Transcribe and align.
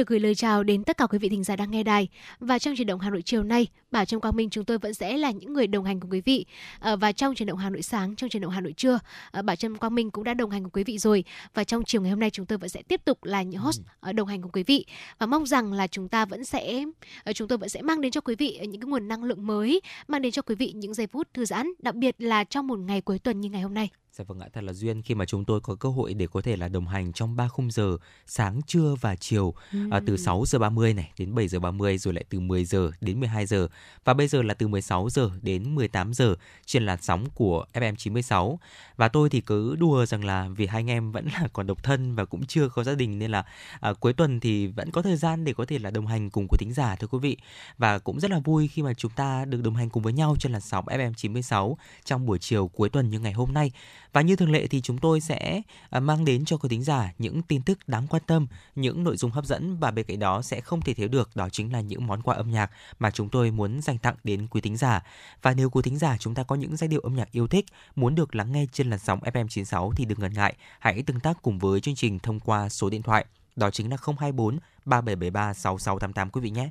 Được 0.00 0.06
gửi 0.06 0.20
lời 0.20 0.34
chào 0.34 0.62
đến 0.62 0.84
tất 0.84 0.96
cả 0.96 1.06
quý 1.06 1.18
vị 1.18 1.28
thính 1.28 1.44
giả 1.44 1.56
đang 1.56 1.70
nghe 1.70 1.82
đài. 1.82 2.08
Và 2.38 2.58
trong 2.58 2.76
truyền 2.76 2.86
động 2.86 3.00
Hà 3.00 3.10
Nội 3.10 3.22
chiều 3.22 3.42
nay, 3.42 3.66
Bảo 3.90 4.04
Trâm 4.04 4.20
Quang 4.20 4.36
Minh 4.36 4.50
chúng 4.50 4.64
tôi 4.64 4.78
vẫn 4.78 4.94
sẽ 4.94 5.16
là 5.16 5.30
những 5.30 5.52
người 5.52 5.66
đồng 5.66 5.84
hành 5.84 6.00
cùng 6.00 6.10
quý 6.10 6.20
vị. 6.20 6.46
À, 6.78 6.96
và 6.96 7.12
trong 7.12 7.34
truyền 7.34 7.46
động 7.46 7.58
Hà 7.58 7.70
Nội 7.70 7.82
sáng, 7.82 8.16
trong 8.16 8.30
truyền 8.30 8.42
động 8.42 8.52
Hà 8.52 8.60
Nội 8.60 8.72
trưa, 8.72 8.98
à, 9.30 9.42
Bảo 9.42 9.56
Trâm 9.56 9.76
Quang 9.76 9.94
Minh 9.94 10.10
cũng 10.10 10.24
đã 10.24 10.34
đồng 10.34 10.50
hành 10.50 10.62
cùng 10.62 10.70
quý 10.70 10.84
vị 10.84 10.98
rồi. 10.98 11.24
Và 11.54 11.64
trong 11.64 11.84
chiều 11.84 12.02
ngày 12.02 12.10
hôm 12.10 12.20
nay 12.20 12.30
chúng 12.30 12.46
tôi 12.46 12.58
vẫn 12.58 12.68
sẽ 12.68 12.82
tiếp 12.82 13.00
tục 13.04 13.24
là 13.24 13.42
những 13.42 13.60
host 13.60 13.80
ừ. 14.00 14.12
đồng 14.12 14.28
hành 14.28 14.42
cùng 14.42 14.52
quý 14.52 14.62
vị. 14.62 14.86
Và 15.18 15.26
mong 15.26 15.46
rằng 15.46 15.72
là 15.72 15.86
chúng 15.86 16.08
ta 16.08 16.24
vẫn 16.24 16.44
sẽ 16.44 16.84
chúng 17.34 17.48
tôi 17.48 17.58
vẫn 17.58 17.68
sẽ 17.68 17.82
mang 17.82 18.00
đến 18.00 18.12
cho 18.12 18.20
quý 18.20 18.34
vị 18.34 18.58
những 18.68 18.80
cái 18.80 18.88
nguồn 18.88 19.08
năng 19.08 19.24
lượng 19.24 19.46
mới, 19.46 19.80
mang 20.08 20.22
đến 20.22 20.32
cho 20.32 20.42
quý 20.42 20.54
vị 20.54 20.72
những 20.72 20.94
giây 20.94 21.06
phút 21.06 21.28
thư 21.34 21.44
giãn, 21.44 21.66
đặc 21.78 21.94
biệt 21.94 22.14
là 22.18 22.44
trong 22.44 22.66
một 22.66 22.78
ngày 22.78 23.00
cuối 23.00 23.18
tuần 23.18 23.40
như 23.40 23.50
ngày 23.50 23.62
hôm 23.62 23.74
nay. 23.74 23.90
Dạ 24.12 24.24
vâng 24.28 24.40
ạ, 24.40 24.48
thật 24.52 24.64
là 24.64 24.72
duyên 24.72 25.02
khi 25.02 25.14
mà 25.14 25.24
chúng 25.24 25.44
tôi 25.44 25.60
có 25.60 25.74
cơ 25.74 25.88
hội 25.88 26.14
để 26.14 26.26
có 26.26 26.40
thể 26.40 26.56
là 26.56 26.68
đồng 26.68 26.86
hành 26.86 27.12
trong 27.12 27.36
3 27.36 27.48
khung 27.48 27.70
giờ 27.70 27.96
sáng, 28.26 28.60
trưa 28.66 28.94
và 29.00 29.16
chiều 29.16 29.54
ừ. 29.72 29.78
à, 29.90 30.00
từ 30.06 30.16
6 30.16 30.44
giờ 30.46 30.58
30 30.58 30.94
này 30.94 31.12
đến 31.18 31.34
7 31.34 31.48
giờ 31.48 31.60
30 31.60 31.98
rồi 31.98 32.14
lại 32.14 32.24
từ 32.28 32.40
10 32.40 32.64
giờ 32.64 32.90
đến 33.00 33.20
12 33.20 33.46
giờ 33.46 33.68
và 34.04 34.14
bây 34.14 34.28
giờ 34.28 34.42
là 34.42 34.54
từ 34.54 34.68
16 34.68 35.10
giờ 35.10 35.30
đến 35.42 35.74
18 35.74 36.14
giờ 36.14 36.34
trên 36.66 36.86
làn 36.86 36.98
sóng 37.02 37.26
của 37.34 37.66
FM 37.72 37.94
96. 37.94 38.58
Và 38.96 39.08
tôi 39.08 39.30
thì 39.30 39.40
cứ 39.40 39.76
đùa 39.76 40.06
rằng 40.06 40.24
là 40.24 40.48
vì 40.56 40.66
hai 40.66 40.80
anh 40.80 40.90
em 40.90 41.12
vẫn 41.12 41.28
là 41.40 41.48
còn 41.52 41.66
độc 41.66 41.82
thân 41.82 42.14
và 42.14 42.24
cũng 42.24 42.46
chưa 42.46 42.68
có 42.68 42.84
gia 42.84 42.94
đình 42.94 43.18
nên 43.18 43.30
là 43.30 43.44
à, 43.80 43.92
cuối 43.92 44.12
tuần 44.12 44.40
thì 44.40 44.66
vẫn 44.66 44.90
có 44.90 45.02
thời 45.02 45.16
gian 45.16 45.44
để 45.44 45.52
có 45.52 45.64
thể 45.64 45.78
là 45.78 45.90
đồng 45.90 46.06
hành 46.06 46.30
cùng 46.30 46.46
quý 46.48 46.56
thính 46.60 46.72
giả 46.72 46.96
thưa 46.96 47.06
quý 47.06 47.18
vị. 47.18 47.36
Và 47.78 47.98
cũng 47.98 48.20
rất 48.20 48.30
là 48.30 48.38
vui 48.38 48.68
khi 48.68 48.82
mà 48.82 48.94
chúng 48.94 49.12
ta 49.12 49.44
được 49.44 49.62
đồng 49.62 49.74
hành 49.74 49.90
cùng 49.90 50.02
với 50.02 50.12
nhau 50.12 50.36
trên 50.38 50.52
làn 50.52 50.60
sóng 50.60 50.84
FM 50.86 51.12
96 51.14 51.78
trong 52.04 52.26
buổi 52.26 52.38
chiều 52.38 52.68
cuối 52.68 52.88
tuần 52.88 53.10
như 53.10 53.18
ngày 53.18 53.32
hôm 53.32 53.52
nay. 53.54 53.72
Và 54.12 54.20
như 54.20 54.36
thường 54.36 54.50
lệ 54.50 54.66
thì 54.66 54.80
chúng 54.80 54.98
tôi 54.98 55.20
sẽ 55.20 55.62
à, 55.90 56.00
mang 56.00 56.24
đến 56.24 56.44
cho 56.44 56.56
quý 56.56 56.68
thính 56.68 56.82
giả 56.82 57.12
những 57.18 57.42
tin 57.42 57.62
tức 57.62 57.78
đáng 57.86 58.06
quan 58.06 58.22
tâm, 58.26 58.46
những 58.74 59.04
nội 59.04 59.16
dung 59.16 59.30
hấp 59.30 59.44
dẫn 59.44 59.76
và 59.76 59.90
bên 59.90 60.04
cạnh 60.06 60.18
đó 60.18 60.42
sẽ 60.42 60.60
không 60.60 60.80
thể 60.80 60.94
thiếu 60.94 61.08
được 61.08 61.36
đó 61.36 61.48
chính 61.48 61.72
là 61.72 61.80
những 61.80 62.06
món 62.06 62.22
quà 62.22 62.34
âm 62.34 62.50
nhạc 62.50 62.70
mà 62.98 63.10
chúng 63.10 63.28
tôi 63.28 63.50
muốn 63.50 63.82
dành 63.82 63.98
tặng 63.98 64.16
đến 64.24 64.46
quý 64.50 64.60
thính 64.60 64.76
giả. 64.76 65.02
Và 65.42 65.54
nếu 65.54 65.70
quý 65.70 65.82
thính 65.82 65.98
giả 65.98 66.16
chúng 66.18 66.34
ta 66.34 66.42
có 66.42 66.56
những 66.56 66.76
giai 66.76 66.88
điệu 66.88 67.00
âm 67.00 67.16
nhạc 67.16 67.32
yêu 67.32 67.46
thích 67.46 67.66
muốn 67.96 68.14
được 68.14 68.34
lắng 68.34 68.52
nghe 68.52 68.66
trên 68.72 68.90
làn 68.90 68.98
sóng 68.98 69.20
FM96 69.20 69.92
thì 69.92 70.04
đừng 70.04 70.20
ngần 70.20 70.34
ngại, 70.34 70.54
hãy 70.78 71.02
tương 71.02 71.20
tác 71.20 71.42
cùng 71.42 71.58
với 71.58 71.80
chương 71.80 71.94
trình 71.94 72.18
thông 72.18 72.40
qua 72.40 72.68
số 72.68 72.90
điện 72.90 73.02
thoại 73.02 73.26
đó 73.56 73.70
chính 73.70 73.90
là 73.90 73.96
024 74.18 74.58
3773 74.84 75.54
6688 75.54 76.30
quý 76.30 76.40
vị 76.40 76.50
nhé. 76.50 76.70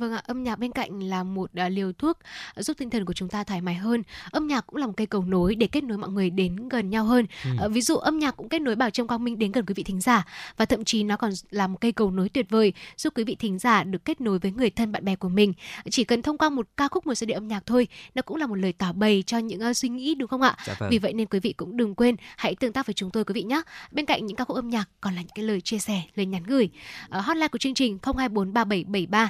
Vâng 0.00 0.12
ạ, 0.12 0.22
âm 0.26 0.42
nhạc 0.42 0.58
bên 0.58 0.72
cạnh 0.72 1.02
là 1.02 1.22
một 1.22 1.50
uh, 1.66 1.72
liều 1.72 1.92
thuốc 1.92 2.18
giúp 2.56 2.76
tinh 2.78 2.90
thần 2.90 3.04
của 3.04 3.12
chúng 3.12 3.28
ta 3.28 3.44
thoải 3.44 3.60
mái 3.60 3.74
hơn. 3.74 4.02
Âm 4.30 4.46
nhạc 4.46 4.66
cũng 4.66 4.76
là 4.76 4.86
một 4.86 4.92
cây 4.96 5.06
cầu 5.06 5.24
nối 5.24 5.54
để 5.54 5.66
kết 5.66 5.84
nối 5.84 5.98
mọi 5.98 6.10
người 6.10 6.30
đến 6.30 6.68
gần 6.68 6.90
nhau 6.90 7.04
hơn. 7.04 7.26
Ừ. 7.44 7.50
Uh, 7.66 7.72
ví 7.72 7.80
dụ 7.80 7.96
âm 7.96 8.18
nhạc 8.18 8.36
cũng 8.36 8.48
kết 8.48 8.62
nối 8.62 8.76
Bảo 8.76 8.90
Trâm 8.90 9.06
Quang 9.06 9.24
Minh 9.24 9.38
đến 9.38 9.52
gần 9.52 9.66
quý 9.66 9.74
vị 9.74 9.82
thính 9.82 10.00
giả 10.00 10.26
và 10.56 10.64
thậm 10.64 10.84
chí 10.84 11.02
nó 11.02 11.16
còn 11.16 11.30
là 11.50 11.66
một 11.66 11.78
cây 11.80 11.92
cầu 11.92 12.10
nối 12.10 12.28
tuyệt 12.28 12.46
vời 12.50 12.72
giúp 12.96 13.12
quý 13.16 13.24
vị 13.24 13.34
thính 13.34 13.58
giả 13.58 13.84
được 13.84 14.04
kết 14.04 14.20
nối 14.20 14.38
với 14.38 14.50
người 14.50 14.70
thân 14.70 14.92
bạn 14.92 15.04
bè 15.04 15.16
của 15.16 15.28
mình. 15.28 15.52
Chỉ 15.90 16.04
cần 16.04 16.22
thông 16.22 16.38
qua 16.38 16.48
một 16.48 16.66
ca 16.76 16.88
khúc 16.88 17.06
một 17.06 17.14
giai 17.14 17.26
điệu 17.26 17.36
âm 17.36 17.48
nhạc 17.48 17.66
thôi, 17.66 17.88
nó 18.14 18.22
cũng 18.22 18.36
là 18.36 18.46
một 18.46 18.54
lời 18.54 18.72
tỏ 18.72 18.92
bày 18.92 19.24
cho 19.26 19.38
những 19.38 19.70
uh, 19.70 19.76
suy 19.76 19.88
nghĩ 19.88 20.14
đúng 20.14 20.28
không 20.28 20.42
ạ? 20.42 20.56
Dạ 20.66 20.74
vâng. 20.78 20.90
Vì 20.90 20.98
vậy 20.98 21.12
nên 21.12 21.26
quý 21.26 21.40
vị 21.40 21.52
cũng 21.52 21.76
đừng 21.76 21.94
quên 21.94 22.16
hãy 22.36 22.54
tương 22.54 22.72
tác 22.72 22.86
với 22.86 22.94
chúng 22.94 23.10
tôi 23.10 23.24
quý 23.24 23.32
vị 23.32 23.42
nhé. 23.42 23.62
Bên 23.92 24.06
cạnh 24.06 24.26
những 24.26 24.36
ca 24.36 24.44
khúc 24.44 24.56
âm 24.56 24.68
nhạc 24.68 24.88
còn 25.00 25.14
là 25.14 25.20
những 25.20 25.34
cái 25.34 25.44
lời 25.44 25.60
chia 25.60 25.78
sẻ, 25.78 26.02
lời 26.14 26.26
nhắn 26.26 26.42
gửi. 26.42 26.70
Uh, 27.18 27.24
hotline 27.24 27.48
của 27.48 27.58
chương 27.58 27.74
trình 27.74 27.98
0243773 28.02 29.28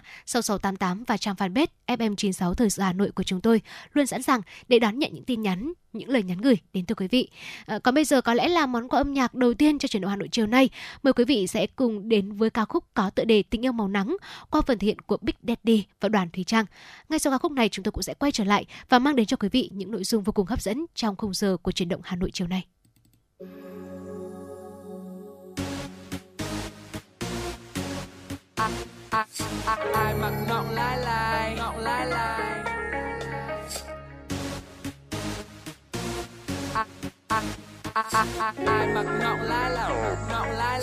6688 0.63 1.05
và 1.05 1.17
trang 1.17 1.35
fanpage 1.35 1.67
FM96 1.87 2.55
Thời 2.55 2.71
sự 2.71 2.83
Hà 2.83 2.93
Nội 2.93 3.11
của 3.11 3.23
chúng 3.23 3.41
tôi 3.41 3.61
luôn 3.93 4.07
sẵn 4.07 4.23
sàng 4.23 4.41
để 4.69 4.79
đón 4.79 4.99
nhận 4.99 5.15
những 5.15 5.25
tin 5.25 5.43
nhắn, 5.43 5.73
những 5.93 6.09
lời 6.09 6.23
nhắn 6.23 6.39
gửi 6.39 6.59
đến 6.73 6.87
từ 6.87 6.95
quý 6.95 7.09
vị. 7.09 7.29
À, 7.67 7.79
còn 7.79 7.95
bây 7.95 8.05
giờ 8.05 8.21
có 8.21 8.35
lẽ 8.35 8.49
là 8.49 8.67
món 8.67 8.89
quà 8.89 9.01
âm 9.01 9.13
nhạc 9.13 9.35
đầu 9.35 9.55
tiên 9.55 9.79
cho 9.79 9.89
chuyển 9.89 10.01
động 10.01 10.11
Hà 10.11 10.17
Nội 10.17 10.29
chiều 10.33 10.47
nay. 10.47 10.69
Mời 11.03 11.13
quý 11.13 11.25
vị 11.25 11.47
sẽ 11.47 11.67
cùng 11.67 12.09
đến 12.09 12.33
với 12.33 12.51
ca 12.51 12.65
khúc 12.65 12.85
có 12.95 13.11
tựa 13.11 13.25
đề 13.25 13.43
Tình 13.43 13.65
yêu 13.65 13.73
màu 13.73 13.89
nắng 13.89 14.17
qua 14.51 14.61
phần 14.67 14.79
thể 14.79 14.87
hiện 14.87 15.01
của 15.01 15.17
Big 15.21 15.35
Daddy 15.43 15.85
và 16.01 16.09
Đoàn 16.09 16.29
Thùy 16.31 16.45
Trang. 16.45 16.65
Ngay 17.09 17.19
sau 17.19 17.33
ca 17.33 17.39
khúc 17.39 17.53
này 17.53 17.69
chúng 17.69 17.83
tôi 17.83 17.93
cũng 17.93 18.03
sẽ 18.03 18.15
quay 18.15 18.33
trở 18.33 18.45
lại 18.45 18.67
và 18.89 18.99
mang 18.99 19.17
đến 19.17 19.27
cho 19.27 19.37
quý 19.37 19.49
vị 19.49 19.71
những 19.73 19.91
nội 19.91 20.05
dung 20.05 20.23
vô 20.23 20.33
cùng 20.33 20.47
hấp 20.47 20.63
dẫn 20.63 20.87
trong 20.95 21.17
khung 21.17 21.35
giờ 21.35 21.57
của 21.63 21.73
chuyển 21.73 21.89
động 21.89 22.01
Hà 22.05 22.17
Nội 22.17 22.31
chiều 22.33 22.47
nay. 22.49 22.67
Ai, 29.21 29.79
ai, 29.95 30.15
mặc 30.15 30.33
ngọn 30.49 30.71
lai 30.71 30.97
lai 30.99 31.55
ngọn 31.57 31.79
lai 31.79 32.07
lai 32.07 32.41
ai, 36.75 36.85
ai, 37.95 38.55
ai, 38.67 38.87
mặc 38.87 39.07
ngọn 39.21 39.41
lai 39.43 39.71
lai 39.71 40.17
ngọn 40.31 40.49
lai 40.49 40.81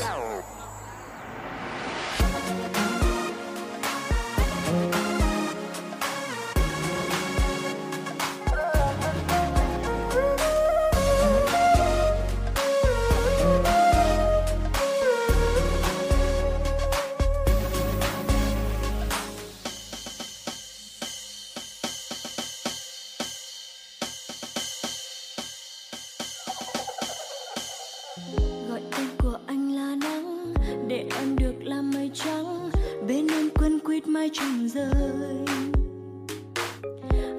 lai 33.97 34.13
mây 34.13 34.29
trăng 34.33 34.69
rơi 34.73 35.45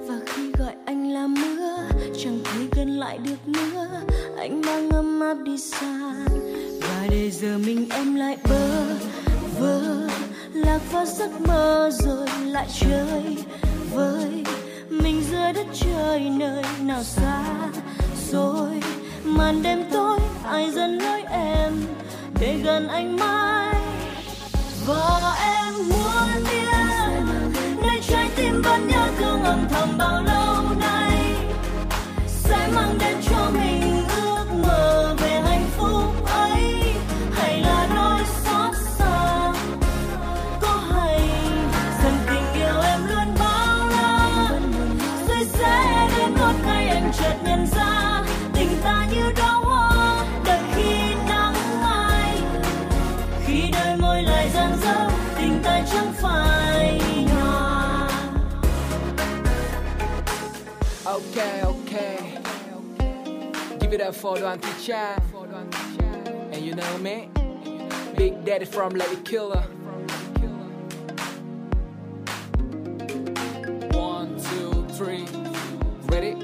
và 0.07 0.15
khi 0.25 0.51
gọi 0.59 0.73
anh 0.85 1.11
là 1.11 1.27
mưa, 1.27 1.77
chẳng 2.23 2.39
thấy 2.43 2.67
gần 2.75 2.99
lại 2.99 3.17
được 3.17 3.47
nữa. 3.47 3.87
Anh 4.37 4.61
mang 4.61 4.89
ấm 4.89 5.19
áp 5.19 5.37
đi 5.43 5.57
xa 5.57 6.13
và 6.81 7.07
để 7.09 7.31
giờ 7.31 7.57
mình 7.57 7.89
em 7.89 8.15
lại 8.15 8.37
bơ 8.49 8.83
vơ. 9.59 10.09
Lạc 10.53 10.79
vào 10.91 11.05
giấc 11.05 11.41
mơ 11.47 11.89
rồi 11.93 12.27
lại 12.45 12.67
chơi 12.79 13.37
với 13.93 14.43
mình 14.89 15.23
giữa 15.31 15.51
đất 15.55 15.67
trời 15.73 16.19
nơi 16.19 16.63
nào 16.81 17.03
xa 17.03 17.43
rồi 18.31 18.71
màn 19.23 19.61
đêm 19.63 19.83
tối, 19.91 20.19
ai 20.43 20.71
dần 20.71 20.97
lối 20.97 21.21
em 21.31 21.73
để 22.39 22.59
gần 22.63 22.87
anh 22.87 23.17
mãi? 23.17 23.75
Và 24.87 25.35
em 25.41 25.73
muốn 25.89 25.98
nhớ 29.49 29.55
thương 29.55 29.97
âm 29.97 29.97
thầm 29.97 30.38
up 64.01 64.15
for 64.15 64.35
Duan 64.37 64.59
Chan. 64.85 65.21
And 66.51 66.65
you 66.65 66.75
know 66.75 66.97
me? 66.99 67.29
Big 68.15 68.45
Daddy 68.45 68.65
from 68.65 68.93
Lady 68.93 69.17
Killer. 69.23 69.63
One, 73.93 74.37
two, 74.49 74.85
three. 74.97 75.25
Ready? 76.07 76.35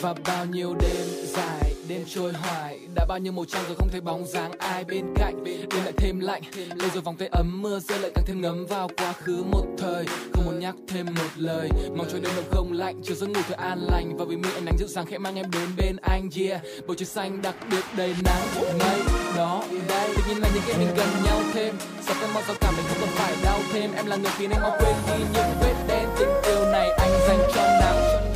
Và 0.00 0.14
bao 0.24 0.46
nhiêu 0.46 0.74
đêm 0.74 1.06
dài 1.24 1.71
đêm 1.88 2.04
trôi 2.08 2.32
hoài, 2.32 2.78
đã 2.94 3.04
bao 3.08 3.18
nhiêu 3.18 3.32
màu 3.32 3.44
trăng 3.44 3.62
rồi 3.66 3.76
không 3.76 3.88
thấy 3.92 4.00
bóng 4.00 4.26
dáng 4.26 4.52
ai 4.58 4.84
bên 4.84 5.04
cạnh. 5.16 5.44
Đêm 5.44 5.84
lại 5.84 5.92
thêm 5.96 6.20
lạnh, 6.20 6.42
lên 6.56 6.90
rồi 6.94 7.02
vòng 7.02 7.16
tay 7.16 7.28
ấm 7.32 7.62
mưa, 7.62 7.80
rơi 7.80 7.98
lại 7.98 8.10
càng 8.14 8.24
thêm 8.26 8.40
ngấm 8.40 8.66
vào 8.66 8.90
quá 8.96 9.12
khứ 9.12 9.42
một 9.50 9.66
thời. 9.78 10.04
Không 10.32 10.44
muốn 10.44 10.58
nhắc 10.60 10.74
thêm 10.88 11.06
một 11.06 11.30
lời, 11.36 11.68
mong 11.96 12.06
cho 12.12 12.18
đêm 12.18 12.32
đông 12.36 12.44
không 12.50 12.72
lạnh 12.72 13.00
chiều 13.02 13.16
giấc 13.16 13.26
ngủ 13.26 13.40
thật 13.48 13.56
an 13.56 13.78
lành. 13.90 14.16
Và 14.16 14.24
vì 14.24 14.36
mi 14.36 14.48
ánh 14.54 14.64
nắng 14.64 14.78
dịu 14.78 14.88
dàng 14.88 15.06
khẽ 15.06 15.18
mang 15.18 15.36
em 15.36 15.50
đến 15.50 15.68
bên 15.76 15.96
anh, 16.02 16.28
yeah. 16.36 16.62
Bầu 16.86 16.94
trời 16.94 17.06
xanh 17.06 17.42
đặc 17.42 17.54
biệt 17.70 17.84
đầy 17.96 18.14
nắng, 18.24 18.42
mây 18.78 19.00
đó 19.36 19.64
đây 19.88 20.14
tự 20.16 20.22
nhiên 20.28 20.38
là 20.42 20.48
những 20.54 20.62
cái 20.68 20.78
mình 20.78 20.94
gần 20.96 21.08
nhau 21.24 21.40
thêm 21.54 21.74
sao 22.02 22.16
cái 22.20 22.30
mong 22.34 22.42
sao 22.46 22.56
cảm 22.60 22.74
mình 22.76 22.86
không 22.88 22.98
cần 23.00 23.08
phải 23.12 23.34
đau 23.44 23.58
thêm. 23.72 23.90
Em 23.96 24.06
là 24.06 24.16
người 24.16 24.30
khiến 24.38 24.50
anh 24.50 24.62
mau 24.62 24.76
quên 24.80 24.94
đi 25.06 25.24
những 25.34 25.50
vết 25.60 25.74
đen, 25.88 26.08
tình 26.18 26.28
yêu 26.46 26.64
này 26.72 26.90
anh 26.90 27.10
dành 27.28 27.40
cho 27.54 27.62
nắng 27.62 28.31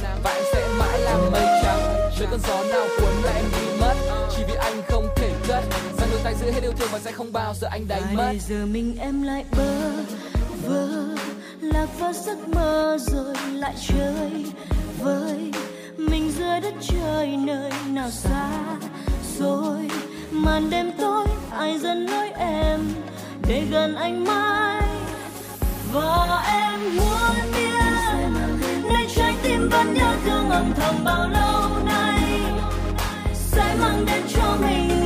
trời 2.31 2.41
cơn 2.41 2.41
gió 2.49 2.77
nào 2.77 2.87
cuốn 2.99 3.23
lại 3.23 3.35
em 3.35 3.45
đi 3.53 3.81
mất. 3.81 3.95
Chỉ 4.37 4.43
vì 4.49 4.55
anh 4.55 4.83
không 4.89 5.09
thể 5.17 5.33
cất. 5.49 5.65
Rằng 5.99 6.09
đôi 6.11 6.21
tay 6.25 6.35
giữ 6.41 6.51
hết 6.51 6.63
yêu 6.63 6.73
thương 6.79 6.89
và 6.93 6.99
sẽ 6.99 7.13
không 7.13 7.33
bao 7.33 7.55
giờ 7.61 7.69
anh 7.71 7.89
đánh 7.89 8.03
mất. 8.03 8.23
bây 8.27 8.39
giờ 8.39 8.67
mình 8.67 8.97
em 9.01 9.23
lại 9.23 9.45
bơ 9.57 9.91
vơ 10.67 10.89
lạc 11.61 11.87
vào 11.99 12.13
giấc 12.13 12.49
mơ 12.49 12.99
rồi 13.01 13.35
lại 13.55 13.75
chơi 13.89 14.45
với 14.99 15.53
mình 15.97 16.33
dưới 16.39 16.61
đất 16.61 16.75
trời 16.81 17.37
nơi 17.37 17.71
nào 17.89 18.11
xa 18.11 18.51
rồi 19.39 19.91
màn 20.31 20.71
đêm 20.71 20.93
tối 20.99 21.27
ai 21.51 21.79
dần 21.79 22.07
lối 22.07 22.31
em 22.39 22.81
để 23.49 23.65
gần 23.71 23.95
anh 23.95 24.25
mãi? 24.25 24.83
Và 25.93 26.45
em 26.47 26.97
muốn 26.97 27.53
biết 27.53 27.67
nơi 28.93 29.07
trái 29.17 29.35
tim 29.43 29.69
vẫn 29.69 29.95
nhớ 29.95 30.17
thương 30.25 30.51
âm 30.51 30.73
thầm 30.77 31.05
bao 31.05 31.29
lâu 31.29 31.85
nay 31.85 32.16
sẽ 33.87 33.93
mang 33.93 34.07
đến 34.07 34.23
cho 34.29 34.57
mình 34.61 35.06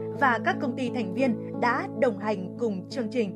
và 0.19 0.39
các 0.45 0.55
công 0.61 0.75
ty 0.77 0.89
thành 0.89 1.13
viên 1.13 1.59
đã 1.61 1.87
đồng 1.99 2.17
hành 2.17 2.55
cùng 2.59 2.89
chương 2.89 3.07
trình. 3.11 3.31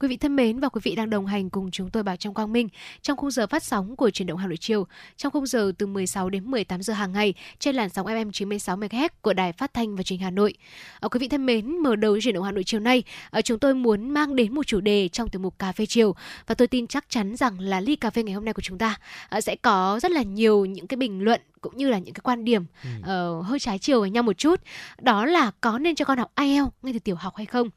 Quý 0.00 0.08
vị 0.08 0.16
thân 0.16 0.36
mến 0.36 0.60
và 0.60 0.68
quý 0.68 0.80
vị 0.84 0.94
đang 0.94 1.10
đồng 1.10 1.26
hành 1.26 1.50
cùng 1.50 1.70
chúng 1.70 1.90
tôi 1.90 2.02
Bảo 2.02 2.16
Trong 2.16 2.34
Quang 2.34 2.52
Minh 2.52 2.68
trong 3.02 3.16
khung 3.16 3.30
giờ 3.30 3.46
phát 3.46 3.62
sóng 3.62 3.96
của 3.96 4.10
truyền 4.10 4.26
động 4.26 4.38
Hà 4.38 4.46
Nội 4.46 4.56
chiều 4.56 4.86
trong 5.16 5.32
khung 5.32 5.46
giờ 5.46 5.72
từ 5.78 5.86
16 5.86 6.30
đến 6.30 6.50
18 6.50 6.82
giờ 6.82 6.94
hàng 6.94 7.12
ngày 7.12 7.34
trên 7.58 7.74
làn 7.74 7.88
sóng 7.88 8.06
FM 8.06 8.30
96 8.30 8.76
MHz 8.76 9.08
của 9.20 9.32
Đài 9.32 9.52
Phát 9.52 9.74
thanh 9.74 9.96
và 9.96 10.02
Truyền 10.02 10.18
hình 10.18 10.24
Hà 10.24 10.30
Nội. 10.30 10.54
À, 11.00 11.08
quý 11.08 11.18
vị 11.18 11.28
thân 11.28 11.46
mến, 11.46 11.78
mở 11.78 11.96
đầu 11.96 12.20
truyền 12.20 12.34
động 12.34 12.44
Hà 12.44 12.52
Nội 12.52 12.64
chiều 12.64 12.80
nay, 12.80 13.02
à, 13.30 13.42
chúng 13.42 13.58
tôi 13.58 13.74
muốn 13.74 14.10
mang 14.10 14.36
đến 14.36 14.54
một 14.54 14.66
chủ 14.66 14.80
đề 14.80 15.08
trong 15.08 15.28
tiểu 15.28 15.40
mục 15.40 15.58
cà 15.58 15.72
phê 15.72 15.86
chiều 15.86 16.14
và 16.46 16.54
tôi 16.54 16.68
tin 16.68 16.86
chắc 16.86 17.04
chắn 17.08 17.36
rằng 17.36 17.60
là 17.60 17.80
ly 17.80 17.96
cà 17.96 18.10
phê 18.10 18.22
ngày 18.22 18.34
hôm 18.34 18.44
nay 18.44 18.54
của 18.54 18.62
chúng 18.62 18.78
ta 18.78 18.98
à, 19.28 19.40
sẽ 19.40 19.56
có 19.56 20.00
rất 20.02 20.10
là 20.10 20.22
nhiều 20.22 20.64
những 20.64 20.86
cái 20.86 20.96
bình 20.96 21.24
luận 21.24 21.40
cũng 21.60 21.76
như 21.76 21.88
là 21.88 21.98
những 21.98 22.14
cái 22.14 22.20
quan 22.24 22.44
điểm 22.44 22.64
ờ, 23.02 23.40
hơi 23.40 23.58
trái 23.58 23.78
chiều 23.78 24.00
với 24.00 24.10
nhau 24.10 24.22
một 24.22 24.38
chút. 24.38 24.60
Đó 25.00 25.26
là 25.26 25.50
có 25.60 25.78
nên 25.78 25.94
cho 25.94 26.04
con 26.04 26.18
học 26.18 26.32
IELTS 26.36 26.70
ngay 26.82 26.92
từ 26.92 26.98
tiểu 26.98 27.16
học 27.16 27.36
hay 27.36 27.46
không? 27.46 27.68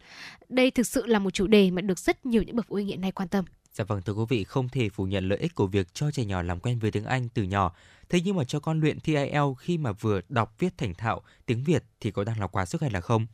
Đây 0.50 0.72
thực 0.72 0.88
sự 0.88 1.06
là 1.06 1.20
một 1.20 1.32
chủ 1.32 1.48
đề 1.48 1.72
mà 1.72 1.82
được 1.82 2.00
rất 2.00 2.26
nhiều 2.26 2.44
những 2.44 2.56
bậc 2.56 2.66
phụ 2.68 2.76
huynh 2.76 2.88
hiện 2.88 3.02
nay 3.02 3.12
quan 3.12 3.28
tâm. 3.28 3.46
Dạ 3.74 3.84
vâng 3.84 4.02
thưa 4.02 4.14
quý 4.14 4.26
vị, 4.30 4.44
không 4.44 4.70
thể 4.70 4.90
phủ 4.90 5.06
nhận 5.06 5.30
lợi 5.30 5.40
ích 5.40 5.56
của 5.56 5.68
việc 5.68 5.94
cho 5.94 6.12
trẻ 6.12 6.26
nhỏ 6.26 6.42
làm 6.42 6.60
quen 6.60 6.80
với 6.80 6.92
tiếng 6.92 7.06
Anh 7.06 7.30
từ 7.30 7.44
nhỏ. 7.44 7.76
Thế 8.10 8.22
nhưng 8.26 8.36
mà 8.36 8.44
cho 8.44 8.60
con 8.60 8.82
luyện 8.82 9.00
thi 9.00 9.16
IELTS 9.16 9.58
khi 9.60 9.78
mà 9.78 9.92
vừa 9.92 10.22
đọc 10.30 10.56
viết 10.60 10.78
thành 10.78 10.94
thạo 10.94 11.22
tiếng 11.46 11.64
Việt 11.64 11.84
thì 12.00 12.12
có 12.12 12.24
đang 12.24 12.40
là 12.40 12.48
quá 12.48 12.66
sức 12.66 12.82
hay 12.82 12.90
là 12.90 13.02
không? 13.02 13.26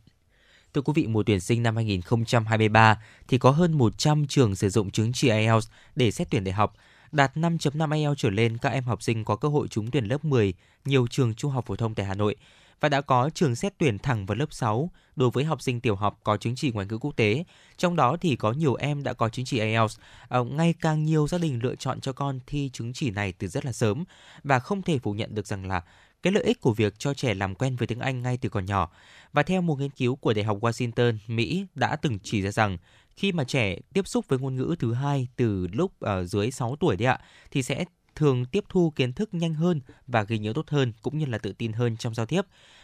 Thưa 0.74 0.82
quý 0.82 0.94
vị, 0.96 1.08
mùa 1.08 1.24
tuyển 1.24 1.40
sinh 1.40 1.64
năm 1.64 1.76
2023 1.76 3.02
thì 3.28 3.38
có 3.38 3.52
hơn 3.52 3.78
100 3.78 4.28
trường 4.28 4.56
sử 4.56 4.70
dụng 4.70 4.92
chứng 4.92 5.14
chỉ 5.14 5.30
IELTS 5.30 5.68
để 5.96 6.12
xét 6.12 6.28
tuyển 6.32 6.44
đại 6.44 6.54
học. 6.54 6.74
Đạt 7.12 7.38
5.5 7.38 7.92
IELTS 7.92 8.18
trở 8.18 8.30
lên, 8.30 8.58
các 8.58 8.70
em 8.70 8.84
học 8.84 9.02
sinh 9.04 9.26
có 9.26 9.36
cơ 9.36 9.48
hội 9.48 9.68
trúng 9.68 9.92
tuyển 9.92 10.06
lớp 10.06 10.26
10 10.26 10.54
nhiều 10.86 11.08
trường 11.08 11.34
trung 11.34 11.52
học 11.52 11.66
phổ 11.68 11.76
thông 11.76 11.96
tại 11.96 12.06
Hà 12.06 12.16
Nội. 12.16 12.36
và 12.80 12.90
đã 12.90 13.02
có 13.02 13.30
trường 13.30 13.56
xét 13.56 13.74
tuyển 13.78 14.00
thẳng 14.00 14.26
vào 14.26 14.36
lớp 14.36 14.54
6 14.54 14.92
đối 15.16 15.30
với 15.30 15.44
học 15.44 15.62
sinh 15.62 15.82
tiểu 15.82 15.96
học 15.96 16.20
có 16.24 16.38
chứng 16.38 16.56
chỉ 16.56 16.72
ngoại 16.72 16.88
ngữ 16.90 16.98
quốc 16.98 17.16
tế. 17.16 17.44
Trong 17.78 17.96
đó 17.96 18.18
thì 18.22 18.36
có 18.36 18.52
nhiều 18.52 18.76
em 18.76 19.04
đã 19.04 19.14
có 19.14 19.30
chứng 19.30 19.46
chỉ 19.46 19.60
IELTS. 19.60 20.00
À, 20.30 20.40
ngày 20.40 20.74
càng 20.82 21.04
nhiều 21.04 21.28
gia 21.28 21.38
đình 21.38 21.60
lựa 21.64 21.76
chọn 21.76 22.02
cho 22.02 22.14
con 22.14 22.40
thi 22.48 22.70
chứng 22.74 22.94
chỉ 22.94 23.12
này 23.12 23.34
từ 23.34 23.48
rất 23.48 23.66
là 23.66 23.72
sớm 23.72 24.04
và 24.44 24.60
không 24.60 24.82
thể 24.82 25.00
phủ 25.00 25.14
nhận 25.14 25.36
được 25.36 25.48
rằng 25.48 25.68
là 25.68 25.82
cái 26.24 26.34
lợi 26.34 26.44
ích 26.44 26.62
của 26.62 26.74
việc 26.74 27.00
cho 27.00 27.14
trẻ 27.14 27.34
làm 27.34 27.56
quen 27.56 27.76
với 27.76 27.88
tiếng 27.88 28.00
Anh 28.00 28.22
ngay 28.22 28.38
từ 28.38 28.50
còn 28.50 28.66
nhỏ. 28.66 28.92
Và 29.34 29.44
theo 29.44 29.62
một 29.62 29.80
nghiên 29.80 29.90
cứu 29.90 30.16
của 30.16 30.34
Đại 30.34 30.44
học 30.44 30.58
Washington, 30.62 31.18
Mỹ 31.28 31.66
đã 31.76 31.96
từng 31.96 32.20
chỉ 32.24 32.42
ra 32.42 32.52
rằng 32.52 32.78
khi 33.20 33.32
mà 33.32 33.44
trẻ 33.44 33.76
tiếp 33.94 34.08
xúc 34.08 34.26
với 34.28 34.40
ngôn 34.40 34.56
ngữ 34.56 34.76
thứ 34.80 34.94
hai 34.94 35.28
từ 35.36 35.68
lúc 35.68 36.00
ở 36.00 36.26
dưới 36.26 36.52
6 36.52 36.76
tuổi 36.80 36.96
đấy 36.96 37.06
ạ 37.06 37.20
thì 37.52 37.64
sẽ 37.64 37.86
thường 38.16 38.46
tiếp 38.46 38.64
thu 38.70 38.94
kiến 38.96 39.14
thức 39.14 39.34
nhanh 39.34 39.54
hơn 39.54 39.82
và 40.08 40.24
ghi 40.24 40.38
nhớ 40.38 40.54
tốt 40.56 40.70
hơn 40.70 40.94
cũng 41.02 41.18
như 41.18 41.26
là 41.26 41.38
tự 41.38 41.54
tin 41.54 41.74
hơn 41.74 41.98
trong 41.98 42.14
giao 42.14 42.26
tiếp. 42.26 42.42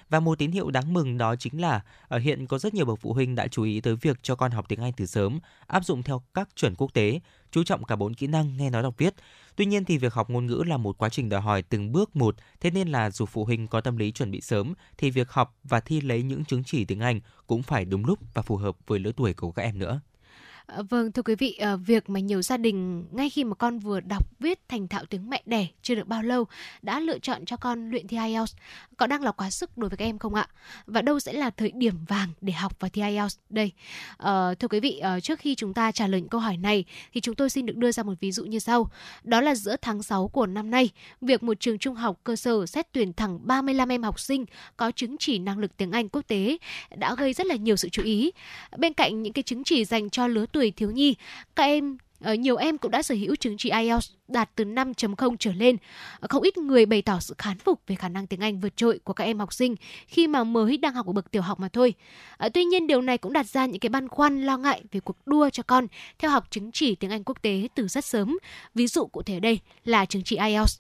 Và 0.09 0.19
một 0.19 0.39
tín 0.39 0.51
hiệu 0.51 0.71
đáng 0.71 0.93
mừng 0.93 1.17
đó 1.17 1.35
chính 1.35 1.61
là 1.61 1.81
ở 2.07 2.19
hiện 2.19 2.47
có 2.47 2.57
rất 2.57 2.73
nhiều 2.73 2.85
bậc 2.85 2.99
phụ 2.99 3.13
huynh 3.13 3.35
đã 3.35 3.47
chú 3.47 3.63
ý 3.63 3.81
tới 3.81 3.95
việc 3.95 4.23
cho 4.23 4.35
con 4.35 4.51
học 4.51 4.65
tiếng 4.69 4.81
Anh 4.81 4.91
từ 4.97 5.05
sớm, 5.05 5.39
áp 5.67 5.85
dụng 5.85 6.03
theo 6.03 6.23
các 6.33 6.49
chuẩn 6.55 6.75
quốc 6.75 6.93
tế, 6.93 7.19
chú 7.51 7.63
trọng 7.63 7.83
cả 7.83 7.95
bốn 7.95 8.13
kỹ 8.13 8.27
năng 8.27 8.57
nghe 8.57 8.69
nói 8.69 8.83
đọc 8.83 8.95
viết. 8.97 9.13
Tuy 9.55 9.65
nhiên 9.65 9.85
thì 9.85 9.97
việc 9.97 10.13
học 10.13 10.29
ngôn 10.29 10.45
ngữ 10.45 10.63
là 10.67 10.77
một 10.77 10.97
quá 10.97 11.09
trình 11.09 11.29
đòi 11.29 11.41
hỏi 11.41 11.61
từng 11.61 11.91
bước 11.91 12.15
một, 12.15 12.35
thế 12.59 12.71
nên 12.71 12.87
là 12.87 13.11
dù 13.11 13.25
phụ 13.25 13.45
huynh 13.45 13.67
có 13.67 13.81
tâm 13.81 13.97
lý 13.97 14.11
chuẩn 14.11 14.31
bị 14.31 14.41
sớm 14.41 14.73
thì 14.97 15.11
việc 15.11 15.31
học 15.31 15.55
và 15.63 15.79
thi 15.79 16.01
lấy 16.01 16.23
những 16.23 16.45
chứng 16.45 16.63
chỉ 16.63 16.85
tiếng 16.85 16.99
Anh 16.99 17.19
cũng 17.47 17.63
phải 17.63 17.85
đúng 17.85 18.05
lúc 18.05 18.19
và 18.33 18.41
phù 18.41 18.57
hợp 18.57 18.75
với 18.87 18.99
lứa 18.99 19.11
tuổi 19.11 19.33
của 19.33 19.51
các 19.51 19.63
em 19.63 19.79
nữa. 19.79 20.01
Ờ, 20.67 20.83
vâng, 20.89 21.11
thưa 21.11 21.21
quý 21.21 21.35
vị, 21.35 21.55
ờ, 21.59 21.77
việc 21.77 22.09
mà 22.09 22.19
nhiều 22.19 22.41
gia 22.41 22.57
đình 22.57 23.05
ngay 23.11 23.29
khi 23.29 23.43
mà 23.43 23.55
con 23.55 23.79
vừa 23.79 23.99
đọc 23.99 24.27
viết 24.39 24.59
thành 24.69 24.87
thạo 24.87 25.05
tiếng 25.05 25.29
mẹ 25.29 25.41
đẻ 25.45 25.67
chưa 25.81 25.95
được 25.95 26.07
bao 26.07 26.23
lâu 26.23 26.45
đã 26.81 26.99
lựa 26.99 27.19
chọn 27.19 27.45
cho 27.45 27.57
con 27.57 27.89
luyện 27.89 28.07
thi 28.07 28.17
IELTS 28.17 28.55
có 28.97 29.07
đang 29.07 29.23
là 29.23 29.31
quá 29.31 29.49
sức 29.49 29.77
đối 29.77 29.89
với 29.89 29.97
các 29.97 30.05
em 30.05 30.17
không 30.17 30.35
ạ? 30.35 30.47
Và 30.85 31.01
đâu 31.01 31.19
sẽ 31.19 31.33
là 31.33 31.49
thời 31.49 31.71
điểm 31.71 32.05
vàng 32.07 32.29
để 32.41 32.53
học 32.53 32.79
và 32.79 32.89
thi 32.89 33.01
IELTS 33.01 33.37
đây? 33.49 33.71
À, 34.17 34.53
thưa 34.59 34.67
quý 34.67 34.79
vị, 34.79 35.01
trước 35.23 35.39
khi 35.39 35.55
chúng 35.55 35.73
ta 35.73 35.91
trả 35.91 36.07
lời 36.07 36.21
những 36.21 36.29
câu 36.29 36.41
hỏi 36.41 36.57
này 36.57 36.85
thì 37.13 37.21
chúng 37.21 37.35
tôi 37.35 37.49
xin 37.49 37.65
được 37.65 37.77
đưa 37.77 37.91
ra 37.91 38.03
một 38.03 38.13
ví 38.19 38.31
dụ 38.31 38.45
như 38.45 38.59
sau. 38.59 38.89
Đó 39.23 39.41
là 39.41 39.55
giữa 39.55 39.75
tháng 39.81 40.03
6 40.03 40.27
của 40.27 40.45
năm 40.45 40.71
nay, 40.71 40.89
việc 41.21 41.43
một 41.43 41.59
trường 41.59 41.77
trung 41.77 41.95
học 41.95 42.19
cơ 42.23 42.35
sở 42.35 42.65
xét 42.65 42.91
tuyển 42.91 43.13
thẳng 43.13 43.39
35 43.47 43.89
em 43.89 44.03
học 44.03 44.19
sinh 44.19 44.45
có 44.77 44.91
chứng 44.91 45.15
chỉ 45.19 45.39
năng 45.39 45.57
lực 45.57 45.77
tiếng 45.77 45.91
Anh 45.91 46.09
quốc 46.09 46.21
tế 46.27 46.57
đã 46.97 47.15
gây 47.15 47.33
rất 47.33 47.47
là 47.47 47.55
nhiều 47.55 47.75
sự 47.75 47.89
chú 47.89 48.03
ý. 48.03 48.31
Bên 48.77 48.93
cạnh 48.93 49.21
những 49.21 49.33
cái 49.33 49.43
chứng 49.43 49.63
chỉ 49.63 49.85
dành 49.85 50.09
cho 50.09 50.27
lứa 50.27 50.45
tuổi 50.55 50.71
thiếu 50.71 50.91
nhi, 50.91 51.15
các 51.55 51.63
em 51.63 51.97
Ờ, 52.25 52.33
nhiều 52.33 52.55
em 52.55 52.77
cũng 52.77 52.91
đã 52.91 53.01
sở 53.01 53.15
hữu 53.15 53.35
chứng 53.35 53.57
chỉ 53.57 53.69
IELTS 53.69 54.11
đạt 54.27 54.49
từ 54.55 54.63
5.0 54.65 55.37
trở 55.39 55.51
lên. 55.51 55.77
Ờ, 56.19 56.27
không 56.29 56.43
ít 56.43 56.57
người 56.57 56.85
bày 56.85 57.01
tỏ 57.01 57.19
sự 57.19 57.35
khán 57.37 57.57
phục 57.57 57.81
về 57.87 57.95
khả 57.95 58.09
năng 58.09 58.27
tiếng 58.27 58.39
Anh 58.39 58.59
vượt 58.59 58.77
trội 58.77 58.99
của 59.03 59.13
các 59.13 59.23
em 59.23 59.39
học 59.39 59.53
sinh 59.53 59.75
khi 60.07 60.27
mà 60.27 60.43
mới 60.43 60.77
đang 60.77 60.93
học 60.93 61.07
ở 61.07 61.13
bậc 61.13 61.31
tiểu 61.31 61.41
học 61.41 61.59
mà 61.59 61.67
thôi. 61.67 61.93
Ờ, 62.37 62.49
tuy 62.49 62.63
nhiên 62.63 62.87
điều 62.87 63.01
này 63.01 63.17
cũng 63.17 63.33
đặt 63.33 63.45
ra 63.45 63.65
những 63.65 63.79
cái 63.79 63.89
băn 63.89 64.07
khoăn 64.07 64.41
lo 64.41 64.57
ngại 64.57 64.81
về 64.91 64.99
cuộc 64.99 65.17
đua 65.25 65.49
cho 65.49 65.63
con 65.63 65.87
theo 66.19 66.31
học 66.31 66.47
chứng 66.51 66.71
chỉ 66.71 66.95
tiếng 66.95 67.11
Anh 67.11 67.23
quốc 67.23 67.41
tế 67.41 67.67
từ 67.75 67.87
rất 67.87 68.05
sớm. 68.05 68.37
Ví 68.75 68.87
dụ 68.87 69.05
cụ 69.05 69.21
thể 69.21 69.39
đây 69.39 69.59
là 69.83 70.05
chứng 70.05 70.23
chỉ 70.23 70.37
IELTS. 70.37 70.79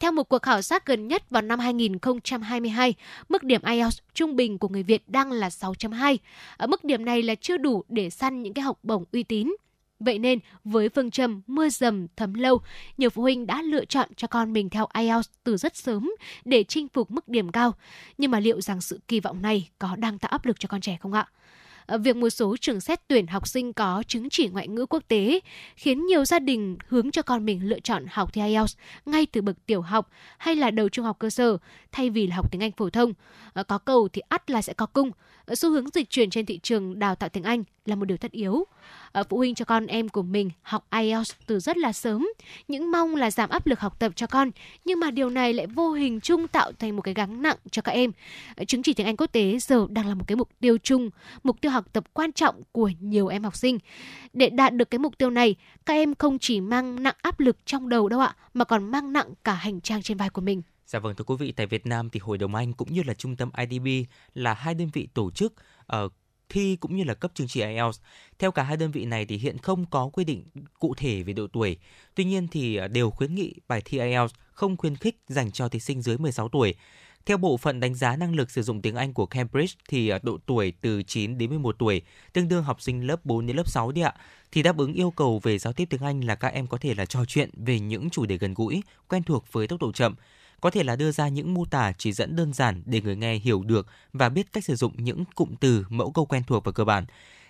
Theo 0.00 0.12
một 0.12 0.28
cuộc 0.28 0.42
khảo 0.42 0.62
sát 0.62 0.86
gần 0.86 1.08
nhất 1.08 1.30
vào 1.30 1.42
năm 1.42 1.58
2022, 1.58 2.94
mức 3.28 3.42
điểm 3.42 3.62
IELTS 3.62 3.98
trung 4.14 4.36
bình 4.36 4.58
của 4.58 4.68
người 4.68 4.82
Việt 4.82 5.08
đang 5.08 5.32
là 5.32 5.48
6.2. 5.48 6.16
Mức 6.68 6.84
điểm 6.84 7.04
này 7.04 7.22
là 7.22 7.34
chưa 7.34 7.56
đủ 7.56 7.84
để 7.88 8.10
săn 8.10 8.42
những 8.42 8.54
cái 8.54 8.62
học 8.62 8.78
bổng 8.82 9.04
uy 9.12 9.22
tín 9.22 9.52
Vậy 10.00 10.18
nên, 10.18 10.38
với 10.64 10.88
phương 10.88 11.10
châm 11.10 11.42
mưa 11.46 11.68
dầm 11.68 12.06
thấm 12.16 12.34
lâu, 12.34 12.60
nhiều 12.98 13.10
phụ 13.10 13.22
huynh 13.22 13.46
đã 13.46 13.62
lựa 13.62 13.84
chọn 13.84 14.08
cho 14.16 14.28
con 14.28 14.52
mình 14.52 14.70
theo 14.70 14.86
IELTS 14.94 15.28
từ 15.44 15.56
rất 15.56 15.76
sớm 15.76 16.10
để 16.44 16.64
chinh 16.64 16.88
phục 16.88 17.10
mức 17.10 17.28
điểm 17.28 17.52
cao. 17.52 17.74
Nhưng 18.18 18.30
mà 18.30 18.40
liệu 18.40 18.60
rằng 18.60 18.80
sự 18.80 19.00
kỳ 19.08 19.20
vọng 19.20 19.42
này 19.42 19.68
có 19.78 19.96
đang 19.96 20.18
tạo 20.18 20.28
áp 20.28 20.46
lực 20.46 20.60
cho 20.60 20.66
con 20.68 20.80
trẻ 20.80 20.96
không 21.00 21.12
ạ? 21.12 21.26
Ờ, 21.86 21.98
việc 21.98 22.16
một 22.16 22.30
số 22.30 22.56
trường 22.56 22.80
xét 22.80 23.08
tuyển 23.08 23.26
học 23.26 23.48
sinh 23.48 23.72
có 23.72 24.02
chứng 24.08 24.30
chỉ 24.30 24.48
ngoại 24.48 24.68
ngữ 24.68 24.86
quốc 24.86 25.02
tế 25.08 25.40
khiến 25.76 26.06
nhiều 26.06 26.24
gia 26.24 26.38
đình 26.38 26.76
hướng 26.88 27.10
cho 27.10 27.22
con 27.22 27.44
mình 27.44 27.68
lựa 27.68 27.80
chọn 27.80 28.04
học 28.10 28.32
thi 28.32 28.42
IELTS 28.42 28.76
ngay 29.06 29.26
từ 29.26 29.42
bậc 29.42 29.66
tiểu 29.66 29.80
học 29.80 30.10
hay 30.38 30.56
là 30.56 30.70
đầu 30.70 30.88
trung 30.88 31.04
học 31.04 31.16
cơ 31.18 31.30
sở 31.30 31.58
thay 31.92 32.10
vì 32.10 32.26
là 32.26 32.36
học 32.36 32.52
tiếng 32.52 32.60
Anh 32.60 32.72
phổ 32.72 32.90
thông. 32.90 33.12
Ờ, 33.52 33.62
có 33.62 33.78
cầu 33.78 34.08
thì 34.12 34.22
ắt 34.28 34.50
là 34.50 34.62
sẽ 34.62 34.72
có 34.72 34.86
cung. 34.86 35.10
Ờ, 35.44 35.54
xu 35.54 35.70
hướng 35.70 35.90
dịch 35.94 36.10
chuyển 36.10 36.30
trên 36.30 36.46
thị 36.46 36.58
trường 36.62 36.98
đào 36.98 37.14
tạo 37.14 37.28
tiếng 37.28 37.44
Anh 37.44 37.64
là 37.90 37.96
một 37.96 38.04
điều 38.04 38.16
tất 38.16 38.32
yếu. 38.32 38.64
Ờ, 39.12 39.24
phụ 39.28 39.36
huynh 39.36 39.54
cho 39.54 39.64
con 39.64 39.86
em 39.86 40.08
của 40.08 40.22
mình 40.22 40.50
học 40.62 40.86
IELTS 40.90 41.32
từ 41.46 41.60
rất 41.60 41.76
là 41.76 41.92
sớm, 41.92 42.28
những 42.68 42.90
mong 42.90 43.16
là 43.16 43.30
giảm 43.30 43.50
áp 43.50 43.66
lực 43.66 43.80
học 43.80 43.98
tập 43.98 44.12
cho 44.16 44.26
con, 44.26 44.50
nhưng 44.84 45.00
mà 45.00 45.10
điều 45.10 45.30
này 45.30 45.52
lại 45.52 45.66
vô 45.66 45.92
hình 45.92 46.20
chung 46.20 46.48
tạo 46.48 46.72
thành 46.78 46.96
một 46.96 47.02
cái 47.02 47.14
gánh 47.14 47.42
nặng 47.42 47.56
cho 47.70 47.82
các 47.82 47.92
em. 47.92 48.12
Ờ, 48.56 48.64
chứng 48.64 48.82
chỉ 48.82 48.94
tiếng 48.94 49.06
Anh 49.06 49.16
quốc 49.16 49.32
tế 49.32 49.58
giờ 49.58 49.86
đang 49.90 50.08
là 50.08 50.14
một 50.14 50.24
cái 50.26 50.36
mục 50.36 50.48
tiêu 50.60 50.78
chung, 50.82 51.10
mục 51.42 51.60
tiêu 51.60 51.70
học 51.70 51.84
tập 51.92 52.04
quan 52.12 52.32
trọng 52.32 52.62
của 52.72 52.90
nhiều 53.00 53.26
em 53.26 53.44
học 53.44 53.56
sinh. 53.56 53.78
Để 54.32 54.50
đạt 54.50 54.74
được 54.74 54.90
cái 54.90 54.98
mục 54.98 55.18
tiêu 55.18 55.30
này, 55.30 55.54
các 55.86 55.94
em 55.94 56.14
không 56.14 56.38
chỉ 56.38 56.60
mang 56.60 57.02
nặng 57.02 57.16
áp 57.22 57.40
lực 57.40 57.56
trong 57.66 57.88
đầu 57.88 58.08
đâu 58.08 58.20
ạ, 58.20 58.34
mà 58.54 58.64
còn 58.64 58.90
mang 58.90 59.12
nặng 59.12 59.32
cả 59.44 59.54
hành 59.54 59.80
trang 59.80 60.02
trên 60.02 60.16
vai 60.16 60.30
của 60.30 60.42
mình. 60.42 60.62
Dạ 60.90 60.98
vâng 60.98 61.14
thưa 61.14 61.24
quý 61.24 61.34
vị, 61.38 61.52
tại 61.52 61.66
Việt 61.66 61.86
Nam 61.86 62.10
thì 62.10 62.20
Hội 62.20 62.38
đồng 62.38 62.54
Anh 62.54 62.72
cũng 62.72 62.92
như 62.92 63.02
là 63.02 63.14
Trung 63.14 63.36
tâm 63.36 63.50
IDB 63.56 63.86
là 64.34 64.54
hai 64.54 64.74
đơn 64.74 64.88
vị 64.92 65.08
tổ 65.14 65.30
chức 65.30 65.54
uh, 65.96 66.12
thi 66.50 66.76
cũng 66.76 66.96
như 66.96 67.04
là 67.04 67.14
cấp 67.14 67.30
chứng 67.34 67.48
chỉ 67.48 67.60
IELTS. 67.60 68.00
Theo 68.38 68.50
cả 68.50 68.62
hai 68.62 68.76
đơn 68.76 68.90
vị 68.90 69.04
này 69.04 69.26
thì 69.26 69.36
hiện 69.36 69.58
không 69.58 69.86
có 69.90 70.10
quy 70.12 70.24
định 70.24 70.44
cụ 70.78 70.94
thể 70.94 71.22
về 71.22 71.32
độ 71.32 71.46
tuổi. 71.52 71.76
Tuy 72.14 72.24
nhiên 72.24 72.48
thì 72.48 72.76
à, 72.76 72.88
đều 72.88 73.10
khuyến 73.10 73.34
nghị 73.34 73.54
bài 73.68 73.82
thi 73.84 73.98
IELTS 73.98 74.34
không 74.52 74.76
khuyến 74.76 74.96
khích 74.96 75.16
dành 75.28 75.50
cho 75.50 75.68
thí 75.68 75.80
sinh 75.80 76.02
dưới 76.02 76.18
16 76.18 76.48
tuổi. 76.48 76.74
Theo 77.26 77.36
bộ 77.36 77.56
phận 77.56 77.80
đánh 77.80 77.94
giá 77.94 78.16
năng 78.16 78.34
lực 78.34 78.50
sử 78.50 78.62
dụng 78.62 78.82
tiếng 78.82 78.96
Anh 78.96 79.12
của 79.12 79.26
Cambridge 79.26 79.74
thì 79.88 80.08
à, 80.08 80.18
độ 80.22 80.38
tuổi 80.46 80.72
từ 80.80 81.02
9 81.02 81.38
đến 81.38 81.50
11 81.50 81.76
tuổi, 81.78 82.02
tương 82.32 82.48
đương 82.48 82.64
học 82.64 82.82
sinh 82.82 83.06
lớp 83.06 83.24
4 83.24 83.46
đến 83.46 83.56
lớp 83.56 83.68
6 83.68 83.92
đi 83.92 84.00
ạ, 84.00 84.14
thì 84.52 84.62
đáp 84.62 84.78
ứng 84.78 84.92
yêu 84.92 85.10
cầu 85.10 85.40
về 85.42 85.58
giao 85.58 85.72
tiếp 85.72 85.84
tiếng 85.90 86.02
Anh 86.02 86.24
là 86.24 86.34
các 86.34 86.48
em 86.48 86.66
có 86.66 86.78
thể 86.78 86.94
là 86.94 87.06
trò 87.06 87.24
chuyện 87.24 87.50
về 87.56 87.80
những 87.80 88.10
chủ 88.10 88.26
đề 88.26 88.36
gần 88.36 88.54
gũi, 88.54 88.82
quen 89.08 89.22
thuộc 89.22 89.44
với 89.52 89.66
tốc 89.66 89.80
độ 89.80 89.92
chậm 89.92 90.14
có 90.60 90.70
thể 90.70 90.82
là 90.82 90.96
đưa 90.96 91.12
ra 91.12 91.28
những 91.28 91.54
mô 91.54 91.64
tả 91.64 91.92
chỉ 91.98 92.12
dẫn 92.12 92.36
đơn 92.36 92.52
giản 92.52 92.82
để 92.86 93.00
người 93.00 93.16
nghe 93.16 93.34
hiểu 93.34 93.62
được 93.62 93.86
và 94.12 94.28
biết 94.28 94.52
cách 94.52 94.64
sử 94.64 94.76
dụng 94.76 94.92
những 94.96 95.24
cụm 95.34 95.54
từ, 95.60 95.86
mẫu 95.88 96.10
câu 96.10 96.26
quen 96.26 96.42
thuộc 96.46 96.64
và 96.64 96.72
cơ 96.72 96.84
bản. 96.84 97.04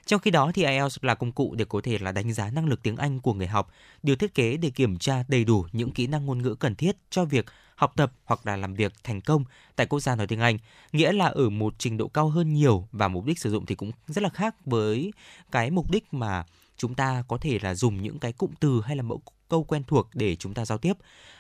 Trong 0.07 0.21
khi 0.21 0.31
đó 0.31 0.51
thì 0.55 0.65
IELTS 0.65 0.99
là 1.03 1.15
công 1.15 1.33
cụ 1.33 1.55
để 1.55 1.65
có 1.65 1.81
thể 1.85 1.99
là 1.99 2.13
đánh 2.13 2.33
giá 2.33 2.51
năng 2.51 2.67
lực 2.67 2.83
tiếng 2.83 2.97
Anh 2.97 3.21
của 3.21 3.35
người 3.35 3.47
học, 3.47 3.73
được 4.03 4.15
thiết 4.15 4.35
kế 4.35 4.57
để 4.57 4.71
kiểm 4.71 4.99
tra 4.99 5.25
đầy 5.29 5.45
đủ 5.45 5.67
những 5.73 5.91
kỹ 5.91 6.07
năng 6.07 6.27
ngôn 6.27 6.43
ngữ 6.43 6.55
cần 6.55 6.75
thiết 6.75 6.97
cho 7.11 7.25
việc 7.25 7.47
học 7.75 7.93
tập 7.97 8.13
hoặc 8.25 8.47
là 8.47 8.57
làm 8.57 8.75
việc 8.75 8.93
thành 9.05 9.21
công 9.21 9.45
tại 9.77 9.87
quốc 9.87 10.01
gia 10.01 10.17
nói 10.17 10.27
tiếng 10.27 10.41
Anh, 10.41 10.59
nghĩa 10.93 11.13
là 11.13 11.27
ở 11.27 11.51
một 11.51 11.75
trình 11.79 11.97
độ 11.97 12.09
cao 12.09 12.29
hơn 12.29 12.55
nhiều 12.55 12.89
và 12.93 13.09
mục 13.09 13.25
đích 13.25 13.39
sử 13.39 13.51
dụng 13.51 13.67
thì 13.67 13.75
cũng 13.75 13.93
rất 14.07 14.23
là 14.23 14.29
khác 14.29 14.55
với 14.67 15.13
cái 15.51 15.71
mục 15.71 15.91
đích 15.91 16.15
mà 16.15 16.45
chúng 16.77 16.95
ta 16.95 17.25
có 17.29 17.39
thể 17.39 17.59
là 17.63 17.75
dùng 17.75 18.03
những 18.03 18.19
cái 18.19 18.33
cụm 18.33 18.51
từ 18.61 18.81
hay 18.85 18.97
là 18.97 19.03
mẫu 19.03 19.23
câu 19.51 19.65
quen 19.65 19.83
thuộc 19.87 20.09
để 20.15 20.37
chúng 20.37 20.55
ta 20.55 20.65
giao 20.65 20.79
tiếp. 20.79 20.93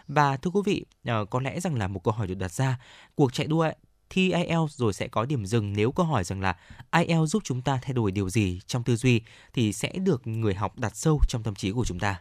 Và 0.08 0.36
thưa 0.36 0.50
quý 0.50 0.60
vị, 0.64 0.84
ờ, 1.04 1.24
có 1.24 1.40
lẽ 1.40 1.60
rằng 1.60 1.74
là 1.74 1.88
một 1.88 2.04
câu 2.04 2.14
hỏi 2.14 2.26
được 2.26 2.34
đặt 2.34 2.52
ra, 2.52 2.80
cuộc 3.14 3.32
chạy 3.32 3.46
đua 3.46 3.70
thi 4.10 4.32
IELTS 4.32 4.76
rồi 4.76 4.92
sẽ 4.92 5.08
có 5.08 5.24
điểm 5.24 5.46
dừng 5.46 5.72
nếu 5.72 5.92
câu 5.92 6.06
hỏi 6.06 6.24
rằng 6.24 6.40
là 6.40 6.56
IELTS 6.92 7.30
giúp 7.32 7.42
chúng 7.44 7.62
ta 7.62 7.78
thay 7.82 7.92
đổi 7.92 8.12
điều 8.12 8.30
gì 8.30 8.60
trong 8.66 8.82
tư 8.82 8.96
duy 8.96 9.20
thì 9.52 9.72
sẽ 9.72 9.92
được 9.92 10.26
người 10.26 10.54
học 10.54 10.78
đặt 10.78 10.96
sâu 10.96 11.20
trong 11.28 11.42
tâm 11.42 11.54
trí 11.54 11.70
của 11.70 11.84
chúng 11.84 11.98
ta. 11.98 12.20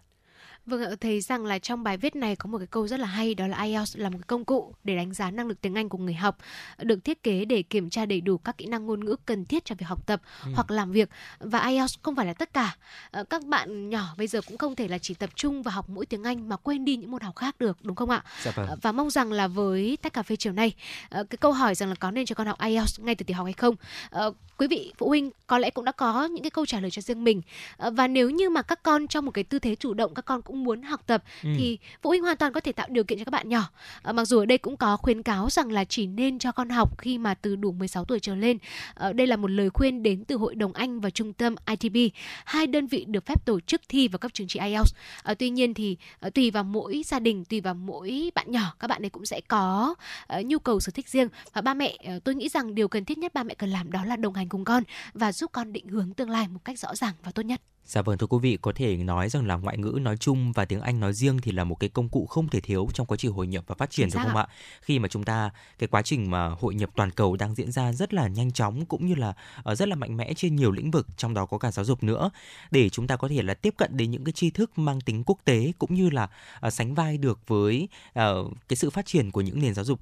Vâng 0.66 0.82
ạ, 0.82 0.90
thấy 1.02 1.22
rằng 1.22 1.46
là 1.46 1.60
trong 1.60 1.84
bài 1.84 1.98
viết 1.98 2.16
này 2.16 2.36
có 2.36 2.50
một 2.50 2.58
cái 2.58 2.68
câu 2.68 2.88
rất 2.88 3.00
là 3.00 3.08
hay 3.08 3.36
đó 3.36 3.48
là 3.48 3.64
IELTS 3.64 3.98
là 3.98 4.10
một 4.10 4.18
cái 4.18 4.26
công 4.28 4.46
cụ 4.46 4.74
để 4.84 4.96
đánh 4.96 5.14
giá 5.14 5.32
năng 5.32 5.48
lực 5.48 5.62
tiếng 5.62 5.76
Anh 5.76 5.90
của 5.90 5.98
người 5.98 6.14
học, 6.14 6.38
được 6.78 7.04
thiết 7.04 7.24
kế 7.24 7.46
để 7.46 7.62
kiểm 7.62 7.90
tra 7.90 8.06
đầy 8.06 8.22
đủ 8.22 8.38
các 8.38 8.58
kỹ 8.58 8.66
năng 8.66 8.86
ngôn 8.86 9.06
ngữ 9.06 9.16
cần 9.26 9.46
thiết 9.46 9.66
cho 9.66 9.76
việc 9.76 9.86
học 9.86 10.08
tập 10.08 10.22
ừ. 10.46 10.52
hoặc 10.56 10.72
làm 10.72 10.92
việc 10.92 11.10
và 11.40 11.68
IELTS 11.68 11.96
không 12.02 12.16
phải 12.16 12.26
là 12.26 12.34
tất 12.34 12.54
cả. 12.54 12.76
Ờ, 13.12 13.24
các 13.24 13.44
bạn 13.44 13.90
nhỏ 13.90 14.16
bây 14.18 14.28
giờ 14.28 14.42
cũng 14.48 14.58
không 14.58 14.76
thể 14.76 14.88
là 14.88 14.98
chỉ 14.98 15.14
tập 15.14 15.30
trung 15.36 15.64
vào 15.64 15.76
học 15.76 15.90
mỗi 15.90 16.06
tiếng 16.06 16.24
Anh 16.24 16.50
mà 16.50 16.56
quên 16.56 16.86
đi 16.86 16.96
những 16.96 17.12
môn 17.12 17.22
học 17.22 17.36
khác 17.36 17.56
được, 17.60 17.78
đúng 17.82 17.96
không 17.96 18.10
ạ? 18.10 18.24
Dạ 18.44 18.52
vâng. 18.56 18.68
Ờ, 18.68 18.78
và 18.82 18.92
mong 18.92 19.10
rằng 19.10 19.32
là 19.32 19.48
với 19.48 19.98
tách 20.02 20.14
cà 20.14 20.24
phê 20.24 20.36
chiều 20.36 20.54
nay, 20.54 20.74
ờ, 21.10 21.24
cái 21.24 21.38
câu 21.38 21.52
hỏi 21.52 21.76
rằng 21.76 21.90
là 21.90 21.96
có 21.96 22.12
nên 22.12 22.26
cho 22.26 22.36
con 22.36 22.48
học 22.48 22.60
IELTS 22.60 23.00
ngay 23.00 23.16
từ 23.16 23.24
tiểu 23.24 23.38
học 23.38 23.46
hay 23.46 23.54
không, 23.54 23.76
quý 24.58 24.68
vị 24.68 24.94
phụ 24.98 25.08
huynh 25.08 25.32
có 25.48 25.58
lẽ 25.58 25.70
cũng 25.70 25.86
đã 25.86 25.92
có 25.92 26.26
những 26.26 26.44
cái 26.44 26.50
câu 26.50 26.66
trả 26.66 26.80
lời 26.80 26.92
cho 26.92 27.02
riêng 27.02 27.24
mình 27.24 27.42
và 27.78 28.08
nếu 28.08 28.30
như 28.30 28.50
mà 28.50 28.62
các 28.62 28.84
con 28.84 29.08
trong 29.08 29.26
một 29.26 29.32
cái 29.32 29.44
tư 29.44 29.60
thế 29.60 29.76
chủ 29.76 29.94
động 29.94 30.14
các 30.14 30.26
con 30.26 30.42
cũng 30.50 30.64
muốn 30.64 30.82
học 30.82 31.02
tập 31.06 31.24
ừ. 31.44 31.50
thì 31.58 31.78
phụ 32.02 32.10
huynh 32.10 32.22
hoàn 32.22 32.38
toàn 32.38 32.54
có 32.54 32.60
thể 32.60 32.72
tạo 32.72 32.88
điều 32.90 33.04
kiện 33.04 33.20
cho 33.20 33.26
các 33.26 33.32
bạn 33.32 33.50
nhỏ. 33.50 33.70
À, 34.02 34.12
mặc 34.12 34.26
dù 34.26 34.40
ở 34.40 34.46
đây 34.46 34.58
cũng 34.58 34.78
có 34.78 34.98
khuyến 34.98 35.24
cáo 35.24 35.50
rằng 35.50 35.72
là 35.72 35.84
chỉ 35.86 36.08
nên 36.08 36.40
cho 36.40 36.52
con 36.52 36.70
học 36.70 36.98
khi 36.98 37.18
mà 37.18 37.34
từ 37.34 37.56
đủ 37.56 37.72
16 37.72 38.06
tuổi 38.06 38.20
trở 38.20 38.36
lên. 38.36 38.58
À, 38.94 39.14
đây 39.14 39.28
là 39.28 39.36
một 39.36 39.52
lời 39.52 39.70
khuyên 39.70 40.04
đến 40.04 40.26
từ 40.26 40.36
Hội 40.36 40.56
đồng 40.56 40.74
Anh 40.74 41.00
và 41.00 41.10
Trung 41.10 41.34
tâm 41.34 41.56
ITB, 41.66 41.98
hai 42.46 42.68
đơn 42.68 42.88
vị 42.88 43.06
được 43.08 43.26
phép 43.26 43.46
tổ 43.46 43.60
chức 43.60 43.82
thi 43.90 44.08
và 44.08 44.18
cấp 44.18 44.34
chứng 44.34 44.48
chỉ 44.48 44.60
IELTS. 44.60 44.94
À, 45.24 45.34
tuy 45.34 45.50
nhiên 45.50 45.74
thì 45.74 45.98
à, 46.20 46.30
tùy 46.30 46.52
vào 46.52 46.64
mỗi 46.64 47.02
gia 47.06 47.20
đình, 47.20 47.46
tùy 47.46 47.62
vào 47.62 47.74
mỗi 47.74 48.32
bạn 48.36 48.52
nhỏ, 48.52 48.74
các 48.80 48.88
bạn 48.88 49.04
ấy 49.04 49.10
cũng 49.10 49.26
sẽ 49.26 49.42
có 49.48 49.96
uh, 50.40 50.46
nhu 50.46 50.60
cầu 50.60 50.80
sở 50.80 50.92
thích 50.92 51.10
riêng 51.10 51.28
và 51.54 51.62
ba 51.62 51.74
mẹ 51.74 51.98
uh, 52.18 52.24
tôi 52.24 52.36
nghĩ 52.36 52.50
rằng 52.50 52.76
điều 52.76 52.88
cần 52.88 53.06
thiết 53.06 53.18
nhất 53.18 53.34
ba 53.34 53.44
mẹ 53.44 53.54
cần 53.54 53.70
làm 53.70 53.92
đó 53.92 54.06
là 54.06 54.16
đồng 54.16 54.34
hành 54.34 54.50
cùng 54.50 54.66
con 54.66 54.84
và 55.14 55.32
giúp 55.32 55.52
con 55.54 55.74
định 55.74 55.88
hướng 55.88 56.14
tương 56.14 56.30
lai 56.30 56.48
một 56.48 56.60
cách 56.66 56.80
rõ 56.80 56.96
ràng 56.96 57.14
và 57.24 57.32
tốt 57.32 57.42
nhất. 57.42 57.62
Dạ 57.90 58.02
vâng 58.02 58.18
thưa 58.18 58.28
quý 58.28 58.38
vị, 58.42 58.58
có 58.62 58.72
thể 58.76 58.98
nói 58.98 59.30
rằng 59.30 59.48
là 59.48 59.56
ngoại 59.56 59.78
ngữ 59.78 60.00
nói 60.02 60.18
chung 60.18 60.52
và 60.52 60.66
tiếng 60.66 60.82
Anh 60.82 61.00
nói 61.00 61.14
riêng 61.14 61.38
thì 61.42 61.52
là 61.52 61.64
một 61.64 61.76
cái 61.76 61.90
công 61.90 62.10
cụ 62.10 62.26
không 62.26 62.50
thể 62.50 62.62
thiếu 62.62 62.88
trong 62.94 63.08
quá 63.08 63.18
trình 63.18 63.32
hội 63.32 63.48
nhập 63.48 63.64
và 63.68 63.76
phát 63.76 63.90
triển 63.90 64.10
đúng 64.14 64.24
không 64.24 64.36
ạ? 64.36 64.48
Khi 64.82 65.00
mà 65.00 65.08
chúng 65.08 65.24
ta 65.24 65.52
cái 65.80 65.88
quá 65.88 66.02
trình 66.02 66.32
mà 66.32 66.48
hội 66.48 66.76
nhập 66.76 66.90
toàn 66.96 67.12
cầu 67.12 67.36
đang 67.36 67.56
diễn 67.56 67.72
ra 67.72 67.94
rất 67.94 68.14
là 68.14 68.28
nhanh 68.28 68.52
chóng 68.52 68.86
cũng 68.86 69.08
như 69.08 69.16
là 69.16 69.34
uh, 69.72 69.78
rất 69.78 69.88
là 69.88 69.96
mạnh 69.96 70.18
mẽ 70.18 70.34
trên 70.34 70.56
nhiều 70.56 70.72
lĩnh 70.72 70.92
vực 70.92 71.08
trong 71.18 71.34
đó 71.34 71.46
có 71.46 71.58
cả 71.58 71.72
giáo 71.72 71.86
dục 71.86 72.04
nữa 72.04 72.30
để 72.72 72.90
chúng 72.90 73.08
ta 73.08 73.16
có 73.16 73.28
thể 73.28 73.42
là 73.42 73.54
tiếp 73.54 73.74
cận 73.78 73.98
đến 73.98 74.12
những 74.12 74.24
cái 74.24 74.34
tri 74.34 74.50
thức 74.50 74.78
mang 74.78 75.02
tính 75.02 75.24
quốc 75.26 75.38
tế 75.46 75.72
cũng 75.80 75.94
như 75.94 76.10
là 76.10 76.30
uh, 76.68 76.74
sánh 76.74 76.96
vai 76.96 77.18
được 77.18 77.40
với 77.48 77.88
uh, 78.20 78.52
cái 78.68 78.78
sự 78.78 78.90
phát 78.90 79.06
triển 79.06 79.32
của 79.32 79.42
những 79.42 79.62
nền 79.62 79.74
giáo 79.74 79.86
dục 79.86 80.00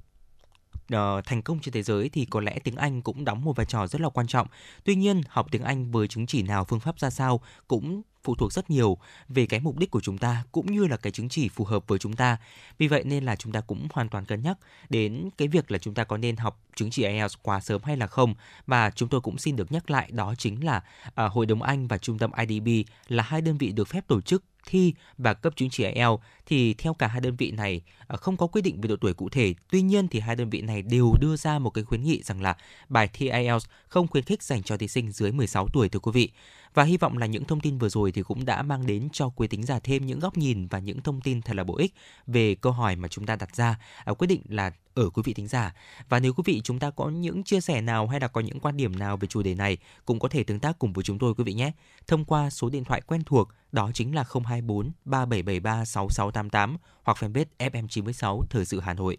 uh, 0.93 1.25
thành 1.25 1.41
công 1.41 1.59
trên 1.59 1.73
thế 1.73 1.83
giới 1.83 2.09
thì 2.09 2.25
có 2.25 2.39
lẽ 2.39 2.59
tiếng 2.63 2.75
Anh 2.75 3.01
cũng 3.01 3.25
đóng 3.25 3.43
một 3.43 3.55
vai 3.55 3.65
trò 3.65 3.87
rất 3.87 4.01
là 4.01 4.09
quan 4.09 4.27
trọng. 4.27 4.47
Tuy 4.83 4.95
nhiên, 4.95 5.21
học 5.27 5.47
tiếng 5.51 5.63
Anh 5.63 5.91
với 5.91 6.07
chứng 6.07 6.25
chỉ 6.25 6.41
nào, 6.41 6.65
phương 6.65 6.79
pháp 6.79 6.99
ra 6.99 7.09
sao 7.09 7.41
cũng 7.67 8.01
phụ 8.27 8.35
thuộc 8.35 8.53
rất 8.53 8.69
nhiều 8.69 8.97
về 9.29 9.45
cái 9.45 9.59
mục 9.59 9.77
đích 9.77 9.91
của 9.91 10.01
chúng 10.01 10.17
ta 10.17 10.43
cũng 10.51 10.71
như 10.71 10.87
là 10.87 10.97
cái 10.97 11.11
chứng 11.11 11.29
chỉ 11.29 11.49
phù 11.49 11.65
hợp 11.65 11.87
với 11.87 11.99
chúng 11.99 12.13
ta. 12.13 12.37
Vì 12.77 12.87
vậy 12.87 13.03
nên 13.05 13.25
là 13.25 13.35
chúng 13.35 13.51
ta 13.51 13.61
cũng 13.61 13.87
hoàn 13.93 14.09
toàn 14.09 14.25
cân 14.25 14.41
nhắc 14.41 14.57
đến 14.89 15.29
cái 15.37 15.47
việc 15.47 15.71
là 15.71 15.77
chúng 15.77 15.93
ta 15.93 16.03
có 16.03 16.17
nên 16.17 16.35
học 16.35 16.61
chứng 16.75 16.89
chỉ 16.89 17.03
IELTS 17.03 17.35
quá 17.41 17.59
sớm 17.59 17.81
hay 17.83 17.97
là 17.97 18.07
không. 18.07 18.35
Và 18.65 18.89
chúng 18.89 19.09
tôi 19.09 19.21
cũng 19.21 19.37
xin 19.37 19.55
được 19.55 19.71
nhắc 19.71 19.89
lại 19.89 20.09
đó 20.11 20.35
chính 20.37 20.65
là 20.65 20.83
uh, 21.07 21.31
Hội 21.31 21.45
đồng 21.45 21.61
Anh 21.61 21.87
và 21.87 21.97
Trung 21.97 22.17
tâm 22.17 22.31
IDB 22.47 22.67
là 23.07 23.23
hai 23.23 23.41
đơn 23.41 23.57
vị 23.57 23.71
được 23.71 23.87
phép 23.87 24.07
tổ 24.07 24.21
chức 24.21 24.43
thi 24.67 24.93
và 25.17 25.33
cấp 25.33 25.53
chứng 25.55 25.69
chỉ 25.69 25.83
IELTS 25.83 26.21
thì 26.45 26.73
theo 26.73 26.93
cả 26.93 27.07
hai 27.07 27.21
đơn 27.21 27.35
vị 27.35 27.51
này 27.51 27.81
à, 28.07 28.17
không 28.17 28.37
có 28.37 28.47
quy 28.47 28.61
định 28.61 28.81
về 28.81 28.87
độ 28.87 28.95
tuổi 29.01 29.13
cụ 29.13 29.29
thể. 29.29 29.53
Tuy 29.71 29.81
nhiên 29.81 30.07
thì 30.07 30.19
hai 30.19 30.35
đơn 30.35 30.49
vị 30.49 30.61
này 30.61 30.81
đều 30.81 31.13
đưa 31.21 31.35
ra 31.35 31.59
một 31.59 31.69
cái 31.69 31.83
khuyến 31.83 32.03
nghị 32.03 32.23
rằng 32.23 32.41
là 32.41 32.57
bài 32.89 33.09
thi 33.13 33.29
IELTS 33.29 33.65
không 33.87 34.07
khuyến 34.07 34.23
khích 34.23 34.43
dành 34.43 34.63
cho 34.63 34.77
thí 34.77 34.87
sinh 34.87 35.11
dưới 35.11 35.31
16 35.31 35.67
tuổi 35.73 35.89
thưa 35.89 35.99
quý 35.99 36.11
vị. 36.11 36.29
Và 36.73 36.83
hy 36.83 36.97
vọng 36.97 37.17
là 37.17 37.25
những 37.25 37.45
thông 37.45 37.59
tin 37.59 37.77
vừa 37.77 37.89
rồi 37.89 38.11
thì 38.11 38.21
cũng 38.21 38.45
đã 38.45 38.61
mang 38.61 38.87
đến 38.87 39.09
cho 39.13 39.29
quý 39.29 39.47
tính 39.47 39.63
giả 39.63 39.79
thêm 39.79 40.05
những 40.05 40.19
góc 40.19 40.37
nhìn 40.37 40.67
và 40.67 40.79
những 40.79 41.01
thông 41.01 41.21
tin 41.21 41.41
thật 41.41 41.55
là 41.55 41.63
bổ 41.63 41.77
ích 41.77 41.93
về 42.27 42.55
câu 42.55 42.71
hỏi 42.71 42.95
mà 42.95 43.07
chúng 43.07 43.25
ta 43.25 43.35
đặt 43.35 43.55
ra. 43.55 43.79
À, 44.05 44.13
quyết 44.13 44.27
định 44.27 44.41
là 44.49 44.71
ở 44.97 45.09
quý 45.09 45.21
vị 45.25 45.33
thính 45.33 45.47
giả. 45.47 45.73
Và 46.09 46.19
nếu 46.19 46.33
quý 46.33 46.43
vị 46.45 46.61
chúng 46.63 46.79
ta 46.79 46.89
có 46.89 47.09
những 47.09 47.43
chia 47.43 47.61
sẻ 47.61 47.81
nào 47.81 48.07
hay 48.07 48.19
là 48.19 48.27
có 48.27 48.41
những 48.41 48.59
quan 48.59 48.77
điểm 48.77 48.99
nào 48.99 49.17
về 49.17 49.27
chủ 49.27 49.43
đề 49.43 49.55
này 49.55 49.77
cũng 50.05 50.19
có 50.19 50.27
thể 50.27 50.43
tương 50.43 50.59
tác 50.59 50.79
cùng 50.79 50.93
với 50.93 51.03
chúng 51.03 51.19
tôi 51.19 51.33
quý 51.35 51.43
vị 51.43 51.53
nhé. 51.53 51.71
Thông 52.07 52.25
qua 52.25 52.49
số 52.49 52.69
điện 52.69 52.83
thoại 52.83 53.01
quen 53.01 53.23
thuộc 53.23 53.49
đó 53.71 53.91
chính 53.93 54.15
là 54.15 54.23
024 54.45 54.91
3773 55.05 55.85
6688 55.85 56.77
hoặc 57.03 57.17
fanpage 57.17 57.45
FM96 57.59 58.43
Thời 58.49 58.65
sự 58.65 58.79
Hà 58.79 58.93
Nội. 58.93 59.17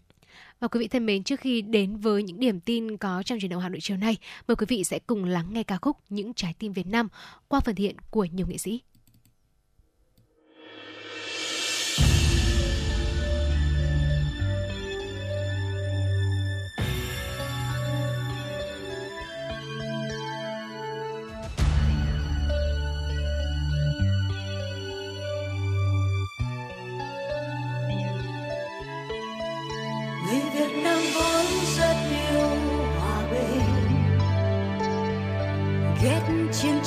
Và 0.61 0.69
quý 0.69 0.81
vị 0.81 0.89
thân 0.89 1.07
mến, 1.07 1.23
trước 1.23 1.41
khi 1.41 1.63
đến 1.63 1.97
với 1.97 2.23
những 2.23 2.41
điểm 2.41 2.61
tin 2.61 2.97
có 2.97 3.23
trong 3.23 3.41
truyền 3.41 3.51
động 3.51 3.63
Hà 3.63 3.69
Nội 3.69 3.81
chiều 3.81 3.97
nay, 3.97 4.17
mời 4.49 4.57
quý 4.57 4.67
vị 4.69 4.85
sẽ 4.85 4.99
cùng 4.99 5.25
lắng 5.25 5.47
nghe 5.53 5.63
ca 5.63 5.79
khúc 5.83 5.97
Những 6.09 6.35
trái 6.35 6.55
tim 6.59 6.73
Việt 6.73 6.87
Nam 6.87 7.09
qua 7.49 7.61
phần 7.61 7.75
thiện 7.75 7.97
của 8.11 8.25
nhiều 8.25 8.47
nghệ 8.47 8.59
sĩ. 8.59 8.81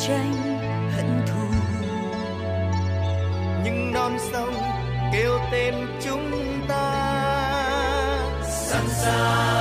Tranh 0.08 0.60
hận 0.96 1.22
thù. 1.28 1.48
Nhưng 3.64 3.94
non 3.94 4.18
sông 4.32 4.54
kêu 5.14 5.40
tên 5.52 5.76
chúng 6.06 6.32
ta. 6.68 7.18
Sẵn 8.44 8.84
sàng. 8.90 9.61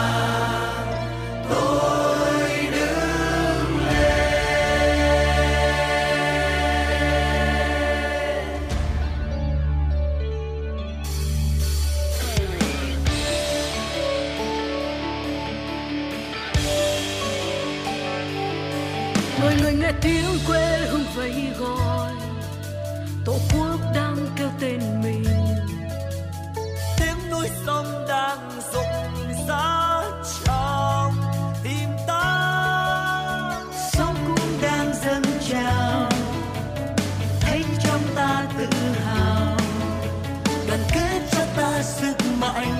Sức 42.41 42.80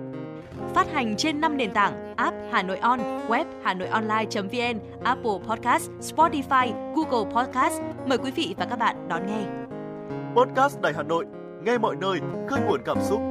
Phát 0.75 0.87
hành 0.93 1.15
trên 1.17 1.41
5 1.41 1.57
nền 1.57 1.73
tảng 1.73 2.15
app 2.15 2.37
Hà 2.51 2.63
Nội 2.63 2.77
On, 2.77 2.99
web 3.27 3.45
Hà 3.63 3.73
Nội 3.73 3.87
Online.vn, 3.87 4.79
Apple 5.03 5.31
Podcast, 5.47 5.89
Spotify, 5.99 6.93
Google 6.95 7.31
Podcast. 7.33 7.81
Mời 8.07 8.17
quý 8.17 8.31
vị 8.31 8.55
và 8.57 8.65
các 8.65 8.79
bạn 8.79 9.07
đón 9.07 9.27
nghe. 9.27 9.43
Podcast 10.35 10.81
Đài 10.81 10.93
Hà 10.93 11.03
Nội, 11.03 11.25
nghe 11.63 11.77
mọi 11.77 11.95
nơi, 11.95 12.19
khơi 12.49 12.59
nguồn 12.67 12.81
cảm 12.85 12.97
xúc. 13.01 13.21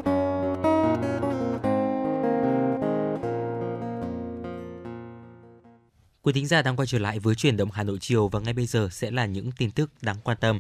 Quý 6.23 6.33
thính 6.33 6.47
giả 6.47 6.63
đang 6.63 6.77
quay 6.77 6.87
trở 6.87 6.99
lại 6.99 7.19
với 7.19 7.35
chuyển 7.35 7.57
động 7.57 7.69
Hà 7.73 7.83
Nội 7.83 7.99
chiều 8.01 8.29
và 8.29 8.41
ngay 8.41 8.53
bây 8.53 8.67
giờ 8.67 8.89
sẽ 8.93 9.11
là 9.11 9.27
những 9.27 9.53
tin 9.59 9.71
tức 9.71 9.91
đáng 10.03 10.17
quan 10.25 10.37
tâm. 10.41 10.59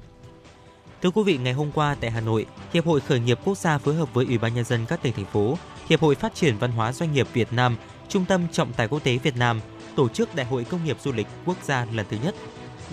Thưa 1.02 1.10
quý 1.10 1.22
vị, 1.22 1.38
ngày 1.38 1.52
hôm 1.52 1.70
qua 1.74 1.96
tại 2.00 2.10
Hà 2.10 2.20
Nội, 2.20 2.46
Hiệp 2.72 2.86
hội 2.86 3.00
Khởi 3.00 3.20
nghiệp 3.20 3.38
Quốc 3.44 3.58
gia 3.58 3.78
phối 3.78 3.94
hợp 3.94 4.14
với 4.14 4.26
Ủy 4.26 4.38
ban 4.38 4.54
nhân 4.54 4.64
dân 4.64 4.86
các 4.88 5.02
tỉnh 5.02 5.12
thành 5.12 5.24
phố, 5.24 5.56
Hiệp 5.90 6.00
hội 6.00 6.14
Phát 6.14 6.34
triển 6.34 6.58
Văn 6.58 6.72
hóa 6.72 6.92
Doanh 6.92 7.12
nghiệp 7.12 7.28
Việt 7.32 7.52
Nam, 7.52 7.76
Trung 8.08 8.24
tâm 8.24 8.48
Trọng 8.52 8.72
tài 8.72 8.88
Quốc 8.88 9.04
tế 9.04 9.18
Việt 9.18 9.36
Nam 9.36 9.60
tổ 9.96 10.08
chức 10.08 10.34
Đại 10.34 10.46
hội 10.46 10.64
Công 10.64 10.84
nghiệp 10.84 10.96
Du 11.00 11.12
lịch 11.12 11.26
Quốc 11.44 11.56
gia 11.62 11.86
lần 11.92 12.06
thứ 12.10 12.16
nhất. 12.24 12.34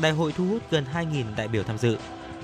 Đại 0.02 0.12
hội 0.12 0.32
thu 0.32 0.46
hút 0.46 0.62
gần 0.72 0.86
2.000 0.94 1.36
đại 1.36 1.48
biểu 1.48 1.64
tham 1.64 1.78
dự. 1.78 1.98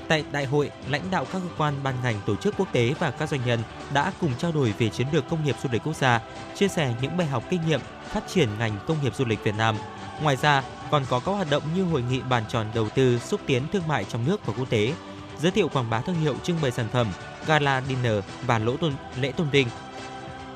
Tại 0.07 0.23
đại 0.31 0.45
hội, 0.45 0.71
lãnh 0.89 1.01
đạo 1.11 1.25
các 1.25 1.39
cơ 1.39 1.49
quan 1.57 1.73
ban 1.83 1.95
ngành 2.03 2.15
tổ 2.25 2.35
chức 2.35 2.53
quốc 2.57 2.67
tế 2.71 2.93
và 2.99 3.11
các 3.11 3.29
doanh 3.29 3.41
nhân 3.45 3.59
đã 3.93 4.11
cùng 4.21 4.31
trao 4.37 4.51
đổi 4.51 4.73
về 4.77 4.89
chiến 4.89 5.07
lược 5.13 5.29
công 5.29 5.43
nghiệp 5.43 5.55
du 5.63 5.69
lịch 5.71 5.83
quốc 5.83 5.95
gia, 5.95 6.21
chia 6.55 6.67
sẻ 6.67 6.93
những 7.01 7.17
bài 7.17 7.27
học 7.27 7.43
kinh 7.49 7.61
nghiệm 7.67 7.79
phát 8.09 8.23
triển 8.27 8.49
ngành 8.59 8.77
công 8.87 8.97
nghiệp 9.03 9.15
du 9.15 9.25
lịch 9.25 9.43
Việt 9.43 9.55
Nam. 9.57 9.75
Ngoài 10.21 10.35
ra, 10.35 10.63
còn 10.91 11.03
có 11.09 11.19
các 11.19 11.31
hoạt 11.31 11.49
động 11.49 11.63
như 11.75 11.83
hội 11.83 12.03
nghị 12.09 12.21
bàn 12.29 12.43
tròn 12.49 12.67
đầu 12.73 12.89
tư 12.89 13.19
xúc 13.19 13.41
tiến 13.45 13.63
thương 13.71 13.87
mại 13.87 14.05
trong 14.05 14.25
nước 14.25 14.45
và 14.45 14.53
quốc 14.57 14.69
tế, 14.69 14.93
giới 15.39 15.51
thiệu 15.51 15.67
quảng 15.67 15.89
bá 15.89 16.01
thương 16.01 16.19
hiệu 16.19 16.35
trưng 16.43 16.57
bày 16.61 16.71
sản 16.71 16.87
phẩm, 16.91 17.07
gala 17.47 17.81
dinner 17.81 18.23
và 18.47 18.59
lỗ 18.59 18.77
tôn, 18.77 18.93
lễ 19.21 19.31
tôn 19.31 19.49
vinh. 19.49 19.67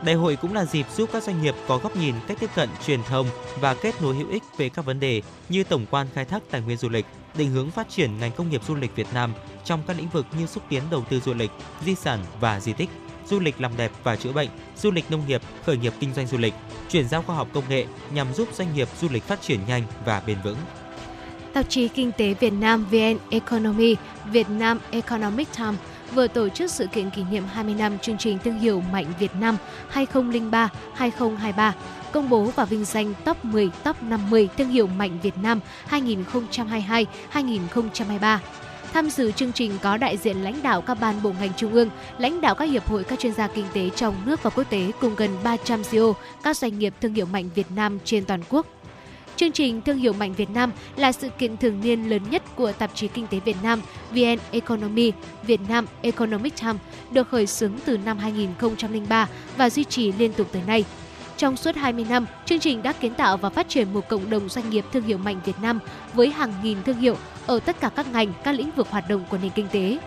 Đại 0.04 0.16
hội 0.16 0.36
cũng 0.36 0.54
là 0.54 0.66
dịp 0.66 0.86
giúp 0.96 1.10
các 1.14 1.24
doanh 1.24 1.42
nghiệp 1.42 1.56
có 1.68 1.78
góc 1.78 1.96
nhìn, 1.96 2.16
cách 2.28 2.38
tiếp 2.40 2.50
cận, 2.56 2.70
truyền 2.86 3.04
thông 3.04 3.28
và 3.60 3.74
kết 3.74 4.02
nối 4.02 4.16
hữu 4.16 4.30
ích 4.30 4.44
về 4.58 4.70
các 4.70 4.86
vấn 4.86 5.00
đề 5.00 5.22
như 5.50 5.64
tổng 5.64 5.86
quan 5.92 6.08
khai 6.14 6.26
thác 6.26 6.44
tài 6.52 6.62
nguyên 6.62 6.78
du 6.78 6.90
lịch, 6.90 7.06
định 7.38 7.50
hướng 7.50 7.72
phát 7.72 7.90
triển 7.90 8.18
ngành 8.20 8.32
công 8.32 8.50
nghiệp 8.50 8.62
du 8.68 8.76
lịch 8.76 8.96
Việt 8.96 9.08
Nam 9.14 9.34
trong 9.64 9.84
các 9.88 9.98
lĩnh 9.98 10.10
vực 10.10 10.26
như 10.40 10.46
xúc 10.46 10.64
tiến 10.70 10.84
đầu 10.92 11.04
tư 11.10 11.20
du 11.20 11.34
lịch, 11.34 11.52
di 11.86 11.96
sản 11.96 12.20
và 12.40 12.60
di 12.60 12.74
tích, 12.74 12.90
du 13.26 13.40
lịch 13.40 13.62
làm 13.62 13.78
đẹp 13.78 13.92
và 14.04 14.16
chữa 14.16 14.32
bệnh, 14.32 14.50
du 14.78 14.92
lịch 14.92 15.12
nông 15.12 15.28
nghiệp, 15.28 15.42
khởi 15.66 15.78
nghiệp 15.78 15.94
kinh 16.00 16.14
doanh 16.14 16.28
du 16.28 16.38
lịch, 16.38 16.54
chuyển 16.90 17.08
giao 17.08 17.22
khoa 17.22 17.36
học 17.36 17.48
công 17.54 17.70
nghệ 17.70 17.86
nhằm 18.14 18.34
giúp 18.34 18.50
doanh 18.54 18.74
nghiệp 18.74 18.88
du 19.02 19.08
lịch 19.12 19.24
phát 19.24 19.42
triển 19.42 19.60
nhanh 19.68 19.84
và 20.06 20.22
bền 20.28 20.38
vững. 20.44 20.58
Tạp 21.54 21.70
chí 21.70 21.88
Kinh 21.88 22.12
tế 22.12 22.34
Việt 22.34 22.54
Nam 22.54 22.86
VN 22.92 23.18
Economy, 23.30 23.96
Việt 24.32 24.50
Nam 24.50 24.80
Economic 24.92 25.48
Times 25.58 25.80
vừa 26.14 26.28
tổ 26.28 26.50
chức 26.50 26.72
sự 26.72 26.88
kiện 26.88 27.10
kỷ 27.10 27.24
niệm 27.32 27.44
20 27.54 27.76
năm 27.76 28.00
chương 28.00 28.18
trình 28.18 28.38
thương 28.44 28.60
hiệu 28.60 28.84
mạnh 28.92 29.06
Việt 29.20 29.32
Nam 29.40 29.58
2003-2023, 29.94 31.72
công 32.12 32.30
bố 32.30 32.52
và 32.56 32.66
vinh 32.66 32.86
danh 32.86 33.14
top 33.26 33.46
10, 33.46 33.70
top 33.84 34.04
50 34.04 34.50
thương 34.58 34.70
hiệu 34.70 34.88
mạnh 34.88 35.20
Việt 35.24 35.38
Nam 35.42 35.60
2022-2023. 35.90 38.38
Tham 38.94 39.10
dự 39.10 39.32
chương 39.32 39.52
trình 39.52 39.72
có 39.82 39.98
đại 39.98 40.18
diện 40.18 40.44
lãnh 40.44 40.64
đạo 40.64 40.82
các 40.82 40.98
ban 41.02 41.24
bộ 41.24 41.32
ngành 41.40 41.54
trung 41.58 41.74
ương, 41.74 41.90
lãnh 42.18 42.42
đạo 42.42 42.56
các 42.56 42.66
hiệp 42.66 42.88
hội 42.88 43.04
các 43.04 43.20
chuyên 43.20 43.34
gia 43.34 43.48
kinh 43.48 43.66
tế 43.74 43.90
trong 43.96 44.16
nước 44.26 44.44
và 44.44 44.50
quốc 44.50 44.70
tế 44.70 44.92
cùng 45.02 45.16
gần 45.16 45.30
300 45.44 45.84
CEO, 45.84 46.16
các 46.44 46.58
doanh 46.58 46.80
nghiệp 46.80 46.94
thương 47.02 47.14
hiệu 47.14 47.26
mạnh 47.26 47.50
Việt 47.56 47.68
Nam 47.76 48.00
trên 48.06 48.26
toàn 48.26 48.42
quốc. 48.50 48.66
Chương 49.38 49.52
trình 49.52 49.82
Thương 49.82 49.98
hiệu 49.98 50.14
mạnh 50.14 50.34
Việt 50.34 50.50
Nam 50.50 50.72
là 50.96 51.12
sự 51.12 51.30
kiện 51.30 51.58
thường 51.58 51.82
niên 51.82 52.10
lớn 52.10 52.22
nhất 52.30 52.44
của 52.56 52.72
tạp 52.72 52.96
chí 52.96 53.08
Kinh 53.08 53.28
tế 53.28 53.40
Việt 53.40 53.56
Nam 53.64 53.82
VN 54.12 54.38
Economy 54.52 55.12
Việt 55.44 55.60
Nam 55.70 55.86
Economic 56.02 56.54
Times, 56.62 56.82
được 57.12 57.30
khởi 57.30 57.48
xướng 57.48 57.72
từ 57.86 57.98
năm 57.98 58.18
2003 58.18 59.28
và 59.58 59.70
duy 59.70 59.84
trì 59.84 60.12
liên 60.12 60.34
tục 60.34 60.48
tới 60.52 60.62
nay. 60.68 60.86
Trong 61.38 61.58
suốt 61.58 61.76
20 61.76 62.06
năm, 62.10 62.26
chương 62.46 62.60
trình 62.60 62.84
đã 62.84 62.94
kiến 62.94 63.14
tạo 63.14 63.38
và 63.38 63.50
phát 63.50 63.70
triển 63.70 63.94
một 63.94 64.08
cộng 64.10 64.30
đồng 64.30 64.50
doanh 64.50 64.70
nghiệp 64.70 64.86
thương 64.94 65.04
hiệu 65.04 65.18
mạnh 65.18 65.40
Việt 65.46 65.60
Nam 65.62 65.80
với 66.14 66.30
hàng 66.30 66.54
nghìn 66.64 66.84
thương 66.84 66.98
hiệu 66.98 67.18
ở 67.48 67.60
tất 67.60 67.80
cả 67.80 67.90
các 67.90 68.12
ngành, 68.14 68.34
các 68.44 68.52
lĩnh 68.52 68.72
vực 68.72 68.88
hoạt 68.90 69.10
động 69.10 69.26
của 69.30 69.38
nền 69.38 69.52
kinh 69.52 69.68
tế. 69.72 69.98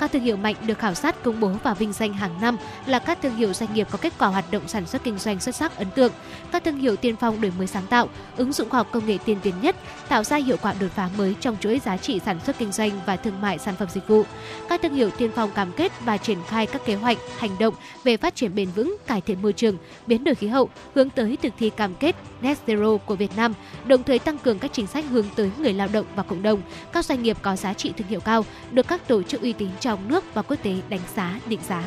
Các 0.00 0.12
thương 0.12 0.22
hiệu 0.22 0.36
mạnh 0.36 0.54
được 0.66 0.78
khảo 0.78 0.94
sát 0.94 1.22
công 1.22 1.40
bố 1.40 1.52
và 1.62 1.74
vinh 1.74 1.92
danh 1.92 2.12
hàng 2.12 2.40
năm 2.40 2.56
là 2.86 2.98
các 2.98 3.18
thương 3.22 3.36
hiệu 3.36 3.52
doanh 3.52 3.74
nghiệp 3.74 3.86
có 3.90 3.98
kết 3.98 4.12
quả 4.18 4.28
hoạt 4.28 4.50
động 4.50 4.68
sản 4.68 4.86
xuất 4.86 5.04
kinh 5.04 5.18
doanh 5.18 5.40
xuất 5.40 5.54
sắc 5.54 5.76
ấn 5.76 5.90
tượng, 5.90 6.12
các 6.52 6.64
thương 6.64 6.78
hiệu 6.78 6.96
tiên 6.96 7.16
phong 7.20 7.40
đổi 7.40 7.52
mới 7.58 7.66
sáng 7.66 7.86
tạo, 7.86 8.08
ứng 8.36 8.52
dụng 8.52 8.70
khoa 8.70 8.80
học 8.80 8.88
công 8.90 9.06
nghệ 9.06 9.18
tiên 9.24 9.38
tiến 9.42 9.54
nhất, 9.62 9.76
tạo 10.08 10.24
ra 10.24 10.36
hiệu 10.36 10.56
quả 10.62 10.74
đột 10.80 10.88
phá 10.94 11.08
mới 11.18 11.34
trong 11.40 11.56
chuỗi 11.60 11.80
giá 11.84 11.96
trị 11.96 12.20
sản 12.24 12.40
xuất 12.46 12.58
kinh 12.58 12.72
doanh 12.72 12.90
và 13.06 13.16
thương 13.16 13.40
mại 13.40 13.58
sản 13.58 13.74
phẩm 13.78 13.88
dịch 13.94 14.08
vụ. 14.08 14.24
Các 14.68 14.82
thương 14.82 14.94
hiệu 14.94 15.10
tiên 15.10 15.30
phong 15.34 15.50
cam 15.50 15.72
kết 15.72 15.92
và 16.04 16.16
triển 16.16 16.38
khai 16.48 16.66
các 16.66 16.84
kế 16.84 16.94
hoạch, 16.94 17.18
hành 17.38 17.58
động 17.58 17.74
về 18.04 18.16
phát 18.16 18.34
triển 18.34 18.54
bền 18.54 18.68
vững, 18.70 18.96
cải 19.06 19.20
thiện 19.20 19.42
môi 19.42 19.52
trường, 19.52 19.76
biến 20.06 20.24
đổi 20.24 20.34
khí 20.34 20.46
hậu, 20.46 20.68
hướng 20.94 21.10
tới 21.10 21.38
thực 21.42 21.52
thi 21.58 21.70
cam 21.70 21.94
kết 21.94 22.16
Net 22.40 22.58
Zero 22.66 22.98
của 22.98 23.14
Việt 23.14 23.36
Nam, 23.36 23.54
đồng 23.86 24.02
thời 24.02 24.18
tăng 24.18 24.38
cường 24.38 24.58
các 24.58 24.70
chính 24.72 24.86
sách 24.86 25.04
hướng 25.10 25.26
tới 25.36 25.50
người 25.58 25.72
lao 25.72 25.88
động 25.92 26.06
và 26.16 26.22
cộng 26.22 26.42
đồng. 26.42 26.62
Các 26.92 27.04
doanh 27.04 27.22
nghiệp 27.22 27.36
có 27.42 27.56
giá 27.56 27.74
trị 27.74 27.92
thương 27.96 28.08
hiệu 28.08 28.20
cao 28.20 28.44
được 28.70 28.88
các 28.88 29.08
tổ 29.08 29.22
chức 29.22 29.42
uy 29.42 29.52
tín 29.52 29.68
trong 29.80 29.87
trong 29.88 30.08
nước 30.08 30.24
và 30.34 30.42
quốc 30.42 30.56
tế 30.62 30.74
đánh 30.88 31.00
giá, 31.16 31.40
định 31.46 31.60
giá. 31.68 31.84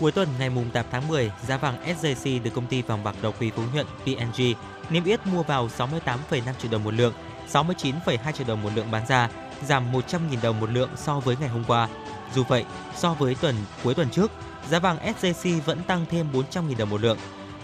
Cuối 0.00 0.12
tuần 0.12 0.28
ngày 0.38 0.50
8 0.72 0.84
tháng 0.90 1.08
10, 1.08 1.30
giá 1.46 1.56
vàng 1.56 1.76
SJC 1.86 2.42
được 2.42 2.50
công 2.54 2.66
ty 2.66 2.82
vàng 2.82 3.04
bạc 3.04 3.16
đá 3.22 3.30
quý 3.40 3.50
Phú 3.50 3.62
Nhuận 3.74 3.86
PNG 4.04 4.42
niêm 4.90 5.04
yết 5.04 5.26
mua 5.26 5.42
vào 5.42 5.68
68,5 5.78 6.40
triệu 6.58 6.70
đồng 6.70 6.84
một 6.84 6.94
lượng, 6.94 7.12
69,2 7.52 8.32
triệu 8.32 8.46
đồng 8.46 8.62
một 8.62 8.70
lượng 8.74 8.90
bán 8.90 9.06
ra, 9.06 9.28
giảm 9.66 9.92
100.000 9.92 10.18
đồng 10.42 10.60
một 10.60 10.70
lượng 10.70 10.90
so 10.96 11.20
với 11.20 11.36
ngày 11.40 11.48
hôm 11.48 11.64
qua. 11.64 11.88
Dù 12.34 12.44
vậy, 12.48 12.64
so 12.94 13.14
với 13.14 13.34
tuần 13.34 13.54
cuối 13.82 13.94
tuần 13.94 14.10
trước, 14.10 14.30
giá 14.70 14.78
vàng 14.78 14.98
SJC 15.20 15.60
vẫn 15.60 15.82
tăng 15.82 16.06
thêm 16.10 16.26
400.000 16.32 16.76
đồng 16.78 16.90
một 16.90 17.00
lượng. 17.00 17.18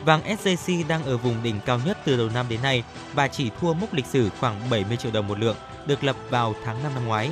Vàng 0.05 0.23
SJC 0.25 0.89
đang 0.89 1.05
ở 1.05 1.17
vùng 1.17 1.43
đỉnh 1.43 1.61
cao 1.67 1.81
nhất 1.87 1.99
từ 2.05 2.17
đầu 2.17 2.29
năm 2.35 2.47
đến 2.49 2.63
nay 2.63 2.85
và 3.15 3.29
chỉ 3.29 3.51
thua 3.61 3.75
mốc 3.75 3.95
lịch 3.95 4.07
sử 4.07 4.31
khoảng 4.41 4.71
70 4.71 4.97
triệu 4.97 5.13
đồng 5.13 5.29
một 5.29 5.39
lượng 5.39 5.57
được 5.87 6.05
lập 6.05 6.17
vào 6.31 6.55
tháng 6.65 6.83
5 6.83 6.95
năm 6.95 7.07
ngoái. 7.07 7.31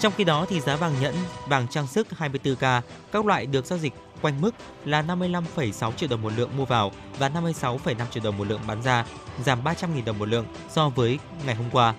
Trong 0.00 0.12
khi 0.16 0.24
đó 0.24 0.46
thì 0.48 0.60
giá 0.60 0.76
vàng 0.76 0.92
nhẫn, 1.00 1.14
vàng 1.48 1.68
trang 1.68 1.86
sức 1.86 2.06
24K 2.18 2.80
các 3.12 3.26
loại 3.26 3.46
được 3.46 3.66
giao 3.66 3.78
dịch 3.78 3.92
quanh 4.22 4.40
mức 4.40 4.50
là 4.84 5.02
55,6 5.02 5.92
triệu 5.92 6.08
đồng 6.08 6.22
một 6.22 6.32
lượng 6.36 6.56
mua 6.56 6.64
vào 6.64 6.92
và 7.18 7.28
56,5 7.28 8.06
triệu 8.10 8.22
đồng 8.24 8.38
một 8.38 8.46
lượng 8.46 8.60
bán 8.66 8.82
ra, 8.82 9.06
giảm 9.44 9.64
300.000 9.64 10.04
đồng 10.04 10.18
một 10.18 10.28
lượng 10.28 10.46
so 10.68 10.88
với 10.88 11.18
ngày 11.46 11.54
hôm 11.54 11.66
qua. 11.72 11.94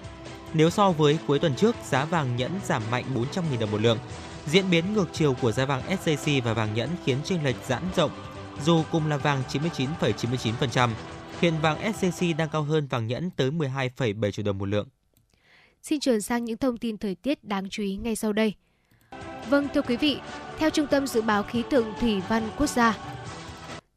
Nếu 0.53 0.69
so 0.69 0.91
với 0.91 1.17
cuối 1.27 1.39
tuần 1.39 1.55
trước, 1.55 1.75
giá 1.85 2.05
vàng 2.05 2.35
nhẫn 2.35 2.51
giảm 2.65 2.81
mạnh 2.91 3.05
400.000 3.15 3.59
đồng 3.59 3.71
một 3.71 3.81
lượng. 3.81 3.97
Diễn 4.45 4.69
biến 4.69 4.93
ngược 4.93 5.09
chiều 5.13 5.35
của 5.41 5.51
giá 5.51 5.65
vàng 5.65 5.81
SJC 5.89 6.41
và 6.41 6.53
vàng 6.53 6.73
nhẫn 6.73 6.89
khiến 7.05 7.17
chênh 7.23 7.43
lệch 7.43 7.55
giãn 7.67 7.83
rộng, 7.95 8.11
dù 8.65 8.83
cùng 8.91 9.07
là 9.07 9.17
vàng 9.17 9.43
99,99%. 9.49 10.89
Hiện 11.41 11.53
vàng 11.61 11.93
SJC 11.93 12.37
đang 12.37 12.49
cao 12.49 12.63
hơn 12.63 12.87
vàng 12.87 13.07
nhẫn 13.07 13.29
tới 13.29 13.51
12,7 13.51 14.31
triệu 14.31 14.45
đồng 14.45 14.57
một 14.57 14.65
lượng. 14.65 14.87
Xin 15.83 15.99
chuyển 15.99 16.21
sang 16.21 16.45
những 16.45 16.57
thông 16.57 16.77
tin 16.77 16.97
thời 16.97 17.15
tiết 17.15 17.43
đáng 17.43 17.69
chú 17.69 17.83
ý 17.83 17.95
ngay 17.95 18.15
sau 18.15 18.33
đây. 18.33 18.53
Vâng 19.49 19.67
thưa 19.73 19.81
quý 19.81 19.97
vị, 19.97 20.17
theo 20.57 20.69
Trung 20.69 20.87
tâm 20.87 21.07
Dự 21.07 21.21
báo 21.21 21.43
Khí 21.43 21.63
tượng 21.69 21.93
Thủy 21.99 22.21
văn 22.29 22.49
Quốc 22.57 22.67
gia, 22.69 22.97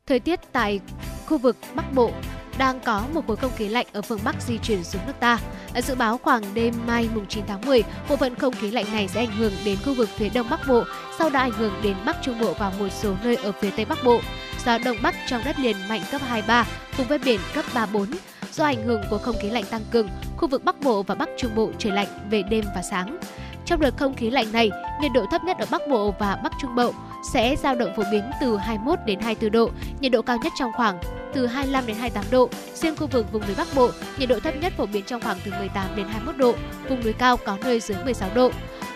thời 0.06 0.20
tiết 0.20 0.40
tại 0.52 0.80
khu 1.26 1.38
vực 1.38 1.56
Bắc 1.74 1.92
Bộ 1.94 2.12
đang 2.58 2.80
có 2.80 3.06
một 3.14 3.26
khối 3.26 3.36
không 3.36 3.52
khí 3.56 3.68
lạnh 3.68 3.86
ở 3.92 4.02
phương 4.02 4.20
Bắc 4.24 4.42
di 4.42 4.58
chuyển 4.58 4.84
xuống 4.84 5.02
nước 5.06 5.12
ta. 5.20 5.38
Dự 5.82 5.94
báo 5.94 6.18
khoảng 6.18 6.42
đêm 6.54 6.74
mai 6.86 7.08
mùng 7.14 7.26
9 7.26 7.44
tháng 7.46 7.60
10, 7.66 7.82
bộ 8.08 8.16
phận 8.16 8.34
không 8.34 8.54
khí 8.54 8.70
lạnh 8.70 8.86
này 8.92 9.08
sẽ 9.08 9.20
ảnh 9.20 9.36
hưởng 9.36 9.52
đến 9.64 9.78
khu 9.84 9.94
vực 9.94 10.08
phía 10.08 10.28
Đông 10.28 10.50
Bắc 10.50 10.60
Bộ, 10.68 10.84
sau 11.18 11.30
đó 11.30 11.40
ảnh 11.40 11.52
hưởng 11.52 11.72
đến 11.82 11.96
Bắc 12.06 12.16
Trung 12.22 12.40
Bộ 12.40 12.54
và 12.58 12.72
một 12.78 12.88
số 12.88 13.14
nơi 13.24 13.36
ở 13.36 13.52
phía 13.52 13.70
Tây 13.70 13.84
Bắc 13.84 13.98
Bộ. 14.04 14.20
Gió 14.64 14.78
Đông 14.78 14.96
Bắc 15.02 15.14
trong 15.28 15.42
đất 15.44 15.58
liền 15.58 15.76
mạnh 15.88 16.02
cấp 16.10 16.20
2-3, 16.30 16.64
cùng 16.96 17.06
với 17.06 17.18
biển 17.18 17.40
cấp 17.54 17.64
3-4 17.74 18.06
do 18.52 18.64
ảnh 18.64 18.82
hưởng 18.86 19.02
của 19.10 19.18
không 19.18 19.36
khí 19.42 19.50
lạnh 19.50 19.64
tăng 19.70 19.82
cường, 19.90 20.08
khu 20.36 20.48
vực 20.48 20.64
Bắc 20.64 20.80
Bộ 20.80 21.02
và 21.02 21.14
Bắc 21.14 21.28
Trung 21.38 21.54
Bộ 21.54 21.70
trời 21.78 21.92
lạnh 21.92 22.08
về 22.30 22.42
đêm 22.42 22.64
và 22.74 22.82
sáng. 22.82 23.18
Trong 23.66 23.80
đợt 23.80 23.96
không 23.96 24.14
khí 24.14 24.30
lạnh 24.30 24.52
này, 24.52 24.70
nhiệt 25.02 25.12
độ 25.14 25.24
thấp 25.30 25.44
nhất 25.44 25.56
ở 25.58 25.66
Bắc 25.70 25.88
Bộ 25.88 26.14
và 26.18 26.36
Bắc 26.44 26.52
Trung 26.60 26.74
Bộ 26.74 26.92
sẽ 27.32 27.56
dao 27.56 27.74
động 27.74 27.92
phổ 27.96 28.02
biến 28.12 28.30
từ 28.40 28.56
21 28.56 28.98
đến 29.06 29.20
24 29.20 29.52
độ, 29.52 29.70
nhiệt 30.00 30.12
độ 30.12 30.22
cao 30.22 30.36
nhất 30.42 30.52
trong 30.58 30.72
khoảng 30.76 31.00
từ 31.34 31.46
25 31.46 31.86
đến 31.86 31.96
28 31.96 32.24
độ. 32.30 32.48
Riêng 32.74 32.96
khu 32.96 33.06
vực 33.06 33.32
vùng 33.32 33.42
núi 33.46 33.54
Bắc 33.56 33.68
Bộ, 33.76 33.90
nhiệt 34.18 34.28
độ 34.28 34.40
thấp 34.40 34.54
nhất 34.60 34.72
phổ 34.76 34.86
biến 34.86 35.04
trong 35.06 35.20
khoảng 35.20 35.38
từ 35.44 35.52
18 35.58 35.96
đến 35.96 36.06
21 36.08 36.36
độ, 36.36 36.54
vùng 36.88 37.04
núi 37.04 37.12
cao 37.12 37.36
có 37.36 37.56
nơi 37.64 37.80
dưới 37.80 37.98
16 38.04 38.30
độ. 38.34 38.50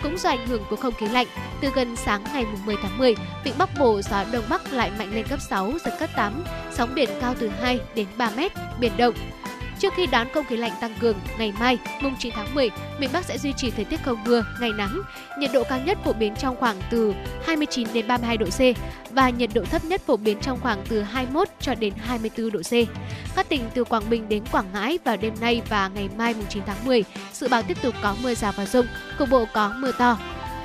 Cũng 0.04 0.18
do 0.18 0.28
ảnh 0.28 0.46
hưởng 0.46 0.64
của 0.70 0.76
không 0.76 0.94
khí 0.94 1.06
lạnh, 1.08 1.26
từ 1.60 1.70
gần 1.74 1.96
sáng 1.96 2.24
ngày 2.32 2.46
10 2.66 2.76
tháng 2.82 2.98
10, 2.98 3.14
vịnh 3.44 3.54
Bắc 3.58 3.68
Bộ 3.78 4.02
gió 4.02 4.24
đông 4.32 4.44
bắc 4.48 4.72
lại 4.72 4.90
mạnh 4.98 5.14
lên 5.14 5.26
cấp 5.30 5.40
6, 5.40 5.72
giật 5.84 5.96
cấp 6.00 6.10
8, 6.16 6.44
sóng 6.72 6.94
biển 6.94 7.08
cao 7.20 7.34
từ 7.38 7.48
2 7.48 7.80
đến 7.94 8.06
3 8.16 8.30
mét, 8.36 8.52
biển 8.80 8.92
động. 8.96 9.14
Trước 9.78 9.92
khi 9.96 10.06
đón 10.06 10.26
không 10.34 10.44
khí 10.44 10.56
lạnh 10.56 10.72
tăng 10.80 10.94
cường, 11.00 11.16
ngày 11.38 11.52
mai, 11.60 11.78
mùng 12.00 12.14
9 12.18 12.32
tháng 12.36 12.54
10, 12.54 12.70
miền 12.98 13.10
Bắc 13.12 13.24
sẽ 13.24 13.38
duy 13.38 13.52
trì 13.52 13.70
thời 13.70 13.84
tiết 13.84 14.02
không 14.04 14.24
mưa, 14.24 14.44
ngày 14.60 14.70
nắng. 14.76 15.00
Nhiệt 15.38 15.50
độ 15.52 15.62
cao 15.64 15.80
nhất 15.80 15.98
phổ 16.04 16.12
biến 16.12 16.34
trong 16.36 16.56
khoảng 16.56 16.76
từ 16.90 17.14
29 17.46 17.88
đến 17.92 18.08
32 18.08 18.36
độ 18.36 18.46
C 18.46 18.60
và 19.10 19.30
nhiệt 19.30 19.50
độ 19.54 19.64
thấp 19.64 19.84
nhất 19.84 20.00
phổ 20.06 20.16
biến 20.16 20.38
trong 20.40 20.60
khoảng 20.60 20.84
từ 20.88 21.02
21 21.02 21.48
cho 21.60 21.74
đến 21.74 21.92
24 21.96 22.50
độ 22.50 22.60
C. 22.60 22.72
Các 23.36 23.48
tỉnh 23.48 23.62
từ 23.74 23.84
Quảng 23.84 24.10
Bình 24.10 24.28
đến 24.28 24.42
Quảng 24.52 24.66
Ngãi 24.72 24.98
vào 25.04 25.16
đêm 25.16 25.34
nay 25.40 25.62
và 25.68 25.88
ngày 25.88 26.08
mai 26.18 26.34
mùng 26.34 26.46
9 26.48 26.62
tháng 26.66 26.84
10, 26.84 27.04
dự 27.32 27.48
báo 27.48 27.62
tiếp 27.62 27.76
tục 27.82 27.94
có 28.02 28.16
mưa 28.22 28.34
rào 28.34 28.52
và 28.56 28.66
rông, 28.66 28.86
cục 29.18 29.30
bộ 29.30 29.44
có 29.54 29.72
mưa 29.78 29.92
to. 29.92 30.18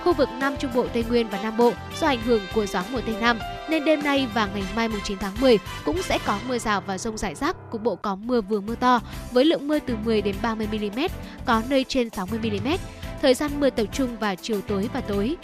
Khu 0.04 0.14
vực 0.14 0.30
Nam 0.40 0.56
Trung 0.60 0.72
Bộ, 0.76 0.86
Tây 0.94 1.06
Nguyên 1.10 1.30
và 1.30 1.40
Nam 1.44 1.58
Bộ 1.58 1.74
do 2.00 2.08
ảnh 2.08 2.22
hưởng 2.22 2.42
của 2.56 2.66
gió 2.66 2.84
mùa 2.92 3.02
Tây 3.06 3.16
Nam 3.22 3.40
nên 3.70 3.86
đêm 3.86 4.04
nay 4.04 4.28
và 4.34 4.46
ngày 4.54 4.64
mai 4.76 4.88
mùng 4.88 5.00
9 5.04 5.18
tháng 5.18 5.34
10 5.42 5.58
cũng 5.86 6.02
sẽ 6.02 6.20
có 6.26 6.40
mưa 6.48 6.58
rào 6.58 6.82
và 6.82 6.98
rông 6.98 7.18
rải 7.18 7.36
rác, 7.36 7.56
cục 7.72 7.84
bộ 7.84 7.96
có 7.96 8.16
mưa 8.16 8.42
vừa 8.42 8.60
mưa 8.60 8.76
to 8.76 9.02
với 9.32 9.46
lượng 9.46 9.68
mưa 9.68 9.80
từ 9.80 9.96
10 10.06 10.22
đến 10.22 10.36
30 10.42 10.68
mm, 10.72 11.00
có 11.46 11.62
nơi 11.70 11.84
trên 11.88 12.10
60 12.10 12.40
mm. 12.40 12.68
Thời 13.22 13.34
gian 13.34 13.52
mưa 13.60 13.70
tập 13.70 13.86
trung 13.94 14.18
vào 14.18 14.36
chiều 14.36 14.62
tối 14.62 14.90
và 14.94 15.02
tối. 15.02 15.36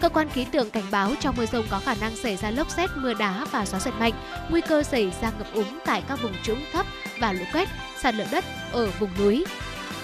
Cơ 0.00 0.08
quan 0.08 0.28
khí 0.28 0.44
tượng 0.44 0.70
cảnh 0.70 0.84
báo 0.90 1.12
trong 1.20 1.34
mưa 1.36 1.46
rông 1.46 1.64
có 1.70 1.80
khả 1.84 1.94
năng 2.00 2.16
xảy 2.16 2.36
ra 2.36 2.50
lốc 2.50 2.70
xét, 2.70 2.90
mưa 2.96 3.14
đá 3.14 3.46
và 3.52 3.66
gió 3.66 3.78
giật 3.78 3.94
mạnh, 3.98 4.12
nguy 4.50 4.60
cơ 4.60 4.82
xảy 4.82 5.12
ra 5.22 5.32
ngập 5.38 5.54
úng 5.54 5.78
tại 5.84 6.02
các 6.08 6.22
vùng 6.22 6.32
trũng 6.42 6.64
thấp 6.72 6.86
và 7.20 7.32
lũ 7.32 7.44
quét, 7.52 7.68
sạt 8.02 8.14
lở 8.14 8.24
đất 8.32 8.44
ở 8.72 8.90
vùng 9.00 9.10
núi. 9.18 9.44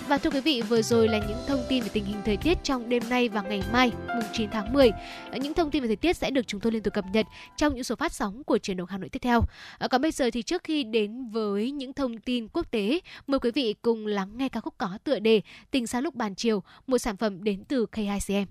Và 0.09 0.19
thưa 0.19 0.31
quý 0.31 0.41
vị, 0.41 0.63
vừa 0.69 0.83
rồi 0.83 1.09
là 1.09 1.19
những 1.29 1.39
thông 1.47 1.65
tin 1.69 1.83
về 1.83 1.89
tình 1.93 2.05
hình 2.05 2.17
thời 2.25 2.37
tiết 2.37 2.59
trong 2.63 2.89
đêm 2.89 3.03
nay 3.09 3.29
và 3.29 3.43
ngày 3.43 3.63
mai, 3.73 3.93
mùng 4.07 4.25
9 4.33 4.51
tháng 4.51 4.73
10. 4.73 4.91
Những 5.41 5.55
thông 5.55 5.71
tin 5.71 5.83
về 5.83 5.87
thời 5.87 5.97
tiết 5.97 6.17
sẽ 6.17 6.31
được 6.31 6.47
chúng 6.47 6.61
tôi 6.61 6.73
liên 6.73 6.83
tục 6.83 6.95
cập 6.95 7.05
nhật 7.13 7.27
trong 7.57 7.75
những 7.75 7.85
số 7.85 7.97
phát 7.97 8.13
sóng 8.13 8.45
của 8.45 8.59
truyền 8.59 8.77
động 8.77 8.89
Hà 8.91 8.99
Nội 8.99 9.09
tiếp 9.09 9.19
theo. 9.23 9.43
À, 9.79 9.89
còn 9.89 10.03
bây 10.03 10.11
giờ 10.11 10.31
thì 10.33 10.43
trước 10.43 10.65
khi 10.65 10.85
đến 10.85 11.29
với 11.29 11.71
những 11.71 11.93
thông 11.93 12.19
tin 12.19 12.49
quốc 12.49 12.71
tế, 12.71 13.01
mời 13.27 13.39
quý 13.41 13.51
vị 13.51 13.75
cùng 13.83 14.07
lắng 14.07 14.31
nghe 14.37 14.49
ca 14.49 14.61
khúc 14.61 14.75
có 14.79 14.99
tựa 15.05 15.19
đề 15.19 15.41
Tình 15.71 15.87
xa 15.87 16.01
lúc 16.01 16.15
bàn 16.15 16.35
chiều, 16.35 16.63
một 16.87 16.99
sản 16.99 17.17
phẩm 17.17 17.45
đến 17.45 17.65
từ 17.65 17.87
K2CM. 17.93 18.47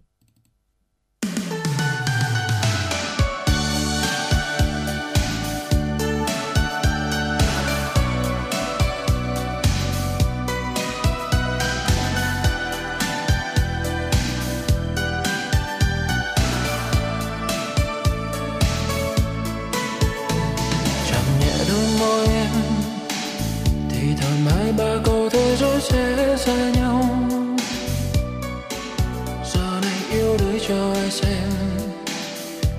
Cho 30.67 30.93
ai 30.93 31.11
xem 31.11 31.49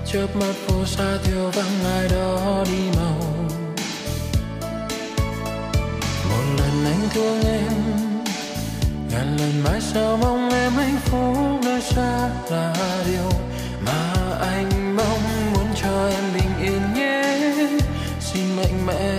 chớp 0.05 0.27
mắt 0.35 0.53
phố 0.67 0.85
xa 0.85 1.17
thiếu 1.23 1.51
vắng, 1.51 1.83
ai 1.85 2.07
đó 2.09 2.63
đi 2.65 2.97
màu 2.97 3.19
một 6.29 6.43
lần 6.57 6.85
anh 6.85 7.09
thương 7.13 7.41
em, 7.43 7.73
ngàn 9.11 9.37
lần 9.37 9.63
mãi 9.63 9.81
sao 9.81 10.17
mong 10.17 10.49
em 10.49 10.71
hạnh 10.71 10.97
phúc 11.05 11.37
nơi 11.63 11.81
xa 11.81 12.29
là 12.49 13.03
điều 13.07 13.29
mà 13.85 14.13
anh 14.41 14.95
mong 14.95 15.53
muốn 15.53 15.65
cho 15.81 16.07
em 16.07 16.23
bình 16.33 16.51
yên 16.61 16.81
nhé. 16.93 17.39
Xin 18.19 18.55
mạnh 18.55 18.85
mẽ 18.85 19.18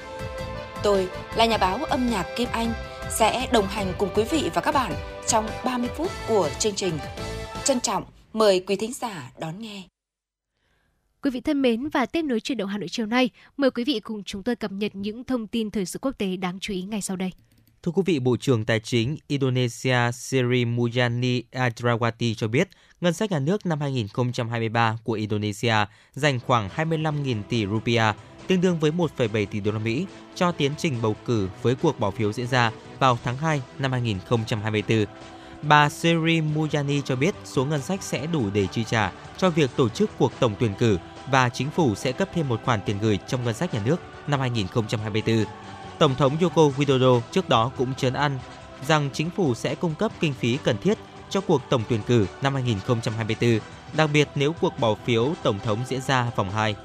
Tôi 0.83 1.09
là 1.35 1.45
nhà 1.45 1.57
báo 1.57 1.83
âm 1.83 2.09
nhạc 2.09 2.25
Kim 2.35 2.49
Anh 2.51 2.73
sẽ 3.09 3.47
đồng 3.53 3.67
hành 3.67 3.93
cùng 3.97 4.09
quý 4.15 4.23
vị 4.31 4.49
và 4.53 4.61
các 4.61 4.71
bạn 4.71 4.93
trong 5.27 5.47
30 5.65 5.89
phút 5.95 6.11
của 6.27 6.49
chương 6.59 6.75
trình. 6.75 6.93
Trân 7.63 7.79
trọng 7.79 8.03
mời 8.33 8.63
quý 8.67 8.75
thính 8.75 8.93
giả 8.93 9.31
đón 9.39 9.59
nghe. 9.59 9.83
Quý 11.21 11.31
vị 11.31 11.41
thân 11.41 11.61
mến 11.61 11.89
và 11.89 12.05
tiếp 12.05 12.21
nối 12.21 12.39
chuyển 12.39 12.57
động 12.57 12.69
Hà 12.69 12.77
Nội 12.77 12.89
chiều 12.89 13.05
nay, 13.05 13.29
mời 13.57 13.71
quý 13.71 13.83
vị 13.83 13.99
cùng 13.99 14.23
chúng 14.23 14.43
tôi 14.43 14.55
cập 14.55 14.71
nhật 14.71 14.95
những 14.95 15.23
thông 15.23 15.47
tin 15.47 15.71
thời 15.71 15.85
sự 15.85 15.99
quốc 15.99 16.11
tế 16.17 16.35
đáng 16.35 16.59
chú 16.59 16.73
ý 16.73 16.81
ngay 16.81 17.01
sau 17.01 17.17
đây. 17.17 17.31
Thưa 17.83 17.91
quý 17.91 18.01
vị, 18.05 18.19
Bộ 18.19 18.37
trưởng 18.37 18.65
Tài 18.65 18.79
chính 18.79 19.17
Indonesia 19.27 20.11
Sri 20.13 20.65
Mulyani 20.65 21.43
Indrawati 21.51 22.33
cho 22.33 22.47
biết, 22.47 22.69
ngân 23.01 23.13
sách 23.13 23.31
nhà 23.31 23.39
nước 23.39 23.65
năm 23.65 23.81
2023 23.81 24.97
của 25.03 25.13
Indonesia 25.13 25.75
dành 26.13 26.39
khoảng 26.39 26.69
25.000 26.75 27.43
tỷ 27.49 27.65
rupiah, 27.65 28.15
tương 28.51 28.61
đương 28.61 28.79
với 28.79 28.91
1,7 28.91 29.45
tỷ 29.45 29.59
đô 29.59 29.71
la 29.71 29.79
Mỹ 29.79 30.05
cho 30.35 30.51
tiến 30.51 30.71
trình 30.77 30.97
bầu 31.01 31.15
cử 31.25 31.49
với 31.61 31.75
cuộc 31.75 31.99
bỏ 31.99 32.11
phiếu 32.11 32.33
diễn 32.33 32.47
ra 32.47 32.71
vào 32.99 33.17
tháng 33.23 33.37
2 33.37 33.61
năm 33.79 33.91
2024. 33.91 35.05
Bà 35.61 35.89
Siri 35.89 36.41
Mujani 36.41 37.01
cho 37.01 37.15
biết 37.15 37.35
số 37.45 37.65
ngân 37.65 37.81
sách 37.81 38.03
sẽ 38.03 38.27
đủ 38.27 38.49
để 38.53 38.67
chi 38.67 38.83
trả 38.83 39.11
cho 39.37 39.49
việc 39.49 39.69
tổ 39.75 39.89
chức 39.89 40.09
cuộc 40.17 40.31
tổng 40.39 40.55
tuyển 40.59 40.73
cử 40.73 40.97
và 41.31 41.49
chính 41.49 41.69
phủ 41.69 41.95
sẽ 41.95 42.11
cấp 42.11 42.29
thêm 42.33 42.49
một 42.49 42.61
khoản 42.65 42.79
tiền 42.85 42.97
gửi 43.01 43.19
trong 43.27 43.43
ngân 43.43 43.53
sách 43.53 43.73
nhà 43.73 43.81
nước 43.85 43.99
năm 44.27 44.39
2024. 44.39 45.45
Tổng 45.99 46.15
thống 46.15 46.37
Yoko 46.41 46.61
Widodo 46.61 47.21
trước 47.31 47.49
đó 47.49 47.71
cũng 47.77 47.95
chấn 47.95 48.13
an 48.13 48.39
rằng 48.87 49.09
chính 49.13 49.29
phủ 49.29 49.55
sẽ 49.55 49.75
cung 49.75 49.95
cấp 49.95 50.11
kinh 50.19 50.33
phí 50.33 50.57
cần 50.63 50.77
thiết 50.77 50.97
cho 51.29 51.41
cuộc 51.41 51.61
tổng 51.69 51.83
tuyển 51.89 52.01
cử 52.07 52.25
năm 52.41 52.53
2024, 52.53 53.59
đặc 53.93 54.09
biệt 54.13 54.29
nếu 54.35 54.53
cuộc 54.53 54.79
bỏ 54.79 54.95
phiếu 55.05 55.33
tổng 55.43 55.59
thống 55.63 55.79
diễn 55.87 56.01
ra 56.01 56.31
vòng 56.35 56.51
2. 56.51 56.75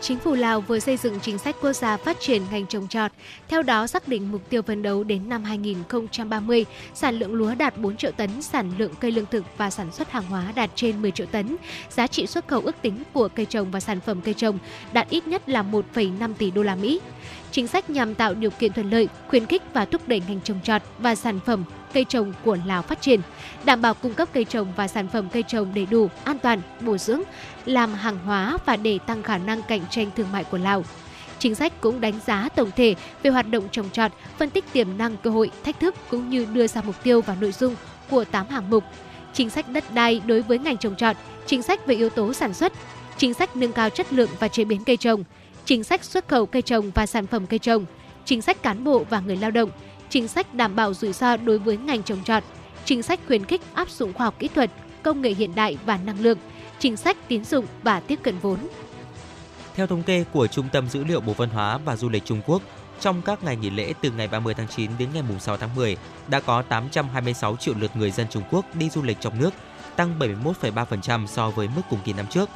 Chính 0.00 0.18
phủ 0.18 0.34
Lào 0.34 0.60
vừa 0.60 0.78
xây 0.78 0.96
dựng 0.96 1.20
chính 1.20 1.38
sách 1.38 1.56
quốc 1.62 1.72
gia 1.72 1.96
phát 1.96 2.20
triển 2.20 2.42
ngành 2.50 2.66
trồng 2.66 2.88
trọt, 2.88 3.12
theo 3.48 3.62
đó 3.62 3.86
xác 3.86 4.08
định 4.08 4.32
mục 4.32 4.50
tiêu 4.50 4.62
phấn 4.62 4.82
đấu 4.82 5.04
đến 5.04 5.28
năm 5.28 5.44
2030, 5.44 6.64
sản 6.94 7.18
lượng 7.18 7.34
lúa 7.34 7.54
đạt 7.54 7.78
4 7.78 7.96
triệu 7.96 8.10
tấn, 8.10 8.42
sản 8.42 8.72
lượng 8.78 8.92
cây 9.00 9.10
lương 9.10 9.26
thực 9.26 9.44
và 9.56 9.70
sản 9.70 9.92
xuất 9.92 10.10
hàng 10.10 10.24
hóa 10.24 10.52
đạt 10.54 10.70
trên 10.74 11.02
10 11.02 11.10
triệu 11.10 11.26
tấn, 11.26 11.56
giá 11.90 12.06
trị 12.06 12.26
xuất 12.26 12.48
khẩu 12.48 12.60
ước 12.60 12.76
tính 12.82 13.02
của 13.12 13.28
cây 13.28 13.46
trồng 13.46 13.70
và 13.70 13.80
sản 13.80 14.00
phẩm 14.00 14.20
cây 14.20 14.34
trồng 14.34 14.58
đạt 14.92 15.10
ít 15.10 15.26
nhất 15.26 15.48
là 15.48 15.62
1,5 15.62 16.34
tỷ 16.34 16.50
đô 16.50 16.62
la 16.62 16.74
Mỹ. 16.74 17.00
Chính 17.50 17.66
sách 17.66 17.90
nhằm 17.90 18.14
tạo 18.14 18.34
điều 18.34 18.50
kiện 18.50 18.72
thuận 18.72 18.90
lợi, 18.90 19.08
khuyến 19.28 19.46
khích 19.46 19.62
và 19.72 19.84
thúc 19.84 20.08
đẩy 20.08 20.22
ngành 20.28 20.40
trồng 20.44 20.60
trọt 20.64 20.82
và 20.98 21.14
sản 21.14 21.40
phẩm 21.46 21.64
cây 21.92 22.04
trồng 22.04 22.32
của 22.44 22.58
Lào 22.66 22.82
phát 22.82 23.00
triển, 23.00 23.20
đảm 23.68 23.82
bảo 23.82 23.94
cung 23.94 24.14
cấp 24.14 24.28
cây 24.32 24.44
trồng 24.44 24.72
và 24.76 24.88
sản 24.88 25.08
phẩm 25.08 25.28
cây 25.32 25.42
trồng 25.42 25.74
đầy 25.74 25.86
đủ, 25.86 26.08
an 26.24 26.38
toàn, 26.38 26.60
bổ 26.80 26.98
dưỡng, 26.98 27.22
làm 27.64 27.94
hàng 27.94 28.18
hóa 28.18 28.58
và 28.66 28.76
để 28.76 28.98
tăng 29.06 29.22
khả 29.22 29.38
năng 29.38 29.62
cạnh 29.62 29.80
tranh 29.90 30.10
thương 30.16 30.32
mại 30.32 30.44
của 30.44 30.58
Lào. 30.58 30.84
Chính 31.38 31.54
sách 31.54 31.80
cũng 31.80 32.00
đánh 32.00 32.14
giá 32.26 32.48
tổng 32.56 32.70
thể 32.76 32.94
về 33.22 33.30
hoạt 33.30 33.50
động 33.50 33.68
trồng 33.72 33.90
trọt, 33.90 34.12
phân 34.38 34.50
tích 34.50 34.64
tiềm 34.72 34.98
năng 34.98 35.16
cơ 35.16 35.30
hội, 35.30 35.50
thách 35.64 35.80
thức 35.80 35.94
cũng 36.10 36.30
như 36.30 36.46
đưa 36.52 36.66
ra 36.66 36.82
mục 36.82 36.94
tiêu 37.02 37.20
và 37.20 37.36
nội 37.40 37.52
dung 37.52 37.76
của 38.10 38.24
8 38.24 38.46
hạng 38.48 38.70
mục. 38.70 38.84
Chính 39.32 39.50
sách 39.50 39.68
đất 39.68 39.84
đai 39.94 40.20
đối 40.26 40.42
với 40.42 40.58
ngành 40.58 40.76
trồng 40.76 40.96
trọt, 40.96 41.16
chính 41.46 41.62
sách 41.62 41.86
về 41.86 41.94
yếu 41.94 42.10
tố 42.10 42.32
sản 42.32 42.54
xuất, 42.54 42.72
chính 43.16 43.34
sách 43.34 43.56
nâng 43.56 43.72
cao 43.72 43.90
chất 43.90 44.12
lượng 44.12 44.30
và 44.38 44.48
chế 44.48 44.64
biến 44.64 44.84
cây 44.84 44.96
trồng, 44.96 45.24
chính 45.64 45.84
sách 45.84 46.04
xuất 46.04 46.28
khẩu 46.28 46.46
cây 46.46 46.62
trồng 46.62 46.90
và 46.94 47.06
sản 47.06 47.26
phẩm 47.26 47.46
cây 47.46 47.58
trồng, 47.58 47.86
chính 48.24 48.42
sách 48.42 48.62
cán 48.62 48.84
bộ 48.84 49.04
và 49.10 49.20
người 49.20 49.36
lao 49.36 49.50
động, 49.50 49.70
chính 50.08 50.28
sách 50.28 50.54
đảm 50.54 50.76
bảo 50.76 50.94
rủi 50.94 51.12
ro 51.12 51.36
đối 51.36 51.58
với 51.58 51.76
ngành 51.76 52.02
trồng 52.02 52.24
trọt, 52.24 52.44
chính 52.88 53.02
sách 53.02 53.20
khuyến 53.26 53.44
khích 53.44 53.60
áp 53.74 53.90
dụng 53.90 54.12
khoa 54.12 54.26
học 54.26 54.34
kỹ 54.38 54.48
thuật, 54.48 54.70
công 55.02 55.20
nghệ 55.20 55.30
hiện 55.30 55.54
đại 55.54 55.78
và 55.86 55.96
năng 55.96 56.20
lượng, 56.20 56.38
chính 56.78 56.96
sách 56.96 57.16
tín 57.28 57.44
dụng 57.44 57.66
và 57.82 58.00
tiếp 58.00 58.18
cận 58.22 58.38
vốn. 58.38 58.58
Theo 59.74 59.86
thống 59.86 60.02
kê 60.02 60.24
của 60.32 60.46
Trung 60.46 60.68
tâm 60.72 60.88
Dữ 60.88 61.04
liệu 61.04 61.20
Bộ 61.20 61.32
Văn 61.32 61.48
hóa 61.48 61.78
và 61.78 61.96
Du 61.96 62.08
lịch 62.08 62.24
Trung 62.24 62.40
Quốc, 62.46 62.62
trong 63.00 63.22
các 63.22 63.44
ngày 63.44 63.56
nghỉ 63.56 63.70
lễ 63.70 63.92
từ 64.02 64.10
ngày 64.10 64.28
30 64.28 64.54
tháng 64.54 64.68
9 64.68 64.90
đến 64.98 65.08
ngày 65.14 65.22
6 65.40 65.56
tháng 65.56 65.74
10, 65.76 65.96
đã 66.28 66.40
có 66.40 66.62
826 66.62 67.56
triệu 67.56 67.74
lượt 67.78 67.96
người 67.96 68.10
dân 68.10 68.26
Trung 68.30 68.42
Quốc 68.50 68.64
đi 68.74 68.90
du 68.90 69.02
lịch 69.02 69.16
trong 69.20 69.38
nước, 69.38 69.50
tăng 69.96 70.18
71,3% 70.18 71.26
so 71.26 71.50
với 71.50 71.68
mức 71.76 71.82
cùng 71.90 72.00
kỳ 72.04 72.12
năm 72.12 72.26
trước, 72.30 72.48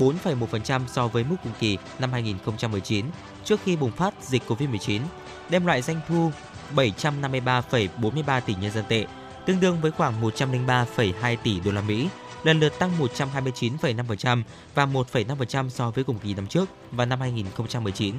4,1% 0.00 0.80
so 0.86 1.08
với 1.08 1.24
mức 1.24 1.36
cùng 1.42 1.52
kỳ 1.58 1.78
năm 1.98 2.12
2019 2.12 3.06
trước 3.44 3.60
khi 3.64 3.76
bùng 3.76 3.92
phát 3.92 4.14
dịch 4.22 4.42
Covid-19, 4.48 5.00
đem 5.48 5.66
lại 5.66 5.82
doanh 5.82 6.00
thu 6.08 6.30
753,43 6.76 8.40
tỷ 8.40 8.54
nhân 8.54 8.72
dân 8.72 8.84
tệ, 8.88 9.06
tương 9.46 9.60
đương 9.60 9.80
với 9.80 9.90
khoảng 9.90 10.22
103,2 10.22 11.36
tỷ 11.42 11.60
đô 11.60 11.72
la 11.72 11.80
Mỹ, 11.80 12.08
lần 12.44 12.60
lượt 12.60 12.78
tăng 12.78 12.90
129,5% 13.00 14.42
và 14.74 14.86
1,5% 14.86 15.68
so 15.68 15.90
với 15.90 16.04
cùng 16.04 16.18
kỳ 16.18 16.34
năm 16.34 16.46
trước 16.46 16.68
và 16.92 17.04
năm 17.04 17.20
2019. 17.20 18.14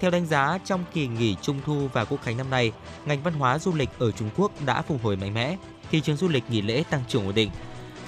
Theo 0.00 0.10
đánh 0.10 0.26
giá, 0.26 0.58
trong 0.64 0.84
kỳ 0.92 1.06
nghỉ 1.06 1.36
Trung 1.42 1.60
thu 1.66 1.88
và 1.92 2.04
Quốc 2.04 2.22
khánh 2.22 2.36
năm 2.36 2.50
nay, 2.50 2.72
ngành 3.04 3.22
văn 3.22 3.34
hóa 3.34 3.58
du 3.58 3.74
lịch 3.74 3.88
ở 3.98 4.10
Trung 4.10 4.30
Quốc 4.36 4.52
đã 4.66 4.82
phục 4.82 5.02
hồi 5.02 5.16
mạnh 5.16 5.34
mẽ, 5.34 5.56
thị 5.90 6.00
trường 6.00 6.16
du 6.16 6.28
lịch 6.28 6.44
nghỉ 6.50 6.62
lễ 6.62 6.84
tăng 6.90 7.02
trưởng 7.08 7.26
ổn 7.26 7.34
định. 7.34 7.50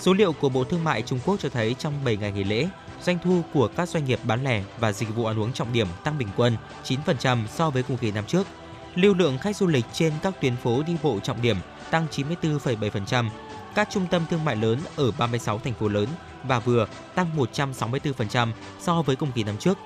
Số 0.01 0.13
liệu 0.13 0.33
của 0.33 0.49
Bộ 0.49 0.65
Thương 0.65 0.85
mại 0.85 1.03
Trung 1.03 1.19
Quốc 1.27 1.37
cho 1.41 1.49
thấy 1.49 1.75
trong 1.79 2.05
7 2.05 2.17
ngày 2.17 2.33
nghỉ 2.33 2.45
lễ, 2.45 2.69
doanh 3.03 3.19
thu 3.25 3.43
của 3.55 3.69
các 3.69 3.89
doanh 3.89 4.05
nghiệp 4.05 4.19
bán 4.25 4.45
lẻ 4.45 4.63
và 4.79 4.93
dịch 4.93 5.15
vụ 5.15 5.25
ăn 5.25 5.41
uống 5.41 5.53
trọng 5.53 5.73
điểm 5.73 5.87
tăng 6.05 6.19
bình 6.19 6.29
quân 6.37 6.57
9% 6.85 7.47
so 7.47 7.71
với 7.71 7.83
cùng 7.83 7.97
kỳ 7.97 8.11
năm 8.11 8.25
trước. 8.27 8.47
Lưu 8.95 9.15
lượng 9.15 9.39
khách 9.39 9.57
du 9.57 9.67
lịch 9.67 9.85
trên 9.93 10.13
các 10.23 10.41
tuyến 10.41 10.57
phố 10.57 10.83
đi 10.83 10.97
bộ 11.03 11.19
trọng 11.23 11.43
điểm 11.43 11.57
tăng 11.93 12.07
94,7%, 12.11 13.29
các 13.75 13.89
trung 13.91 14.07
tâm 14.11 14.23
thương 14.31 14.45
mại 14.45 14.57
lớn 14.57 14.79
ở 14.97 15.11
36 15.19 15.59
thành 15.59 15.75
phố 15.75 15.89
lớn 15.89 16.09
và 16.45 16.59
vừa 16.59 16.87
tăng 17.15 17.27
164% 17.37 18.53
so 18.81 19.03
với 19.03 19.17
cùng 19.17 19.33
kỳ 19.33 19.45
năm 19.45 19.57
trước. 19.59 19.79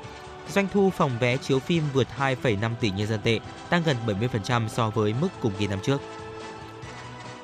Doanh 0.53 0.69
thu 0.73 0.91
phòng 0.91 1.11
vé 1.21 1.37
chiếu 1.37 1.59
phim 1.59 1.83
vượt 1.93 2.07
2,5 2.19 2.75
tỷ 2.81 2.91
nhân 2.91 3.07
dân 3.07 3.21
tệ, 3.23 3.41
tăng 3.71 3.83
gần 3.83 3.97
70% 4.07 4.69
so 4.69 4.91
với 4.91 5.15
mức 5.21 5.29
cùng 5.41 5.53
kỳ 5.59 5.67
năm 5.67 5.79
trước. 5.83 6.01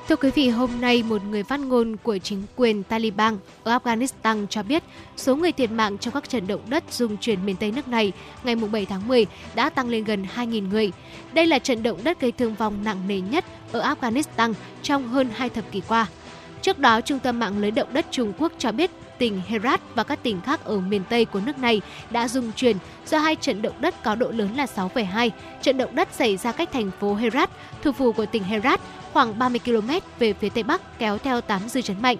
Thưa 0.08 0.16
quý 0.16 0.30
vị, 0.30 0.48
hôm 0.48 0.70
nay 0.80 1.02
một 1.02 1.24
người 1.24 1.42
phát 1.42 1.60
ngôn 1.60 1.96
của 2.02 2.18
chính 2.18 2.42
quyền 2.56 2.82
Taliban 2.82 3.38
ở 3.64 3.78
Afghanistan 3.78 4.46
cho 4.46 4.62
biết 4.62 4.82
số 5.16 5.36
người 5.36 5.52
thiệt 5.52 5.70
mạng 5.70 5.98
trong 5.98 6.14
các 6.14 6.28
trận 6.28 6.46
động 6.46 6.60
đất 6.68 6.84
rung 6.90 7.16
chuyển 7.16 7.46
miền 7.46 7.56
Tây 7.56 7.72
nước 7.72 7.88
này 7.88 8.12
ngày 8.44 8.56
7 8.56 8.86
tháng 8.86 9.08
10 9.08 9.26
đã 9.54 9.70
tăng 9.70 9.88
lên 9.88 10.04
gần 10.04 10.26
2.000 10.36 10.68
người. 10.68 10.92
Đây 11.32 11.46
là 11.46 11.58
trận 11.58 11.82
động 11.82 11.98
đất 12.04 12.20
gây 12.20 12.32
thương 12.32 12.54
vong 12.54 12.84
nặng 12.84 13.08
nề 13.08 13.20
nhất 13.20 13.44
ở 13.72 13.94
Afghanistan 13.94 14.52
trong 14.82 15.08
hơn 15.08 15.28
hai 15.34 15.48
thập 15.48 15.72
kỷ 15.72 15.82
qua. 15.88 16.06
Trước 16.62 16.78
đó, 16.78 17.00
Trung 17.00 17.18
tâm 17.18 17.38
mạng 17.38 17.58
lưới 17.58 17.70
động 17.70 17.88
đất 17.92 18.06
Trung 18.10 18.32
Quốc 18.38 18.52
cho 18.58 18.72
biết 18.72 18.90
tỉnh 19.22 19.40
Herat 19.48 19.80
và 19.94 20.04
các 20.04 20.22
tỉnh 20.22 20.40
khác 20.40 20.64
ở 20.64 20.80
miền 20.80 21.02
Tây 21.08 21.24
của 21.24 21.40
nước 21.40 21.58
này 21.58 21.80
đã 22.10 22.28
rung 22.28 22.52
chuyển 22.52 22.76
do 23.06 23.18
hai 23.18 23.36
trận 23.36 23.62
động 23.62 23.74
đất 23.80 24.02
có 24.02 24.14
độ 24.14 24.30
lớn 24.30 24.56
là 24.56 24.66
6,2. 24.76 25.30
Trận 25.62 25.76
động 25.76 25.94
đất 25.94 26.08
xảy 26.12 26.36
ra 26.36 26.52
cách 26.52 26.68
thành 26.72 26.90
phố 27.00 27.14
Herat, 27.14 27.50
thủ 27.82 27.92
phủ 27.92 28.12
của 28.12 28.26
tỉnh 28.26 28.42
Herat, 28.42 28.80
khoảng 29.12 29.38
30 29.38 29.60
km 29.64 29.90
về 30.18 30.32
phía 30.32 30.48
tây 30.48 30.62
bắc 30.62 30.98
kéo 30.98 31.18
theo 31.18 31.40
8 31.40 31.68
dư 31.68 31.82
chấn 31.82 32.02
mạnh. 32.02 32.16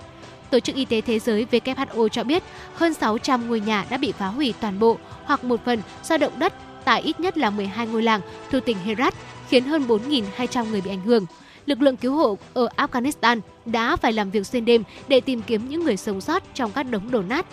Tổ 0.50 0.60
chức 0.60 0.76
Y 0.76 0.84
tế 0.84 1.00
Thế 1.00 1.18
giới 1.18 1.46
WHO 1.50 2.08
cho 2.08 2.24
biết 2.24 2.42
hơn 2.74 2.94
600 2.94 3.48
ngôi 3.48 3.60
nhà 3.60 3.84
đã 3.90 3.96
bị 3.96 4.12
phá 4.12 4.26
hủy 4.26 4.54
toàn 4.60 4.78
bộ 4.78 4.98
hoặc 5.24 5.44
một 5.44 5.60
phần 5.64 5.82
do 6.04 6.16
động 6.16 6.38
đất 6.38 6.52
tại 6.84 7.02
ít 7.02 7.20
nhất 7.20 7.38
là 7.38 7.50
12 7.50 7.86
ngôi 7.86 8.02
làng 8.02 8.20
thuộc 8.50 8.64
tỉnh 8.64 8.78
Herat, 8.78 9.14
khiến 9.48 9.64
hơn 9.64 9.86
4.200 9.86 10.70
người 10.70 10.80
bị 10.80 10.90
ảnh 10.90 11.02
hưởng. 11.04 11.26
Lực 11.66 11.82
lượng 11.82 11.96
cứu 11.96 12.14
hộ 12.14 12.38
ở 12.54 12.68
Afghanistan 12.76 13.40
đã 13.66 13.96
phải 13.96 14.12
làm 14.12 14.30
việc 14.30 14.46
xuyên 14.46 14.64
đêm 14.64 14.82
để 15.08 15.20
tìm 15.20 15.42
kiếm 15.42 15.68
những 15.68 15.84
người 15.84 15.96
sống 15.96 16.20
sót 16.20 16.42
trong 16.54 16.72
các 16.72 16.82
đống 16.82 17.10
đổ 17.10 17.22
nát. 17.22 17.46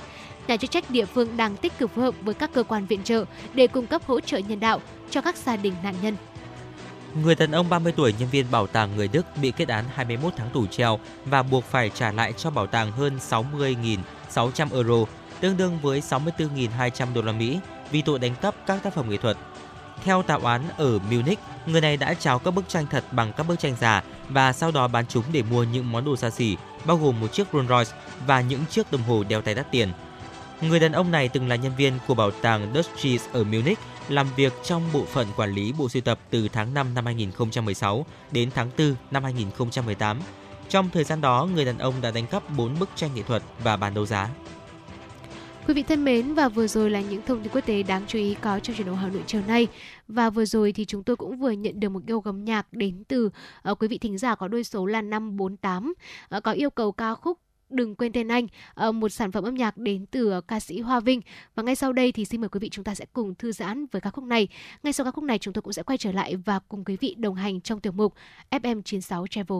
Nhà 0.47 0.57
chức 0.57 0.71
trách 0.71 0.91
địa 0.91 1.05
phương 1.05 1.37
đang 1.37 1.57
tích 1.57 1.77
cực 1.79 1.91
phối 1.95 2.05
hợp 2.05 2.15
với 2.21 2.33
các 2.33 2.53
cơ 2.53 2.63
quan 2.63 2.85
viện 2.85 3.03
trợ 3.03 3.25
để 3.53 3.67
cung 3.67 3.87
cấp 3.87 4.01
hỗ 4.05 4.19
trợ 4.19 4.37
nhân 4.37 4.59
đạo 4.59 4.81
cho 5.09 5.21
các 5.21 5.37
gia 5.37 5.55
đình 5.55 5.73
nạn 5.83 5.95
nhân. 6.01 6.15
Người 7.23 7.35
đàn 7.35 7.51
ông 7.51 7.69
30 7.69 7.93
tuổi 7.95 8.13
nhân 8.19 8.29
viên 8.31 8.45
bảo 8.51 8.67
tàng 8.67 8.95
người 8.95 9.07
Đức 9.07 9.25
bị 9.41 9.51
kết 9.51 9.67
án 9.67 9.85
21 9.93 10.33
tháng 10.37 10.49
tù 10.49 10.65
treo 10.67 10.99
và 11.25 11.43
buộc 11.43 11.63
phải 11.63 11.89
trả 11.89 12.11
lại 12.11 12.33
cho 12.33 12.51
bảo 12.51 12.67
tàng 12.67 12.91
hơn 12.91 13.19
60.600 13.29 14.67
euro, 14.73 15.05
tương 15.39 15.57
đương 15.57 15.79
với 15.81 16.01
64.200 16.01 17.13
đô 17.13 17.21
la 17.21 17.31
Mỹ 17.31 17.59
vì 17.91 18.01
tội 18.01 18.19
đánh 18.19 18.35
cắp 18.41 18.55
các 18.65 18.83
tác 18.83 18.93
phẩm 18.93 19.09
nghệ 19.09 19.17
thuật. 19.17 19.37
Theo 20.03 20.21
tạo 20.21 20.39
án 20.39 20.61
ở 20.77 20.99
Munich, 20.99 21.39
người 21.65 21.81
này 21.81 21.97
đã 21.97 22.13
tráo 22.13 22.39
các 22.39 22.51
bức 22.51 22.69
tranh 22.69 22.85
thật 22.91 23.03
bằng 23.11 23.33
các 23.37 23.43
bức 23.43 23.59
tranh 23.59 23.75
giả 23.79 24.03
và 24.29 24.53
sau 24.53 24.71
đó 24.71 24.87
bán 24.87 25.05
chúng 25.07 25.23
để 25.31 25.43
mua 25.43 25.63
những 25.63 25.91
món 25.91 26.05
đồ 26.05 26.15
xa 26.15 26.29
xỉ, 26.29 26.57
bao 26.85 26.97
gồm 26.97 27.19
một 27.19 27.27
chiếc 27.33 27.47
Rolls 27.53 27.69
Royce 27.69 27.91
và 28.27 28.41
những 28.41 28.65
chiếc 28.69 28.91
đồng 28.91 29.03
hồ 29.03 29.23
đeo 29.23 29.41
tay 29.41 29.55
đắt 29.55 29.71
tiền. 29.71 29.91
Người 30.61 30.79
đàn 30.79 30.91
ông 30.91 31.11
này 31.11 31.29
từng 31.29 31.47
là 31.47 31.55
nhân 31.55 31.71
viên 31.77 31.93
của 32.07 32.13
bảo 32.13 32.31
tàng 32.31 32.73
Deutsches 32.73 33.27
ở 33.33 33.43
Munich, 33.43 33.79
làm 34.09 34.27
việc 34.35 34.53
trong 34.63 34.83
bộ 34.93 35.05
phận 35.05 35.27
quản 35.35 35.53
lý 35.53 35.73
bộ 35.77 35.89
sưu 35.89 36.01
tập 36.01 36.19
từ 36.29 36.47
tháng 36.47 36.73
5 36.73 36.93
năm 36.93 37.05
2016 37.05 38.05
đến 38.31 38.49
tháng 38.55 38.69
4 38.77 38.95
năm 39.11 39.23
2018. 39.23 40.19
Trong 40.69 40.89
thời 40.89 41.03
gian 41.03 41.21
đó, 41.21 41.47
người 41.55 41.65
đàn 41.65 41.77
ông 41.77 41.93
đã 42.01 42.11
đánh 42.11 42.27
cắp 42.27 42.49
4 42.57 42.79
bức 42.79 42.89
tranh 42.95 43.09
nghệ 43.15 43.21
thuật 43.23 43.43
và 43.63 43.77
bán 43.77 43.93
đấu 43.93 44.05
giá. 44.05 44.29
Quý 45.69 45.75
vị 45.75 45.83
thân 45.83 46.05
mến 46.05 46.33
và 46.33 46.49
vừa 46.49 46.67
rồi 46.67 46.89
là 46.89 47.01
những 47.01 47.21
thông 47.25 47.43
tin 47.43 47.51
quốc 47.53 47.65
tế 47.65 47.83
đáng 47.83 48.03
chú 48.07 48.19
ý 48.19 48.35
có 48.41 48.59
trong 48.59 48.75
chuyển 48.75 48.87
động 48.87 48.95
Hà 48.95 49.07
Nội 49.07 49.23
chiều 49.27 49.41
nay. 49.47 49.67
Và 50.07 50.29
vừa 50.29 50.45
rồi 50.45 50.71
thì 50.71 50.85
chúng 50.85 51.03
tôi 51.03 51.15
cũng 51.15 51.37
vừa 51.37 51.51
nhận 51.51 51.79
được 51.79 51.89
một 51.89 51.99
yêu 52.07 52.21
cầu 52.21 52.33
nhạc 52.33 52.73
đến 52.73 53.03
từ 53.07 53.29
uh, 53.71 53.81
quý 53.81 53.87
vị 53.87 53.97
thính 53.97 54.17
giả 54.17 54.35
có 54.35 54.47
đôi 54.47 54.63
số 54.63 54.85
là 54.85 55.01
548 55.01 55.89
uh, 55.89 55.97
ờ, 56.29 56.41
có 56.41 56.51
yêu 56.51 56.69
cầu 56.69 56.91
ca 56.91 57.15
khúc 57.15 57.39
Đừng 57.69 57.95
quên 57.95 58.11
tên 58.11 58.27
anh, 58.27 58.47
uh, 58.87 58.95
một 58.95 59.09
sản 59.09 59.31
phẩm 59.31 59.43
âm 59.43 59.55
nhạc 59.55 59.77
đến 59.77 60.05
từ 60.05 60.37
uh, 60.37 60.47
ca 60.47 60.59
sĩ 60.59 60.79
Hoa 60.79 60.99
Vinh. 60.99 61.21
Và 61.55 61.63
ngay 61.63 61.75
sau 61.75 61.93
đây 61.93 62.11
thì 62.11 62.25
xin 62.25 62.41
mời 62.41 62.49
quý 62.49 62.59
vị 62.59 62.69
chúng 62.69 62.83
ta 62.83 62.95
sẽ 62.95 63.05
cùng 63.13 63.35
thư 63.35 63.51
giãn 63.51 63.85
với 63.91 64.01
ca 64.01 64.09
khúc 64.09 64.23
này. 64.23 64.47
Ngay 64.83 64.93
sau 64.93 65.05
ca 65.05 65.11
khúc 65.11 65.23
này 65.23 65.37
chúng 65.37 65.53
tôi 65.53 65.61
cũng 65.61 65.73
sẽ 65.73 65.83
quay 65.83 65.97
trở 65.97 66.11
lại 66.11 66.35
và 66.35 66.59
cùng 66.59 66.85
quý 66.85 66.97
vị 66.99 67.15
đồng 67.17 67.35
hành 67.35 67.61
trong 67.61 67.79
tiểu 67.79 67.91
mục 67.91 68.13
FM96 68.51 69.27
Travel. 69.27 69.59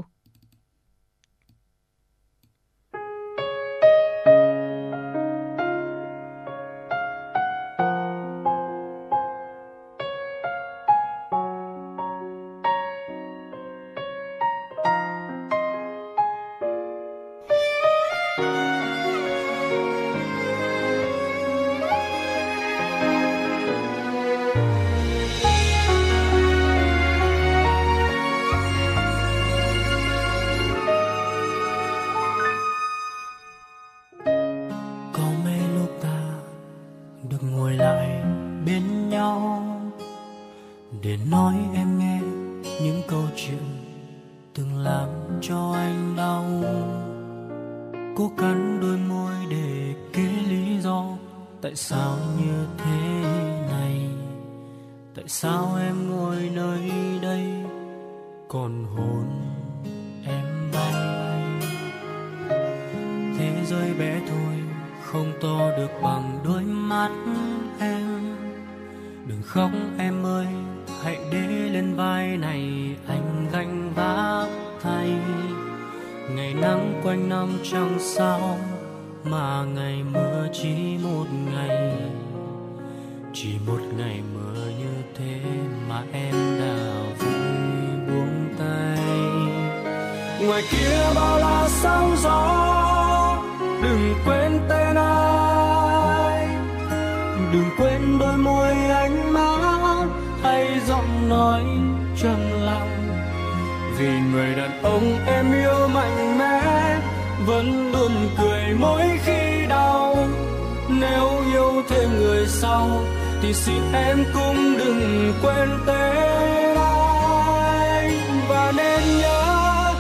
sau 112.50 113.06
thì 113.42 113.54
xin 113.54 113.94
em 113.94 114.26
cũng 114.34 114.78
đừng 114.78 115.34
quên 115.42 115.70
tên 115.88 116.78
anh. 116.78 118.12
Và 118.50 118.74
nên 118.78 119.02
nhớ, 119.22 119.94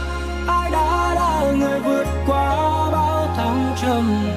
ai 0.47 0.71
đã 0.71 1.13
là 1.15 1.51
người 1.51 1.79
vượt 1.79 2.07
qua 2.27 2.55
bao 2.91 3.27
thăng 3.37 3.75
trầm, 3.81 4.27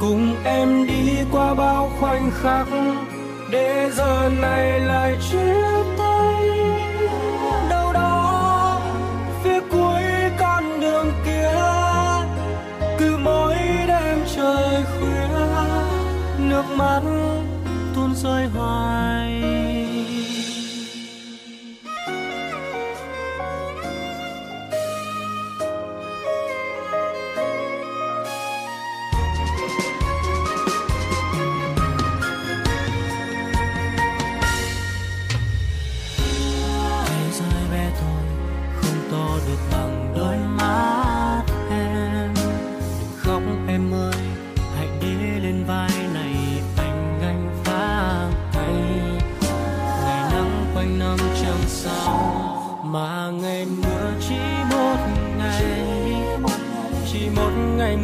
cùng 0.00 0.36
em 0.44 0.86
đi 0.86 1.18
qua 1.32 1.54
bao 1.54 1.90
khoảnh 2.00 2.30
khắc. 2.42 2.66
Để 3.50 3.90
giờ 3.96 4.30
này 4.40 4.80
lại 4.80 5.16
chia 5.30 5.75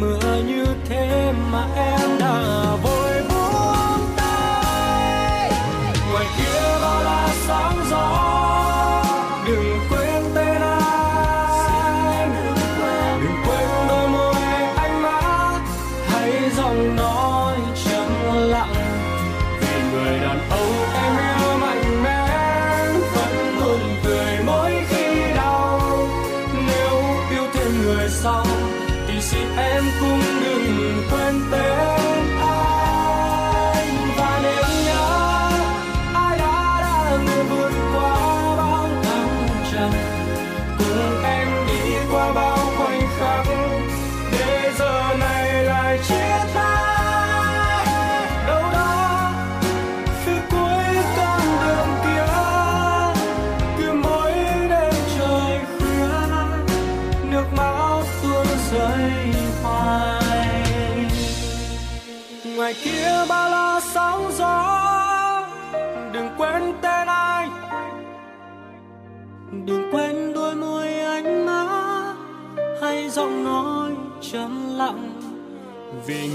mưa 0.03 0.32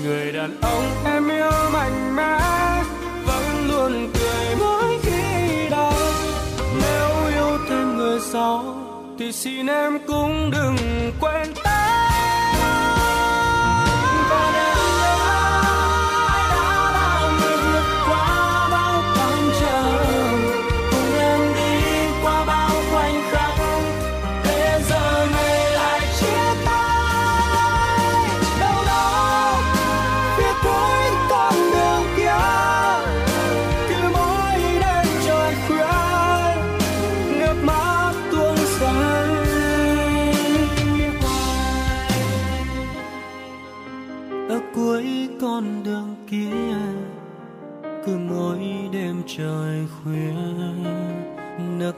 người 0.08 0.32
đàn 0.32 0.60
ông. 0.60 0.84
Em 1.04 1.28
yêu 1.28 1.50
mạnh 1.72 2.16
mẽ, 2.16 2.38
vẫn 3.26 3.68
luôn 3.68 4.10
cười 4.14 4.56
mỗi 4.58 4.98
khi 5.02 5.68
đau. 5.70 5.92
Nếu 6.80 7.26
yêu 7.34 7.58
thêm 7.68 7.96
người 7.96 8.20
sau, 8.20 8.76
thì 9.18 9.32
xin 9.32 9.66
em 9.66 9.98
cũng 10.06 10.50
đừng 10.50 10.76
quên. 11.20 11.57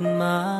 Nước 0.01 0.60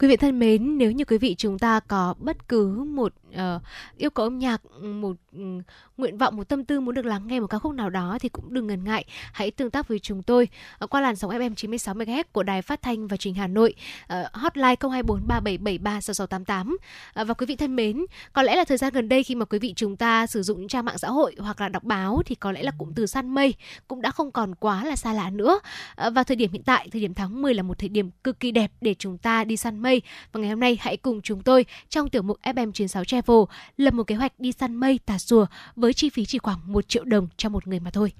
Quý 0.00 0.08
vị 0.08 0.16
thân 0.16 0.38
mến, 0.38 0.78
nếu 0.78 0.90
như 0.90 1.04
quý 1.04 1.18
vị 1.18 1.34
chúng 1.38 1.58
ta 1.58 1.80
có 1.80 2.14
bất 2.18 2.48
cứ 2.48 2.84
một 2.88 3.12
uh, 3.30 3.62
yêu 3.96 4.10
cầu 4.10 4.26
âm 4.26 4.38
nhạc, 4.38 4.60
một 4.82 5.16
ừ, 5.32 5.42
nguyện 5.96 6.18
vọng, 6.18 6.36
một 6.36 6.48
tâm 6.48 6.64
tư 6.64 6.80
muốn 6.80 6.94
được 6.94 7.04
lắng 7.04 7.26
nghe 7.26 7.40
một 7.40 7.46
ca 7.46 7.58
khúc 7.58 7.72
nào 7.74 7.90
đó 7.90 8.18
thì 8.20 8.28
cũng 8.28 8.54
đừng 8.54 8.66
ngần 8.66 8.84
ngại, 8.84 9.04
hãy 9.32 9.50
tương 9.50 9.70
tác 9.70 9.88
với 9.88 9.98
chúng 9.98 10.22
tôi 10.22 10.48
uh, 10.84 10.90
qua 10.90 11.00
làn 11.00 11.16
sóng 11.16 11.30
FM 11.30 11.54
96 11.54 11.94
MHz 11.94 12.24
của 12.32 12.42
Đài 12.42 12.62
Phát 12.62 12.82
thanh 12.82 13.06
và 13.06 13.16
Truyền 13.16 13.34
hình 13.34 13.40
Hà 13.40 13.46
Nội, 13.46 13.74
uh, 14.12 14.16
hotline 14.32 14.74
02437736688. 14.74 16.72
Uh, 16.74 16.80
ờ, 17.14 17.24
và 17.24 17.34
quý 17.34 17.46
vị 17.46 17.56
thân 17.56 17.76
mến, 17.76 18.04
có 18.32 18.42
lẽ 18.42 18.56
là 18.56 18.64
thời 18.64 18.78
gian 18.78 18.92
gần 18.92 19.08
đây 19.08 19.22
khi 19.22 19.34
mà 19.34 19.44
quý 19.44 19.58
vị 19.58 19.72
chúng 19.76 19.96
ta 19.96 20.26
sử 20.26 20.42
dụng 20.42 20.58
những 20.58 20.68
trang 20.68 20.84
mạng 20.84 20.98
xã 20.98 21.08
hội 21.08 21.34
hoặc 21.38 21.60
là 21.60 21.68
đọc 21.68 21.84
báo 21.84 22.22
thì 22.26 22.34
có 22.34 22.52
lẽ 22.52 22.62
là 22.62 22.72
cụm 22.78 22.92
từ 22.94 23.06
săn 23.06 23.34
mây 23.34 23.54
cũng 23.88 24.02
đã 24.02 24.10
không 24.10 24.32
còn 24.32 24.54
quá 24.54 24.84
là 24.84 24.96
xa 24.96 25.12
lạ 25.12 25.30
nữa. 25.30 25.60
Uh, 26.06 26.12
và 26.14 26.24
thời 26.24 26.36
điểm 26.36 26.52
hiện 26.52 26.62
tại, 26.62 26.88
thời 26.92 27.00
điểm 27.00 27.14
tháng 27.14 27.42
10 27.42 27.54
là 27.54 27.62
một 27.62 27.78
thời 27.78 27.88
điểm 27.88 28.10
cực 28.24 28.40
kỳ 28.40 28.50
đẹp 28.50 28.72
để 28.80 28.94
chúng 28.98 29.18
ta 29.18 29.44
đi 29.44 29.56
săn 29.56 29.78
mây. 29.78 29.89
Và 30.32 30.40
ngày 30.40 30.50
hôm 30.50 30.60
nay 30.60 30.78
hãy 30.80 30.96
cùng 30.96 31.20
chúng 31.22 31.42
tôi 31.42 31.66
trong 31.88 32.08
tiểu 32.08 32.22
mục 32.22 32.38
FM96 32.42 33.04
Travel 33.04 33.38
lập 33.76 33.94
một 33.94 34.04
kế 34.04 34.14
hoạch 34.14 34.32
đi 34.38 34.52
săn 34.52 34.74
mây 34.74 35.00
Tà 35.06 35.18
Xùa 35.18 35.46
với 35.76 35.92
chi 35.92 36.10
phí 36.10 36.24
chỉ 36.24 36.38
khoảng 36.38 36.72
1 36.72 36.88
triệu 36.88 37.04
đồng 37.04 37.28
cho 37.36 37.48
một 37.48 37.66
người 37.66 37.80
mà 37.80 37.90
thôi. 37.90 38.12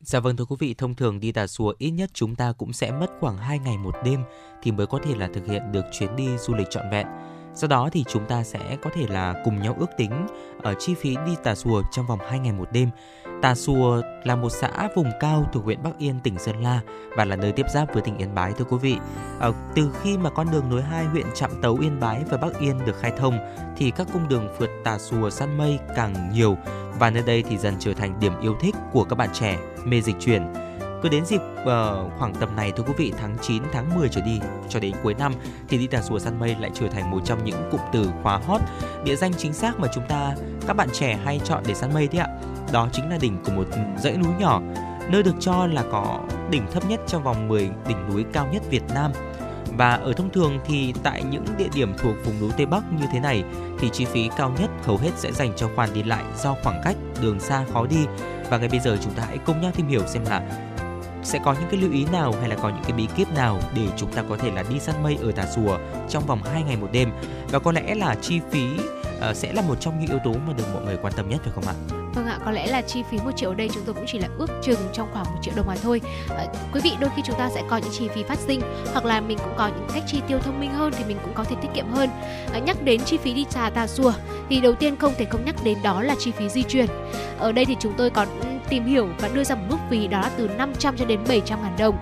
Dạ 0.00 0.20
vâng 0.20 0.36
thưa 0.36 0.44
quý 0.44 0.56
vị, 0.58 0.74
thông 0.74 0.94
thường 0.94 1.20
đi 1.20 1.32
Tà 1.32 1.46
Xùa 1.46 1.74
ít 1.78 1.90
nhất 1.90 2.10
chúng 2.14 2.34
ta 2.34 2.52
cũng 2.52 2.72
sẽ 2.72 2.90
mất 2.90 3.10
khoảng 3.20 3.38
2 3.38 3.58
ngày 3.58 3.78
một 3.78 3.94
đêm 4.04 4.20
thì 4.62 4.72
mới 4.72 4.86
có 4.86 4.98
thể 5.04 5.14
là 5.14 5.28
thực 5.34 5.46
hiện 5.46 5.62
được 5.72 5.84
chuyến 5.92 6.16
đi 6.16 6.28
du 6.38 6.54
lịch 6.54 6.70
trọn 6.70 6.90
vẹn. 6.90 7.06
Sau 7.54 7.68
đó 7.68 7.88
thì 7.92 8.04
chúng 8.08 8.26
ta 8.26 8.44
sẽ 8.44 8.76
có 8.82 8.90
thể 8.94 9.06
là 9.08 9.34
cùng 9.44 9.62
nhau 9.62 9.76
ước 9.78 9.90
tính 9.96 10.26
ở 10.62 10.74
chi 10.78 10.94
phí 10.94 11.16
đi 11.26 11.32
Tà 11.44 11.54
Xùa 11.54 11.82
trong 11.92 12.06
vòng 12.06 12.18
2 12.28 12.38
ngày 12.38 12.52
một 12.52 12.68
đêm. 12.72 12.90
Tà 13.42 13.54
Xùa 13.54 14.02
là 14.24 14.36
một 14.36 14.50
xã 14.50 14.88
vùng 14.94 15.10
cao 15.20 15.46
thuộc 15.52 15.64
huyện 15.64 15.82
Bắc 15.82 15.98
Yên, 15.98 16.20
tỉnh 16.22 16.38
Sơn 16.38 16.62
La 16.62 16.80
và 17.16 17.24
là 17.24 17.36
nơi 17.36 17.52
tiếp 17.52 17.66
giáp 17.74 17.92
với 17.92 18.02
tỉnh 18.02 18.18
Yên 18.18 18.34
Bái 18.34 18.52
thưa 18.52 18.64
quý 18.64 18.76
vị. 18.78 18.96
À, 19.40 19.48
từ 19.74 19.90
khi 20.02 20.18
mà 20.18 20.30
con 20.30 20.46
đường 20.52 20.70
nối 20.70 20.82
hai 20.82 21.04
huyện 21.04 21.26
Trạm 21.34 21.50
Tấu 21.62 21.76
Yên 21.76 22.00
Bái 22.00 22.22
và 22.30 22.36
Bắc 22.36 22.60
Yên 22.60 22.78
được 22.86 23.00
khai 23.00 23.12
thông 23.16 23.38
thì 23.76 23.90
các 23.90 24.06
cung 24.12 24.28
đường 24.28 24.48
phượt 24.58 24.70
Tà 24.84 24.98
Xùa 24.98 25.30
săn 25.30 25.58
mây 25.58 25.78
càng 25.96 26.30
nhiều 26.32 26.56
và 26.98 27.10
nơi 27.10 27.22
đây 27.22 27.44
thì 27.48 27.58
dần 27.58 27.74
trở 27.78 27.92
thành 27.92 28.20
điểm 28.20 28.32
yêu 28.40 28.56
thích 28.60 28.74
của 28.92 29.04
các 29.04 29.16
bạn 29.16 29.28
trẻ 29.32 29.58
mê 29.84 30.00
dịch 30.00 30.16
chuyển. 30.20 30.42
Cứ 31.02 31.08
đến 31.08 31.24
dịp 31.24 31.40
uh, 31.60 31.66
khoảng 32.18 32.34
tầm 32.40 32.56
này 32.56 32.72
thưa 32.72 32.82
quý 32.82 32.92
vị 32.96 33.12
tháng 33.18 33.36
9 33.42 33.62
tháng 33.72 33.98
10 33.98 34.08
trở 34.08 34.20
đi 34.20 34.40
cho 34.68 34.80
đến 34.80 34.92
cuối 35.02 35.14
năm 35.14 35.32
thì 35.68 35.78
đi 35.78 35.86
Tà 35.86 36.02
rùa 36.02 36.18
săn 36.18 36.38
mây 36.40 36.56
lại 36.60 36.70
trở 36.74 36.88
thành 36.88 37.10
một 37.10 37.20
trong 37.24 37.44
những 37.44 37.68
cụm 37.70 37.80
từ 37.92 38.10
khóa 38.22 38.40
hot 38.46 38.60
địa 39.04 39.16
danh 39.16 39.32
chính 39.34 39.52
xác 39.52 39.78
mà 39.78 39.88
chúng 39.94 40.04
ta 40.08 40.34
các 40.66 40.76
bạn 40.76 40.88
trẻ 40.92 41.18
hay 41.24 41.40
chọn 41.44 41.62
để 41.66 41.74
săn 41.74 41.94
mây 41.94 42.08
đấy 42.12 42.20
ạ. 42.20 42.28
Đó 42.72 42.88
chính 42.92 43.10
là 43.10 43.18
đỉnh 43.20 43.44
của 43.44 43.52
một 43.52 43.64
dãy 43.98 44.16
núi 44.16 44.32
nhỏ 44.38 44.60
nơi 45.08 45.22
được 45.22 45.34
cho 45.40 45.66
là 45.66 45.84
có 45.92 46.20
đỉnh 46.50 46.66
thấp 46.72 46.88
nhất 46.88 47.00
trong 47.06 47.22
vòng 47.22 47.48
10 47.48 47.70
đỉnh 47.88 48.08
núi 48.10 48.24
cao 48.32 48.48
nhất 48.52 48.62
Việt 48.70 48.82
Nam. 48.94 49.12
Và 49.76 49.94
ở 49.94 50.12
thông 50.12 50.30
thường 50.30 50.58
thì 50.64 50.94
tại 51.02 51.22
những 51.22 51.44
địa 51.58 51.68
điểm 51.74 51.92
thuộc 51.98 52.14
vùng 52.24 52.40
núi 52.40 52.50
Tây 52.56 52.66
Bắc 52.66 52.92
như 52.92 53.06
thế 53.12 53.20
này 53.20 53.44
thì 53.78 53.90
chi 53.92 54.04
phí 54.04 54.30
cao 54.36 54.52
nhất 54.60 54.70
hầu 54.82 54.96
hết 54.96 55.10
sẽ 55.16 55.32
dành 55.32 55.52
cho 55.56 55.68
khoản 55.76 55.94
đi 55.94 56.02
lại 56.02 56.24
do 56.36 56.56
khoảng 56.62 56.80
cách, 56.84 56.96
đường 57.22 57.40
xa 57.40 57.64
khó 57.72 57.86
đi. 57.86 58.06
Và 58.50 58.58
ngay 58.58 58.68
bây 58.68 58.80
giờ 58.80 58.98
chúng 59.04 59.12
ta 59.12 59.22
hãy 59.26 59.38
cùng 59.38 59.60
nhau 59.60 59.70
tìm 59.76 59.88
hiểu 59.88 60.06
xem 60.06 60.24
là 60.24 60.42
sẽ 61.22 61.38
có 61.44 61.52
những 61.52 61.68
cái 61.70 61.80
lưu 61.80 61.92
ý 61.92 62.04
nào 62.12 62.34
hay 62.40 62.48
là 62.48 62.56
có 62.56 62.68
những 62.68 62.82
cái 62.82 62.92
bí 62.92 63.08
kíp 63.16 63.32
nào 63.32 63.60
để 63.74 63.88
chúng 63.96 64.12
ta 64.12 64.22
có 64.28 64.36
thể 64.36 64.50
là 64.50 64.64
đi 64.70 64.80
săn 64.80 65.02
mây 65.02 65.18
ở 65.22 65.32
Tà 65.32 65.46
Xùa 65.46 65.78
trong 66.08 66.26
vòng 66.26 66.42
2 66.42 66.62
ngày 66.62 66.76
một 66.76 66.88
đêm 66.92 67.10
và 67.50 67.58
có 67.58 67.72
lẽ 67.72 67.94
là 67.94 68.14
chi 68.14 68.40
phí 68.50 68.68
uh, 69.30 69.36
sẽ 69.36 69.52
là 69.52 69.62
một 69.62 69.80
trong 69.80 70.00
những 70.00 70.08
yếu 70.10 70.18
tố 70.24 70.32
mà 70.46 70.52
được 70.52 70.64
mọi 70.74 70.84
người 70.84 70.96
quan 71.02 71.12
tâm 71.16 71.28
nhất 71.28 71.40
phải 71.44 71.52
không 71.54 71.64
ạ? 71.66 71.74
Vâng 72.18 72.26
ạ, 72.26 72.38
có 72.44 72.50
lẽ 72.50 72.66
là 72.66 72.82
chi 72.82 73.02
phí 73.10 73.18
một 73.24 73.30
triệu 73.36 73.50
ở 73.50 73.54
đây 73.54 73.70
chúng 73.74 73.82
tôi 73.86 73.94
cũng 73.94 74.04
chỉ 74.06 74.18
là 74.18 74.28
ước 74.38 74.50
chừng 74.62 74.78
trong 74.92 75.08
khoảng 75.12 75.24
một 75.24 75.38
triệu 75.42 75.54
đồng 75.56 75.66
mà 75.66 75.74
thôi. 75.82 76.00
À, 76.36 76.46
quý 76.72 76.80
vị 76.84 76.92
đôi 77.00 77.10
khi 77.16 77.22
chúng 77.26 77.38
ta 77.38 77.50
sẽ 77.54 77.62
có 77.68 77.76
những 77.76 77.92
chi 77.92 78.08
phí 78.14 78.22
phát 78.22 78.38
sinh 78.38 78.60
hoặc 78.92 79.04
là 79.04 79.20
mình 79.20 79.38
cũng 79.38 79.54
có 79.56 79.68
những 79.68 79.88
cách 79.94 80.02
chi 80.06 80.20
tiêu 80.28 80.38
thông 80.38 80.60
minh 80.60 80.70
hơn 80.72 80.92
thì 80.98 81.04
mình 81.04 81.16
cũng 81.24 81.34
có 81.34 81.44
thể 81.44 81.56
tiết 81.62 81.68
kiệm 81.74 81.86
hơn. 81.90 82.10
À, 82.52 82.58
nhắc 82.58 82.82
đến 82.82 83.00
chi 83.00 83.16
phí 83.16 83.34
đi 83.34 83.46
trà 83.50 83.70
tà 83.70 83.86
xùa 83.86 84.12
thì 84.48 84.60
đầu 84.60 84.74
tiên 84.74 84.96
không 84.96 85.14
thể 85.18 85.24
không 85.24 85.44
nhắc 85.44 85.54
đến 85.64 85.78
đó 85.82 86.02
là 86.02 86.14
chi 86.18 86.30
phí 86.30 86.48
di 86.48 86.62
chuyển. 86.62 86.86
Ở 87.38 87.52
đây 87.52 87.64
thì 87.64 87.76
chúng 87.80 87.92
tôi 87.96 88.10
còn 88.10 88.28
ừ, 88.40 88.46
tìm 88.68 88.84
hiểu 88.84 89.08
và 89.18 89.28
đưa 89.28 89.44
ra 89.44 89.54
một 89.54 89.64
mức 89.68 89.78
phí 89.90 90.06
đó 90.06 90.20
là 90.20 90.30
từ 90.36 90.48
500 90.48 90.96
cho 90.96 91.04
đến 91.04 91.20
700 91.28 91.62
ngàn 91.62 91.74
đồng. 91.78 91.96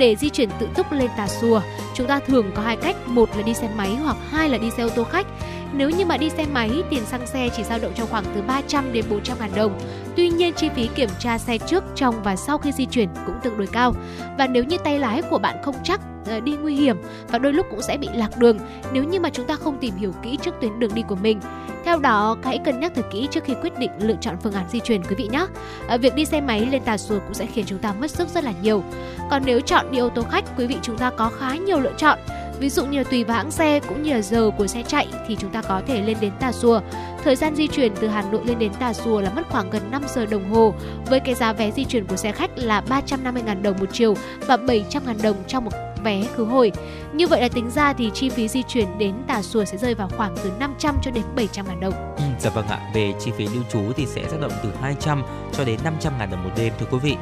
Để 0.00 0.16
di 0.16 0.28
chuyển 0.28 0.48
tự 0.58 0.68
túc 0.76 0.92
lên 0.92 1.10
Tà 1.16 1.28
Xùa, 1.28 1.62
chúng 1.94 2.06
ta 2.06 2.20
thường 2.20 2.50
có 2.54 2.62
hai 2.62 2.76
cách, 2.76 2.96
một 3.06 3.36
là 3.36 3.42
đi 3.42 3.54
xe 3.54 3.68
máy 3.76 3.94
hoặc 3.94 4.16
hai 4.30 4.48
là 4.48 4.58
đi 4.58 4.70
xe 4.70 4.82
ô 4.82 4.88
tô 4.88 5.04
khách. 5.04 5.26
Nếu 5.72 5.90
như 5.90 6.06
mà 6.06 6.16
đi 6.16 6.30
xe 6.30 6.46
máy, 6.52 6.70
tiền 6.90 7.04
xăng 7.04 7.26
xe 7.26 7.48
chỉ 7.56 7.64
dao 7.64 7.78
động 7.78 7.92
trong 7.94 8.08
khoảng 8.10 8.24
từ 8.34 8.42
300 8.42 8.92
đến 8.92 9.04
400 9.10 9.36
ngàn 9.40 9.50
đồng. 9.54 9.78
Tuy 10.16 10.28
nhiên, 10.28 10.54
chi 10.54 10.68
phí 10.74 10.88
kiểm 10.94 11.08
tra 11.18 11.38
xe 11.38 11.58
trước, 11.58 11.84
trong 11.94 12.22
và 12.22 12.36
sau 12.36 12.58
khi 12.58 12.72
di 12.72 12.86
chuyển 12.86 13.08
cũng 13.26 13.34
tương 13.42 13.58
đối 13.58 13.66
cao. 13.66 13.94
Và 14.38 14.46
nếu 14.46 14.64
như 14.64 14.78
tay 14.78 14.98
lái 14.98 15.22
của 15.22 15.38
bạn 15.38 15.56
không 15.62 15.74
chắc, 15.84 16.00
ờ, 16.26 16.40
đi 16.40 16.52
nguy 16.52 16.74
hiểm 16.74 16.96
và 17.28 17.38
đôi 17.38 17.52
lúc 17.52 17.66
cũng 17.70 17.82
sẽ 17.82 17.96
bị 17.96 18.08
lạc 18.14 18.38
đường 18.38 18.58
nếu 18.92 19.04
như 19.04 19.20
mà 19.20 19.30
chúng 19.30 19.46
ta 19.46 19.56
không 19.56 19.78
tìm 19.78 19.96
hiểu 19.96 20.12
kỹ 20.22 20.38
trước 20.42 20.54
tuyến 20.60 20.78
đường 20.78 20.94
đi 20.94 21.02
của 21.08 21.16
mình. 21.16 21.40
Theo 21.84 21.98
đó, 21.98 22.36
hãy 22.44 22.58
cân 22.64 22.80
nhắc 22.80 22.92
thật 22.94 23.04
kỹ 23.12 23.28
trước 23.30 23.44
khi 23.44 23.54
quyết 23.62 23.78
định 23.78 23.90
lựa 24.00 24.16
chọn 24.20 24.36
phương 24.42 24.52
án 24.52 24.64
di 24.70 24.80
chuyển 24.80 25.02
quý 25.02 25.14
vị 25.18 25.28
nhé. 25.32 25.46
À, 25.88 25.96
việc 25.96 26.14
đi 26.14 26.24
xe 26.24 26.40
máy 26.40 26.68
lên 26.70 26.82
Tà 26.82 26.98
Xùa 26.98 27.18
cũng 27.18 27.34
sẽ 27.34 27.46
khiến 27.46 27.64
chúng 27.68 27.78
ta 27.78 27.92
mất 28.00 28.10
sức 28.10 28.28
rất 28.28 28.44
là 28.44 28.52
nhiều. 28.62 28.82
Còn 29.30 29.42
nếu 29.44 29.60
chọn 29.60 29.86
đi 29.90 29.98
ô 29.98 30.08
tô 30.08 30.22
khách, 30.30 30.44
quý 30.58 30.66
vị 30.66 30.76
chúng 30.82 30.98
ta 30.98 31.10
có 31.10 31.30
khá 31.38 31.56
nhiều 31.56 31.80
lựa 31.80 31.92
chọn. 31.96 32.18
Ví 32.60 32.68
dụ 32.68 32.86
như 32.86 32.98
là 32.98 33.04
tùy 33.04 33.24
vào 33.24 33.36
hãng 33.36 33.50
xe 33.50 33.80
cũng 33.88 34.02
như 34.02 34.12
là 34.12 34.20
giờ 34.20 34.50
của 34.58 34.66
xe 34.66 34.82
chạy 34.82 35.08
thì 35.28 35.36
chúng 35.36 35.50
ta 35.50 35.62
có 35.62 35.82
thể 35.86 36.02
lên 36.02 36.16
đến 36.20 36.32
Tà 36.40 36.52
Xùa. 36.52 36.80
Thời 37.24 37.36
gian 37.36 37.56
di 37.56 37.66
chuyển 37.66 37.92
từ 38.00 38.08
Hà 38.08 38.22
Nội 38.22 38.40
lên 38.44 38.58
đến 38.58 38.72
Tà 38.74 38.92
Xùa 38.92 39.20
là 39.20 39.30
mất 39.30 39.42
khoảng 39.48 39.70
gần 39.70 39.82
5 39.90 40.02
giờ 40.14 40.26
đồng 40.26 40.50
hồ 40.50 40.74
với 41.06 41.20
cái 41.20 41.34
giá 41.34 41.52
vé 41.52 41.70
di 41.70 41.84
chuyển 41.84 42.06
của 42.06 42.16
xe 42.16 42.32
khách 42.32 42.50
là 42.58 42.82
350.000 42.88 43.62
đồng 43.62 43.78
một 43.78 43.88
chiều 43.92 44.14
và 44.46 44.56
700.000 44.56 45.22
đồng 45.22 45.36
trong 45.46 45.64
một 45.64 45.70
vé 46.04 46.22
khứ 46.36 46.44
hồi. 46.44 46.72
Như 47.12 47.26
vậy 47.26 47.40
là 47.40 47.48
tính 47.48 47.70
ra 47.70 47.92
thì 47.92 48.10
chi 48.14 48.28
phí 48.28 48.48
di 48.48 48.62
chuyển 48.62 48.98
đến 48.98 49.14
Tà 49.28 49.42
Xùa 49.42 49.64
sẽ 49.64 49.76
rơi 49.76 49.94
vào 49.94 50.08
khoảng 50.16 50.34
từ 50.44 50.50
500 50.58 50.96
cho 51.02 51.10
đến 51.10 51.24
700 51.36 51.66
ngàn 51.66 51.80
đồng. 51.80 51.94
Ừ, 52.16 52.22
dạ 52.40 52.50
vâng 52.50 52.68
ạ, 52.68 52.90
về 52.94 53.12
chi 53.20 53.30
phí 53.36 53.48
lưu 53.54 53.62
trú 53.72 53.80
thì 53.96 54.06
sẽ 54.06 54.22
dao 54.30 54.40
động 54.40 54.52
từ 54.62 54.68
200 54.80 55.22
cho 55.52 55.64
đến 55.64 55.78
500 55.84 56.12
ngàn 56.18 56.30
đồng 56.30 56.44
một 56.44 56.50
đêm 56.56 56.72
thưa 56.80 56.86
quý 56.90 56.98
vị. 56.98 57.16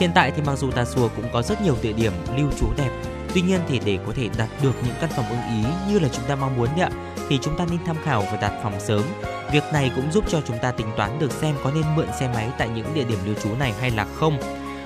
Hiện 0.00 0.10
tại 0.14 0.32
thì 0.36 0.42
mặc 0.46 0.56
dù 0.56 0.70
Tà 0.70 0.84
Xùa 0.84 1.08
cũng 1.16 1.24
có 1.32 1.42
rất 1.42 1.62
nhiều 1.62 1.76
địa 1.82 1.92
điểm 1.92 2.12
lưu 2.36 2.48
trú 2.58 2.66
đẹp 2.76 2.90
Tuy 3.34 3.42
nhiên 3.42 3.60
thì 3.68 3.80
để 3.84 3.98
có 4.06 4.12
thể 4.16 4.28
đặt 4.38 4.48
được 4.62 4.72
những 4.84 4.94
căn 5.00 5.10
phòng 5.16 5.28
ưng 5.28 5.62
ý 5.62 5.68
như 5.88 5.98
là 5.98 6.08
chúng 6.08 6.24
ta 6.24 6.34
mong 6.34 6.56
muốn 6.56 6.68
ạ, 6.80 6.90
thì 7.28 7.38
chúng 7.42 7.56
ta 7.58 7.66
nên 7.70 7.78
tham 7.86 7.96
khảo 8.04 8.20
và 8.20 8.38
đặt 8.40 8.52
phòng 8.62 8.80
sớm. 8.80 9.02
Việc 9.52 9.64
này 9.72 9.90
cũng 9.96 10.12
giúp 10.12 10.24
cho 10.28 10.40
chúng 10.40 10.58
ta 10.58 10.70
tính 10.70 10.86
toán 10.96 11.18
được 11.18 11.32
xem 11.32 11.54
có 11.64 11.70
nên 11.70 11.84
mượn 11.96 12.06
xe 12.20 12.28
máy 12.28 12.48
tại 12.58 12.68
những 12.68 12.94
địa 12.94 13.04
điểm 13.04 13.18
lưu 13.26 13.34
trú 13.42 13.54
này 13.58 13.72
hay 13.80 13.90
là 13.90 14.06
không. 14.14 14.38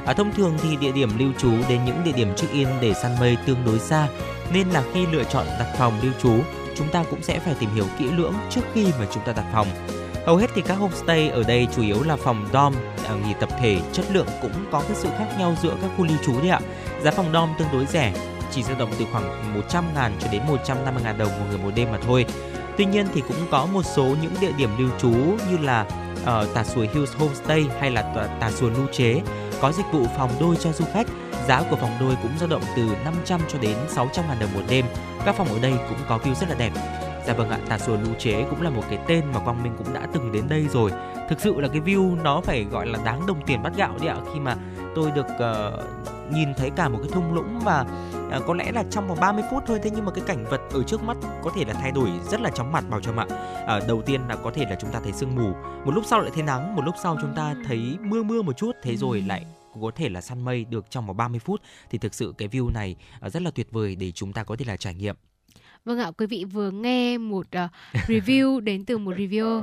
À, 0.07 0.13
thông 0.13 0.33
thường 0.33 0.59
thì 0.63 0.77
địa 0.77 0.93
điểm 0.93 1.19
lưu 1.19 1.33
trú 1.39 1.51
đến 1.69 1.85
những 1.85 2.05
địa 2.05 2.13
điểm 2.13 2.35
check-in 2.37 2.69
để 2.81 2.95
săn 2.95 3.17
mây 3.21 3.37
tương 3.47 3.65
đối 3.65 3.79
xa, 3.79 4.09
nên 4.53 4.69
là 4.69 4.83
khi 4.95 5.07
lựa 5.07 5.25
chọn 5.25 5.47
đặt 5.59 5.75
phòng 5.79 6.01
lưu 6.03 6.13
trú, 6.23 6.33
chúng 6.77 6.89
ta 6.89 7.05
cũng 7.11 7.23
sẽ 7.23 7.39
phải 7.39 7.55
tìm 7.61 7.71
hiểu 7.75 7.85
kỹ 7.99 8.05
lưỡng 8.17 8.35
trước 8.51 8.63
khi 8.75 8.87
mà 8.99 9.07
chúng 9.15 9.23
ta 9.25 9.33
đặt 9.33 9.45
phòng. 9.53 9.69
Hầu 10.27 10.37
hết 10.37 10.51
thì 10.55 10.63
các 10.63 10.75
homestay 10.75 11.29
ở 11.29 11.43
đây 11.43 11.69
chủ 11.77 11.83
yếu 11.83 12.03
là 12.03 12.17
phòng 12.17 12.49
dom, 12.53 12.75
à, 13.09 13.15
nghỉ 13.15 13.35
tập 13.41 13.49
thể, 13.61 13.81
chất 13.93 14.05
lượng 14.13 14.27
cũng 14.43 14.53
có 14.71 14.81
cái 14.81 14.95
sự 14.95 15.09
khác 15.19 15.27
nhau 15.39 15.55
giữa 15.63 15.77
các 15.83 15.91
khu 15.97 16.05
lưu 16.05 16.17
trú 16.27 16.41
đấy 16.41 16.49
ạ. 16.49 16.61
Giá 17.03 17.11
phòng 17.11 17.33
dom 17.33 17.49
tương 17.59 17.69
đối 17.73 17.87
rẻ, 17.87 18.13
chỉ 18.51 18.63
dao 18.63 18.77
động 18.79 18.91
từ 18.99 19.07
khoảng 19.13 19.55
100 19.55 19.85
ngàn 19.95 20.13
cho 20.21 20.29
đến 20.33 20.43
150 20.47 21.03
ngàn 21.05 21.19
đồng 21.19 21.29
một 21.29 21.45
người 21.49 21.59
một 21.59 21.71
đêm 21.75 21.93
mà 21.93 21.99
thôi. 22.07 22.27
Tuy 22.77 22.85
nhiên 22.85 23.07
thì 23.15 23.23
cũng 23.29 23.47
có 23.51 23.67
một 23.67 23.83
số 23.83 24.05
những 24.23 24.33
địa 24.41 24.53
điểm 24.57 24.71
lưu 24.79 24.89
trú 24.99 25.11
như 25.51 25.59
là 25.63 25.87
ở 26.25 26.47
Tà 26.55 26.65
Suối 26.65 26.89
Hills 26.95 27.17
Homestay 27.17 27.67
hay 27.81 27.91
là 27.91 28.03
Tà, 28.03 28.27
Tà 28.41 28.51
Suối 28.51 28.71
Lưu 28.71 28.87
Chế 28.93 29.21
có 29.61 29.73
dịch 29.73 29.87
vụ 29.93 30.07
phòng 30.17 30.31
đôi 30.41 30.57
cho 30.57 30.73
du 30.73 30.85
khách. 30.95 31.07
Giá 31.49 31.63
của 31.71 31.77
phòng 31.77 31.97
đôi 32.01 32.17
cũng 32.23 32.39
dao 32.39 32.49
động 32.49 32.63
từ 32.77 32.83
500 33.05 33.41
cho 33.53 33.59
đến 33.59 33.77
600 33.89 34.29
ngàn 34.29 34.39
đồng 34.41 34.55
một 34.55 34.63
đêm. 34.69 34.85
Các 35.25 35.35
phòng 35.35 35.49
ở 35.49 35.59
đây 35.63 35.73
cũng 35.89 35.99
có 36.09 36.19
view 36.19 36.35
rất 36.35 36.49
là 36.49 36.55
đẹp. 36.55 36.73
Dạ 37.29 37.35
vâng 37.35 37.51
ạ, 37.51 37.59
Tà 37.69 37.79
Xùa 37.79 37.97
Lũ 37.97 38.15
Chế 38.19 38.47
cũng 38.51 38.63
là 38.63 38.71
một 38.71 38.83
cái 38.91 38.99
tên 39.07 39.25
mà 39.35 39.41
Quang 39.45 39.63
Minh 39.63 39.73
cũng 39.79 39.95
đã 39.95 40.07
từng 40.13 40.33
đến 40.33 40.45
đây 40.49 40.67
rồi. 40.73 40.93
Thực 41.29 41.41
sự 41.41 41.61
là 41.61 41.69
cái 41.69 41.81
view 41.81 42.23
nó 42.23 42.41
phải 42.41 42.65
gọi 42.65 42.87
là 42.87 42.99
đáng 43.05 43.27
đồng 43.27 43.47
tiền 43.47 43.63
bát 43.63 43.77
gạo 43.77 43.97
đấy 43.99 44.09
ạ 44.09 44.17
khi 44.33 44.41
mà 44.41 44.57
tôi 44.95 45.11
được 45.11 45.27
uh, 45.27 46.33
nhìn 46.33 46.49
thấy 46.57 46.71
cả 46.77 46.89
một 46.89 46.99
cái 47.03 47.09
thung 47.13 47.35
lũng 47.35 47.59
và 47.65 47.87
uh, 48.37 48.47
có 48.47 48.55
lẽ 48.55 48.73
là 48.73 48.85
trong 48.91 49.09
vòng 49.09 49.19
30 49.21 49.45
phút 49.51 49.63
thôi 49.67 49.81
thế 49.83 49.91
nhưng 49.95 50.05
mà 50.05 50.13
cái 50.13 50.25
cảnh 50.27 50.45
vật 50.51 50.61
ở 50.71 50.83
trước 50.83 51.03
mắt 51.03 51.17
có 51.43 51.51
thể 51.55 51.65
là 51.65 51.75
thay 51.75 51.91
đổi 51.91 52.09
rất 52.31 52.41
là 52.41 52.51
chóng 52.51 52.73
mặt 52.73 52.85
bảo 52.91 53.01
cho 53.01 53.13
ạ. 53.17 53.27
Uh, 53.77 53.89
đầu 53.89 54.03
tiên 54.03 54.21
là 54.29 54.37
có 54.37 54.51
thể 54.55 54.65
là 54.71 54.77
chúng 54.81 54.91
ta 54.91 55.01
thấy 55.01 55.13
sương 55.13 55.37
mù, 55.37 55.53
một 55.85 55.95
lúc 55.95 56.05
sau 56.07 56.21
lại 56.21 56.31
thấy 56.35 56.43
nắng, 56.43 56.77
một 56.77 56.83
lúc 56.85 56.95
sau 57.03 57.17
chúng 57.21 57.35
ta 57.35 57.55
thấy 57.67 57.97
mưa 58.01 58.23
mưa 58.23 58.43
một 58.43 58.57
chút, 58.57 58.73
thế 58.83 58.97
rồi 58.97 59.25
lại 59.27 59.45
có 59.83 59.91
thể 59.97 60.09
là 60.09 60.21
săn 60.21 60.45
mây 60.45 60.65
được 60.65 60.91
trong 60.91 61.07
vòng 61.07 61.17
30 61.17 61.41
phút 61.41 61.63
thì 61.91 61.99
thực 61.99 62.15
sự 62.15 62.35
cái 62.39 62.49
view 62.49 62.73
này 62.73 62.97
uh, 63.27 63.33
rất 63.33 63.43
là 63.43 63.51
tuyệt 63.51 63.69
vời 63.71 63.97
để 63.97 64.13
chúng 64.13 64.33
ta 64.33 64.45
có 64.45 64.57
thể 64.57 64.65
là 64.65 64.77
trải 64.77 64.95
nghiệm. 64.95 65.17
Vâng 65.85 65.99
ạ, 65.99 66.11
quý 66.19 66.27
vị 66.27 66.45
vừa 66.53 66.71
nghe 66.71 67.19
một 67.19 67.47
uh, 67.65 67.71
review 68.09 68.61
đến 68.65 68.85
từ 68.85 68.99
một 68.99 69.15
reviewer, 69.17 69.63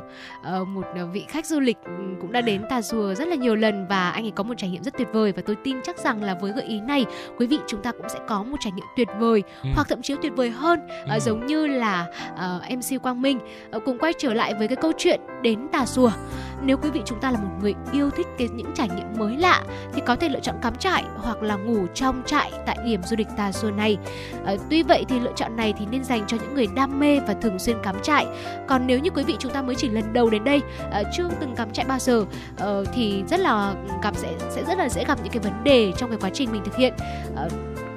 uh, 0.61 0.67
một 0.67 0.85
uh, 1.03 1.09
vị 1.13 1.25
khách 1.29 1.45
du 1.45 1.59
lịch 1.59 1.77
cũng 2.21 2.31
đã 2.31 2.41
đến 2.41 2.61
Tà 2.69 2.81
Xùa 2.81 3.13
rất 3.13 3.27
là 3.27 3.35
nhiều 3.35 3.55
lần 3.55 3.87
và 3.89 4.09
anh 4.09 4.25
ấy 4.25 4.31
có 4.35 4.43
một 4.43 4.53
trải 4.57 4.69
nghiệm 4.69 4.83
rất 4.83 4.93
tuyệt 4.97 5.07
vời 5.13 5.31
và 5.35 5.41
tôi 5.45 5.55
tin 5.63 5.77
chắc 5.83 5.97
rằng 5.99 6.23
là 6.23 6.35
với 6.41 6.51
gợi 6.51 6.65
ý 6.65 6.79
này, 6.81 7.05
quý 7.37 7.47
vị 7.47 7.57
chúng 7.67 7.81
ta 7.81 7.91
cũng 7.91 8.09
sẽ 8.09 8.19
có 8.27 8.43
một 8.43 8.57
trải 8.59 8.71
nghiệm 8.71 8.85
tuyệt 8.97 9.07
vời 9.19 9.43
Ừ. 9.63 9.69
hoặc 9.75 9.87
thậm 9.89 10.01
chí 10.01 10.13
tuyệt 10.21 10.33
vời 10.35 10.49
hơn, 10.49 10.79
uh, 11.03 11.09
Ừ. 11.09 11.19
giống 11.19 11.45
như 11.45 11.67
là 11.67 12.07
uh, 12.33 12.71
MC 12.77 13.01
Quang 13.03 13.21
Minh 13.21 13.39
uh, 13.75 13.81
cùng 13.85 13.97
quay 13.97 14.13
trở 14.17 14.33
lại 14.33 14.53
với 14.53 14.67
cái 14.67 14.75
câu 14.75 14.91
chuyện 14.97 15.19
đến 15.41 15.67
Tà 15.71 15.85
Xùa. 15.85 16.11
Nếu 16.65 16.77
quý 16.77 16.89
vị 16.89 17.01
chúng 17.05 17.19
ta 17.19 17.31
là 17.31 17.39
một 17.39 17.49
người 17.61 17.73
yêu 17.91 18.09
thích 18.09 18.27
cái 18.37 18.49
những 18.53 18.71
trải 18.73 18.89
nghiệm 18.89 19.17
mới 19.17 19.37
lạ 19.37 19.63
thì 19.93 20.01
có 20.05 20.15
thể 20.15 20.29
lựa 20.29 20.39
chọn 20.39 20.55
cắm 20.61 20.75
trại 20.75 21.03
hoặc 21.15 21.43
là 21.43 21.55
ngủ 21.55 21.85
trong 21.93 22.23
trại 22.25 22.51
tại 22.65 22.77
điểm 22.85 23.03
du 23.03 23.15
lịch 23.17 23.27
Tà 23.37 23.51
Xùa 23.51 23.71
này. 23.71 23.97
À, 24.45 24.55
tuy 24.69 24.83
vậy 24.83 25.05
thì 25.09 25.19
lựa 25.19 25.31
chọn 25.35 25.55
này 25.55 25.73
thì 25.77 25.85
nên 25.85 26.03
dành 26.03 26.23
cho 26.27 26.37
những 26.41 26.53
người 26.53 26.67
đam 26.75 26.99
mê 26.99 27.19
và 27.19 27.33
thường 27.33 27.59
xuyên 27.59 27.77
cắm 27.83 27.95
trại. 28.03 28.25
Còn 28.67 28.87
nếu 28.87 28.99
như 28.99 29.09
quý 29.09 29.23
vị 29.23 29.35
chúng 29.39 29.51
ta 29.51 29.61
mới 29.61 29.75
chỉ 29.75 29.89
lần 29.89 30.13
đầu 30.13 30.29
đến 30.29 30.43
đây, 30.43 30.61
à, 30.91 31.03
chưa 31.17 31.29
từng 31.39 31.55
cắm 31.55 31.71
trại 31.71 31.85
bao 31.85 31.99
giờ 31.99 32.25
à, 32.57 32.67
thì 32.93 33.23
rất 33.29 33.39
là 33.39 33.73
gặp 34.03 34.15
sẽ 34.17 34.33
sẽ 34.49 34.63
rất 34.63 34.77
là 34.77 34.89
dễ 34.89 35.03
gặp 35.07 35.19
những 35.23 35.33
cái 35.33 35.39
vấn 35.39 35.63
đề 35.63 35.93
trong 35.97 36.09
cái 36.09 36.19
quá 36.21 36.29
trình 36.33 36.51
mình 36.51 36.61
thực 36.65 36.75
hiện. 36.75 36.93
À, 37.35 37.47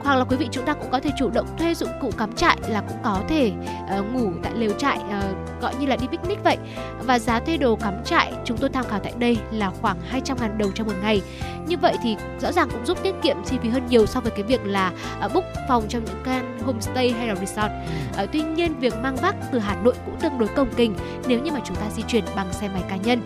hoặc 0.01 0.17
là 0.17 0.25
quý 0.25 0.37
vị 0.37 0.49
chúng 0.51 0.65
ta 0.65 0.73
cũng 0.73 0.91
có 0.91 1.01
thể 1.01 1.11
chủ 1.19 1.31
động 1.31 1.47
thuê 1.59 1.75
dụng 1.75 1.89
cụ 2.01 2.11
cắm 2.19 2.33
trại 2.33 2.57
là 2.69 2.81
cũng 2.81 2.97
có 3.05 3.21
thể 3.29 3.53
uh, 3.99 4.13
ngủ 4.13 4.31
tại 4.43 4.53
lều 4.57 4.71
trại 4.79 4.99
uh, 4.99 5.61
gọi 5.61 5.75
như 5.81 5.87
là 5.87 5.97
đi 5.97 6.07
picnic 6.07 6.45
vậy. 6.45 6.57
Và 7.07 7.19
giá 7.19 7.41
thuê 7.41 7.57
đồ 7.57 7.77
cắm 7.77 8.05
trại 8.05 8.33
chúng 8.45 8.57
tôi 8.57 8.71
tham 8.71 8.85
khảo 8.89 9.01
tại 9.01 9.13
đây 9.19 9.37
là 9.51 9.71
khoảng 9.81 9.97
200.000 10.13 10.57
đồng 10.57 10.73
trong 10.73 10.87
một 10.87 10.93
ngày. 11.03 11.23
Như 11.67 11.77
vậy 11.79 11.97
thì 12.03 12.17
rõ 12.41 12.53
ràng 12.53 12.69
cũng 12.73 12.87
giúp 12.87 12.99
tiết 13.03 13.15
kiệm 13.23 13.37
chi 13.45 13.57
phí 13.63 13.69
hơn 13.69 13.87
nhiều 13.89 14.07
so 14.07 14.21
với 14.21 14.31
cái 14.31 14.43
việc 14.43 14.61
là 14.65 14.93
uh, 15.25 15.33
book 15.35 15.45
phòng 15.69 15.85
trong 15.89 16.05
những 16.05 16.23
căn 16.25 16.59
homestay 16.67 17.11
hay 17.11 17.27
là 17.29 17.35
resort. 17.35 17.73
Uh, 18.23 18.29
tuy 18.33 18.43
nhiên 18.43 18.79
việc 18.79 18.95
mang 19.03 19.17
vác 19.17 19.35
từ 19.53 19.59
Hà 19.59 19.77
Nội 19.83 19.95
cũng 20.07 20.17
tương 20.21 20.39
đối 20.39 20.49
công 20.49 20.75
kình 20.77 20.95
nếu 21.27 21.41
như 21.41 21.53
mà 21.53 21.61
chúng 21.65 21.77
ta 21.77 21.91
di 21.97 22.03
chuyển 22.03 22.25
bằng 22.37 22.53
xe 22.53 22.69
máy 22.69 22.83
cá 22.89 22.97
nhân 22.97 23.21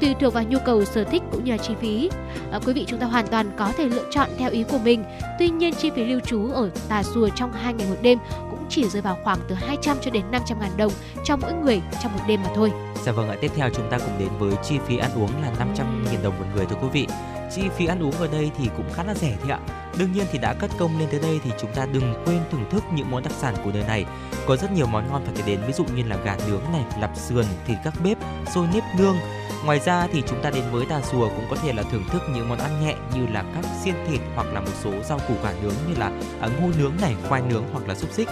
tùy 0.00 0.14
thuộc 0.20 0.34
vào 0.34 0.44
nhu 0.44 0.58
cầu 0.66 0.84
sở 0.84 1.04
thích 1.04 1.22
cũng 1.32 1.44
như 1.44 1.52
là 1.52 1.58
chi 1.58 1.74
phí 1.80 2.10
À, 2.52 2.58
quý 2.66 2.72
vị 2.72 2.84
chúng 2.88 3.00
ta 3.00 3.06
hoàn 3.06 3.26
toàn 3.26 3.50
có 3.56 3.72
thể 3.76 3.84
lựa 3.84 4.04
chọn 4.10 4.28
theo 4.38 4.50
ý 4.50 4.64
của 4.70 4.78
mình 4.78 5.04
tuy 5.38 5.48
nhiên 5.48 5.74
chi 5.74 5.90
phí 5.90 6.04
lưu 6.04 6.20
trú 6.20 6.50
ở 6.52 6.70
Tà 6.88 7.02
Xùa 7.02 7.28
trong 7.36 7.52
hai 7.52 7.74
ngày 7.74 7.86
một 7.90 7.96
đêm 8.02 8.18
cũng 8.50 8.64
chỉ 8.68 8.88
rơi 8.88 9.02
vào 9.02 9.18
khoảng 9.24 9.38
từ 9.48 9.54
200 9.54 9.96
cho 10.00 10.10
đến 10.10 10.24
500 10.30 10.60
ngàn 10.60 10.70
đồng 10.76 10.92
cho 11.24 11.36
mỗi 11.36 11.52
người 11.52 11.80
trong 12.02 12.12
một 12.12 12.20
đêm 12.28 12.42
mà 12.42 12.48
thôi 12.54 12.72
Dạ 13.04 13.12
vâng 13.12 13.28
ạ, 13.28 13.36
tiếp 13.40 13.50
theo 13.56 13.70
chúng 13.70 13.90
ta 13.90 13.98
cùng 13.98 14.18
đến 14.18 14.28
với 14.38 14.54
chi 14.62 14.78
phí 14.86 14.98
ăn 14.98 15.10
uống 15.14 15.42
là 15.42 15.52
500 15.58 16.04
000 16.10 16.22
đồng 16.22 16.38
một 16.38 16.44
người 16.54 16.66
thưa 16.66 16.76
quý 16.82 16.88
vị. 16.92 17.06
Chi 17.54 17.62
phí 17.76 17.86
ăn 17.86 18.02
uống 18.02 18.12
ở 18.12 18.28
đây 18.32 18.50
thì 18.58 18.68
cũng 18.76 18.86
khá 18.92 19.04
là 19.04 19.14
rẻ 19.14 19.36
thôi 19.42 19.50
ạ. 19.50 19.58
Đương 19.98 20.12
nhiên 20.12 20.24
thì 20.32 20.38
đã 20.38 20.54
cất 20.54 20.70
công 20.78 20.98
lên 20.98 21.08
tới 21.10 21.20
đây 21.20 21.40
thì 21.44 21.50
chúng 21.60 21.72
ta 21.74 21.86
đừng 21.92 22.14
quên 22.26 22.40
thưởng 22.50 22.64
thức 22.70 22.84
những 22.94 23.10
món 23.10 23.22
đặc 23.22 23.32
sản 23.38 23.54
của 23.64 23.70
nơi 23.74 23.84
này. 23.88 24.04
Có 24.46 24.56
rất 24.56 24.72
nhiều 24.72 24.86
món 24.86 25.10
ngon 25.10 25.22
phải 25.24 25.34
kể 25.36 25.42
đến 25.46 25.60
ví 25.66 25.72
dụ 25.72 25.84
như 25.84 26.02
là 26.02 26.16
gà 26.24 26.36
nướng 26.48 26.62
này, 26.72 26.84
lạp 27.00 27.16
sườn, 27.16 27.44
thịt 27.66 27.78
các 27.84 27.94
bếp, 28.04 28.18
xôi 28.54 28.66
nếp 28.74 28.82
nương. 28.98 29.16
Ngoài 29.64 29.80
ra 29.80 30.06
thì 30.12 30.22
chúng 30.28 30.42
ta 30.42 30.50
đến 30.50 30.64
với 30.72 30.86
Tà 30.86 31.00
Xùa 31.02 31.28
cũng 31.28 31.44
có 31.50 31.56
thể 31.56 31.72
là 31.72 31.82
thưởng 31.82 32.04
thức 32.10 32.22
những 32.34 32.48
món 32.48 32.58
ăn 32.58 32.86
nhẹ 32.86 32.94
như 33.14 33.26
là 33.26 33.44
các 33.54 33.64
xiên 33.84 33.94
thịt 34.08 34.20
hoặc 34.34 34.46
là 34.52 34.60
một 34.60 34.72
số 34.82 34.90
rau 35.08 35.18
củ 35.28 35.34
quả 35.42 35.52
nướng 35.62 35.74
như 35.88 35.94
là 35.98 36.12
à, 36.40 36.48
ngô 36.60 36.68
nướng 36.78 36.92
này, 37.00 37.16
khoai 37.28 37.42
nướng 37.42 37.64
hoặc 37.72 37.88
là 37.88 37.94
xúc 37.94 38.10
xích. 38.12 38.28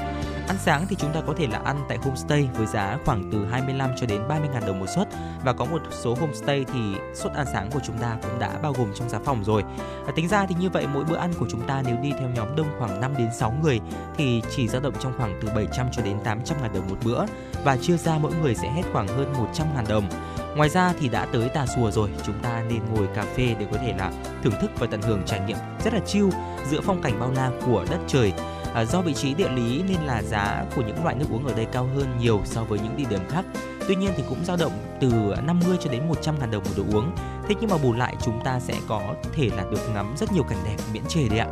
Ăn 0.49 0.57
sáng 0.59 0.87
thì 0.89 0.97
chúng 0.99 1.13
ta 1.13 1.21
có 1.27 1.35
thể 1.37 1.47
là 1.47 1.61
ăn 1.65 1.85
tại 1.89 1.99
homestay 1.99 2.49
với 2.55 2.67
giá 2.67 2.99
khoảng 3.05 3.31
từ 3.33 3.47
25 3.47 3.91
cho 4.01 4.07
đến 4.07 4.23
30 4.29 4.49
ngàn 4.53 4.67
đồng 4.67 4.81
một 4.81 4.87
suất 4.95 5.09
và 5.45 5.53
có 5.53 5.65
một 5.65 5.83
số 5.91 6.15
homestay 6.15 6.65
thì 6.73 6.81
suất 7.15 7.33
ăn 7.35 7.47
sáng 7.53 7.71
của 7.71 7.81
chúng 7.87 7.99
ta 7.99 8.17
cũng 8.23 8.39
đã 8.39 8.59
bao 8.63 8.73
gồm 8.73 8.93
trong 8.95 9.09
giá 9.09 9.19
phòng 9.25 9.45
rồi. 9.45 9.63
À, 10.07 10.13
tính 10.17 10.29
ra 10.29 10.47
thì 10.47 10.55
như 10.61 10.71
vậy 10.71 10.87
mỗi 10.95 11.05
bữa 11.05 11.17
ăn 11.17 11.33
của 11.39 11.47
chúng 11.51 11.61
ta 11.67 11.83
nếu 11.87 11.97
đi 12.03 12.13
theo 12.19 12.29
nhóm 12.29 12.57
đông 12.57 12.67
khoảng 12.79 13.01
5 13.01 13.15
đến 13.19 13.29
6 13.39 13.55
người 13.63 13.81
thì 14.17 14.43
chỉ 14.57 14.69
dao 14.69 14.81
động 14.81 14.95
trong 15.01 15.13
khoảng 15.19 15.41
từ 15.43 15.49
700 15.55 15.87
cho 15.93 16.03
đến 16.03 16.19
800 16.25 16.63
ngàn 16.63 16.73
đồng 16.75 16.89
một 16.89 16.97
bữa 17.05 17.25
và 17.65 17.77
chia 17.77 17.97
ra 17.97 18.19
mỗi 18.19 18.33
người 18.43 18.55
sẽ 18.55 18.71
hết 18.71 18.83
khoảng 18.93 19.09
hơn 19.09 19.33
100 19.33 19.67
ngàn 19.75 19.85
đồng. 19.89 20.09
Ngoài 20.57 20.69
ra 20.69 20.93
thì 21.01 21.09
đã 21.09 21.27
tới 21.33 21.49
Tà 21.49 21.67
Xùa 21.67 21.91
rồi, 21.91 22.11
chúng 22.27 22.43
ta 22.43 22.63
nên 22.69 22.81
ngồi 22.95 23.09
cà 23.15 23.25
phê 23.37 23.55
để 23.59 23.67
có 23.73 23.79
thể 23.79 23.95
là 23.99 24.13
thưởng 24.43 24.55
thức 24.61 24.71
và 24.79 24.87
tận 24.91 25.03
hưởng 25.03 25.23
trải 25.27 25.41
nghiệm 25.41 25.57
rất 25.85 25.95
là 25.95 26.01
chill 26.07 26.29
giữa 26.71 26.81
phong 26.81 27.03
cảnh 27.03 27.21
bao 27.21 27.31
la 27.31 27.51
của 27.67 27.85
đất 27.91 27.99
trời. 28.07 28.33
À, 28.79 28.85
do 28.85 29.01
vị 29.01 29.15
trí 29.15 29.35
địa 29.35 29.49
lý 29.49 29.83
nên 29.89 30.01
là 30.07 30.23
giá 30.23 30.65
của 30.77 30.83
những 30.83 31.05
loại 31.05 31.15
nước 31.15 31.25
uống 31.31 31.47
ở 31.47 31.55
đây 31.55 31.67
cao 31.73 31.89
hơn 31.97 32.07
nhiều 32.21 32.41
so 32.45 32.65
với 32.65 32.79
những 32.79 32.97
địa 32.97 33.05
điểm 33.11 33.21
khác. 33.29 33.45
Tuy 33.89 33.97
nhiên 33.97 34.11
thì 34.17 34.23
cũng 34.29 34.45
dao 34.45 34.57
động 34.57 34.73
từ 35.01 35.13
50 35.47 35.77
cho 35.81 35.91
đến 35.91 36.09
100 36.09 36.39
ngàn 36.41 36.51
đồng 36.51 36.65
một 36.65 36.71
đồ 36.77 36.99
uống. 36.99 37.11
Thế 37.49 37.55
nhưng 37.61 37.71
mà 37.71 37.77
bù 37.83 37.93
lại 37.93 38.17
chúng 38.25 38.41
ta 38.45 38.61
sẽ 38.61 38.75
có 38.89 39.03
thể 39.33 39.51
là 39.57 39.65
được 39.71 39.81
ngắm 39.95 40.15
rất 40.17 40.33
nhiều 40.33 40.43
cảnh 40.43 40.59
đẹp 40.65 40.77
miễn 40.93 41.03
chê 41.09 41.29
đấy 41.29 41.39
ạ. 41.39 41.49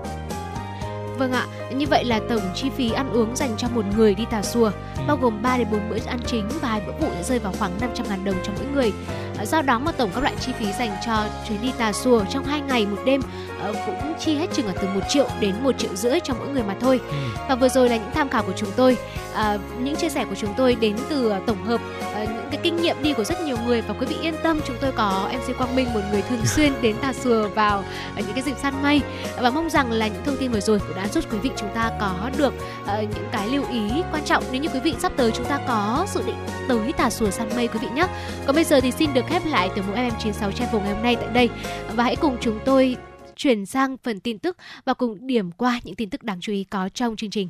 Vâng 1.18 1.32
ạ, 1.32 1.46
như 1.74 1.86
vậy 1.86 2.04
là 2.04 2.20
tổng 2.28 2.40
chi 2.54 2.70
phí 2.76 2.92
ăn 2.92 3.12
uống 3.12 3.36
dành 3.36 3.54
cho 3.56 3.68
một 3.68 3.84
người 3.96 4.14
đi 4.14 4.24
Tà 4.30 4.42
Xùa 4.42 4.70
bao 5.06 5.16
gồm 5.16 5.42
3 5.42 5.58
đến 5.58 5.68
4 5.70 5.80
bữa 5.90 5.98
ăn 6.06 6.20
chính 6.26 6.48
và 6.60 6.68
hai 6.68 6.80
bữa 6.86 6.92
phụ 7.00 7.06
sẽ 7.14 7.22
rơi 7.22 7.38
vào 7.38 7.52
khoảng 7.58 7.80
500 7.80 8.08
ngàn 8.08 8.24
đồng 8.24 8.36
cho 8.44 8.52
mỗi 8.56 8.66
người. 8.74 8.92
À, 9.38 9.44
Do 9.44 9.62
đó 9.62 9.78
mà 9.78 9.92
tổng 9.92 10.10
các 10.14 10.22
loại 10.22 10.34
chi 10.40 10.52
phí 10.58 10.66
dành 10.78 10.96
cho 11.06 11.26
chuyến 11.48 11.62
đi 11.62 11.72
Tà 11.78 11.92
Xùa 11.92 12.24
trong 12.30 12.44
2 12.44 12.60
ngày 12.60 12.86
một 12.86 12.98
đêm 13.06 13.20
ờ, 13.60 13.72
cũng 13.86 14.14
chi 14.18 14.34
hết 14.34 14.46
chừng 14.52 14.66
ở 14.66 14.72
từ 14.80 14.88
1 14.94 15.00
triệu 15.08 15.28
đến 15.40 15.54
1 15.62 15.78
triệu 15.78 15.96
rưỡi 15.96 16.20
cho 16.20 16.34
mỗi 16.34 16.48
người 16.48 16.62
mà 16.62 16.74
thôi. 16.80 17.00
Và 17.48 17.54
vừa 17.54 17.68
rồi 17.68 17.88
là 17.88 17.96
những 17.96 18.10
tham 18.14 18.28
khảo 18.28 18.42
của 18.42 18.52
chúng 18.56 18.70
tôi, 18.76 18.96
à, 19.34 19.58
những 19.78 19.96
chia 19.96 20.08
sẻ 20.08 20.24
của 20.24 20.34
chúng 20.34 20.54
tôi 20.56 20.74
đến 20.74 20.96
từ 21.08 21.28
ờ, 21.28 21.40
tổng 21.46 21.64
hợp 21.64 21.80
ờ, 22.14 22.24
những 22.24 22.48
cái 22.50 22.60
kinh 22.62 22.76
nghiệm 22.76 23.02
đi 23.02 23.12
của 23.12 23.24
rất 23.24 23.40
nhiều 23.40 23.56
người. 23.66 23.80
Và 23.80 23.94
quý 24.00 24.06
vị 24.06 24.16
yên 24.22 24.34
tâm 24.42 24.60
chúng 24.66 24.76
tôi 24.80 24.92
có 24.92 25.30
MC 25.32 25.58
Quang 25.58 25.76
Minh 25.76 25.94
một 25.94 26.00
người 26.10 26.22
thường 26.22 26.40
xuyên 26.46 26.72
đến 26.82 26.96
Tà 27.02 27.12
Xùa 27.12 27.48
vào 27.48 27.84
những 28.16 28.32
cái 28.34 28.42
dịp 28.42 28.56
săn 28.62 28.82
mây. 28.82 29.00
Và 29.40 29.50
mong 29.50 29.70
rằng 29.70 29.92
là 29.92 30.06
những 30.06 30.22
thông 30.26 30.36
tin 30.36 30.52
vừa 30.52 30.60
rồi 30.60 30.78
cũng 30.78 30.96
đã 30.96 31.08
giúp 31.08 31.24
quý 31.32 31.38
vị 31.38 31.50
chúng 31.56 31.74
ta 31.74 31.90
có 32.00 32.30
được 32.38 32.54
ờ, 32.86 33.02
những 33.02 33.28
cái 33.32 33.48
lưu 33.48 33.64
ý 33.70 33.90
quan 34.12 34.24
trọng. 34.24 34.44
Nếu 34.52 34.60
như 34.60 34.68
quý 34.68 34.80
vị 34.80 34.94
sắp 34.98 35.12
tới 35.16 35.30
chúng 35.30 35.46
ta 35.46 35.58
có 35.68 36.06
dự 36.14 36.22
định 36.26 36.36
tới 36.68 36.92
Tà 36.92 37.10
Xùa 37.10 37.30
săn 37.30 37.48
mây 37.56 37.68
quý 37.68 37.78
vị 37.82 37.88
nhé. 37.94 38.06
Còn 38.46 38.54
bây 38.54 38.64
giờ 38.64 38.80
thì 38.80 38.90
xin 38.90 39.14
được 39.14 39.25
khép 39.28 39.42
lại 39.46 39.70
từ 39.76 39.82
mục 39.82 39.96
FM96 39.96 40.72
vùng 40.72 40.84
ngày 40.84 40.94
hôm 40.94 41.02
nay 41.02 41.16
tại 41.16 41.28
đây 41.34 41.50
và 41.94 42.04
hãy 42.04 42.16
cùng 42.16 42.36
chúng 42.40 42.58
tôi 42.64 42.96
chuyển 43.36 43.66
sang 43.66 43.96
phần 44.02 44.20
tin 44.20 44.38
tức 44.38 44.56
và 44.84 44.94
cùng 44.94 45.26
điểm 45.26 45.52
qua 45.52 45.80
những 45.84 45.94
tin 45.94 46.10
tức 46.10 46.22
đáng 46.22 46.40
chú 46.40 46.52
ý 46.52 46.64
có 46.64 46.88
trong 46.88 47.16
chương 47.16 47.30
trình. 47.30 47.48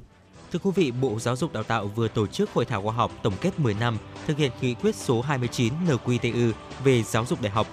Thưa 0.53 0.59
quý 0.59 0.71
vị, 0.75 0.91
Bộ 0.91 1.19
Giáo 1.19 1.37
dục 1.37 1.53
Đào 1.53 1.63
tạo 1.63 1.87
vừa 1.87 2.09
tổ 2.09 2.27
chức 2.27 2.51
hội 2.53 2.65
thảo 2.65 2.83
khoa 2.83 2.93
học 2.93 3.13
tổng 3.23 3.35
kết 3.41 3.61
10 3.61 3.75
năm 3.75 3.99
thực 4.27 4.39
hiện 4.39 4.53
nghị 4.61 4.75
quyết 4.75 4.95
số 4.95 5.21
29 5.21 5.73
NQTU 5.87 6.53
về 6.85 7.03
giáo 7.03 7.25
dục 7.27 7.43
đại 7.43 7.53
học. 7.53 7.67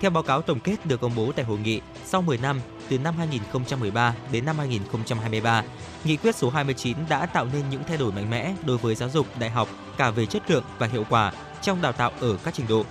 Theo 0.00 0.10
báo 0.10 0.22
cáo 0.22 0.42
tổng 0.42 0.60
kết 0.60 0.86
được 0.86 1.00
công 1.00 1.14
bố 1.16 1.32
tại 1.36 1.44
hội 1.44 1.58
nghị, 1.58 1.80
sau 2.04 2.22
10 2.22 2.38
năm, 2.38 2.60
từ 2.88 2.98
năm 2.98 3.14
2013 3.18 4.14
đến 4.32 4.44
năm 4.44 4.58
2023, 4.58 5.64
nghị 6.04 6.16
quyết 6.16 6.36
số 6.36 6.50
29 6.50 6.96
đã 7.08 7.26
tạo 7.26 7.46
nên 7.52 7.62
những 7.70 7.82
thay 7.88 7.96
đổi 7.96 8.12
mạnh 8.12 8.30
mẽ 8.30 8.54
đối 8.66 8.78
với 8.78 8.94
giáo 8.94 9.08
dục 9.08 9.26
đại 9.40 9.50
học 9.50 9.68
cả 9.98 10.10
về 10.10 10.26
chất 10.26 10.50
lượng 10.50 10.64
và 10.78 10.86
hiệu 10.86 11.04
quả 11.10 11.32
trong 11.62 11.82
đào 11.82 11.92
tạo 11.92 12.12
ở 12.20 12.36
các 12.44 12.54
trình 12.54 12.66
độ. 12.68 12.84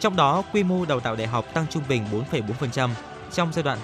Trong 0.00 0.16
đó, 0.16 0.42
quy 0.52 0.62
mô 0.62 0.84
đào 0.84 1.00
tạo 1.00 1.16
đại 1.16 1.26
học 1.26 1.44
tăng 1.54 1.66
trung 1.70 1.82
bình 1.88 2.04
4,4% 2.30 2.90
trong 3.32 3.52
giai 3.52 3.62
đoạn 3.62 3.78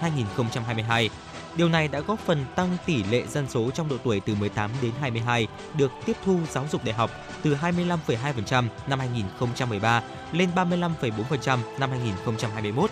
2013-2022. 0.00 1.08
Điều 1.56 1.68
này 1.68 1.88
đã 1.88 2.00
góp 2.00 2.18
phần 2.18 2.44
tăng 2.56 2.76
tỷ 2.86 3.02
lệ 3.02 3.26
dân 3.26 3.48
số 3.48 3.70
trong 3.70 3.88
độ 3.88 3.96
tuổi 4.04 4.20
từ 4.20 4.34
18 4.34 4.70
đến 4.82 4.92
22 5.00 5.46
được 5.74 5.90
tiếp 6.06 6.16
thu 6.24 6.38
giáo 6.50 6.66
dục 6.72 6.84
đại 6.84 6.94
học 6.94 7.10
từ 7.42 7.54
25,2% 7.54 8.64
năm 8.86 8.98
2013 8.98 10.02
lên 10.32 10.50
35,4% 10.54 11.58
năm 11.78 11.90
2021. 11.90 12.90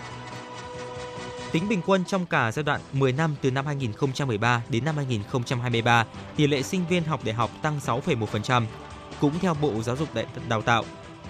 Tính 1.51 1.69
bình 1.69 1.81
quân 1.85 2.05
trong 2.05 2.25
cả 2.25 2.51
giai 2.51 2.63
đoạn 2.63 2.81
10 2.91 3.11
năm 3.11 3.35
từ 3.41 3.51
năm 3.51 3.65
2013 3.65 4.61
đến 4.69 4.85
năm 4.85 4.95
2023, 4.95 6.05
tỷ 6.35 6.47
lệ 6.47 6.61
sinh 6.61 6.85
viên 6.89 7.03
học 7.03 7.21
đại 7.23 7.33
học 7.33 7.51
tăng 7.61 7.79
6,1%. 7.85 8.63
Cũng 9.21 9.39
theo 9.39 9.53
Bộ 9.61 9.81
Giáo 9.83 9.95
dục 9.95 10.09
Đào 10.47 10.61
tạo, 10.61 10.83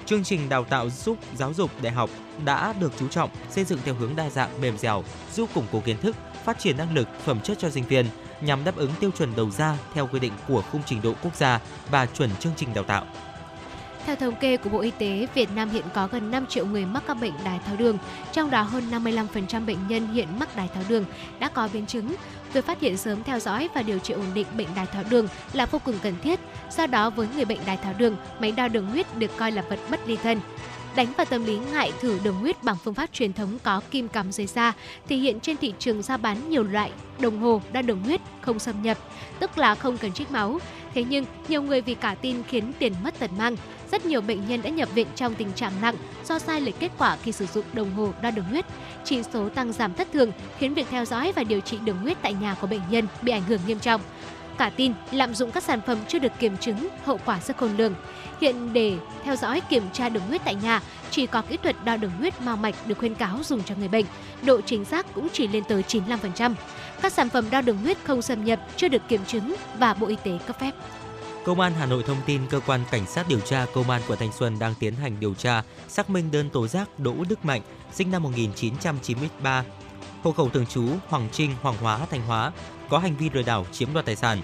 chương 0.06 0.24
trình 0.24 0.50
đào 0.50 0.64
tạo 0.64 0.90
giúp 0.90 1.18
giáo 1.36 1.54
dục 1.54 1.72
đại 1.82 1.92
học 1.92 2.10
đã 2.46 2.74
được 2.80 2.94
chú 3.00 3.08
trọng 3.08 3.30
xây 3.50 3.64
dựng 3.64 3.80
theo 3.86 3.96
hướng 3.96 4.16
đa 4.16 4.30
dạng 4.30 4.62
mềm 4.62 4.78
dẻo, 4.78 5.04
giúp 5.34 5.50
củng 5.54 5.66
cố 5.72 5.80
kiến 5.86 5.98
thức, 5.98 6.16
phát 6.46 6.60
triển 6.60 6.78
năng 6.78 6.96
lực, 6.96 7.08
phẩm 7.24 7.40
chất 7.42 7.60
cho 7.60 7.70
sinh 7.70 7.84
viên 7.84 8.06
nhằm 8.42 8.64
đáp 8.64 8.76
ứng 8.76 8.92
tiêu 9.00 9.12
chuẩn 9.18 9.36
đầu 9.36 9.52
ra 9.52 9.78
theo 9.94 10.08
quy 10.08 10.20
định 10.20 10.34
của 10.48 10.64
khung 10.72 10.82
trình 10.86 11.02
độ 11.02 11.14
quốc 11.24 11.36
gia 11.36 11.60
và 11.92 12.06
chuẩn 12.06 12.30
chương 12.40 12.54
trình 12.56 12.74
đào 12.74 12.84
tạo. 12.84 13.06
Theo 14.10 14.16
thống 14.16 14.36
kê 14.36 14.58
của 14.58 14.70
Bộ 14.70 14.80
Y 14.80 14.92
tế, 14.92 15.28
Việt 15.34 15.50
Nam 15.56 15.70
hiện 15.70 15.86
có 15.94 16.08
gần 16.08 16.32
5 16.32 16.46
triệu 16.48 16.66
người 16.66 16.86
mắc 16.86 17.04
các 17.08 17.14
bệnh 17.14 17.34
đái 17.44 17.60
tháo 17.66 17.76
đường, 17.76 17.98
trong 18.32 18.52
đó 18.52 18.62
hơn 18.62 18.84
55% 18.92 19.66
bệnh 19.66 19.78
nhân 19.88 20.08
hiện 20.14 20.28
mắc 20.40 20.56
đái 20.56 20.68
tháo 20.74 20.84
đường 20.90 21.06
đã 21.40 21.50
có 21.50 21.70
biến 21.74 21.86
chứng. 21.86 22.16
Việc 22.54 22.66
phát 22.66 22.80
hiện 22.80 22.98
sớm 22.98 23.24
theo 23.24 23.40
dõi 23.40 23.70
và 23.76 23.82
điều 23.82 24.00
trị 24.00 24.14
ổn 24.14 24.26
định 24.34 24.48
bệnh 24.58 24.68
đái 24.76 24.86
tháo 24.86 25.04
đường 25.10 25.28
là 25.54 25.66
vô 25.66 25.80
cùng 25.86 25.96
cần 26.04 26.14
thiết. 26.24 26.40
Do 26.72 26.88
đó, 26.88 27.10
với 27.10 27.28
người 27.36 27.46
bệnh 27.46 27.60
đái 27.66 27.78
tháo 27.78 27.94
đường, 27.94 28.16
máy 28.40 28.52
đo 28.52 28.68
đường 28.68 28.88
huyết 28.88 29.18
được 29.18 29.38
coi 29.38 29.52
là 29.52 29.62
vật 29.70 29.80
bất 29.92 30.08
ly 30.08 30.16
thân. 30.24 30.40
Đánh 30.96 31.08
vào 31.18 31.26
tâm 31.26 31.46
lý 31.46 31.58
ngại 31.58 31.92
thử 32.02 32.20
đường 32.24 32.36
huyết 32.36 32.64
bằng 32.64 32.76
phương 32.84 32.94
pháp 32.94 33.10
truyền 33.14 33.34
thống 33.34 33.58
có 33.64 33.82
kim 33.92 34.08
cắm 34.08 34.32
dưới 34.32 34.48
da, 34.48 34.74
thì 35.10 35.18
hiện 35.18 35.40
trên 35.40 35.58
thị 35.58 35.74
trường 35.80 36.02
ra 36.02 36.18
bán 36.18 36.50
nhiều 36.50 36.64
loại 36.64 36.92
đồng 37.20 37.40
hồ 37.42 37.62
đo 37.72 37.82
đường 37.82 38.04
huyết 38.04 38.22
không 38.42 38.60
xâm 38.60 38.82
nhập, 38.82 38.98
tức 39.40 39.58
là 39.58 39.76
không 39.76 39.98
cần 39.98 40.14
trích 40.14 40.32
máu. 40.32 40.60
Thế 40.94 41.04
nhưng, 41.10 41.26
nhiều 41.48 41.62
người 41.62 41.82
vì 41.82 41.96
cả 41.96 42.16
tin 42.22 42.44
khiến 42.44 42.72
tiền 42.80 42.94
mất 43.04 43.20
tật 43.20 43.32
mang. 43.38 43.56
Rất 43.92 44.06
nhiều 44.06 44.22
bệnh 44.22 44.48
nhân 44.48 44.62
đã 44.62 44.70
nhập 44.70 44.90
viện 44.94 45.08
trong 45.16 45.36
tình 45.36 45.54
trạng 45.54 45.74
nặng 45.82 45.96
do 46.26 46.40
sai 46.40 46.62
lệch 46.62 46.80
kết 46.80 46.92
quả 46.98 47.18
khi 47.24 47.32
sử 47.32 47.46
dụng 47.46 47.66
đồng 47.74 47.94
hồ 47.94 48.14
đo 48.22 48.32
đường 48.32 48.46
huyết. 48.46 48.66
Chỉ 49.04 49.24
số 49.34 49.50
tăng 49.50 49.74
giảm 49.74 49.94
thất 49.94 50.08
thường 50.14 50.32
khiến 50.58 50.74
việc 50.74 50.88
theo 50.90 51.06
dõi 51.06 51.32
và 51.36 51.44
điều 51.44 51.60
trị 51.60 51.78
đường 51.86 51.98
huyết 51.98 52.18
tại 52.22 52.34
nhà 52.34 52.56
của 52.62 52.68
bệnh 52.68 52.82
nhân 52.90 53.08
bị 53.22 53.32
ảnh 53.32 53.44
hưởng 53.44 53.60
nghiêm 53.68 53.80
trọng. 53.80 54.02
Cả 54.58 54.72
tin, 54.76 54.94
lạm 55.12 55.36
dụng 55.36 55.52
các 55.52 55.64
sản 55.64 55.82
phẩm 55.88 55.98
chưa 56.08 56.20
được 56.20 56.32
kiểm 56.40 56.58
chứng, 56.58 56.88
hậu 57.06 57.20
quả 57.26 57.40
rất 57.40 57.58
khôn 57.58 57.78
lường. 57.78 57.96
Hiện 58.42 58.74
để 58.74 58.98
theo 59.24 59.36
dõi 59.36 59.62
kiểm 59.70 59.84
tra 59.94 60.10
đường 60.10 60.24
huyết 60.28 60.42
tại 60.46 60.56
nhà, 60.56 60.82
chỉ 61.12 61.28
có 61.28 61.42
kỹ 61.42 61.58
thuật 61.64 61.76
đo 61.86 61.98
đường 61.98 62.12
huyết 62.20 62.42
mao 62.42 62.58
mạch 62.58 62.76
được 62.88 62.98
khuyên 62.98 63.16
cáo 63.16 63.40
dùng 63.44 63.64
cho 63.64 63.76
người 63.76 63.88
bệnh. 63.88 64.06
Độ 64.42 64.62
chính 64.62 64.86
xác 64.86 65.14
cũng 65.14 65.28
chỉ 65.34 65.48
lên 65.48 65.64
tới 65.64 65.84
95%. 65.88 66.54
Các 67.02 67.14
sản 67.14 67.30
phẩm 67.30 67.46
đo 67.50 67.62
đường 67.62 67.78
huyết 67.78 67.98
không 68.04 68.22
xâm 68.22 68.46
nhập, 68.46 68.60
chưa 68.78 68.88
được 68.88 69.02
kiểm 69.08 69.26
chứng 69.28 69.56
và 69.78 69.94
Bộ 69.94 70.08
Y 70.08 70.16
tế 70.24 70.40
cấp 70.48 70.60
phép. 70.60 70.72
Công 71.46 71.60
an 71.60 71.74
Hà 71.80 71.86
Nội 71.86 72.04
thông 72.08 72.18
tin 72.26 72.42
cơ 72.50 72.60
quan 72.60 72.82
cảnh 72.92 73.06
sát 73.06 73.28
điều 73.28 73.40
tra 73.40 73.66
Công 73.74 73.90
an 73.90 74.02
quận 74.08 74.20
Thanh 74.20 74.32
Xuân 74.32 74.60
đang 74.60 74.74
tiến 74.80 74.94
hành 74.96 75.20
điều 75.20 75.34
tra, 75.34 75.64
xác 75.88 76.10
minh 76.10 76.32
đơn 76.32 76.50
tố 76.50 76.68
giác 76.68 77.00
Đỗ 77.00 77.16
Đức 77.30 77.46
Mạnh, 77.46 77.62
sinh 77.94 78.12
năm 78.12 78.24
1993, 78.24 79.64
hộ 80.24 80.32
khẩu 80.32 80.50
thường 80.50 80.66
trú 80.66 80.88
Hoàng 81.08 81.28
Trinh, 81.32 81.56
Hoàng 81.62 81.76
Hóa, 81.82 82.00
Thanh 82.12 82.22
Hóa, 82.22 82.52
có 82.90 83.00
hành 83.00 83.16
vi 83.18 83.30
lừa 83.34 83.42
đảo 83.42 83.66
chiếm 83.72 83.94
đoạt 83.94 84.06
tài 84.06 84.16
sản. 84.16 84.42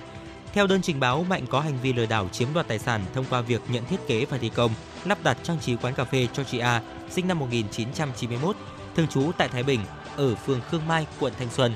Theo 0.53 0.67
đơn 0.67 0.81
trình 0.81 0.99
báo, 0.99 1.25
Mạnh 1.29 1.45
có 1.49 1.59
hành 1.59 1.77
vi 1.81 1.93
lừa 1.93 2.05
đảo 2.05 2.29
chiếm 2.31 2.47
đoạt 2.53 2.67
tài 2.67 2.79
sản 2.79 3.01
thông 3.13 3.25
qua 3.29 3.41
việc 3.41 3.61
nhận 3.69 3.85
thiết 3.85 4.07
kế 4.07 4.25
và 4.25 4.37
thi 4.37 4.49
công, 4.49 4.71
lắp 5.05 5.17
đặt 5.23 5.37
trang 5.43 5.59
trí 5.59 5.75
quán 5.75 5.93
cà 5.93 6.03
phê 6.03 6.27
cho 6.33 6.43
chị 6.43 6.57
A, 6.57 6.81
sinh 7.11 7.27
năm 7.27 7.39
1991, 7.39 8.55
thường 8.95 9.07
trú 9.07 9.31
tại 9.37 9.47
Thái 9.47 9.63
Bình, 9.63 9.79
ở 10.15 10.35
phường 10.35 10.61
Khương 10.61 10.87
Mai, 10.87 11.07
quận 11.19 11.33
Thanh 11.39 11.49
Xuân. 11.49 11.71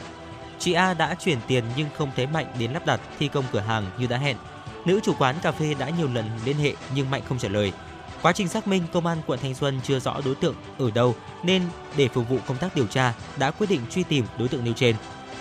Chị 0.59 0.73
A 0.73 0.93
đã 0.93 1.15
chuyển 1.15 1.37
tiền 1.47 1.63
nhưng 1.75 1.87
không 1.97 2.11
thấy 2.15 2.27
Mạnh 2.27 2.53
đến 2.59 2.71
lắp 2.71 2.85
đặt 2.85 3.01
thi 3.19 3.27
công 3.27 3.45
cửa 3.51 3.59
hàng 3.59 3.85
như 3.99 4.07
đã 4.07 4.17
hẹn. 4.17 4.37
Nữ 4.85 4.99
chủ 5.03 5.13
quán 5.19 5.35
cà 5.41 5.51
phê 5.51 5.73
đã 5.79 5.89
nhiều 5.89 6.07
lần 6.13 6.25
liên 6.45 6.57
hệ 6.57 6.73
nhưng 6.95 7.11
Mạnh 7.11 7.21
không 7.29 7.39
trả 7.39 7.49
lời. 7.49 7.73
Quá 8.21 8.31
trình 8.31 8.47
xác 8.47 8.67
minh, 8.67 8.83
công 8.93 9.05
an 9.05 9.17
quận 9.27 9.39
Thanh 9.39 9.55
Xuân 9.55 9.79
chưa 9.83 9.99
rõ 9.99 10.21
đối 10.25 10.35
tượng 10.35 10.55
ở 10.77 10.91
đâu 10.91 11.15
nên 11.43 11.63
để 11.97 12.07
phục 12.07 12.29
vụ 12.29 12.37
công 12.47 12.57
tác 12.57 12.75
điều 12.75 12.87
tra 12.87 13.13
đã 13.37 13.51
quyết 13.51 13.67
định 13.69 13.81
truy 13.89 14.03
tìm 14.03 14.25
đối 14.39 14.47
tượng 14.47 14.63
nêu 14.63 14.73
trên. 14.73 14.95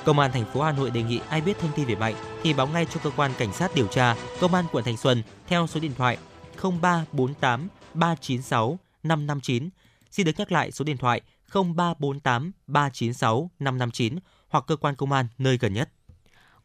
Công 0.05 0.19
an 0.19 0.33
thành 0.33 0.45
phố 0.45 0.63
Hà 0.63 0.73
Nội 0.73 0.91
đề 0.91 1.03
nghị 1.03 1.21
ai 1.29 1.41
biết 1.41 1.59
thông 1.61 1.71
tin 1.77 1.87
về 1.87 1.95
Mạnh 1.95 2.15
thì 2.43 2.53
báo 2.53 2.67
ngay 2.67 2.87
cho 2.95 3.01
cơ 3.05 3.11
quan 3.17 3.31
cảnh 3.39 3.53
sát 3.53 3.75
điều 3.75 3.87
tra 3.87 4.17
Công 4.41 4.55
an 4.55 4.65
quận 4.73 4.85
Thanh 4.85 4.97
Xuân 4.97 5.23
theo 5.47 5.67
số 5.67 5.81
điện 5.81 5.93
thoại 5.99 6.19
0348 6.63 7.69
396 7.95 8.79
559. 9.03 9.69
Xin 10.11 10.27
được 10.27 10.33
nhắc 10.39 10.53
lại 10.53 10.71
số 10.71 10.85
điện 10.85 10.97
thoại 10.97 11.21
0348 11.53 12.53
396 12.67 13.51
559 13.59 14.19
hoặc 14.49 14.65
cơ 14.67 14.77
quan 14.77 14.97
công 14.97 15.13
an 15.13 15.27
nơi 15.39 15.59
gần 15.59 15.73
nhất. 15.73 15.89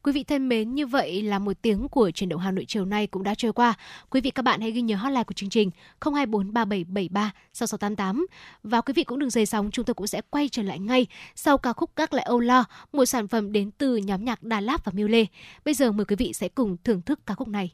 Quý 0.04 0.12
vị 0.12 0.24
thân 0.24 0.50
mến, 0.50 0.76
như 0.76 0.88
vậy 0.88 1.22
là 1.22 1.40
một 1.40 1.62
tiếng 1.62 1.88
của 1.90 2.12
truyền 2.12 2.30
động 2.30 2.40
Hà 2.40 2.52
Nội 2.52 2.66
chiều 2.68 2.86
nay 2.86 3.08
cũng 3.08 3.24
đã 3.24 3.36
trôi 3.36 3.54
qua. 3.54 3.74
Quý 4.10 4.22
vị 4.22 4.32
các 4.32 4.42
bạn 4.42 4.62
hãy 4.62 4.72
ghi 4.72 4.82
nhớ 4.82 4.96
hotline 4.96 5.24
của 5.24 5.34
chương 5.34 5.50
trình 5.50 5.72
0243773 6.02 7.32
6688 7.54 8.26
và 8.64 8.82
quý 8.82 8.94
vị 8.94 9.04
cũng 9.04 9.20
đừng 9.20 9.30
rời 9.30 9.46
sóng, 9.46 9.72
chúng 9.72 9.86
tôi 9.86 9.94
cũng 9.94 10.08
sẽ 10.08 10.22
quay 10.30 10.50
trở 10.50 10.64
lại 10.64 10.80
ngay 10.80 11.08
sau 11.36 11.58
ca 11.58 11.74
khúc 11.74 11.92
Các 11.96 12.14
lại 12.14 12.26
Âu 12.26 12.40
Lo, 12.40 12.66
một 12.94 13.06
sản 13.06 13.28
phẩm 13.28 13.52
đến 13.52 13.72
từ 13.72 13.96
nhóm 13.96 14.26
nhạc 14.26 14.44
Đà 14.44 14.62
Lạt 14.62 14.86
và 14.86 14.92
Miu 14.96 15.08
Lê. 15.08 15.26
Bây 15.66 15.74
giờ 15.74 15.92
mời 15.92 16.06
quý 16.06 16.16
vị 16.16 16.34
sẽ 16.34 16.50
cùng 16.50 16.78
thưởng 16.84 17.02
thức 17.02 17.20
ca 17.26 17.34
khúc 17.34 17.48
này. 17.48 17.72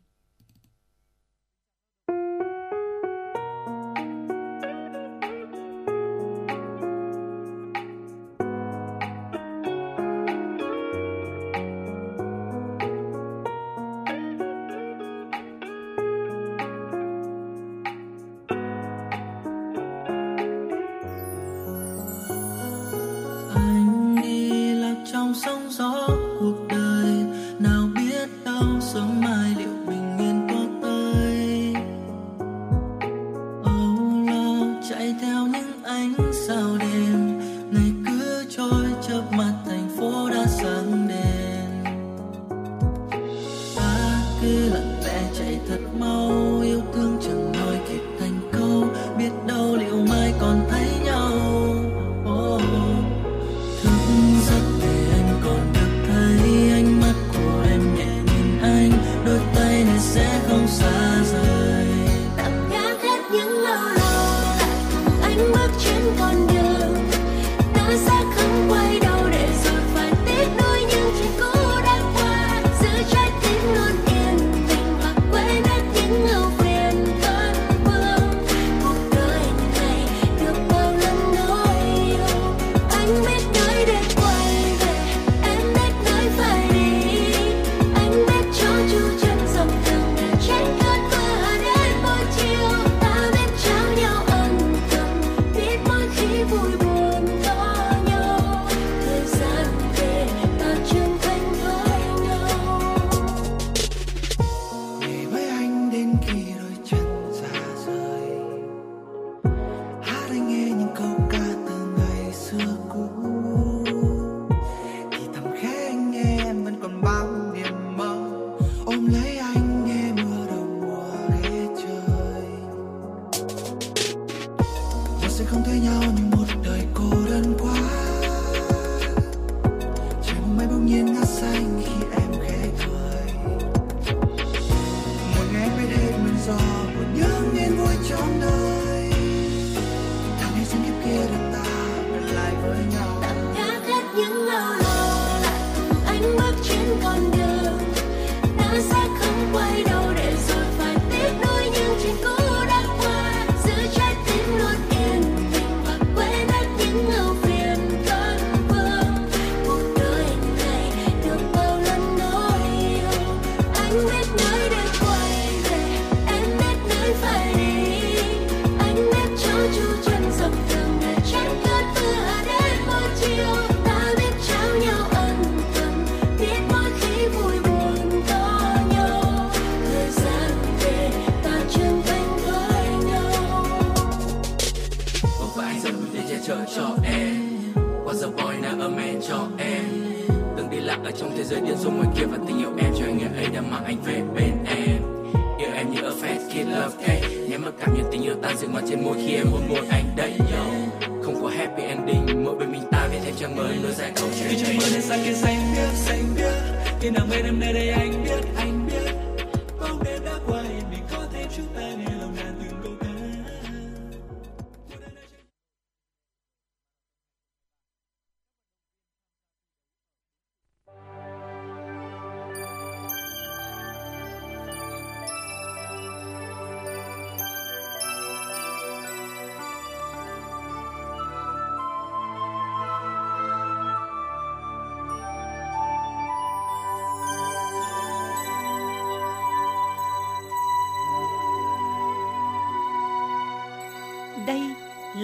Bên 207.30 207.46
em 207.46 207.60
nơi 207.60 207.74
đây 207.74 207.90
anh 207.90 208.24
biết 208.24 208.46
anh 208.56 208.89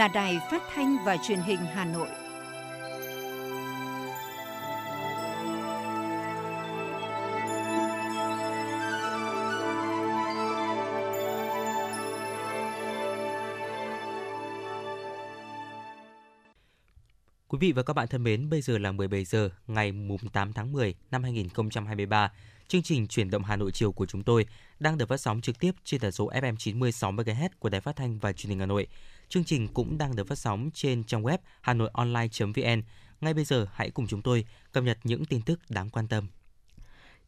là 0.06 0.10
đài 0.14 0.40
phát 0.52 0.64
thanh 0.74 0.98
và 1.06 1.18
truyền 1.18 1.40
hình 1.40 1.60
Hà 1.60 1.86
Nội. 1.86 2.08
Quý 17.48 17.58
vị 17.60 17.72
và 17.72 17.84
các 17.84 17.94
bạn 17.94 18.08
thân 18.08 18.24
mến, 18.24 18.50
bây 18.50 18.62
giờ 18.62 18.78
là 18.78 18.92
17 18.92 19.26
giờ 19.26 19.50
ngày 19.68 19.92
mùng 19.92 20.30
8 20.34 20.54
tháng 20.54 20.72
10 20.72 20.96
năm 21.12 21.24
2023. 21.24 22.32
Chương 22.68 22.84
trình 22.84 23.08
Chuyển 23.08 23.30
động 23.30 23.44
Hà 23.44 23.56
Nội 23.56 23.72
chiều 23.72 23.92
của 23.92 24.06
chúng 24.06 24.24
tôi 24.24 24.46
đang 24.80 24.98
được 24.98 25.10
phát 25.10 25.18
sóng 25.18 25.42
trực 25.42 25.60
tiếp 25.60 25.72
trên 25.84 26.00
tần 26.00 26.12
số 26.12 26.30
FM 26.30 26.56
96 26.56 27.12
MHz 27.12 27.50
của 27.60 27.70
Đài 27.70 27.82
Phát 27.82 27.96
thanh 27.96 28.20
và 28.20 28.34
Truyền 28.34 28.50
hình 28.50 28.60
Hà 28.60 28.66
Nội. 28.66 28.88
Chương 29.30 29.44
trình 29.44 29.68
cũng 29.68 29.98
đang 29.98 30.16
được 30.16 30.28
phát 30.28 30.38
sóng 30.38 30.70
trên 30.74 31.04
trang 31.04 31.24
web 31.24 31.38
hanoionline.vn. 31.62 32.82
Ngay 33.22 33.34
bây 33.34 33.46
giờ 33.46 33.68
hãy 33.74 33.90
cùng 33.90 34.08
chúng 34.08 34.22
tôi 34.22 34.46
cập 34.72 34.84
nhật 34.84 34.98
những 35.04 35.26
tin 35.26 35.42
tức 35.42 35.60
đáng 35.70 35.90
quan 35.90 36.08
tâm. 36.08 36.28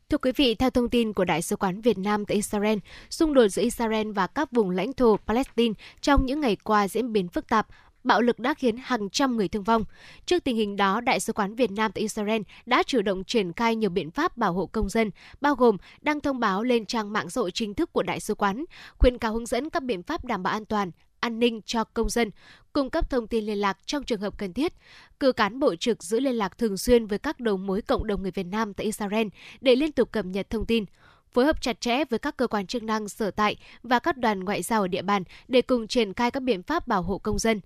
Thưa 0.09 0.17
quý 0.17 0.31
vị, 0.35 0.55
theo 0.55 0.69
thông 0.69 0.89
tin 0.89 1.13
của 1.13 1.25
Đại 1.25 1.41
sứ 1.41 1.55
quán 1.55 1.81
Việt 1.81 1.97
Nam 1.97 2.25
tại 2.25 2.35
Israel, 2.35 2.77
xung 3.09 3.33
đột 3.33 3.47
giữa 3.47 3.61
Israel 3.61 4.11
và 4.11 4.27
các 4.27 4.51
vùng 4.51 4.69
lãnh 4.69 4.93
thổ 4.93 5.17
Palestine 5.27 5.73
trong 6.01 6.25
những 6.25 6.41
ngày 6.41 6.55
qua 6.55 6.87
diễn 6.87 7.13
biến 7.13 7.27
phức 7.27 7.49
tạp, 7.49 7.67
bạo 8.03 8.21
lực 8.21 8.39
đã 8.39 8.53
khiến 8.53 8.77
hàng 8.77 9.09
trăm 9.09 9.37
người 9.37 9.47
thương 9.47 9.63
vong. 9.63 9.83
Trước 10.25 10.43
tình 10.43 10.55
hình 10.55 10.75
đó, 10.75 11.01
Đại 11.01 11.19
sứ 11.19 11.33
quán 11.33 11.55
Việt 11.55 11.71
Nam 11.71 11.91
tại 11.91 12.01
Israel 12.01 12.41
đã 12.65 12.83
chủ 12.83 13.01
động 13.01 13.23
triển 13.23 13.53
khai 13.53 13.75
nhiều 13.75 13.89
biện 13.89 14.11
pháp 14.11 14.37
bảo 14.37 14.53
hộ 14.53 14.65
công 14.65 14.89
dân, 14.89 15.11
bao 15.41 15.55
gồm 15.55 15.77
đăng 16.01 16.21
thông 16.21 16.39
báo 16.39 16.63
lên 16.63 16.85
trang 16.85 17.13
mạng 17.13 17.29
xã 17.29 17.41
hội 17.41 17.51
chính 17.51 17.73
thức 17.73 17.93
của 17.93 18.03
Đại 18.03 18.19
sứ 18.19 18.35
quán, 18.35 18.65
khuyên 18.97 19.17
cáo 19.17 19.33
hướng 19.33 19.45
dẫn 19.45 19.69
các 19.69 19.83
biện 19.83 20.03
pháp 20.03 20.25
đảm 20.25 20.43
bảo 20.43 20.53
an 20.53 20.65
toàn, 20.65 20.91
an 21.20 21.39
ninh 21.39 21.61
cho 21.65 21.84
công 21.84 22.09
dân, 22.09 22.32
cung 22.74 22.89
cấp 22.89 23.09
thông 23.09 23.28
tin 23.28 23.45
liên 23.45 23.57
lạc 23.57 23.78
trong 23.86 24.03
trường 24.03 24.22
hợp 24.22 24.38
cần 24.38 24.53
thiết, 24.53 24.74
cử 25.20 25.32
cán 25.32 25.59
bộ 25.59 25.76
trực 25.76 26.03
giữ 26.03 26.20
liên 26.20 26.36
lạc 26.36 26.57
thường 26.57 26.78
xuyên 26.78 27.07
với 27.07 27.20
các 27.20 27.39
đầu 27.39 27.57
mối 27.57 27.82
cộng 27.82 28.07
đồng 28.07 28.22
người 28.22 28.32
Việt 28.32 28.45
Nam 28.45 28.74
tại 28.74 28.86
Israel 28.86 29.28
để 29.61 29.76
liên 29.76 29.91
tục 29.91 30.11
cập 30.11 30.26
nhật 30.26 30.49
thông 30.49 30.65
tin 30.65 30.86
phối 31.32 31.45
hợp 31.45 31.61
chặt 31.61 31.82
chẽ 31.82 32.05
với 32.05 32.20
các 32.20 32.38
cơ 32.38 32.47
quan 32.47 32.68
chức 32.68 32.84
năng 32.84 33.09
sở 33.09 33.32
tại 33.32 33.55
và 33.84 33.99
các 33.99 34.18
đoàn 34.18 34.43
ngoại 34.43 34.61
giao 34.61 34.82
ở 34.82 34.88
địa 34.88 35.01
bàn 35.01 35.24
để 35.47 35.61
cùng 35.61 35.88
triển 35.88 36.13
khai 36.13 36.32
các 36.32 36.39
biện 36.39 36.63
pháp 36.63 36.88
bảo 36.88 37.01
hộ 37.01 37.18
công 37.18 37.39
dân. 37.39 37.61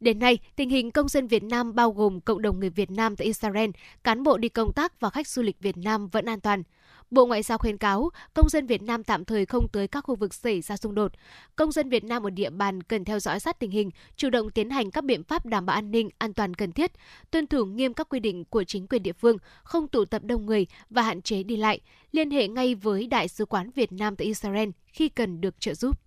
Đến 0.00 0.18
nay, 0.18 0.38
tình 0.56 0.70
hình 0.70 0.90
công 0.90 1.08
dân 1.08 1.26
Việt 1.26 1.42
Nam 1.42 1.74
bao 1.74 1.90
gồm 1.90 2.20
cộng 2.20 2.42
đồng 2.42 2.60
người 2.60 2.70
Việt 2.70 2.90
Nam 2.90 3.16
tại 3.16 3.26
Israel, 3.26 3.70
cán 4.04 4.22
bộ 4.22 4.38
đi 4.38 4.48
công 4.48 4.72
tác 4.72 5.00
và 5.00 5.10
khách 5.10 5.28
du 5.28 5.42
lịch 5.42 5.60
Việt 5.60 5.76
Nam 5.76 6.08
vẫn 6.08 6.24
an 6.24 6.40
toàn. 6.40 6.62
Bộ 7.10 7.26
Ngoại 7.26 7.42
giao 7.42 7.58
khuyến 7.58 7.78
cáo 7.78 8.10
công 8.34 8.48
dân 8.48 8.66
Việt 8.66 8.82
Nam 8.82 9.04
tạm 9.04 9.24
thời 9.24 9.46
không 9.46 9.68
tới 9.68 9.88
các 9.88 10.00
khu 10.00 10.14
vực 10.14 10.34
xảy 10.34 10.60
ra 10.60 10.76
xung 10.76 10.94
đột. 10.94 11.12
Công 11.56 11.72
dân 11.72 11.88
Việt 11.88 12.04
Nam 12.04 12.22
ở 12.22 12.30
địa 12.30 12.50
bàn 12.50 12.82
cần 12.82 13.04
theo 13.04 13.20
dõi 13.20 13.40
sát 13.40 13.58
tình 13.58 13.70
hình, 13.70 13.90
chủ 14.16 14.30
động 14.30 14.50
tiến 14.50 14.70
hành 14.70 14.90
các 14.90 15.04
biện 15.04 15.24
pháp 15.24 15.46
đảm 15.46 15.66
bảo 15.66 15.76
an 15.76 15.90
ninh, 15.90 16.10
an 16.18 16.34
toàn 16.34 16.54
cần 16.54 16.72
thiết, 16.72 16.92
tuân 17.30 17.46
thủ 17.46 17.64
nghiêm 17.64 17.94
các 17.94 18.08
quy 18.08 18.20
định 18.20 18.44
của 18.44 18.64
chính 18.64 18.86
quyền 18.86 19.02
địa 19.02 19.12
phương, 19.12 19.36
không 19.62 19.88
tụ 19.88 20.04
tập 20.04 20.22
đông 20.24 20.46
người 20.46 20.66
và 20.90 21.02
hạn 21.02 21.22
chế 21.22 21.42
đi 21.42 21.56
lại, 21.56 21.80
liên 22.12 22.30
hệ 22.30 22.48
ngay 22.48 22.74
với 22.74 23.06
Đại 23.06 23.28
sứ 23.28 23.46
quán 23.46 23.70
Việt 23.74 23.92
Nam 23.92 24.16
tại 24.16 24.26
Israel 24.26 24.68
khi 24.86 25.08
cần 25.08 25.40
được 25.40 25.60
trợ 25.60 25.74
giúp. 25.74 26.00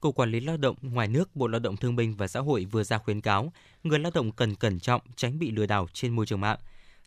Cục 0.00 0.14
Quản 0.14 0.30
lý 0.30 0.40
Lao 0.40 0.56
động 0.56 0.76
ngoài 0.82 1.08
nước 1.08 1.36
Bộ 1.36 1.46
Lao 1.46 1.60
động 1.60 1.76
Thương 1.76 1.96
binh 1.96 2.16
và 2.16 2.28
Xã 2.28 2.40
hội 2.40 2.64
vừa 2.64 2.82
ra 2.82 2.98
khuyến 2.98 3.20
cáo 3.20 3.52
người 3.82 3.98
lao 3.98 4.12
động 4.14 4.32
cần 4.32 4.54
cẩn 4.54 4.80
trọng 4.80 5.02
tránh 5.16 5.38
bị 5.38 5.50
lừa 5.50 5.66
đảo 5.66 5.86
trên 5.92 6.16
môi 6.16 6.26
trường 6.26 6.40
mạng. 6.40 6.58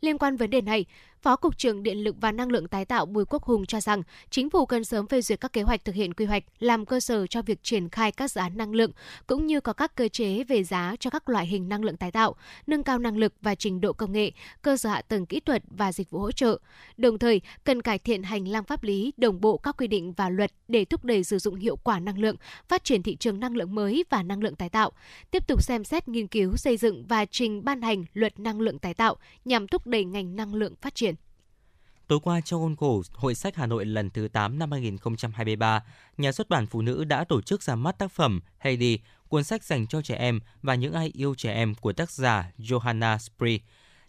Liên 0.00 0.18
quan 0.18 0.36
vấn 0.36 0.50
đề 0.50 0.60
này, 0.60 0.84
Phó 1.22 1.36
Cục 1.36 1.58
trưởng 1.58 1.82
Điện 1.82 1.98
lực 2.04 2.16
và 2.20 2.32
Năng 2.32 2.50
lượng 2.50 2.68
tái 2.68 2.84
tạo 2.84 3.06
Bùi 3.06 3.24
Quốc 3.24 3.42
Hùng 3.42 3.66
cho 3.66 3.80
rằng 3.80 4.02
chính 4.30 4.50
phủ 4.50 4.66
cần 4.66 4.84
sớm 4.84 5.06
phê 5.06 5.22
duyệt 5.22 5.40
các 5.40 5.52
kế 5.52 5.62
hoạch 5.62 5.84
thực 5.84 5.94
hiện 5.94 6.14
quy 6.14 6.24
hoạch 6.24 6.44
làm 6.58 6.86
cơ 6.86 7.00
sở 7.00 7.26
cho 7.26 7.42
việc 7.42 7.62
triển 7.62 7.88
khai 7.88 8.12
các 8.12 8.30
dự 8.30 8.40
án 8.40 8.56
năng 8.56 8.74
lượng 8.74 8.90
cũng 9.26 9.46
như 9.46 9.60
có 9.60 9.72
các 9.72 9.94
cơ 9.94 10.08
chế 10.08 10.44
về 10.44 10.64
giá 10.64 10.94
cho 11.00 11.10
các 11.10 11.28
loại 11.28 11.46
hình 11.46 11.68
năng 11.68 11.84
lượng 11.84 11.96
tái 11.96 12.12
tạo, 12.12 12.34
nâng 12.66 12.82
cao 12.82 12.98
năng 12.98 13.16
lực 13.16 13.34
và 13.42 13.54
trình 13.54 13.80
độ 13.80 13.92
công 13.92 14.12
nghệ, 14.12 14.30
cơ 14.62 14.76
sở 14.76 14.90
hạ 14.90 15.02
tầng 15.02 15.26
kỹ 15.26 15.40
thuật 15.40 15.62
và 15.70 15.92
dịch 15.92 16.10
vụ 16.10 16.18
hỗ 16.18 16.32
trợ. 16.32 16.58
Đồng 16.96 17.18
thời, 17.18 17.40
cần 17.64 17.82
cải 17.82 17.98
thiện 17.98 18.22
hành 18.22 18.48
lang 18.48 18.64
pháp 18.64 18.82
lý, 18.82 19.12
đồng 19.16 19.40
bộ 19.40 19.56
các 19.56 19.76
quy 19.78 19.86
định 19.86 20.12
và 20.12 20.28
luật 20.30 20.52
để 20.68 20.84
thúc 20.84 21.04
đẩy 21.04 21.24
sử 21.24 21.38
dụng 21.38 21.54
hiệu 21.54 21.76
quả 21.76 22.00
năng 22.00 22.18
lượng, 22.18 22.36
phát 22.68 22.84
triển 22.84 23.02
thị 23.02 23.16
trường 23.16 23.40
năng 23.40 23.56
lượng 23.56 23.74
mới 23.74 24.04
và 24.10 24.22
năng 24.22 24.42
lượng 24.42 24.56
tái 24.56 24.68
tạo. 24.68 24.92
Tiếp 25.30 25.46
tục 25.46 25.62
xem 25.62 25.84
xét 25.84 26.08
nghiên 26.08 26.26
cứu 26.26 26.56
xây 26.56 26.76
dựng 26.76 27.06
và 27.06 27.24
trình 27.24 27.64
ban 27.64 27.82
hành 27.82 28.04
luật 28.14 28.40
năng 28.40 28.60
lượng 28.60 28.78
tái 28.78 28.94
tạo 28.94 29.16
nhằm 29.44 29.68
thúc 29.68 29.86
đẩy 29.86 30.04
ngành 30.04 30.36
năng 30.36 30.54
lượng 30.54 30.74
phát 30.80 30.94
triển. 30.94 31.07
Tối 32.08 32.20
qua 32.22 32.40
trong 32.40 32.60
khuôn 32.60 32.76
khổ 32.76 33.02
Hội 33.12 33.34
sách 33.34 33.56
Hà 33.56 33.66
Nội 33.66 33.84
lần 33.84 34.10
thứ 34.10 34.28
8 34.28 34.58
năm 34.58 34.72
2023, 34.72 35.82
nhà 36.18 36.32
xuất 36.32 36.48
bản 36.48 36.66
Phụ 36.66 36.82
nữ 36.82 37.04
đã 37.04 37.24
tổ 37.24 37.40
chức 37.40 37.62
ra 37.62 37.74
mắt 37.74 37.98
tác 37.98 38.12
phẩm 38.12 38.40
Heidi 38.58 38.98
cuốn 39.28 39.44
sách 39.44 39.64
dành 39.64 39.86
cho 39.86 40.02
trẻ 40.02 40.14
em 40.14 40.40
và 40.62 40.74
những 40.74 40.92
ai 40.92 41.10
yêu 41.14 41.34
trẻ 41.34 41.52
em 41.52 41.74
của 41.74 41.92
tác 41.92 42.10
giả 42.10 42.50
Johanna 42.58 43.18
Spree. 43.18 43.58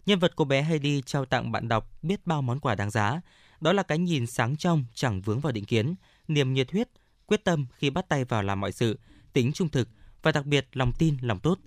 Nhân 0.06 0.18
vật 0.18 0.32
cô 0.36 0.44
bé 0.44 0.62
Heidi 0.62 1.02
trao 1.06 1.24
tặng 1.24 1.52
bạn 1.52 1.68
đọc 1.68 1.90
biết 2.02 2.26
bao 2.26 2.42
món 2.42 2.60
quà 2.60 2.74
đáng 2.74 2.90
giá. 2.90 3.20
Đó 3.60 3.72
là 3.72 3.82
cái 3.82 3.98
nhìn 3.98 4.26
sáng 4.26 4.56
trong, 4.56 4.84
chẳng 4.94 5.20
vướng 5.20 5.40
vào 5.40 5.52
định 5.52 5.64
kiến, 5.64 5.94
niềm 6.28 6.52
nhiệt 6.52 6.72
huyết, 6.72 6.88
quyết 7.26 7.44
tâm 7.44 7.66
khi 7.74 7.90
bắt 7.90 8.08
tay 8.08 8.24
vào 8.24 8.42
làm 8.42 8.60
mọi 8.60 8.72
sự, 8.72 8.98
tính 9.32 9.52
trung 9.52 9.68
thực 9.68 9.88
và 10.22 10.32
đặc 10.32 10.46
biệt 10.46 10.68
lòng 10.72 10.92
tin, 10.98 11.16
lòng 11.20 11.38
tốt. 11.38 11.58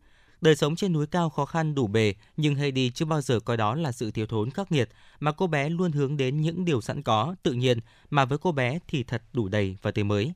Đời 0.44 0.56
sống 0.56 0.76
trên 0.76 0.94
núi 0.94 1.08
cao 1.08 1.30
khó 1.30 1.46
khăn 1.46 1.76
đủ 1.76 1.88
bề, 1.88 2.14
nhưng 2.38 2.56
Heidi 2.56 2.90
chưa 2.90 3.06
bao 3.06 3.22
giờ 3.22 3.40
coi 3.40 3.58
đó 3.58 3.76
là 3.76 3.92
sự 3.92 4.12
thiếu 4.12 4.26
thốn 4.26 4.50
khắc 4.50 4.72
nghiệt, 4.72 4.90
mà 5.20 5.32
cô 5.32 5.48
bé 5.48 5.70
luôn 5.70 5.92
hướng 5.92 6.18
đến 6.18 6.42
những 6.42 6.66
điều 6.66 6.82
sẵn 6.82 7.02
có, 7.02 7.36
tự 7.44 7.54
nhiên, 7.54 7.80
mà 8.10 8.26
với 8.26 8.38
cô 8.38 8.52
bé 8.52 8.80
thì 8.88 9.04
thật 9.04 9.24
đủ 9.34 9.48
đầy 9.48 9.78
và 9.82 9.92
tươi 9.92 10.04
mới. 10.04 10.34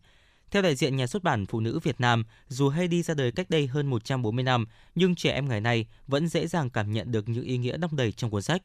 Theo 0.52 0.62
đại 0.62 0.76
diện 0.76 0.98
nhà 0.98 1.08
xuất 1.08 1.24
bản 1.24 1.46
Phụ 1.46 1.60
nữ 1.60 1.80
Việt 1.84 2.02
Nam, 2.02 2.24
dù 2.48 2.70
Heidi 2.70 3.04
ra 3.04 3.14
đời 3.14 3.32
cách 3.32 3.50
đây 3.50 3.68
hơn 3.68 3.88
140 3.88 4.44
năm, 4.44 4.66
nhưng 4.96 5.16
trẻ 5.16 5.32
em 5.32 5.50
ngày 5.50 5.62
nay 5.62 5.86
vẫn 6.08 6.28
dễ 6.28 6.48
dàng 6.48 6.70
cảm 6.70 6.92
nhận 6.92 7.12
được 7.12 7.30
những 7.30 7.46
ý 7.46 7.58
nghĩa 7.58 7.78
đong 7.78 7.96
đầy 7.96 8.12
trong 8.12 8.32
cuốn 8.32 8.42
sách. 8.42 8.62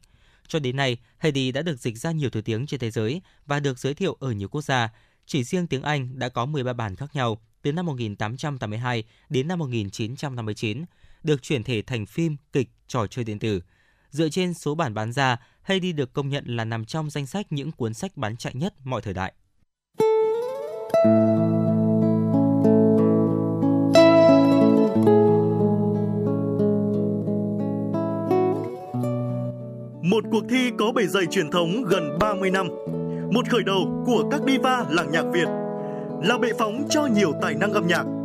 Cho 0.47 0.59
đến 0.59 0.75
nay, 0.75 0.97
Heidi 1.17 1.51
đã 1.51 1.61
được 1.61 1.79
dịch 1.79 1.97
ra 1.97 2.11
nhiều 2.11 2.29
thứ 2.29 2.41
tiếng 2.41 2.65
trên 2.65 2.79
thế 2.79 2.91
giới 2.91 3.21
và 3.45 3.59
được 3.59 3.79
giới 3.79 3.93
thiệu 3.93 4.17
ở 4.19 4.31
nhiều 4.31 4.47
quốc 4.47 4.61
gia. 4.61 4.89
Chỉ 5.25 5.43
riêng 5.43 5.67
tiếng 5.67 5.81
Anh 5.81 6.19
đã 6.19 6.29
có 6.29 6.45
13 6.45 6.73
bản 6.73 6.95
khác 6.95 7.15
nhau 7.15 7.41
từ 7.61 7.71
năm 7.71 7.85
1882 7.85 9.03
đến 9.29 9.47
năm 9.47 9.59
1959, 9.59 10.85
được 11.23 11.41
chuyển 11.41 11.63
thể 11.63 11.81
thành 11.81 12.05
phim, 12.05 12.37
kịch, 12.53 12.69
trò 12.87 13.07
chơi 13.07 13.25
điện 13.25 13.39
tử. 13.39 13.61
Dựa 14.09 14.29
trên 14.29 14.53
số 14.53 14.75
bản 14.75 14.93
bán 14.93 15.13
ra, 15.13 15.37
Heidi 15.63 15.91
được 15.91 16.13
công 16.13 16.29
nhận 16.29 16.43
là 16.47 16.65
nằm 16.65 16.85
trong 16.85 17.09
danh 17.09 17.25
sách 17.25 17.45
những 17.49 17.71
cuốn 17.71 17.93
sách 17.93 18.17
bán 18.17 18.37
chạy 18.37 18.53
nhất 18.55 18.73
mọi 18.83 19.01
thời 19.01 19.13
đại. 19.13 19.33
Một 30.03 30.23
cuộc 30.31 30.43
thi 30.49 30.71
có 30.79 30.91
bề 30.91 31.05
dày 31.05 31.25
truyền 31.31 31.51
thống 31.51 31.83
gần 31.83 32.17
30 32.19 32.51
năm. 32.51 32.67
Một 33.31 33.49
khởi 33.49 33.63
đầu 33.65 34.03
của 34.05 34.29
các 34.31 34.41
diva 34.47 34.85
làng 34.89 35.11
nhạc 35.11 35.23
Việt. 35.33 35.47
Là 36.23 36.37
bệ 36.37 36.49
phóng 36.59 36.87
cho 36.89 37.05
nhiều 37.05 37.33
tài 37.41 37.53
năng 37.53 37.73
âm 37.73 37.87
nhạc. 37.87 38.22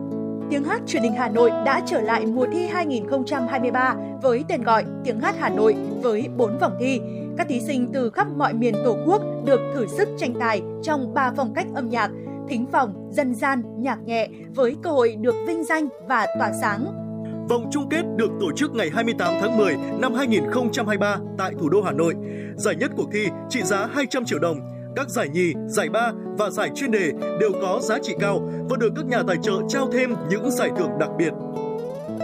Tiếng 0.51 0.65
hát 0.65 0.81
truyền 0.87 1.03
hình 1.03 1.13
Hà 1.13 1.29
Nội 1.29 1.51
đã 1.65 1.83
trở 1.87 2.01
lại 2.01 2.27
mùa 2.27 2.47
thi 2.53 2.67
2023 2.67 3.95
với 4.23 4.45
tên 4.49 4.63
gọi 4.63 4.85
Tiếng 5.05 5.21
hát 5.21 5.35
Hà 5.39 5.49
Nội 5.49 5.77
với 6.03 6.29
4 6.37 6.59
vòng 6.59 6.77
thi. 6.81 7.01
Các 7.39 7.49
thí 7.49 7.61
sinh 7.61 7.89
từ 7.93 8.11
khắp 8.11 8.27
mọi 8.37 8.55
miền 8.55 8.75
Tổ 8.85 8.97
quốc 9.07 9.23
được 9.45 9.61
thử 9.75 9.87
sức 9.87 10.09
tranh 10.19 10.35
tài 10.41 10.63
trong 10.83 11.15
3 11.15 11.33
phong 11.37 11.55
cách 11.55 11.67
âm 11.75 11.89
nhạc, 11.89 12.11
thính 12.49 12.67
phòng, 12.73 13.09
dân 13.11 13.35
gian, 13.35 13.63
nhạc 13.79 13.99
nhẹ 14.05 14.29
với 14.55 14.77
cơ 14.83 14.91
hội 14.91 15.17
được 15.21 15.35
vinh 15.47 15.65
danh 15.65 15.89
và 16.09 16.27
tỏa 16.39 16.53
sáng. 16.61 16.85
Vòng 17.49 17.69
chung 17.71 17.89
kết 17.89 18.03
được 18.17 18.31
tổ 18.41 18.53
chức 18.57 18.75
ngày 18.75 18.91
28 18.95 19.35
tháng 19.41 19.57
10 19.57 19.77
năm 19.99 20.15
2023 20.15 21.19
tại 21.39 21.53
thủ 21.61 21.69
đô 21.69 21.83
Hà 21.83 21.93
Nội. 21.93 22.15
Giải 22.57 22.77
nhất 22.77 22.91
cuộc 22.97 23.09
thi 23.13 23.29
trị 23.49 23.63
giá 23.63 23.87
200 23.87 24.25
triệu 24.25 24.39
đồng. 24.39 24.78
Các 24.99 25.11
giải 25.11 25.29
nhì, 25.29 25.53
giải 25.67 25.89
ba 25.89 26.13
và 26.39 26.51
giải 26.51 26.71
chuyên 26.75 26.91
đề 26.91 27.13
đều 27.41 27.51
có 27.63 27.79
giá 27.83 27.99
trị 28.03 28.15
cao 28.21 28.51
và 28.69 28.77
được 28.77 28.93
các 28.97 29.07
nhà 29.07 29.23
tài 29.27 29.37
trợ 29.43 29.53
trao 29.69 29.89
thêm 29.93 30.15
những 30.31 30.51
giải 30.51 30.71
thưởng 30.79 30.91
đặc 31.01 31.11
biệt. 31.19 31.33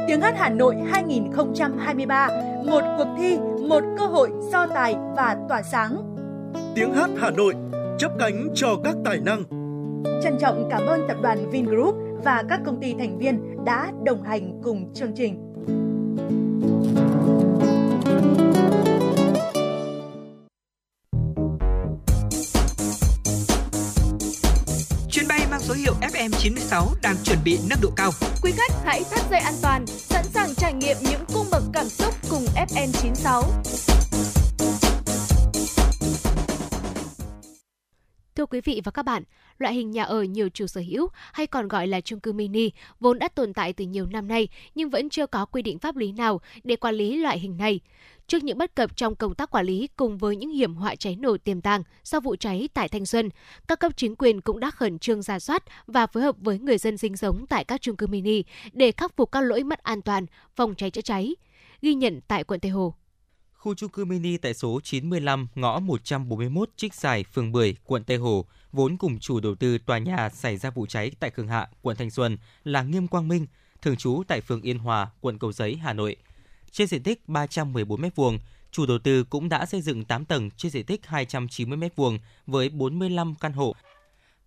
Tiếng 0.09 0.21
hát 0.21 0.35
Hà 0.39 0.51
Nội 0.51 0.75
2023, 0.93 2.29
một 2.67 2.81
cuộc 2.99 3.07
thi, 3.19 3.39
một 3.69 3.81
cơ 3.99 4.07
hội 4.07 4.31
so 4.53 4.67
tài 4.67 4.95
và 5.17 5.37
tỏa 5.49 5.63
sáng. 5.63 6.17
Tiếng 6.75 6.95
hát 6.95 7.11
Hà 7.17 7.31
Nội 7.31 7.55
chấp 7.99 8.13
cánh 8.19 8.49
cho 8.55 8.77
các 8.85 8.97
tài 9.05 9.21
năng. 9.21 9.43
Trân 10.23 10.39
trọng 10.41 10.69
cảm 10.71 10.87
ơn 10.87 11.01
tập 11.09 11.17
đoàn 11.23 11.51
Vingroup 11.51 11.95
và 12.25 12.43
các 12.49 12.61
công 12.65 12.81
ty 12.81 12.95
thành 12.99 13.19
viên 13.19 13.65
đã 13.65 13.93
đồng 14.05 14.23
hành 14.23 14.61
cùng 14.63 14.93
chương 14.95 15.13
trình. 15.17 15.41
FM96 26.25 26.95
đang 27.03 27.17
chuẩn 27.25 27.39
bị 27.45 27.59
nâng 27.71 27.79
độ 27.83 27.91
cao. 27.97 28.11
Quý 28.43 28.53
khách 28.57 28.73
hãy 28.85 29.03
thắt 29.11 29.31
dây 29.31 29.41
an 29.41 29.55
toàn, 29.63 29.87
sẵn 29.87 30.25
sàng 30.25 30.55
trải 30.55 30.73
nghiệm 30.73 30.97
những 31.11 31.25
cung 31.35 31.47
bậc 31.51 31.63
cảm 31.73 31.89
xúc 31.89 32.15
cùng 32.31 32.45
FN96. 32.69 33.43
Thưa 38.37 38.47
quý 38.47 38.61
vị 38.61 38.81
và 38.85 38.91
các 38.91 39.03
bạn, 39.03 39.23
loại 39.59 39.75
hình 39.75 39.91
nhà 39.91 40.05
ở 40.05 40.23
nhiều 40.23 40.49
chủ 40.49 40.67
sở 40.67 40.81
hữu 40.89 41.09
hay 41.33 41.47
còn 41.47 41.69
gọi 41.69 41.87
là 41.87 42.01
chung 42.01 42.21
cư 42.21 42.33
mini 42.33 42.71
vốn 43.01 43.19
đã 43.19 43.29
tồn 43.29 43.53
tại 43.53 43.73
từ 43.73 43.85
nhiều 43.85 44.07
năm 44.07 44.29
nay 44.29 44.49
nhưng 44.75 44.91
vẫn 44.91 45.09
chưa 45.09 45.27
có 45.27 45.45
quy 45.45 45.63
định 45.63 45.79
pháp 45.79 45.97
lý 45.97 46.13
nào 46.13 46.41
để 46.65 46.77
quản 46.77 46.95
lý 46.95 47.17
loại 47.17 47.39
hình 47.39 47.57
này. 47.57 47.81
Trước 48.27 48.45
những 48.45 48.59
bất 48.59 48.75
cập 48.75 48.97
trong 48.97 49.15
công 49.15 49.35
tác 49.35 49.51
quản 49.51 49.67
lý 49.67 49.89
cùng 49.97 50.19
với 50.19 50.37
những 50.37 50.51
hiểm 50.51 50.75
họa 50.75 50.95
cháy 50.95 51.17
nổ 51.17 51.37
tiềm 51.37 51.61
tàng 51.61 51.83
sau 52.05 52.21
vụ 52.21 52.37
cháy 52.37 52.69
tại 52.75 52.89
Thanh 52.89 53.07
Xuân, 53.07 53.31
các 53.69 53.81
cấp 53.81 53.93
chính 53.97 54.17
quyền 54.17 54.41
cũng 54.41 54.61
đã 54.61 54.71
khẩn 54.71 54.99
trương 54.99 55.23
ra 55.23 55.39
soát 55.39 55.63
và 55.87 56.07
phối 56.07 56.23
hợp 56.23 56.37
với 56.39 56.59
người 56.59 56.79
dân 56.79 56.99
sinh 56.99 57.17
sống 57.17 57.47
tại 57.49 57.65
các 57.65 57.81
chung 57.81 57.97
cư 57.97 58.07
mini 58.07 58.43
để 58.73 58.93
khắc 58.93 59.17
phục 59.17 59.33
các 59.33 59.41
lỗi 59.41 59.65
mất 59.65 59.83
an 59.83 60.03
toàn, 60.03 60.27
phòng 60.57 60.75
cháy 60.75 60.91
chữa 60.91 61.01
cháy. 61.01 61.37
Ghi 61.83 61.95
nhận 61.95 62.21
tại 62.29 62.45
quận 62.45 62.61
Tây 62.61 62.71
Hồ. 62.71 62.95
Khu 63.53 63.75
chung 63.75 63.91
cư 63.91 64.05
mini 64.05 64.37
tại 64.37 64.55
số 64.55 64.81
95 64.85 65.49
ngõ 65.55 65.81
141 65.81 66.71
Trích 66.77 66.95
Giải, 66.95 67.25
phường 67.35 67.53
10, 67.53 67.77
quận 67.85 68.05
Tây 68.05 68.17
Hồ, 68.17 68.47
vốn 68.73 68.97
cùng 68.97 69.19
chủ 69.19 69.41
đầu 69.41 69.55
tư 69.55 69.79
tòa 69.79 69.99
nhà 69.99 70.29
xảy 70.31 70.57
ra 70.57 70.71
vụ 70.71 70.87
cháy 70.87 71.11
tại 71.21 71.31
Khương 71.31 71.49
Hạ, 71.49 71.69
quận 71.83 71.97
Thanh 71.97 72.11
Xuân 72.11 72.39
là 72.65 72.83
Nghiêm 72.83 73.09
Quang 73.09 73.29
Minh, 73.29 73.47
thường 73.83 73.97
trú 73.97 74.23
tại 74.29 74.41
phường 74.41 74.63
Yên 74.63 74.79
Hòa, 74.79 75.11
quận 75.21 75.39
Cầu 75.39 75.53
Giấy, 75.53 75.77
Hà 75.77 75.93
Nội. 75.93 76.17
Trên 76.75 76.87
diện 76.87 77.03
tích 77.03 77.29
314 77.29 78.03
m2, 78.03 78.39
chủ 78.71 78.87
đầu 78.87 78.99
tư 78.99 79.25
cũng 79.25 79.49
đã 79.49 79.67
xây 79.67 79.81
dựng 79.81 80.05
8 80.05 80.25
tầng 80.25 80.51
trên 80.51 80.73
diện 80.73 80.87
tích 80.87 81.07
290 81.07 81.79
m2 81.79 82.19
với 82.47 82.69
45 82.69 83.35
căn 83.35 83.53
hộ 83.53 83.75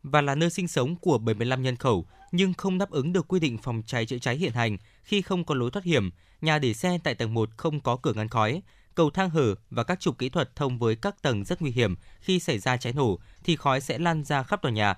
và 0.04 0.22
là 0.22 0.36
nơi 0.36 0.50
sinh 0.50 0.68
sống 0.68 0.96
của 0.96 1.18
75 1.18 1.64
nhân 1.64 1.76
khẩu 1.76 2.06
nhưng 2.32 2.54
không 2.54 2.78
đáp 2.78 2.90
ứng 2.90 3.14
được 3.14 3.28
quy 3.28 3.40
định 3.40 3.58
phòng 3.58 3.84
cháy 3.86 4.06
chữa 4.06 4.18
cháy 4.18 4.38
hiện 4.38 4.52
hành 4.52 4.78
khi 5.04 5.22
không 5.22 5.44
có 5.44 5.56
lối 5.56 5.72
thoát 5.72 5.86
hiểm, 5.86 6.12
nhà 6.42 6.60
để 6.60 6.74
xe 6.74 6.98
tại 7.04 7.16
tầng 7.16 7.34
1 7.34 7.50
không 7.58 7.80
có 7.80 7.96
cửa 7.96 8.14
ngăn 8.14 8.28
khói, 8.28 8.62
cầu 8.96 9.10
thang 9.10 9.30
hở 9.30 9.56
và 9.70 9.84
các 9.84 10.00
trục 10.00 10.18
kỹ 10.18 10.30
thuật 10.30 10.56
thông 10.56 10.80
với 10.80 10.96
các 10.96 11.22
tầng 11.22 11.44
rất 11.44 11.62
nguy 11.62 11.72
hiểm 11.72 11.96
khi 12.20 12.40
xảy 12.40 12.60
ra 12.60 12.78
cháy 12.78 12.94
nổ 12.94 13.20
thì 13.44 13.56
khói 13.56 13.82
sẽ 13.82 14.00
lan 14.00 14.24
ra 14.24 14.44
khắp 14.44 14.62
tòa 14.62 14.72
nhà. 14.72 14.96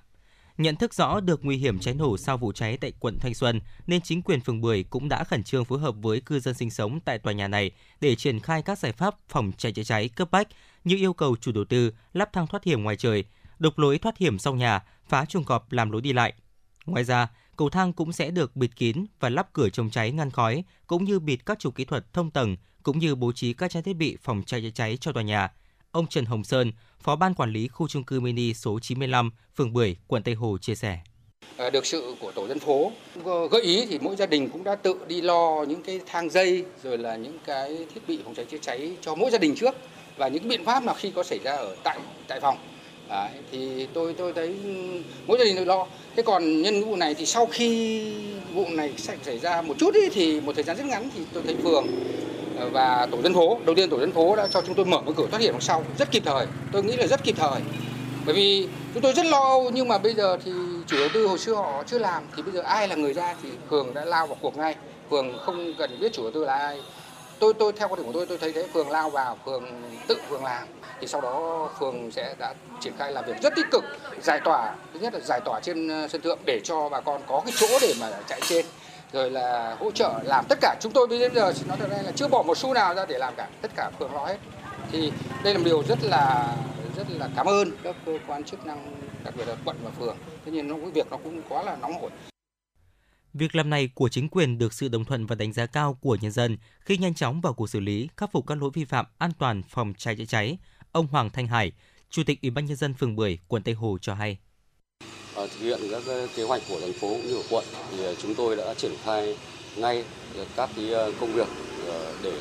Nhận 0.59 0.75
thức 0.75 0.93
rõ 0.93 1.19
được 1.19 1.45
nguy 1.45 1.57
hiểm 1.57 1.79
cháy 1.79 1.93
nổ 1.93 2.17
sau 2.17 2.37
vụ 2.37 2.51
cháy 2.51 2.77
tại 2.77 2.93
quận 2.99 3.19
Thanh 3.19 3.33
Xuân, 3.33 3.61
nên 3.87 4.01
chính 4.01 4.21
quyền 4.21 4.41
phường 4.41 4.61
Bưởi 4.61 4.83
cũng 4.83 5.09
đã 5.09 5.23
khẩn 5.23 5.43
trương 5.43 5.65
phối 5.65 5.79
hợp 5.79 5.95
với 6.01 6.21
cư 6.21 6.39
dân 6.39 6.53
sinh 6.53 6.69
sống 6.69 6.99
tại 7.05 7.19
tòa 7.19 7.33
nhà 7.33 7.47
này 7.47 7.71
để 8.01 8.15
triển 8.15 8.39
khai 8.39 8.61
các 8.61 8.79
giải 8.79 8.91
pháp 8.91 9.15
phòng 9.29 9.51
cháy 9.57 9.71
chữa 9.71 9.83
cháy 9.83 10.09
cấp 10.09 10.31
bách 10.31 10.47
như 10.83 10.95
yêu 10.95 11.13
cầu 11.13 11.35
chủ 11.41 11.51
đầu 11.51 11.65
tư 11.65 11.93
lắp 12.13 12.33
thang 12.33 12.47
thoát 12.47 12.63
hiểm 12.63 12.83
ngoài 12.83 12.95
trời, 12.95 13.23
đục 13.59 13.79
lối 13.79 13.97
thoát 13.97 14.17
hiểm 14.17 14.39
sau 14.39 14.55
nhà, 14.55 14.83
phá 15.07 15.25
chuồng 15.25 15.43
cọp 15.43 15.71
làm 15.71 15.91
lối 15.91 16.01
đi 16.01 16.13
lại. 16.13 16.33
Ngoài 16.85 17.03
ra, 17.03 17.27
cầu 17.55 17.69
thang 17.69 17.93
cũng 17.93 18.11
sẽ 18.11 18.31
được 18.31 18.55
bịt 18.55 18.75
kín 18.75 19.05
và 19.19 19.29
lắp 19.29 19.49
cửa 19.53 19.69
chống 19.69 19.89
cháy 19.89 20.11
ngăn 20.11 20.31
khói, 20.31 20.63
cũng 20.87 21.03
như 21.03 21.19
bịt 21.19 21.45
các 21.45 21.59
trục 21.59 21.75
kỹ 21.75 21.85
thuật 21.85 22.13
thông 22.13 22.31
tầng, 22.31 22.57
cũng 22.83 22.99
như 22.99 23.15
bố 23.15 23.31
trí 23.31 23.53
các 23.53 23.71
trang 23.71 23.83
thiết 23.83 23.93
bị 23.93 24.17
phòng 24.21 24.43
cháy 24.45 24.61
chữa 24.61 24.69
cháy 24.69 24.97
cho 25.01 25.11
tòa 25.11 25.23
nhà. 25.23 25.51
Ông 25.91 26.07
Trần 26.07 26.25
Hồng 26.25 26.43
Sơn, 26.43 26.71
Phó 27.03 27.15
ban 27.15 27.33
quản 27.33 27.51
lý 27.51 27.67
khu 27.67 27.87
chung 27.87 28.03
cư 28.03 28.19
mini 28.19 28.53
số 28.53 28.79
95, 28.79 29.31
phường 29.57 29.73
Bưởi, 29.73 29.95
quận 30.07 30.23
Tây 30.23 30.33
Hồ 30.33 30.57
chia 30.57 30.75
sẻ. 30.75 30.99
À, 31.57 31.69
được 31.69 31.85
sự 31.85 32.15
của 32.19 32.31
tổ 32.31 32.47
dân 32.47 32.59
phố. 32.59 32.91
Gợi 33.51 33.61
ý 33.61 33.85
thì 33.85 33.99
mỗi 34.01 34.15
gia 34.15 34.25
đình 34.25 34.49
cũng 34.49 34.63
đã 34.63 34.75
tự 34.75 34.95
đi 35.07 35.21
lo 35.21 35.65
những 35.67 35.83
cái 35.83 35.99
thang 36.05 36.29
dây 36.29 36.65
rồi 36.83 36.97
là 36.97 37.15
những 37.15 37.37
cái 37.45 37.77
thiết 37.93 38.01
bị 38.07 38.19
phòng 38.23 38.35
cháy 38.35 38.45
chữa 38.45 38.57
cháy 38.61 38.91
cho 39.01 39.15
mỗi 39.15 39.31
gia 39.31 39.37
đình 39.37 39.55
trước. 39.55 39.75
Và 40.17 40.27
những 40.27 40.47
biện 40.47 40.65
pháp 40.65 40.83
nào 40.83 40.95
khi 40.97 41.11
có 41.11 41.23
xảy 41.23 41.39
ra 41.43 41.55
ở 41.55 41.75
tại 41.83 41.99
tại 42.27 42.39
phòng. 42.39 42.57
Đấy, 43.09 43.29
thì 43.51 43.87
tôi 43.93 44.13
tôi 44.13 44.33
thấy 44.33 44.55
mỗi 45.27 45.37
gia 45.37 45.43
đình 45.45 45.55
tôi 45.55 45.65
lo. 45.65 45.85
Thế 46.15 46.23
còn 46.23 46.61
nhân 46.61 46.83
vụ 46.83 46.95
này 46.95 47.13
thì 47.15 47.25
sau 47.25 47.45
khi 47.45 48.01
vụ 48.53 48.65
này 48.69 48.93
xảy 49.23 49.39
ra 49.39 49.61
một 49.61 49.73
chút 49.77 49.93
ý, 49.93 50.09
thì 50.09 50.41
một 50.41 50.51
thời 50.55 50.63
gian 50.63 50.77
rất 50.77 50.85
ngắn 50.85 51.09
thì 51.15 51.21
tôi 51.33 51.43
thấy 51.45 51.55
phường 51.63 51.87
ờ, 52.59 52.69
và 52.69 53.07
tổ 53.11 53.21
dân 53.21 53.33
phố 53.33 53.59
đầu 53.65 53.75
tiên 53.75 53.89
tổ 53.89 53.99
dân 53.99 54.11
phố 54.11 54.35
đã 54.35 54.47
cho 54.47 54.61
chúng 54.61 54.75
tôi 54.75 54.85
mở 54.85 55.01
một 55.01 55.11
cửa 55.17 55.27
thoát 55.31 55.41
hiểm 55.41 55.51
đằng 55.51 55.61
sau 55.61 55.83
rất 55.97 56.11
kịp 56.11 56.23
thời. 56.25 56.45
Tôi 56.71 56.83
nghĩ 56.83 56.95
là 56.95 57.07
rất 57.07 57.23
kịp 57.23 57.35
thời. 57.37 57.61
Bởi 58.25 58.35
vì 58.35 58.67
chúng 58.93 59.03
tôi 59.03 59.13
rất 59.13 59.25
lo 59.25 59.39
âu 59.39 59.69
nhưng 59.73 59.87
mà 59.87 59.97
bây 59.97 60.13
giờ 60.13 60.37
thì 60.45 60.51
chủ 60.87 60.97
đầu 60.99 61.09
tư 61.13 61.27
hồi 61.27 61.37
xưa 61.37 61.53
họ 61.53 61.83
chưa 61.87 61.99
làm 61.99 62.23
thì 62.35 62.41
bây 62.41 62.51
giờ 62.53 62.61
ai 62.61 62.87
là 62.87 62.95
người 62.95 63.13
ra 63.13 63.35
thì 63.43 63.49
phường 63.69 63.93
đã 63.93 64.05
lao 64.05 64.27
vào 64.27 64.37
cuộc 64.41 64.57
ngay. 64.57 64.75
Phường 65.09 65.37
không 65.39 65.73
cần 65.77 65.99
biết 65.99 66.13
chủ 66.13 66.23
đầu 66.23 66.31
tư 66.31 66.45
là 66.45 66.53
ai 66.53 66.79
tôi 67.39 67.53
tôi 67.53 67.73
theo 67.73 67.87
quan 67.87 67.97
điểm 67.97 68.05
của 68.05 68.13
tôi 68.13 68.25
tôi 68.25 68.37
thấy 68.37 68.53
thế. 68.53 68.67
Phường 68.73 68.89
lao 68.89 69.09
vào, 69.09 69.37
phường 69.45 69.65
tự, 70.07 70.17
phường 70.29 70.43
làm. 70.43 70.67
Thì 71.01 71.07
sau 71.07 71.21
đó 71.21 71.69
phường 71.79 72.11
sẽ 72.11 72.35
đã 72.39 72.53
triển 72.81 72.93
khai 72.97 73.11
làm 73.11 73.25
việc 73.25 73.41
rất 73.41 73.55
tích 73.55 73.65
cực, 73.71 73.83
giải 74.21 74.39
tỏa. 74.43 74.75
Thứ 74.93 74.99
nhất 74.99 75.13
là 75.13 75.19
giải 75.19 75.41
tỏa 75.45 75.59
trên 75.59 75.87
ờ, 75.87 76.07
sân 76.07 76.21
thượng 76.21 76.39
để 76.45 76.59
cho 76.63 76.89
bà 76.89 77.01
con 77.01 77.21
có 77.27 77.41
cái 77.45 77.53
chỗ 77.59 77.67
để 77.81 77.93
mà 77.99 78.09
chạy 78.27 78.41
trên. 78.47 78.65
Rồi 79.13 79.31
là 79.31 79.75
hỗ 79.79 79.91
trợ 79.91 80.13
làm 80.23 80.45
tất 80.49 80.57
cả. 80.61 80.75
Chúng 80.81 80.91
tôi 80.91 81.07
bây 81.07 81.19
giờ 81.19 81.53
nói 81.67 81.77
thật 81.79 81.87
là 81.89 82.11
chưa 82.15 82.27
bỏ 82.27 82.43
một 82.43 82.57
xu 82.57 82.73
nào 82.73 82.95
ra 82.95 83.05
để 83.05 83.17
làm 83.17 83.33
cả. 83.37 83.47
Tất 83.61 83.71
cả 83.75 83.91
phường 83.99 84.13
lo 84.13 84.25
hết. 84.25 84.37
Thì 84.91 85.11
đây 85.43 85.53
là 85.53 85.59
một 85.59 85.65
điều 85.65 85.83
rất 85.83 85.99
là 86.03 86.47
rất 86.97 87.07
là 87.09 87.29
cảm 87.35 87.45
ơn 87.45 87.71
các 87.83 87.95
cơ 88.05 88.13
quan 88.27 88.43
chức 88.43 88.65
năng, 88.65 88.91
đặc 89.23 89.33
biệt 89.37 89.47
là 89.47 89.55
quận 89.65 89.77
và 89.83 89.91
phường. 89.99 90.17
Thế 90.45 90.51
nhưng 90.51 90.67
nó, 90.67 90.75
cái 90.75 90.91
việc 90.93 91.11
nó 91.11 91.17
cũng 91.23 91.41
quá 91.49 91.63
là 91.63 91.75
nóng 91.81 92.01
hổi. 92.01 92.09
Việc 93.33 93.55
làm 93.55 93.69
này 93.69 93.89
của 93.93 94.09
chính 94.09 94.29
quyền 94.29 94.57
được 94.57 94.73
sự 94.73 94.87
đồng 94.87 95.05
thuận 95.05 95.25
và 95.25 95.35
đánh 95.35 95.53
giá 95.53 95.65
cao 95.65 95.97
của 96.01 96.17
nhân 96.21 96.31
dân 96.31 96.57
khi 96.79 96.97
nhanh 96.97 97.13
chóng 97.13 97.41
vào 97.41 97.53
cuộc 97.53 97.69
xử 97.69 97.79
lý, 97.79 98.09
khắc 98.17 98.31
phục 98.31 98.47
các 98.47 98.61
lỗi 98.61 98.69
vi 98.73 98.85
phạm 98.85 99.05
an 99.17 99.31
toàn 99.39 99.63
phòng 99.69 99.93
cháy 99.97 100.15
chữa 100.15 100.25
cháy. 100.25 100.57
Ông 100.91 101.07
Hoàng 101.07 101.29
Thanh 101.29 101.47
Hải, 101.47 101.71
Chủ 102.09 102.23
tịch 102.25 102.41
Ủy 102.41 102.51
ban 102.51 102.65
nhân 102.65 102.77
dân 102.77 102.93
phường 102.93 103.15
Bưởi, 103.15 103.37
quận 103.47 103.63
Tây 103.63 103.73
Hồ 103.73 103.97
cho 104.01 104.13
hay. 104.13 104.37
Ở 105.35 105.47
thực 105.47 105.59
hiện 105.59 105.79
các 105.91 106.03
ờ, 106.07 106.27
kế 106.35 106.43
hoạch 106.43 106.61
của 106.69 106.79
thành 106.81 106.93
phố 106.93 107.07
cũng 107.07 107.27
như 107.27 107.35
của 107.35 107.43
quận 107.49 107.65
thì 107.91 108.03
ờ, 108.03 108.15
chúng 108.15 108.35
tôi 108.35 108.55
đã 108.55 108.73
triển 108.73 108.91
khai 109.03 109.37
ngay 109.77 110.03
các 110.55 110.69
cái 110.75 111.13
công 111.19 111.33
việc 111.33 111.47
để 112.23 112.33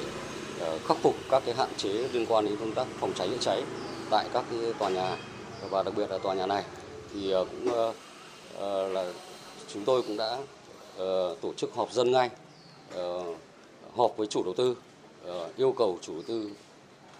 khắc 0.88 0.96
phục 1.02 1.14
các 1.30 1.42
cái 1.46 1.54
hạn 1.54 1.68
chế 1.76 1.88
liên 1.88 2.26
quan 2.28 2.44
đến 2.44 2.56
công 2.60 2.74
tác 2.74 2.86
phòng 3.00 3.12
cháy 3.16 3.28
chữa 3.28 3.38
cháy 3.40 3.62
tại 4.10 4.28
các 4.32 4.44
cái 4.50 4.72
tòa 4.78 4.90
nhà 4.90 5.16
và 5.70 5.82
đặc 5.82 5.94
biệt 5.96 6.10
là 6.10 6.18
tòa 6.18 6.34
nhà 6.34 6.46
này 6.46 6.64
thì 7.14 7.32
cũng 7.50 7.92
là 8.94 9.12
chúng 9.72 9.84
tôi 9.84 10.02
cũng 10.02 10.16
đã 10.16 10.38
Ờ, 10.98 11.36
tổ 11.40 11.52
chức 11.52 11.74
họp 11.74 11.92
dân 11.92 12.12
ngay 12.12 12.30
ờ, 12.94 13.24
họp 13.96 14.16
với 14.16 14.26
chủ 14.26 14.42
đầu 14.44 14.54
tư 14.54 14.76
ờ, 15.24 15.50
yêu 15.56 15.72
cầu 15.72 15.98
chủ 16.02 16.12
đầu 16.12 16.22
tư 16.22 16.50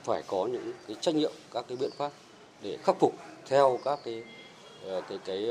phải 0.05 0.23
có 0.27 0.47
những 0.47 0.73
cái 0.87 0.97
trách 1.01 1.15
nhiệm, 1.15 1.33
các 1.53 1.65
cái 1.69 1.77
biện 1.77 1.91
pháp 1.99 2.13
để 2.63 2.79
khắc 2.85 2.97
phục 3.01 3.15
theo 3.47 3.79
các 3.85 3.99
cái 4.05 4.23
cái 5.09 5.19
cái 5.25 5.47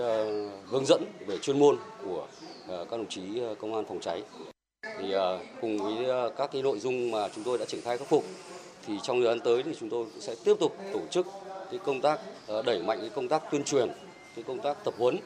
hướng 0.65 0.85
dẫn 0.85 1.03
về 1.27 1.37
chuyên 1.37 1.59
môn 1.59 1.77
của 2.05 2.27
các 2.67 2.91
đồng 2.91 3.09
chí 3.09 3.21
công 3.61 3.75
an 3.75 3.85
phòng 3.85 3.99
cháy. 3.99 4.23
Thì 4.83 5.13
cùng 5.61 5.77
với 5.77 6.29
các 6.37 6.51
cái 6.51 6.61
nội 6.61 6.79
dung 6.79 7.11
mà 7.11 7.29
chúng 7.35 7.43
tôi 7.43 7.57
đã 7.57 7.65
triển 7.65 7.81
khai 7.81 7.97
khắc 7.97 8.09
phục, 8.09 8.23
thì 8.85 8.93
trong 9.03 9.17
thời 9.17 9.27
gian 9.27 9.39
tới 9.39 9.63
thì 9.63 9.71
chúng 9.79 9.89
tôi 9.89 10.05
cũng 10.05 10.21
sẽ 10.21 10.35
tiếp 10.43 10.55
tục 10.59 10.75
tổ 10.93 10.99
chức 11.11 11.27
cái 11.71 11.79
công 11.85 12.01
tác 12.01 12.19
đẩy 12.65 12.79
mạnh 12.79 12.97
cái 13.01 13.09
công 13.09 13.27
tác 13.27 13.43
tuyên 13.51 13.63
truyền, 13.63 13.89
cái 14.35 14.43
công 14.47 14.59
tác 14.59 14.83
tập 14.83 14.93
huấn 14.97 15.17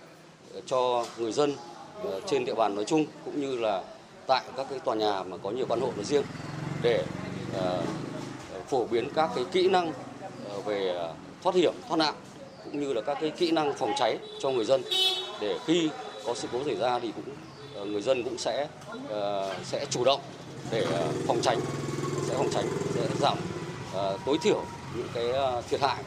cho 0.65 1.05
người 1.17 1.31
dân 1.31 1.55
Ờ, 2.03 2.21
trên 2.25 2.45
địa 2.45 2.53
bàn 2.53 2.75
nói 2.75 2.85
chung 2.85 3.05
cũng 3.25 3.41
như 3.41 3.57
là 3.57 3.83
tại 4.27 4.43
các 4.57 4.67
cái 4.69 4.79
tòa 4.79 4.95
nhà 4.95 5.23
mà 5.23 5.37
có 5.37 5.51
nhiều 5.51 5.65
căn 5.69 5.81
hộ 5.81 5.91
nói 5.95 6.05
riêng 6.05 6.23
để 6.81 7.03
ờ, 7.53 7.83
phổ 8.69 8.85
biến 8.85 9.09
các 9.15 9.29
cái 9.35 9.45
kỹ 9.51 9.69
năng 9.69 9.93
ờ, 10.49 10.61
về 10.65 11.09
thoát 11.43 11.55
hiểm, 11.55 11.73
thoát 11.87 11.97
nạn 11.97 12.13
cũng 12.63 12.79
như 12.79 12.93
là 12.93 13.01
các 13.01 13.17
cái 13.21 13.29
kỹ 13.29 13.51
năng 13.51 13.73
phòng 13.73 13.93
cháy 13.97 14.17
cho 14.39 14.49
người 14.49 14.65
dân 14.65 14.83
để 15.41 15.59
khi 15.65 15.89
có 16.25 16.33
sự 16.35 16.47
cố 16.51 16.63
xảy 16.65 16.75
ra 16.75 16.99
thì 16.99 17.11
cũng 17.15 17.35
người 17.91 18.01
dân 18.01 18.23
cũng 18.23 18.37
sẽ 18.37 18.67
sẽ 19.63 19.85
chủ 19.89 20.03
động 20.03 20.19
để 20.71 20.85
phòng 21.27 21.39
tránh, 21.41 21.59
sẽ 22.27 22.33
phòng 22.37 22.49
tránh, 22.53 22.65
sẽ 22.95 23.01
giảm 23.19 23.37
tối 24.25 24.37
thiểu 24.41 24.63
những 24.95 25.07
cái 25.13 25.25
thiệt 25.69 25.81
hại 25.81 26.03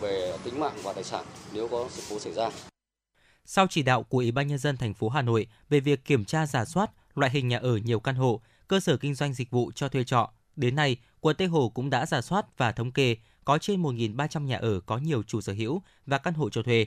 về 0.00 0.32
tính 0.44 0.60
mạng 0.60 0.74
và 0.82 0.92
tài 0.92 1.04
sản 1.04 1.24
nếu 1.52 1.68
có 1.68 1.86
sự 1.90 2.02
cố 2.10 2.18
xảy 2.18 2.32
ra. 2.32 2.50
Sau 3.50 3.66
chỉ 3.70 3.82
đạo 3.82 4.02
của 4.02 4.18
Ủy 4.18 4.32
ban 4.32 4.46
nhân 4.46 4.58
dân 4.58 4.76
thành 4.76 4.94
phố 4.94 5.08
Hà 5.08 5.22
Nội 5.22 5.46
về 5.68 5.80
việc 5.80 6.04
kiểm 6.04 6.24
tra 6.24 6.46
giả 6.46 6.64
soát 6.64 6.90
loại 7.14 7.32
hình 7.32 7.48
nhà 7.48 7.58
ở 7.58 7.76
nhiều 7.76 8.00
căn 8.00 8.14
hộ, 8.14 8.40
cơ 8.68 8.80
sở 8.80 8.96
kinh 8.96 9.14
doanh 9.14 9.34
dịch 9.34 9.50
vụ 9.50 9.72
cho 9.74 9.88
thuê 9.88 10.04
trọ, 10.04 10.30
đến 10.56 10.76
nay, 10.76 10.96
quận 11.20 11.36
Tây 11.36 11.48
Hồ 11.48 11.68
cũng 11.68 11.90
đã 11.90 12.06
giả 12.06 12.20
soát 12.20 12.58
và 12.58 12.72
thống 12.72 12.92
kê 12.92 13.16
có 13.44 13.58
trên 13.58 13.82
1.300 13.82 14.44
nhà 14.44 14.56
ở 14.56 14.80
có 14.80 14.98
nhiều 14.98 15.22
chủ 15.22 15.40
sở 15.40 15.52
hữu 15.52 15.82
và 16.06 16.18
căn 16.18 16.34
hộ 16.34 16.50
cho 16.50 16.62
thuê. 16.62 16.86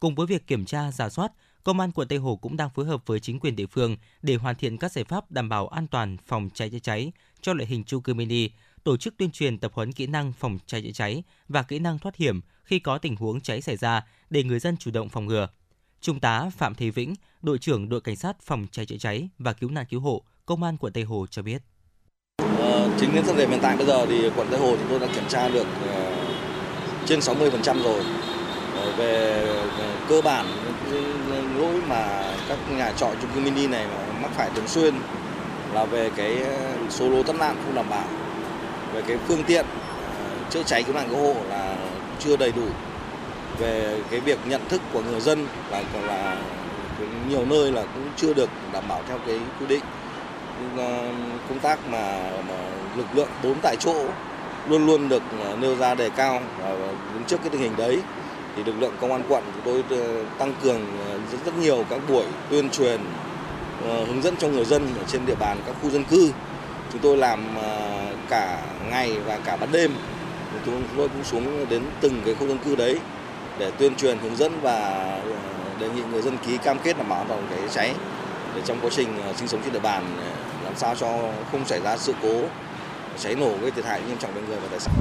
Cùng 0.00 0.14
với 0.14 0.26
việc 0.26 0.46
kiểm 0.46 0.64
tra 0.64 0.92
giả 0.92 1.08
soát, 1.08 1.32
Công 1.64 1.80
an 1.80 1.92
quận 1.92 2.08
Tây 2.08 2.18
Hồ 2.18 2.36
cũng 2.36 2.56
đang 2.56 2.70
phối 2.70 2.86
hợp 2.86 3.06
với 3.06 3.20
chính 3.20 3.40
quyền 3.40 3.56
địa 3.56 3.66
phương 3.66 3.96
để 4.22 4.34
hoàn 4.34 4.56
thiện 4.56 4.78
các 4.78 4.92
giải 4.92 5.04
pháp 5.04 5.30
đảm 5.30 5.48
bảo 5.48 5.68
an 5.68 5.86
toàn 5.86 6.16
phòng 6.26 6.48
cháy 6.54 6.70
chữa 6.70 6.78
cháy 6.78 7.12
cho 7.40 7.52
loại 7.52 7.66
hình 7.66 7.84
chung 7.84 8.02
cư 8.02 8.14
mini, 8.14 8.50
tổ 8.84 8.96
chức 8.96 9.16
tuyên 9.16 9.30
truyền 9.30 9.58
tập 9.58 9.72
huấn 9.74 9.92
kỹ 9.92 10.06
năng 10.06 10.32
phòng 10.32 10.58
cháy 10.66 10.82
chữa 10.82 10.92
cháy 10.92 11.22
và 11.48 11.62
kỹ 11.62 11.78
năng 11.78 11.98
thoát 11.98 12.16
hiểm 12.16 12.40
khi 12.64 12.78
có 12.78 12.98
tình 12.98 13.16
huống 13.16 13.40
cháy 13.40 13.60
xảy 13.60 13.76
ra 13.76 14.06
để 14.30 14.44
người 14.44 14.58
dân 14.58 14.76
chủ 14.76 14.90
động 14.90 15.08
phòng 15.08 15.26
ngừa. 15.26 15.48
Trung 16.00 16.20
tá 16.20 16.50
Phạm 16.56 16.74
Thế 16.74 16.90
Vĩnh, 16.90 17.14
đội 17.42 17.58
trưởng 17.58 17.88
đội 17.88 18.00
cảnh 18.00 18.16
sát 18.16 18.42
phòng 18.42 18.66
cháy 18.72 18.86
chữa 18.86 18.96
cháy 19.00 19.28
và 19.38 19.52
cứu 19.52 19.70
nạn 19.70 19.84
cứu 19.90 20.00
hộ, 20.00 20.22
Công 20.46 20.62
an 20.62 20.76
quận 20.76 20.92
Tây 20.92 21.04
Hồ 21.04 21.26
cho 21.30 21.42
biết. 21.42 21.62
Ờ, 22.58 22.90
chính 23.00 23.14
đến 23.14 23.24
thời 23.26 23.36
điểm 23.36 23.50
hiện 23.50 23.58
tại 23.62 23.76
bây 23.76 23.86
giờ 23.86 24.06
thì 24.06 24.30
quận 24.36 24.48
Tây 24.50 24.60
Hồ 24.60 24.76
chúng 24.76 24.88
tôi 24.90 24.98
đã 24.98 25.06
kiểm 25.14 25.24
tra 25.28 25.48
được 25.48 25.66
uh, 25.84 27.06
trên 27.06 27.20
60% 27.20 27.82
rồi. 27.82 28.04
Ờ, 28.74 28.92
về 28.96 29.44
về 29.78 29.96
cơ 30.08 30.20
bản 30.22 30.46
lỗi 31.58 31.80
mà 31.88 32.32
các 32.48 32.58
nhà 32.70 32.92
trọ 32.92 33.10
chung 33.22 33.30
cư 33.34 33.40
mini 33.40 33.66
này 33.66 33.86
mà 33.86 34.20
mắc 34.22 34.30
phải 34.34 34.50
thường 34.54 34.68
xuyên 34.68 34.94
là 35.72 35.84
về 35.84 36.10
cái 36.16 36.42
ờ, 36.42 36.76
số 36.90 37.08
lô 37.08 37.22
thoát 37.22 37.38
nạn 37.38 37.56
không 37.64 37.74
đảm 37.74 37.90
bảo. 37.90 38.08
Về 38.92 39.02
cái 39.02 39.18
phương 39.28 39.42
tiện 39.46 39.66
uh, 39.66 40.52
chữa 40.52 40.62
cháy 40.62 40.82
cứu 40.82 40.94
nạn 40.94 41.08
cứu 41.08 41.18
hộ 41.18 41.34
là 41.48 41.76
chưa 42.18 42.36
đầy 42.36 42.52
đủ 42.52 42.66
về 43.58 44.00
cái 44.10 44.20
việc 44.20 44.38
nhận 44.46 44.60
thức 44.68 44.80
của 44.92 45.02
người 45.02 45.20
dân 45.20 45.46
là 45.70 45.82
là 46.06 46.36
nhiều 47.28 47.44
nơi 47.44 47.72
là 47.72 47.82
cũng 47.82 48.08
chưa 48.16 48.34
được 48.34 48.50
đảm 48.72 48.84
bảo 48.88 49.02
theo 49.08 49.18
cái 49.26 49.38
quy 49.60 49.66
định. 49.66 49.82
Ờ, 50.76 51.12
công 51.48 51.58
tác 51.58 51.78
mà, 51.88 52.30
mà 52.48 52.54
lực 52.96 53.06
lượng 53.14 53.28
bốn 53.42 53.54
tại 53.62 53.76
chỗ 53.80 54.04
luôn 54.68 54.86
luôn 54.86 55.08
được 55.08 55.22
ờ, 55.44 55.56
nêu 55.60 55.76
ra 55.76 55.94
đề 55.94 56.10
cao 56.10 56.42
và 56.62 56.70
đứng 57.14 57.24
trước 57.26 57.36
cái 57.40 57.50
tình 57.50 57.60
hình 57.60 57.76
đấy. 57.76 57.98
Thì 58.56 58.64
lực 58.64 58.74
lượng 58.80 58.94
công 59.00 59.12
an 59.12 59.22
quận 59.28 59.44
chúng 59.54 59.62
tôi 59.64 59.98
ờ, 59.98 60.24
tăng 60.38 60.54
cường 60.62 60.80
rất 61.32 61.38
rất 61.44 61.58
nhiều 61.58 61.84
các 61.90 62.00
buổi 62.08 62.24
tuyên 62.50 62.70
truyền 62.70 63.00
hướng 63.82 64.22
dẫn 64.22 64.36
cho 64.36 64.48
người 64.48 64.64
dân 64.64 64.86
ở 64.98 65.04
trên 65.06 65.26
địa 65.26 65.34
bàn 65.34 65.58
các 65.66 65.74
khu 65.82 65.90
dân 65.90 66.04
cư. 66.04 66.32
Chúng 66.92 67.00
tôi 67.00 67.16
làm 67.16 67.44
cả 68.28 68.62
ngày 68.90 69.18
và 69.26 69.38
cả 69.44 69.56
ban 69.56 69.72
đêm. 69.72 69.92
Chúng 70.66 70.82
tôi 70.96 71.08
cũng 71.08 71.24
xuống 71.24 71.66
đến 71.68 71.82
từng 72.00 72.22
cái 72.24 72.34
khu 72.34 72.46
dân 72.46 72.58
cư 72.58 72.76
đấy 72.76 72.98
để 73.58 73.70
tuyên 73.78 73.96
truyền, 73.96 74.18
hướng 74.18 74.36
dẫn 74.36 74.52
và 74.62 74.78
ờ, 75.24 75.78
đề 75.80 75.88
nghị 75.88 76.02
người 76.02 76.22
dân 76.22 76.36
ký 76.46 76.58
cam 76.64 76.78
kết 76.84 76.98
đảm 76.98 77.08
bảo 77.08 77.18
an 77.18 77.28
toàn 77.28 77.40
phòng 77.40 77.58
cháy 77.58 77.68
cháy 77.74 77.94
để 78.54 78.62
trong 78.64 78.80
quá 78.80 78.90
trình 78.92 79.22
ờ, 79.22 79.32
sinh 79.32 79.48
sống 79.48 79.60
trên 79.64 79.72
địa 79.72 79.80
bàn 79.80 80.16
ờ, 80.16 80.30
làm 80.64 80.76
sao 80.76 80.94
cho 80.94 81.32
không 81.52 81.64
xảy 81.64 81.80
ra 81.80 81.96
sự 81.96 82.14
cố 82.22 82.48
cháy 83.18 83.34
nổ 83.34 83.58
gây 83.58 83.70
thiệt 83.70 83.84
hại 83.84 84.02
nghiêm 84.02 84.18
trọng 84.18 84.34
về 84.34 84.42
người 84.48 84.60
và 84.60 84.68
tài 84.70 84.80
sản. 84.80 84.94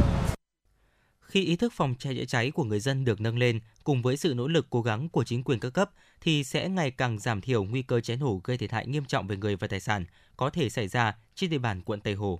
Khi 1.22 1.46
ý 1.46 1.56
thức 1.56 1.74
phòng 1.74 1.96
cháy 2.00 2.16
chữa 2.16 2.26
cháy 2.26 2.52
của 2.52 2.64
người 2.64 2.80
dân 2.80 3.06
được 3.06 3.22
nâng 3.22 3.38
lên, 3.38 3.60
cùng 3.84 4.02
với 4.02 4.18
sự 4.18 4.34
nỗ 4.34 4.48
lực 4.48 4.68
cố 4.70 4.82
gắng 4.82 5.10
của 5.10 5.24
chính 5.24 5.44
quyền 5.44 5.60
các 5.60 5.70
cấp 5.70 5.90
thì 6.22 6.44
sẽ 6.44 6.70
ngày 6.70 6.92
càng 6.92 7.20
giảm 7.20 7.42
thiểu 7.42 7.64
nguy 7.64 7.82
cơ 7.82 8.00
cháy 8.00 8.18
nổ 8.18 8.42
gây 8.44 8.58
thiệt 8.58 8.72
hại 8.72 8.88
nghiêm 8.88 9.06
trọng 9.06 9.28
về 9.28 9.38
người 9.38 9.56
và 9.56 9.68
tài 9.68 9.80
sản 9.80 10.06
có 10.38 10.50
thể 10.50 10.70
xảy 10.70 10.88
ra 10.88 11.16
trên 11.36 11.50
địa 11.50 11.58
bàn 11.58 11.82
quận 11.82 12.02
Tây 12.02 12.14
Hồ. 12.14 12.40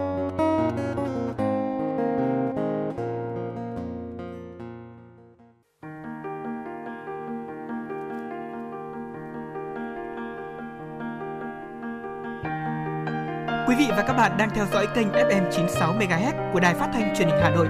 Quý 13.71 13.77
vị 13.77 13.87
và 13.89 14.03
các 14.07 14.13
bạn 14.13 14.37
đang 14.37 14.49
theo 14.49 14.65
dõi 14.73 14.87
kênh 14.95 15.07
FM 15.11 15.51
96 15.51 15.93
MHz 15.93 16.53
của 16.53 16.59
Đài 16.59 16.75
Phát 16.75 16.89
thanh 16.93 17.15
Truyền 17.17 17.27
hình 17.27 17.37
Hà 17.41 17.49
Nội. 17.49 17.67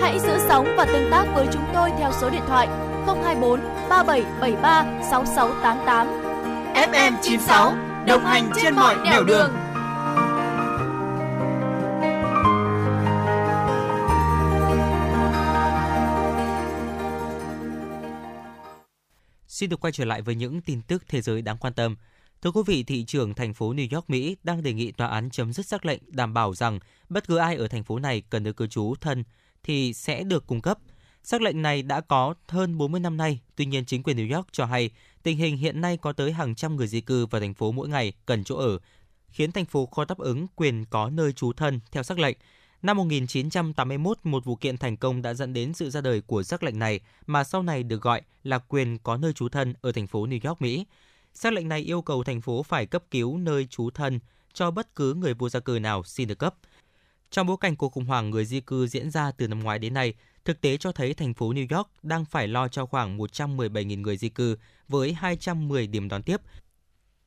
Hãy 0.00 0.18
giữ 0.18 0.38
sóng 0.48 0.74
và 0.76 0.84
tương 0.84 1.10
tác 1.10 1.24
với 1.34 1.46
chúng 1.52 1.62
tôi 1.74 1.90
theo 1.98 2.12
số 2.20 2.30
điện 2.30 2.42
thoại 2.46 2.68
024 3.06 3.60
3773 3.90 4.84
6688. 5.10 6.06
FM 6.74 7.12
96 7.22 7.74
đồng 8.06 8.24
hành 8.24 8.50
trên 8.62 8.74
mọi 8.74 8.96
nẻo 9.04 9.24
đường. 9.24 9.50
Xin 19.46 19.70
được 19.70 19.80
quay 19.80 19.92
trở 19.92 20.04
lại 20.04 20.22
với 20.22 20.34
những 20.34 20.60
tin 20.60 20.82
tức 20.82 21.02
thế 21.08 21.20
giới 21.20 21.42
đáng 21.42 21.56
quan 21.60 21.72
tâm. 21.72 21.96
Thưa 22.42 22.50
quý 22.50 22.60
vị, 22.66 22.82
thị 22.82 23.04
trưởng 23.04 23.34
thành 23.34 23.54
phố 23.54 23.72
New 23.74 23.96
York, 23.96 24.10
Mỹ 24.10 24.36
đang 24.42 24.62
đề 24.62 24.72
nghị 24.72 24.92
tòa 24.92 25.08
án 25.08 25.30
chấm 25.30 25.52
dứt 25.52 25.66
sắc 25.66 25.86
lệnh 25.86 26.02
đảm 26.06 26.34
bảo 26.34 26.54
rằng 26.54 26.78
bất 27.08 27.28
cứ 27.28 27.36
ai 27.36 27.56
ở 27.56 27.68
thành 27.68 27.84
phố 27.84 27.98
này 27.98 28.22
cần 28.30 28.44
được 28.44 28.56
cư 28.56 28.66
trú 28.66 28.94
thân 29.00 29.24
thì 29.62 29.92
sẽ 29.92 30.22
được 30.22 30.46
cung 30.46 30.60
cấp. 30.60 30.78
Sắc 31.22 31.42
lệnh 31.42 31.62
này 31.62 31.82
đã 31.82 32.00
có 32.00 32.34
hơn 32.48 32.78
40 32.78 33.00
năm 33.00 33.16
nay, 33.16 33.40
tuy 33.56 33.66
nhiên 33.66 33.84
chính 33.84 34.02
quyền 34.02 34.16
New 34.16 34.36
York 34.36 34.48
cho 34.52 34.64
hay 34.64 34.90
tình 35.22 35.36
hình 35.36 35.56
hiện 35.56 35.80
nay 35.80 35.96
có 35.96 36.12
tới 36.12 36.32
hàng 36.32 36.54
trăm 36.54 36.76
người 36.76 36.86
di 36.86 37.00
cư 37.00 37.26
vào 37.26 37.40
thành 37.40 37.54
phố 37.54 37.72
mỗi 37.72 37.88
ngày 37.88 38.12
cần 38.26 38.44
chỗ 38.44 38.56
ở, 38.56 38.78
khiến 39.28 39.52
thành 39.52 39.64
phố 39.64 39.86
khó 39.86 40.04
đáp 40.04 40.18
ứng 40.18 40.46
quyền 40.56 40.84
có 40.84 41.10
nơi 41.10 41.32
trú 41.32 41.52
thân 41.52 41.80
theo 41.92 42.02
sắc 42.02 42.18
lệnh. 42.18 42.36
Năm 42.82 42.96
1981, 42.96 44.18
một 44.24 44.44
vụ 44.44 44.56
kiện 44.56 44.76
thành 44.76 44.96
công 44.96 45.22
đã 45.22 45.34
dẫn 45.34 45.52
đến 45.52 45.74
sự 45.74 45.90
ra 45.90 46.00
đời 46.00 46.20
của 46.20 46.42
sắc 46.42 46.62
lệnh 46.62 46.78
này 46.78 47.00
mà 47.26 47.44
sau 47.44 47.62
này 47.62 47.82
được 47.82 48.02
gọi 48.02 48.22
là 48.42 48.58
quyền 48.58 48.98
có 48.98 49.16
nơi 49.16 49.32
trú 49.32 49.48
thân 49.48 49.74
ở 49.80 49.92
thành 49.92 50.06
phố 50.06 50.26
New 50.26 50.48
York, 50.48 50.62
Mỹ. 50.62 50.86
Xác 51.32 51.52
lệnh 51.52 51.68
này 51.68 51.80
yêu 51.80 52.02
cầu 52.02 52.24
thành 52.24 52.40
phố 52.40 52.62
phải 52.62 52.86
cấp 52.86 53.04
cứu 53.10 53.38
nơi 53.38 53.66
trú 53.66 53.90
thân 53.90 54.20
cho 54.52 54.70
bất 54.70 54.94
cứ 54.94 55.14
người 55.14 55.34
vô 55.34 55.48
gia 55.48 55.60
cư 55.60 55.78
nào 55.82 56.02
xin 56.04 56.28
được 56.28 56.38
cấp. 56.38 56.54
Trong 57.30 57.46
bối 57.46 57.56
cảnh 57.60 57.76
cuộc 57.76 57.92
khủng 57.92 58.04
hoảng 58.04 58.30
người 58.30 58.44
di 58.44 58.60
cư 58.60 58.86
diễn 58.86 59.10
ra 59.10 59.32
từ 59.32 59.48
năm 59.48 59.60
ngoái 59.60 59.78
đến 59.78 59.94
nay, 59.94 60.14
thực 60.44 60.60
tế 60.60 60.76
cho 60.76 60.92
thấy 60.92 61.14
thành 61.14 61.34
phố 61.34 61.52
New 61.52 61.76
York 61.76 61.88
đang 62.02 62.24
phải 62.24 62.48
lo 62.48 62.68
cho 62.68 62.86
khoảng 62.86 63.18
117.000 63.18 64.00
người 64.00 64.16
di 64.16 64.28
cư 64.28 64.56
với 64.88 65.12
210 65.12 65.86
điểm 65.86 66.08
đón 66.08 66.22
tiếp. 66.22 66.40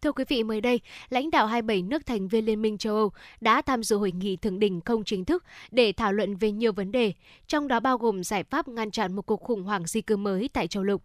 Thưa 0.01 0.11
quý 0.11 0.23
vị, 0.27 0.43
mới 0.43 0.61
đây, 0.61 0.81
lãnh 1.09 1.31
đạo 1.31 1.47
27 1.47 1.81
nước 1.81 2.05
thành 2.05 2.27
viên 2.27 2.45
Liên 2.45 2.61
minh 2.61 2.77
châu 2.77 2.95
Âu 2.95 3.11
đã 3.41 3.61
tham 3.61 3.83
dự 3.83 3.97
hội 3.97 4.11
nghị 4.11 4.35
thượng 4.35 4.59
đỉnh 4.59 4.81
không 4.81 5.03
chính 5.03 5.25
thức 5.25 5.43
để 5.71 5.91
thảo 5.91 6.13
luận 6.13 6.35
về 6.35 6.51
nhiều 6.51 6.73
vấn 6.73 6.91
đề, 6.91 7.13
trong 7.47 7.67
đó 7.67 7.79
bao 7.79 7.97
gồm 7.97 8.23
giải 8.23 8.43
pháp 8.43 8.67
ngăn 8.67 8.91
chặn 8.91 9.15
một 9.15 9.21
cuộc 9.21 9.41
khủng 9.41 9.63
hoảng 9.63 9.87
di 9.87 10.01
cư 10.01 10.17
mới 10.17 10.49
tại 10.53 10.67
châu 10.67 10.83
lục. 10.83 11.03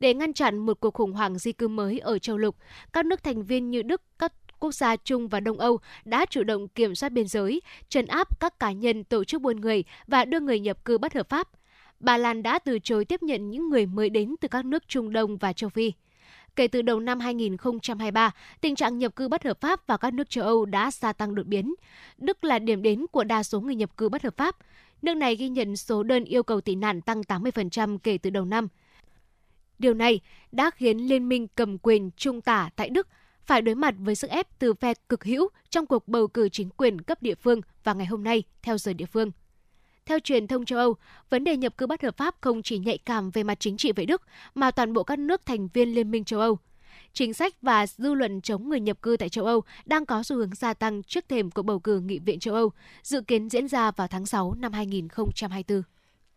Để 0.00 0.14
ngăn 0.14 0.32
chặn 0.32 0.58
một 0.58 0.80
cuộc 0.80 0.94
khủng 0.94 1.12
hoảng 1.12 1.38
di 1.38 1.52
cư 1.52 1.68
mới 1.68 1.98
ở 1.98 2.18
châu 2.18 2.38
lục, 2.38 2.56
các 2.92 3.06
nước 3.06 3.22
thành 3.22 3.42
viên 3.42 3.70
như 3.70 3.82
Đức, 3.82 4.02
các 4.18 4.32
quốc 4.58 4.74
gia 4.74 4.96
Trung 4.96 5.28
và 5.28 5.40
Đông 5.40 5.58
Âu 5.58 5.78
đã 6.04 6.26
chủ 6.26 6.44
động 6.44 6.68
kiểm 6.68 6.94
soát 6.94 7.08
biên 7.12 7.28
giới, 7.28 7.62
trấn 7.88 8.06
áp 8.06 8.40
các 8.40 8.58
cá 8.58 8.72
nhân 8.72 9.04
tổ 9.04 9.24
chức 9.24 9.42
buôn 9.42 9.60
người 9.60 9.84
và 10.06 10.24
đưa 10.24 10.40
người 10.40 10.60
nhập 10.60 10.84
cư 10.84 10.98
bất 10.98 11.14
hợp 11.14 11.28
pháp. 11.28 11.48
Ba 12.00 12.16
Lan 12.16 12.42
đã 12.42 12.58
từ 12.58 12.78
chối 12.78 13.04
tiếp 13.04 13.22
nhận 13.22 13.50
những 13.50 13.70
người 13.70 13.86
mới 13.86 14.10
đến 14.10 14.34
từ 14.40 14.48
các 14.48 14.64
nước 14.64 14.88
Trung 14.88 15.12
Đông 15.12 15.36
và 15.36 15.52
châu 15.52 15.70
Phi. 15.70 15.92
Kể 16.56 16.68
từ 16.68 16.82
đầu 16.82 17.00
năm 17.00 17.20
2023, 17.20 18.30
tình 18.60 18.74
trạng 18.74 18.98
nhập 18.98 19.16
cư 19.16 19.28
bất 19.28 19.44
hợp 19.44 19.60
pháp 19.60 19.86
vào 19.86 19.98
các 19.98 20.14
nước 20.14 20.30
châu 20.30 20.44
Âu 20.44 20.64
đã 20.64 20.90
gia 20.90 21.12
tăng 21.12 21.34
đột 21.34 21.46
biến. 21.46 21.74
Đức 22.18 22.44
là 22.44 22.58
điểm 22.58 22.82
đến 22.82 23.06
của 23.12 23.24
đa 23.24 23.42
số 23.42 23.60
người 23.60 23.74
nhập 23.74 23.96
cư 23.96 24.08
bất 24.08 24.22
hợp 24.22 24.36
pháp. 24.36 24.56
Nước 25.02 25.14
này 25.14 25.36
ghi 25.36 25.48
nhận 25.48 25.76
số 25.76 26.02
đơn 26.02 26.24
yêu 26.24 26.42
cầu 26.42 26.60
tị 26.60 26.74
nạn 26.74 27.00
tăng 27.00 27.20
80% 27.20 27.98
kể 27.98 28.18
từ 28.18 28.30
đầu 28.30 28.44
năm. 28.44 28.68
Điều 29.80 29.94
này 29.94 30.20
đã 30.52 30.70
khiến 30.70 30.98
Liên 30.98 31.28
minh 31.28 31.46
cầm 31.54 31.78
quyền 31.78 32.10
trung 32.16 32.40
tả 32.40 32.70
tại 32.76 32.90
Đức 32.90 33.08
phải 33.42 33.62
đối 33.62 33.74
mặt 33.74 33.94
với 33.98 34.14
sức 34.14 34.30
ép 34.30 34.58
từ 34.58 34.74
phe 34.74 34.94
cực 35.08 35.24
hữu 35.24 35.48
trong 35.70 35.86
cuộc 35.86 36.08
bầu 36.08 36.28
cử 36.28 36.48
chính 36.48 36.70
quyền 36.70 37.00
cấp 37.00 37.22
địa 37.22 37.34
phương 37.34 37.60
vào 37.84 37.94
ngày 37.94 38.06
hôm 38.06 38.24
nay 38.24 38.42
theo 38.62 38.78
giờ 38.78 38.92
địa 38.92 39.06
phương. 39.06 39.30
Theo 40.06 40.18
truyền 40.18 40.46
thông 40.46 40.64
châu 40.64 40.78
Âu, 40.78 40.94
vấn 41.30 41.44
đề 41.44 41.56
nhập 41.56 41.78
cư 41.78 41.86
bất 41.86 42.02
hợp 42.02 42.16
pháp 42.16 42.34
không 42.40 42.62
chỉ 42.62 42.78
nhạy 42.78 42.98
cảm 42.98 43.30
về 43.30 43.42
mặt 43.42 43.60
chính 43.60 43.76
trị 43.76 43.92
với 43.92 44.06
Đức, 44.06 44.22
mà 44.54 44.70
toàn 44.70 44.92
bộ 44.92 45.02
các 45.02 45.18
nước 45.18 45.46
thành 45.46 45.68
viên 45.68 45.94
Liên 45.94 46.10
minh 46.10 46.24
châu 46.24 46.40
Âu. 46.40 46.58
Chính 47.12 47.34
sách 47.34 47.54
và 47.62 47.86
dư 47.86 48.14
luận 48.14 48.40
chống 48.40 48.68
người 48.68 48.80
nhập 48.80 49.02
cư 49.02 49.16
tại 49.16 49.28
châu 49.28 49.44
Âu 49.44 49.62
đang 49.84 50.06
có 50.06 50.22
xu 50.22 50.36
hướng 50.36 50.54
gia 50.54 50.74
tăng 50.74 51.02
trước 51.02 51.28
thềm 51.28 51.50
cuộc 51.50 51.62
bầu 51.62 51.80
cử 51.80 52.00
Nghị 52.00 52.18
viện 52.18 52.38
châu 52.38 52.54
Âu, 52.54 52.72
dự 53.02 53.20
kiến 53.20 53.48
diễn 53.48 53.68
ra 53.68 53.90
vào 53.90 54.08
tháng 54.08 54.26
6 54.26 54.54
năm 54.54 54.72
2024. 54.72 55.82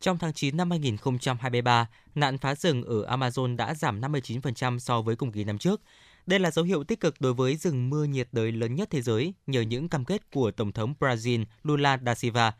Trong 0.03 0.17
tháng 0.17 0.33
9 0.33 0.57
năm 0.57 0.69
2023, 0.69 1.87
nạn 2.15 2.37
phá 2.37 2.55
rừng 2.55 2.83
ở 2.83 3.17
Amazon 3.17 3.55
đã 3.55 3.73
giảm 3.73 4.01
59% 4.01 4.79
so 4.79 5.01
với 5.01 5.15
cùng 5.15 5.31
kỳ 5.31 5.43
năm 5.43 5.57
trước. 5.57 5.81
Đây 6.25 6.39
là 6.39 6.51
dấu 6.51 6.65
hiệu 6.65 6.83
tích 6.83 6.99
cực 6.99 7.21
đối 7.21 7.33
với 7.33 7.55
rừng 7.55 7.89
mưa 7.89 8.03
nhiệt 8.03 8.27
đới 8.31 8.51
lớn 8.51 8.75
nhất 8.75 8.89
thế 8.91 9.01
giới 9.01 9.33
nhờ 9.47 9.61
những 9.61 9.89
cam 9.89 10.05
kết 10.05 10.31
của 10.31 10.51
Tổng 10.51 10.71
thống 10.71 10.93
Brazil 10.99 11.45
Lula 11.63 11.97
da 12.05 12.15
Silva. 12.15 12.53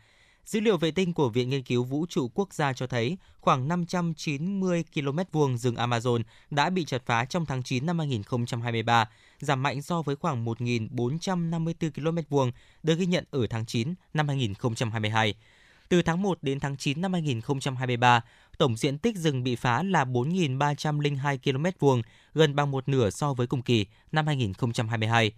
Dữ 0.44 0.60
liệu 0.60 0.76
vệ 0.76 0.90
tinh 0.90 1.12
của 1.12 1.28
Viện 1.28 1.50
Nghiên 1.50 1.62
cứu 1.62 1.84
Vũ 1.84 2.06
trụ 2.08 2.28
Quốc 2.34 2.54
gia 2.54 2.72
cho 2.72 2.86
thấy 2.86 3.18
khoảng 3.40 3.68
590 3.68 4.84
km 4.94 5.18
vuông 5.32 5.58
rừng 5.58 5.74
Amazon 5.74 6.22
đã 6.50 6.70
bị 6.70 6.84
chặt 6.84 7.02
phá 7.06 7.24
trong 7.24 7.46
tháng 7.46 7.62
9 7.62 7.86
năm 7.86 7.98
2023, 7.98 9.08
giảm 9.40 9.62
mạnh 9.62 9.82
so 9.82 10.02
với 10.02 10.16
khoảng 10.16 10.44
1.454 10.44 11.90
km 11.90 12.18
vuông 12.28 12.52
được 12.82 12.94
ghi 12.94 13.06
nhận 13.06 13.24
ở 13.30 13.46
tháng 13.50 13.66
9 13.66 13.94
năm 14.14 14.28
2022. 14.28 15.34
Từ 15.88 16.02
tháng 16.02 16.22
1 16.22 16.38
đến 16.42 16.60
tháng 16.60 16.76
9 16.76 17.00
năm 17.00 17.12
2023, 17.12 18.20
tổng 18.58 18.76
diện 18.76 18.98
tích 18.98 19.16
rừng 19.16 19.44
bị 19.44 19.56
phá 19.56 19.82
là 19.82 20.04
4.302 20.04 21.38
km 21.38 21.64
vuông, 21.78 22.02
gần 22.34 22.56
bằng 22.56 22.70
một 22.70 22.88
nửa 22.88 23.10
so 23.10 23.34
với 23.34 23.46
cùng 23.46 23.62
kỳ 23.62 23.86
năm 24.12 24.26
2022. 24.26 25.32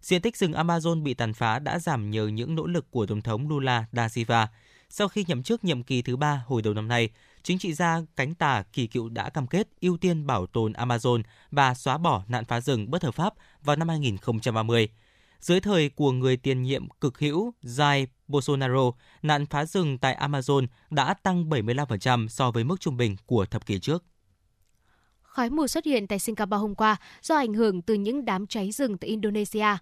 Diện 0.00 0.22
tích 0.22 0.36
rừng 0.36 0.52
Amazon 0.52 1.02
bị 1.02 1.14
tàn 1.14 1.34
phá 1.34 1.58
đã 1.58 1.78
giảm 1.78 2.10
nhờ 2.10 2.26
những 2.26 2.54
nỗ 2.54 2.66
lực 2.66 2.90
của 2.90 3.06
Tổng 3.06 3.22
thống 3.22 3.48
Lula 3.48 3.84
da 3.92 4.08
Silva. 4.08 4.48
Sau 4.90 5.08
khi 5.08 5.24
nhậm 5.28 5.42
chức 5.42 5.64
nhiệm 5.64 5.82
kỳ 5.82 6.02
thứ 6.02 6.16
ba 6.16 6.42
hồi 6.46 6.62
đầu 6.62 6.74
năm 6.74 6.88
nay, 6.88 7.10
chính 7.42 7.58
trị 7.58 7.74
gia 7.74 8.00
cánh 8.16 8.34
tả 8.34 8.62
kỳ 8.72 8.86
cựu 8.86 9.08
đã 9.08 9.30
cam 9.30 9.46
kết 9.46 9.68
ưu 9.80 9.96
tiên 9.96 10.26
bảo 10.26 10.46
tồn 10.46 10.72
Amazon 10.72 11.22
và 11.50 11.74
xóa 11.74 11.98
bỏ 11.98 12.22
nạn 12.28 12.44
phá 12.44 12.60
rừng 12.60 12.90
bất 12.90 13.02
hợp 13.02 13.14
pháp 13.14 13.34
vào 13.64 13.76
năm 13.76 13.88
2030. 13.88 14.88
Dưới 15.40 15.60
thời 15.60 15.88
của 15.88 16.12
người 16.12 16.36
tiền 16.36 16.62
nhiệm 16.62 16.88
cực 16.88 17.18
hữu 17.18 17.52
Jair 17.62 18.06
Bolsonaro, 18.28 18.90
nạn 19.22 19.46
phá 19.46 19.64
rừng 19.64 19.98
tại 19.98 20.16
Amazon 20.20 20.66
đã 20.90 21.14
tăng 21.14 21.50
75% 21.50 22.28
so 22.28 22.50
với 22.50 22.64
mức 22.64 22.80
trung 22.80 22.96
bình 22.96 23.16
của 23.26 23.46
thập 23.46 23.66
kỷ 23.66 23.78
trước. 23.78 24.04
Khói 25.22 25.50
mù 25.50 25.66
xuất 25.66 25.84
hiện 25.84 26.06
tại 26.06 26.18
Singapore 26.18 26.56
hôm 26.56 26.74
qua 26.74 26.96
do 27.22 27.36
ảnh 27.36 27.54
hưởng 27.54 27.82
từ 27.82 27.94
những 27.94 28.24
đám 28.24 28.46
cháy 28.46 28.72
rừng 28.72 28.98
tại 28.98 29.10
Indonesia. 29.10 29.76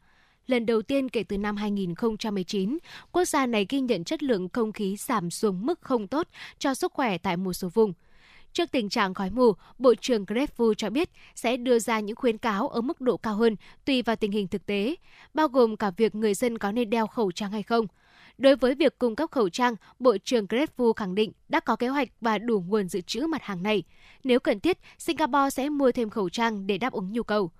Lần 0.47 0.67
đầu 0.67 0.83
tiên 0.83 1.09
kể 1.09 1.23
từ 1.23 1.39
năm 1.39 1.57
2019, 1.57 2.79
quốc 3.13 3.25
gia 3.25 3.47
này 3.47 3.67
ghi 3.69 3.81
nhận 3.81 4.05
chất 4.05 4.23
lượng 4.23 4.49
không 4.49 4.73
khí 4.73 4.97
giảm 4.97 5.31
xuống 5.31 5.67
mức 5.67 5.81
không 5.81 6.07
tốt 6.07 6.29
cho 6.59 6.75
sức 6.75 6.93
khỏe 6.93 7.19
tại 7.19 7.37
một 7.37 7.53
số 7.53 7.69
vùng. 7.69 7.93
Trước 8.53 8.71
tình 8.73 8.89
trạng 8.89 9.15
khói 9.15 9.31
mù, 9.31 9.53
Bộ 9.79 9.95
trưởng 9.95 10.25
Greg 10.25 10.47
cho 10.77 10.91
biết 10.91 11.11
sẽ 11.35 11.57
đưa 11.57 11.79
ra 11.79 12.01
những 12.01 12.17
khuyến 12.17 12.39
cáo 12.39 12.69
ở 12.69 12.81
mức 12.81 13.01
độ 13.01 13.17
cao 13.17 13.35
hơn 13.35 13.57
tùy 13.85 14.03
vào 14.03 14.17
tình 14.17 14.33
hình 14.33 14.49
thực 14.49 14.67
tế, 14.67 14.95
bao 15.35 15.49
gồm 15.49 15.77
cả 15.77 15.91
việc 15.91 16.15
người 16.15 16.35
dân 16.35 16.59
có 16.59 16.73
nên 16.73 16.91
đeo 16.91 17.07
khẩu 17.07 17.33
trang 17.33 17.51
hay 17.51 17.63
không. 17.63 17.87
Đối 18.39 18.57
với 18.57 18.75
việc 18.75 18.99
cung 18.99 19.17
cấp 19.17 19.31
khẩu 19.31 19.49
trang, 19.49 19.75
Bộ 19.99 20.17
trưởng 20.25 20.47
Greg 20.49 20.67
khẳng 20.97 21.15
định 21.15 21.33
đã 21.49 21.61
có 21.61 21.77
kế 21.77 21.89
hoạch 21.89 22.09
và 22.21 22.39
đủ 22.39 22.65
nguồn 22.69 22.89
dự 22.89 23.01
trữ 23.01 23.27
mặt 23.27 23.43
hàng 23.43 23.63
này. 23.63 23.83
Nếu 24.25 24.41
cần 24.41 24.61
thiết, 24.61 24.79
Singapore 24.99 25.51
sẽ 25.51 25.69
mua 25.69 25.93
thêm 25.93 26.11
khẩu 26.11 26.29
trang 26.29 26.67
để 26.67 26.79
đáp 26.79 26.93
ứng 26.93 27.13
nhu 27.13 27.23
cầu. 27.23 27.51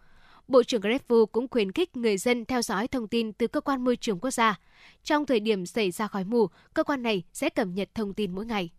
Bộ 0.49 0.63
trưởng 0.63 0.81
Greg 0.81 0.99
cũng 1.33 1.49
khuyến 1.51 1.73
khích 1.73 1.97
người 1.97 2.19
dân 2.19 2.45
theo 2.45 2.63
dõi 2.63 2.89
thông 2.89 3.09
tin 3.09 3.33
từ 3.33 3.47
cơ 3.47 3.61
quan 3.61 3.85
môi 3.85 3.97
trường 3.97 4.21
quốc 4.21 4.31
gia. 4.31 4.61
Trong 5.03 5.27
thời 5.27 5.41
điểm 5.41 5.67
xảy 5.67 5.91
ra 5.91 6.07
khói 6.07 6.25
mù, 6.25 6.47
cơ 6.75 6.83
quan 6.83 7.03
này 7.03 7.23
sẽ 7.33 7.51
cập 7.51 7.69
nhật 7.69 7.89
thông 7.95 8.15
tin 8.15 8.35
mỗi 8.35 8.47
ngày. 8.47 8.71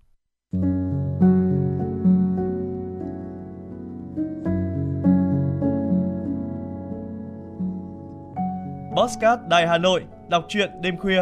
Postcard 8.97 9.41
Đài 9.49 9.67
Hà 9.67 9.77
Nội, 9.77 10.03
đọc 10.29 10.45
truyện 10.49 10.69
đêm 10.81 10.97
khuya. 10.97 11.21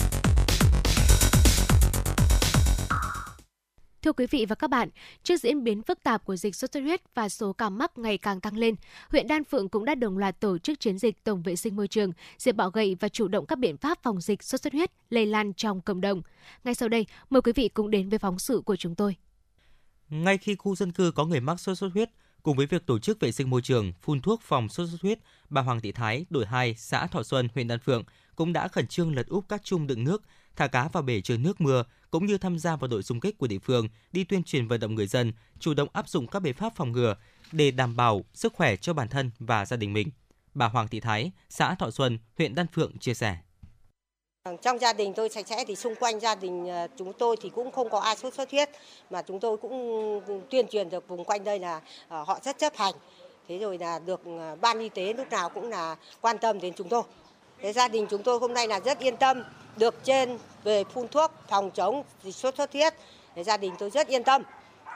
Thưa 4.01 4.13
quý 4.13 4.27
vị 4.27 4.45
và 4.49 4.55
các 4.55 4.69
bạn, 4.69 4.89
trước 5.23 5.37
diễn 5.37 5.63
biến 5.63 5.81
phức 5.81 6.03
tạp 6.03 6.25
của 6.25 6.35
dịch 6.35 6.55
sốt 6.55 6.71
xuất 6.71 6.81
huyết 6.81 7.01
và 7.15 7.29
số 7.29 7.53
ca 7.53 7.69
mắc 7.69 7.97
ngày 7.97 8.17
càng 8.17 8.41
tăng 8.41 8.57
lên, 8.57 8.75
huyện 9.09 9.27
Đan 9.27 9.43
Phượng 9.43 9.69
cũng 9.69 9.85
đã 9.85 9.95
đồng 9.95 10.17
loạt 10.17 10.39
tổ 10.39 10.57
chức 10.57 10.79
chiến 10.79 10.97
dịch 10.97 11.23
tổng 11.23 11.43
vệ 11.43 11.55
sinh 11.55 11.75
môi 11.75 11.87
trường, 11.87 12.11
diệt 12.37 12.55
bọ 12.55 12.69
gậy 12.69 12.97
và 12.99 13.09
chủ 13.09 13.27
động 13.27 13.45
các 13.45 13.59
biện 13.59 13.77
pháp 13.77 14.03
phòng 14.03 14.21
dịch 14.21 14.43
sốt 14.43 14.61
xuất 14.61 14.73
huyết 14.73 14.91
lây 15.09 15.25
lan 15.25 15.53
trong 15.53 15.81
cộng 15.81 16.01
đồng. 16.01 16.21
Ngay 16.63 16.75
sau 16.75 16.89
đây, 16.89 17.05
mời 17.29 17.41
quý 17.41 17.51
vị 17.55 17.69
cùng 17.69 17.91
đến 17.91 18.09
với 18.09 18.19
phóng 18.19 18.39
sự 18.39 18.61
của 18.65 18.75
chúng 18.75 18.95
tôi. 18.95 19.15
Ngay 20.09 20.37
khi 20.37 20.55
khu 20.55 20.75
dân 20.75 20.91
cư 20.91 21.11
có 21.11 21.25
người 21.25 21.39
mắc 21.39 21.59
sốt 21.59 21.77
xuất 21.77 21.89
huyết, 21.93 22.09
cùng 22.43 22.57
với 22.57 22.65
việc 22.65 22.85
tổ 22.85 22.99
chức 22.99 23.19
vệ 23.19 23.31
sinh 23.31 23.49
môi 23.49 23.61
trường, 23.61 23.93
phun 24.01 24.21
thuốc 24.21 24.41
phòng 24.41 24.69
sốt 24.69 24.89
xuất 24.89 25.01
huyết, 25.01 25.19
bà 25.49 25.61
Hoàng 25.61 25.81
Thị 25.81 25.91
Thái, 25.91 26.25
đội 26.29 26.45
2, 26.45 26.75
xã 26.77 27.07
Thọ 27.07 27.23
Xuân, 27.23 27.47
huyện 27.53 27.67
Đan 27.67 27.79
Phượng 27.79 28.03
cũng 28.35 28.53
đã 28.53 28.67
khẩn 28.67 28.87
trương 28.87 29.15
lật 29.15 29.27
úp 29.27 29.45
các 29.49 29.61
chung 29.63 29.87
đựng 29.87 30.03
nước, 30.03 30.23
thả 30.55 30.67
cá 30.67 30.87
vào 30.87 31.03
bể 31.03 31.21
chứa 31.21 31.37
nước 31.37 31.61
mưa 31.61 31.83
cũng 32.11 32.25
như 32.25 32.37
tham 32.37 32.59
gia 32.59 32.75
vào 32.75 32.87
đội 32.87 33.03
xung 33.03 33.19
kích 33.19 33.37
của 33.37 33.47
địa 33.47 33.59
phương 33.59 33.87
đi 34.11 34.23
tuyên 34.23 34.43
truyền 34.43 34.67
vận 34.67 34.79
động 34.79 34.95
người 34.95 35.07
dân 35.07 35.33
chủ 35.59 35.73
động 35.73 35.89
áp 35.93 36.09
dụng 36.09 36.27
các 36.27 36.39
biện 36.39 36.53
pháp 36.53 36.75
phòng 36.75 36.91
ngừa 36.91 37.15
để 37.51 37.71
đảm 37.71 37.95
bảo 37.95 38.21
sức 38.33 38.53
khỏe 38.53 38.75
cho 38.75 38.93
bản 38.93 39.07
thân 39.07 39.31
và 39.39 39.65
gia 39.65 39.77
đình 39.77 39.93
mình. 39.93 40.09
Bà 40.53 40.67
Hoàng 40.67 40.87
Thị 40.87 40.99
Thái, 40.99 41.31
xã 41.49 41.75
Thọ 41.75 41.91
Xuân, 41.91 42.19
huyện 42.37 42.55
Đan 42.55 42.67
Phượng 42.67 42.97
chia 42.97 43.13
sẻ. 43.13 43.37
Vâng, 44.45 44.57
trong 44.61 44.79
gia 44.79 44.93
đình 44.93 45.13
tôi 45.13 45.29
sạch 45.29 45.47
sẽ 45.47 45.65
thì 45.65 45.75
xung 45.75 45.95
quanh 45.95 46.19
gia 46.19 46.35
đình 46.35 46.67
ờ, 46.67 46.87
chúng 46.97 47.13
tôi 47.13 47.35
thì 47.41 47.49
cũng 47.49 47.71
không 47.71 47.89
có 47.89 47.99
ai 47.99 48.15
sốt 48.15 48.33
xuất 48.33 48.51
huyết 48.51 48.69
mà 49.09 49.21
chúng 49.21 49.39
tôi 49.39 49.57
cũng 49.57 50.21
tuyên 50.49 50.67
truyền 50.67 50.89
được 50.89 51.07
vùng 51.07 51.23
quanh 51.23 51.43
đây 51.43 51.59
là 51.59 51.81
ờ, 52.07 52.23
họ 52.23 52.39
rất 52.43 52.57
chấp 52.57 52.75
hành. 52.75 52.93
Thế 53.47 53.57
rồi 53.57 53.77
là 53.77 53.99
được 53.99 54.21
ờ, 54.25 54.55
ban 54.61 54.79
y 54.79 54.89
tế 54.89 55.13
lúc 55.13 55.29
nào 55.29 55.49
cũng 55.49 55.69
là 55.69 55.95
quan 56.21 56.37
tâm 56.37 56.59
đến 56.59 56.73
chúng 56.77 56.89
tôi. 56.89 57.03
Thế 57.61 57.73
gia 57.73 57.87
đình 57.87 58.07
chúng 58.09 58.23
tôi 58.23 58.39
hôm 58.39 58.53
nay 58.53 58.67
là 58.67 58.79
rất 58.79 58.99
yên 58.99 59.17
tâm 59.17 59.43
được 59.77 59.95
trên 60.03 60.37
về 60.63 60.83
phun 60.83 61.07
thuốc 61.07 61.31
phòng 61.49 61.71
chống 61.71 62.03
dịch 62.23 62.35
sốt 62.35 62.55
xuất 62.57 62.73
huyết. 62.73 62.93
Thế 63.35 63.43
gia 63.43 63.57
đình 63.57 63.73
tôi 63.79 63.89
rất 63.89 64.07
yên 64.07 64.23
tâm 64.23 64.41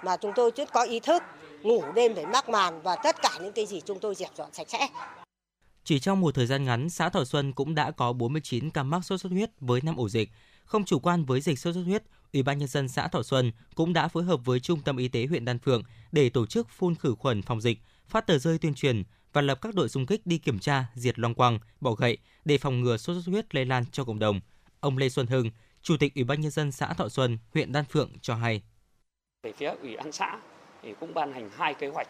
mà 0.03 0.17
chúng 0.17 0.31
tôi 0.35 0.51
rất 0.55 0.73
có 0.73 0.83
ý 0.83 0.99
thức 0.99 1.23
ngủ 1.61 1.83
đêm 1.95 2.13
để 2.15 2.25
mắc 2.25 2.49
màn 2.49 2.81
và 2.81 2.95
tất 2.95 3.21
cả 3.21 3.39
những 3.41 3.53
cái 3.53 3.65
gì 3.65 3.81
chúng 3.85 3.99
tôi 3.99 4.15
dẹp 4.15 4.29
dọn 4.35 4.49
sạch 4.53 4.69
sẽ. 4.69 4.87
Chỉ 5.83 5.99
trong 5.99 6.21
một 6.21 6.35
thời 6.35 6.45
gian 6.45 6.63
ngắn, 6.63 6.89
xã 6.89 7.09
Thọ 7.09 7.25
Xuân 7.25 7.53
cũng 7.53 7.75
đã 7.75 7.91
có 7.91 8.13
49 8.13 8.69
ca 8.69 8.83
mắc 8.83 9.05
sốt 9.05 9.21
xuất 9.21 9.31
huyết 9.31 9.49
với 9.59 9.81
5 9.81 9.95
ổ 9.95 10.09
dịch. 10.09 10.29
Không 10.65 10.85
chủ 10.85 10.99
quan 10.99 11.25
với 11.25 11.41
dịch 11.41 11.59
sốt 11.59 11.73
xuất 11.73 11.83
huyết, 11.85 12.03
Ủy 12.33 12.43
ban 12.43 12.57
nhân 12.57 12.67
dân 12.67 12.89
xã 12.89 13.07
Thọ 13.07 13.23
Xuân 13.23 13.51
cũng 13.75 13.93
đã 13.93 14.07
phối 14.07 14.23
hợp 14.23 14.39
với 14.45 14.59
Trung 14.59 14.81
tâm 14.81 14.97
Y 14.97 15.07
tế 15.07 15.25
huyện 15.25 15.45
Đan 15.45 15.59
Phượng 15.59 15.83
để 16.11 16.29
tổ 16.29 16.45
chức 16.45 16.69
phun 16.69 16.95
khử 16.95 17.15
khuẩn 17.19 17.41
phòng 17.41 17.61
dịch, 17.61 17.77
phát 18.07 18.27
tờ 18.27 18.37
rơi 18.37 18.57
tuyên 18.57 18.73
truyền 18.73 19.03
và 19.35 19.41
lập 19.41 19.57
các 19.61 19.75
đội 19.75 19.89
xung 19.89 20.05
kích 20.05 20.21
đi 20.25 20.37
kiểm 20.37 20.59
tra, 20.59 20.85
diệt 20.93 21.19
loang 21.19 21.33
quang, 21.33 21.59
bọ 21.81 21.91
gậy 21.91 22.17
để 22.45 22.57
phòng 22.57 22.81
ngừa 22.81 22.97
sốt 22.97 23.15
xuất 23.15 23.31
huyết 23.31 23.55
lây 23.55 23.65
lan 23.65 23.85
cho 23.91 24.03
cộng 24.03 24.19
đồng. 24.19 24.41
Ông 24.79 24.97
Lê 24.97 25.09
Xuân 25.09 25.27
Hưng, 25.27 25.49
Chủ 25.81 25.97
tịch 25.99 26.15
Ủy 26.15 26.23
ban 26.23 26.41
nhân 26.41 26.51
dân 26.51 26.71
xã 26.71 26.93
Thọ 26.93 27.09
Xuân, 27.09 27.37
huyện 27.53 27.71
Đan 27.71 27.85
Phượng 27.85 28.11
cho 28.21 28.35
hay. 28.35 28.61
Về 29.43 29.53
phía 29.57 29.73
Ủy 29.81 29.97
ban 29.97 30.11
xã 30.11 30.39
thì 30.81 30.93
cũng 30.99 31.13
ban 31.13 31.33
hành 31.33 31.49
hai 31.57 31.73
kế 31.73 31.87
hoạch, 31.87 32.07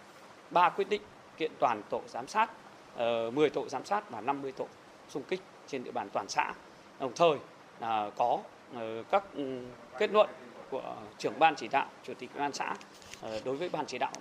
ba 0.52 0.70
quyết 0.70 0.90
định 0.90 1.02
kiện 1.38 1.52
toàn 1.60 1.82
tổ 1.90 2.02
giám 2.08 2.28
sát, 2.28 2.52
ờ, 2.96 3.32
10 3.32 3.50
tổ 3.50 3.70
giám 3.70 3.86
sát 3.86 4.10
và 4.10 4.22
50 4.22 4.52
tổ 4.52 4.68
xung 5.10 5.24
kích 5.24 5.42
trên 5.68 5.84
địa 5.84 5.92
bàn 5.92 6.10
toàn 6.14 6.30
xã. 6.30 6.54
Đồng 7.00 7.12
thời 7.16 7.38
là 7.80 8.10
có 8.18 8.40
ờ, 8.74 9.04
các 9.12 9.24
ừ, 9.34 9.66
kết 10.00 10.12
luận 10.12 10.30
của 10.70 10.96
trưởng 11.18 11.40
ban 11.40 11.56
chỉ 11.56 11.68
đạo, 11.68 11.90
chủ 12.04 12.14
tịch 12.14 12.30
ủy 12.34 12.40
ban 12.40 12.54
xã 12.54 12.76
ờ, 13.22 13.42
đối 13.46 13.56
với 13.56 13.70
ban 13.70 13.86
chỉ 13.86 13.98
đạo 13.98 14.14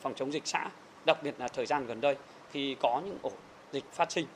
phòng 0.00 0.14
chống 0.16 0.32
dịch 0.32 0.46
xã, 0.46 0.70
đặc 1.04 1.22
biệt 1.22 1.34
là 1.38 1.48
thời 1.48 1.66
gian 1.66 1.86
gần 1.86 2.00
đây 2.00 2.16
khi 2.50 2.76
có 2.80 3.02
những 3.04 3.18
ổ 3.22 3.30
dịch 3.72 3.84
phát 3.92 4.12
sinh. 4.12 4.26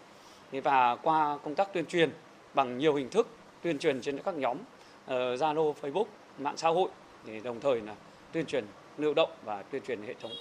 Và 0.52 0.96
qua 0.96 1.38
công 1.44 1.54
tác 1.54 1.72
tuyên 1.72 1.86
truyền 1.86 2.10
bằng 2.54 2.78
nhiều 2.78 2.94
hình 2.94 3.10
thức 3.10 3.28
tuyên 3.62 3.78
truyền 3.78 4.00
trên 4.00 4.18
các 4.18 4.34
nhóm 4.34 4.58
ờ, 5.06 5.34
Zalo, 5.34 5.60
uh, 5.60 5.76
Facebook, 5.82 6.04
mạng 6.38 6.56
xã 6.56 6.68
hội 6.68 6.90
thì 7.26 7.40
đồng 7.40 7.60
thời 7.60 7.80
là 7.80 7.94
tuyên 8.32 8.46
truyền 8.46 8.64
lưu 8.98 9.14
động 9.14 9.30
và 9.44 9.62
tuyên 9.62 9.82
truyền 9.82 10.02
hệ 10.02 10.14
thống 10.14 10.32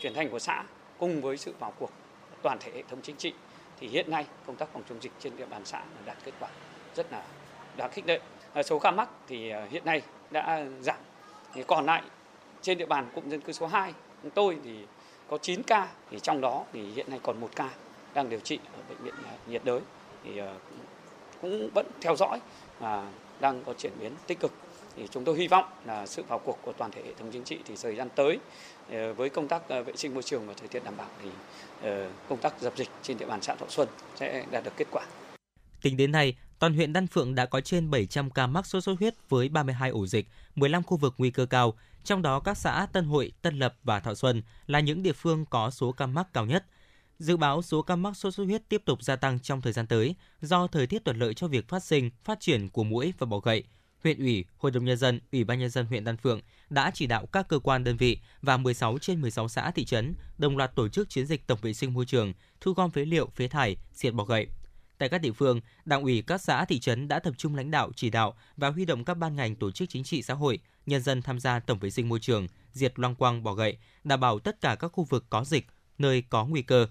truyền 0.00 0.14
thanh 0.14 0.30
của 0.30 0.38
xã 0.38 0.64
cùng 0.98 1.20
với 1.20 1.36
sự 1.36 1.54
vào 1.58 1.72
cuộc 1.78 1.90
toàn 2.42 2.58
thể 2.60 2.72
hệ 2.74 2.82
thống 2.82 3.00
chính 3.02 3.16
trị 3.16 3.32
thì 3.80 3.88
hiện 3.88 4.10
nay 4.10 4.26
công 4.46 4.56
tác 4.56 4.68
phòng 4.72 4.82
chống 4.88 4.98
dịch 5.00 5.12
trên 5.20 5.36
địa 5.36 5.46
bàn 5.46 5.62
xã 5.64 5.82
đạt 6.04 6.16
kết 6.24 6.32
quả 6.40 6.48
rất 6.94 7.12
là 7.12 7.24
đáng 7.76 7.90
khích 7.90 8.06
lệ. 8.06 8.20
Ờ, 8.52 8.62
số 8.62 8.78
ca 8.78 8.90
mắc 8.90 9.08
thì 9.28 9.50
ờ, 9.50 9.66
hiện 9.70 9.84
nay 9.84 10.02
đã 10.30 10.64
giảm. 10.80 10.98
Thì 11.54 11.62
còn 11.66 11.86
lại 11.86 12.02
trên 12.62 12.78
địa 12.78 12.86
bàn 12.86 13.06
cụm 13.14 13.28
dân 13.28 13.40
cư 13.40 13.52
số 13.52 13.66
2 13.66 13.94
chúng 14.22 14.30
tôi 14.30 14.58
thì 14.64 14.86
có 15.32 15.38
9 15.38 15.62
ca 15.62 15.88
thì 16.10 16.18
trong 16.22 16.40
đó 16.40 16.64
thì 16.72 16.80
hiện 16.94 17.10
nay 17.10 17.20
còn 17.22 17.40
một 17.40 17.50
ca 17.56 17.70
đang 18.14 18.30
điều 18.30 18.40
trị 18.40 18.58
ở 18.72 18.82
bệnh 18.88 18.98
viện 19.04 19.14
à, 19.24 19.32
nhiệt 19.46 19.64
đới 19.64 19.80
thì 20.24 20.38
à, 20.38 20.54
cũng 21.42 21.70
vẫn 21.74 21.86
theo 22.00 22.16
dõi 22.16 22.40
và 22.78 23.10
đang 23.40 23.62
có 23.64 23.74
chuyển 23.78 23.92
biến 24.00 24.12
tích 24.26 24.40
cực 24.40 24.52
thì 24.96 25.08
chúng 25.10 25.24
tôi 25.24 25.38
hy 25.38 25.48
vọng 25.48 25.64
là 25.86 26.06
sự 26.06 26.22
vào 26.28 26.38
cuộc 26.38 26.58
của 26.62 26.72
toàn 26.72 26.90
thể 26.90 27.02
hệ 27.04 27.12
thống 27.18 27.30
chính 27.32 27.44
trị 27.44 27.58
thì 27.64 27.74
thời 27.82 27.96
gian 27.96 28.08
tới 28.14 28.38
ờ, 28.90 29.12
với 29.12 29.28
công 29.28 29.48
tác 29.48 29.68
ờ, 29.68 29.82
vệ 29.82 29.96
sinh 29.96 30.14
môi 30.14 30.22
trường 30.22 30.46
và 30.46 30.54
thời 30.56 30.68
tiết 30.68 30.84
đảm 30.84 30.96
bảo 30.96 31.08
thì 31.22 31.28
ờ, 31.82 32.10
công 32.28 32.38
tác 32.38 32.60
dập 32.60 32.76
dịch 32.76 32.88
trên 33.02 33.18
địa 33.18 33.26
bàn 33.26 33.42
xã 33.42 33.54
Thọ 33.54 33.66
Xuân 33.68 33.88
sẽ 34.16 34.44
đạt 34.50 34.64
được 34.64 34.72
kết 34.76 34.86
quả. 34.90 35.02
Tính 35.82 35.96
đến 35.96 36.12
nay, 36.12 36.34
toàn 36.62 36.74
huyện 36.74 36.92
Đan 36.92 37.06
Phượng 37.06 37.34
đã 37.34 37.46
có 37.46 37.60
trên 37.60 37.90
700 37.90 38.30
ca 38.30 38.46
mắc 38.46 38.66
sốt 38.66 38.84
xuất 38.84 38.98
huyết 38.98 39.14
với 39.28 39.48
32 39.48 39.90
ổ 39.90 40.06
dịch, 40.06 40.28
15 40.54 40.82
khu 40.82 40.96
vực 40.96 41.14
nguy 41.18 41.30
cơ 41.30 41.46
cao, 41.46 41.74
trong 42.04 42.22
đó 42.22 42.40
các 42.40 42.58
xã 42.58 42.86
Tân 42.92 43.04
Hội, 43.04 43.32
Tân 43.42 43.58
Lập 43.58 43.74
và 43.84 44.00
Thọ 44.00 44.14
Xuân 44.14 44.42
là 44.66 44.80
những 44.80 45.02
địa 45.02 45.12
phương 45.12 45.46
có 45.46 45.70
số 45.70 45.92
ca 45.92 46.06
mắc 46.06 46.26
cao 46.32 46.46
nhất. 46.46 46.64
Dự 47.18 47.36
báo 47.36 47.62
số 47.62 47.82
ca 47.82 47.96
mắc 47.96 48.16
sốt 48.16 48.34
xuất 48.34 48.44
huyết 48.44 48.68
tiếp 48.68 48.82
tục 48.84 49.02
gia 49.02 49.16
tăng 49.16 49.40
trong 49.40 49.60
thời 49.60 49.72
gian 49.72 49.86
tới 49.86 50.14
do 50.40 50.66
thời 50.66 50.86
tiết 50.86 51.04
thuận 51.04 51.18
lợi 51.18 51.34
cho 51.34 51.48
việc 51.48 51.68
phát 51.68 51.84
sinh, 51.84 52.10
phát 52.24 52.40
triển 52.40 52.68
của 52.68 52.84
muỗi 52.84 53.12
và 53.18 53.26
bọ 53.26 53.38
gậy. 53.38 53.64
Huyện 54.02 54.18
ủy, 54.18 54.44
Hội 54.56 54.72
đồng 54.72 54.84
nhân 54.84 54.96
dân, 54.96 55.20
Ủy 55.32 55.44
ban 55.44 55.58
nhân 55.58 55.70
dân 55.70 55.86
huyện 55.86 56.04
Đan 56.04 56.16
Phượng 56.16 56.40
đã 56.70 56.90
chỉ 56.94 57.06
đạo 57.06 57.26
các 57.26 57.48
cơ 57.48 57.58
quan 57.58 57.84
đơn 57.84 57.96
vị 57.96 58.18
và 58.42 58.56
16 58.56 58.98
trên 58.98 59.20
16 59.20 59.48
xã 59.48 59.70
thị 59.70 59.84
trấn 59.84 60.14
đồng 60.38 60.56
loạt 60.56 60.74
tổ 60.74 60.88
chức 60.88 61.08
chiến 61.10 61.26
dịch 61.26 61.46
tổng 61.46 61.58
vệ 61.62 61.72
sinh 61.72 61.94
môi 61.94 62.06
trường, 62.06 62.32
thu 62.60 62.72
gom 62.72 62.90
phế 62.90 63.04
liệu, 63.04 63.28
phế 63.34 63.48
thải, 63.48 63.76
diệt 63.92 64.14
bọ 64.14 64.24
gậy. 64.24 64.46
Tại 64.98 65.08
các 65.08 65.18
địa 65.18 65.32
phương, 65.32 65.60
Đảng 65.84 66.02
ủy 66.02 66.22
các 66.26 66.40
xã 66.40 66.64
thị 66.64 66.80
trấn 66.80 67.08
đã 67.08 67.18
tập 67.18 67.34
trung 67.36 67.54
lãnh 67.54 67.70
đạo 67.70 67.90
chỉ 67.96 68.10
đạo 68.10 68.34
và 68.56 68.70
huy 68.70 68.84
động 68.84 69.04
các 69.04 69.14
ban 69.14 69.36
ngành 69.36 69.56
tổ 69.56 69.70
chức 69.70 69.88
chính 69.88 70.04
trị 70.04 70.22
xã 70.22 70.34
hội, 70.34 70.58
nhân 70.86 71.02
dân 71.02 71.22
tham 71.22 71.40
gia 71.40 71.60
tổng 71.60 71.78
vệ 71.78 71.90
sinh 71.90 72.08
môi 72.08 72.20
trường, 72.20 72.46
diệt 72.72 72.98
loang 72.98 73.14
quang 73.14 73.42
bỏ 73.42 73.54
gậy, 73.54 73.76
đảm 74.04 74.20
bảo 74.20 74.38
tất 74.38 74.60
cả 74.60 74.74
các 74.74 74.88
khu 74.88 75.04
vực 75.04 75.26
có 75.30 75.44
dịch, 75.44 75.66
nơi 75.98 76.22
có 76.22 76.44
nguy 76.44 76.62
cơ. 76.62 76.86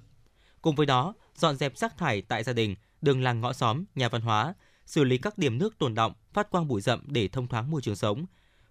Cùng 0.62 0.76
với 0.76 0.86
đó, 0.86 1.14
dọn 1.36 1.58
dẹp 1.58 1.78
rác 1.78 1.98
thải 1.98 2.22
tại 2.22 2.44
gia 2.44 2.54
đình, 2.54 2.76
đường 3.02 3.24
làng 3.24 3.42
ngõ 3.42 3.54
xóm, 3.54 3.84
nhà 3.96 4.10
văn 4.10 4.22
hóa, 4.22 4.54
xử 4.86 5.04
lý 5.04 5.18
các 5.18 5.38
điểm 5.38 5.58
nước 5.58 5.78
tồn 5.78 5.96
động, 5.96 6.14
phát 6.34 6.50
quang 6.50 6.68
bụi 6.68 6.82
rậm 6.82 7.04
để 7.08 7.28
thông 7.28 7.48
thoáng 7.48 7.72
môi 7.72 7.82
trường 7.82 7.96
sống. 7.96 8.26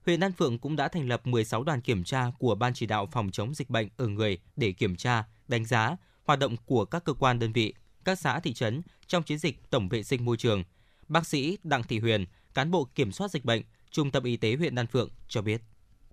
Huyện 0.07 0.21
An 0.21 0.33
Phượng 0.33 0.59
cũng 0.59 0.77
đã 0.77 0.89
thành 0.89 1.09
lập 1.09 1.27
16 1.27 1.65
đoàn 1.65 1.81
kiểm 1.81 2.05
tra 2.05 2.31
của 2.39 2.55
Ban 2.55 2.75
chỉ 2.75 2.87
đạo 2.87 3.09
phòng 3.13 3.31
chống 3.31 3.55
dịch 3.55 3.71
bệnh 3.71 3.89
ở 3.97 4.07
người 4.07 4.39
để 4.57 4.73
kiểm 4.73 4.97
tra, 4.97 5.25
đánh 5.49 5.65
giá 5.65 5.97
hoạt 6.25 6.39
động 6.39 6.57
của 6.65 6.85
các 6.85 7.05
cơ 7.05 7.13
quan 7.13 7.39
đơn 7.39 7.53
vị, 7.53 7.75
các 8.05 8.19
xã 8.19 8.41
thị 8.41 8.53
trấn 8.53 8.83
trong 9.07 9.23
chiến 9.23 9.39
dịch 9.39 9.71
tổng 9.71 9.89
vệ 9.89 10.03
sinh 10.03 10.25
môi 10.25 10.37
trường. 10.37 10.65
Bác 11.09 11.27
sĩ 11.27 11.59
Đặng 11.65 11.83
Thị 11.83 11.99
Huyền, 11.99 12.27
cán 12.55 12.71
bộ 12.71 12.89
kiểm 12.95 13.13
soát 13.13 13.31
dịch 13.31 13.45
bệnh, 13.45 13.63
Trung 13.91 14.11
tâm 14.11 14.25
Y 14.25 14.37
tế 14.37 14.57
huyện 14.57 14.75
Đan 14.75 14.87
Phượng 14.87 15.09
cho 15.29 15.43
biết. 15.43 15.61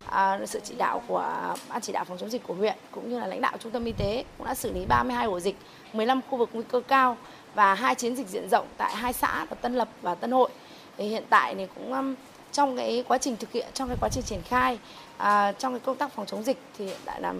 À, 0.05 0.39
sự 0.45 0.59
chỉ 0.63 0.75
đạo 0.75 1.03
của 1.07 1.55
ban 1.69 1.81
chỉ 1.81 1.93
đạo 1.93 2.05
phòng 2.05 2.17
chống 2.17 2.29
dịch 2.29 2.43
của 2.43 2.53
huyện 2.53 2.75
cũng 2.91 3.09
như 3.09 3.19
là 3.19 3.27
lãnh 3.27 3.41
đạo 3.41 3.57
trung 3.59 3.71
tâm 3.71 3.85
y 3.85 3.91
tế 3.91 4.25
cũng 4.37 4.47
đã 4.47 4.55
xử 4.55 4.73
lý 4.73 4.85
32 4.85 5.25
ổ 5.25 5.39
dịch, 5.39 5.55
15 5.93 6.21
khu 6.29 6.37
vực 6.37 6.49
nguy 6.53 6.63
cơ 6.71 6.81
cao 6.87 7.17
và 7.53 7.73
hai 7.73 7.95
chiến 7.95 8.15
dịch 8.15 8.27
diện 8.27 8.49
rộng 8.49 8.67
tại 8.77 8.95
hai 8.95 9.13
xã 9.13 9.45
là 9.49 9.55
Tân 9.55 9.75
Lập 9.75 9.89
và 10.01 10.15
Tân 10.15 10.31
Hội. 10.31 10.49
Thì 10.97 11.07
hiện 11.07 11.23
tại 11.29 11.55
thì 11.55 11.67
cũng 11.75 11.93
um, 11.93 12.15
trong 12.51 12.77
cái 12.77 13.03
quá 13.07 13.17
trình 13.17 13.35
thực 13.37 13.51
hiện 13.51 13.67
trong 13.73 13.87
cái 13.87 13.97
quá 14.01 14.09
trình 14.09 14.23
triển 14.23 14.41
khai 14.41 14.79
à, 15.17 15.51
trong 15.51 15.73
cái 15.73 15.79
công 15.79 15.97
tác 15.97 16.11
phòng 16.11 16.25
chống 16.25 16.43
dịch 16.43 16.57
thì 16.77 16.85
hiện 16.85 16.99
tại 17.05 17.21
là 17.21 17.33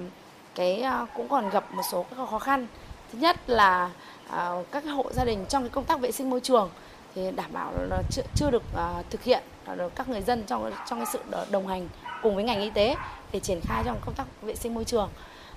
cái 0.56 0.82
à, 0.82 1.06
cũng 1.16 1.30
còn 1.30 1.50
gặp 1.50 1.74
một 1.74 1.84
số 1.92 2.06
các 2.10 2.30
khó 2.30 2.40
khăn. 2.40 2.68
Thứ 3.12 3.20
nhất 3.20 3.50
là 3.50 3.92
À, 4.30 4.52
các 4.72 4.84
hộ 4.86 5.06
gia 5.14 5.26
đình 5.26 5.46
trong 5.50 5.64
cái 5.64 5.70
công 5.70 5.86
tác 5.86 6.00
vệ 6.00 6.12
sinh 6.12 6.30
môi 6.30 6.42
trường 6.42 6.70
thì 7.16 7.32
đảm 7.32 7.54
bảo 7.54 7.74
là 7.90 8.02
chưa, 8.12 8.22
chưa 8.36 8.52
được 8.52 8.64
à, 8.76 9.04
thực 9.10 9.24
hiện 9.24 9.44
được 9.78 9.96
các 9.96 10.10
người 10.10 10.22
dân 10.22 10.44
trong 10.48 10.72
trong 10.90 11.00
cái 11.00 11.08
sự 11.14 11.20
đồng 11.52 11.68
hành 11.68 11.88
cùng 12.24 12.36
với 12.36 12.44
ngành 12.44 12.62
y 12.62 12.70
tế 12.70 12.96
để 13.32 13.40
triển 13.40 13.60
khai 13.64 13.84
trong 13.86 13.98
công 14.06 14.16
tác 14.16 14.26
vệ 14.42 14.56
sinh 14.56 14.74
môi 14.74 14.86
trường. 14.86 15.10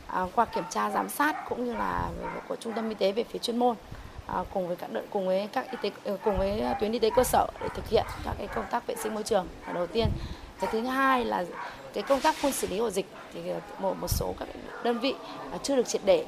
À, 0.06 0.26
qua 0.34 0.44
kiểm 0.44 0.64
tra 0.70 0.90
giám 0.90 1.09
sát 1.09 1.48
cũng 1.48 1.64
như 1.64 1.72
là 1.72 2.09
của 2.48 2.56
trung 2.56 2.72
tâm 2.72 2.88
y 2.88 2.94
tế 2.94 3.12
về 3.12 3.24
phía 3.24 3.38
chuyên 3.38 3.56
môn 3.56 3.76
cùng 4.55 4.68
với 4.68 4.76
các 4.76 4.92
đợt 4.92 5.02
cùng 5.10 5.26
với 5.26 5.48
các 5.52 5.70
y 5.70 5.78
tế 5.82 5.90
ờ, 6.05 6.16
cùng 6.24 6.38
với 6.38 6.62
tuyến 6.80 6.92
y 6.92 6.98
tế 6.98 7.10
cơ 7.16 7.24
sở 7.24 7.47
để 7.60 7.68
thực 7.74 7.88
hiện 7.88 8.06
các 8.24 8.34
cái 8.38 8.47
công 8.47 8.64
tác 8.70 8.86
vệ 8.86 8.94
sinh 9.02 9.14
môi 9.14 9.22
trường 9.22 9.47
là 9.66 9.72
đầu 9.72 9.86
tiên. 9.86 10.09
Cái 10.60 10.70
thứ 10.72 10.80
hai 10.80 11.24
là 11.24 11.44
cái 11.92 12.02
công 12.02 12.20
tác 12.20 12.34
phun 12.34 12.52
xử 12.52 12.66
lý 12.68 12.78
ổ 12.78 12.90
dịch 12.90 13.06
thì 13.34 13.48
ờ, 13.48 13.60
một 13.78 13.94
một 14.01 14.10
số 14.10 14.34
các 14.38 14.48
đơn 14.84 14.98
vị 14.98 15.14
chưa 15.62 15.76
được 15.76 15.88
triệt 15.88 16.01
để 16.05 16.26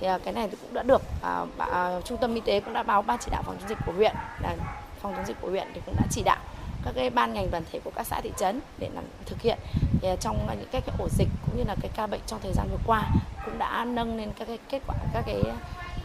thì 0.00 0.06
à, 0.06 0.18
cái 0.24 0.34
này 0.34 0.48
cũng 0.60 0.74
đã 0.74 0.82
được 0.82 1.02
à, 1.22 1.44
à, 1.58 2.00
trung 2.04 2.18
tâm 2.18 2.34
y 2.34 2.40
tế 2.40 2.60
cũng 2.60 2.72
đã 2.72 2.82
báo 2.82 3.02
ban 3.02 3.18
chỉ 3.20 3.30
đạo 3.30 3.42
phòng 3.46 3.56
chống 3.60 3.68
dịch 3.68 3.78
của 3.86 3.92
huyện 3.92 4.14
là 4.42 4.56
phòng 5.00 5.12
chống 5.16 5.26
dịch 5.26 5.36
của 5.40 5.48
huyện 5.48 5.68
thì 5.74 5.80
cũng 5.86 5.94
đã 5.96 6.04
chỉ 6.10 6.22
đạo 6.22 6.38
các 6.84 6.92
cái 6.94 7.10
ban 7.10 7.34
ngành 7.34 7.50
đoàn 7.50 7.62
thể 7.72 7.80
của 7.84 7.90
các 7.94 8.06
xã 8.06 8.20
thị 8.20 8.32
trấn 8.36 8.60
để 8.78 8.90
làm 8.94 9.04
thực 9.26 9.42
hiện 9.42 9.58
thì 10.00 10.08
à, 10.08 10.16
trong 10.16 10.46
những 10.58 10.68
cái, 10.72 10.80
cái 10.80 10.96
ổ 10.98 11.08
dịch 11.08 11.28
cũng 11.46 11.56
như 11.58 11.64
là 11.66 11.76
cái 11.80 11.90
ca 11.96 12.06
bệnh 12.06 12.20
trong 12.26 12.40
thời 12.42 12.52
gian 12.52 12.68
vừa 12.70 12.78
qua 12.86 13.02
cũng 13.44 13.58
đã 13.58 13.84
nâng 13.84 14.16
lên 14.16 14.30
các 14.38 14.48
cái 14.48 14.58
kết 14.68 14.82
quả 14.86 14.96
các 15.12 15.22
cái 15.26 15.42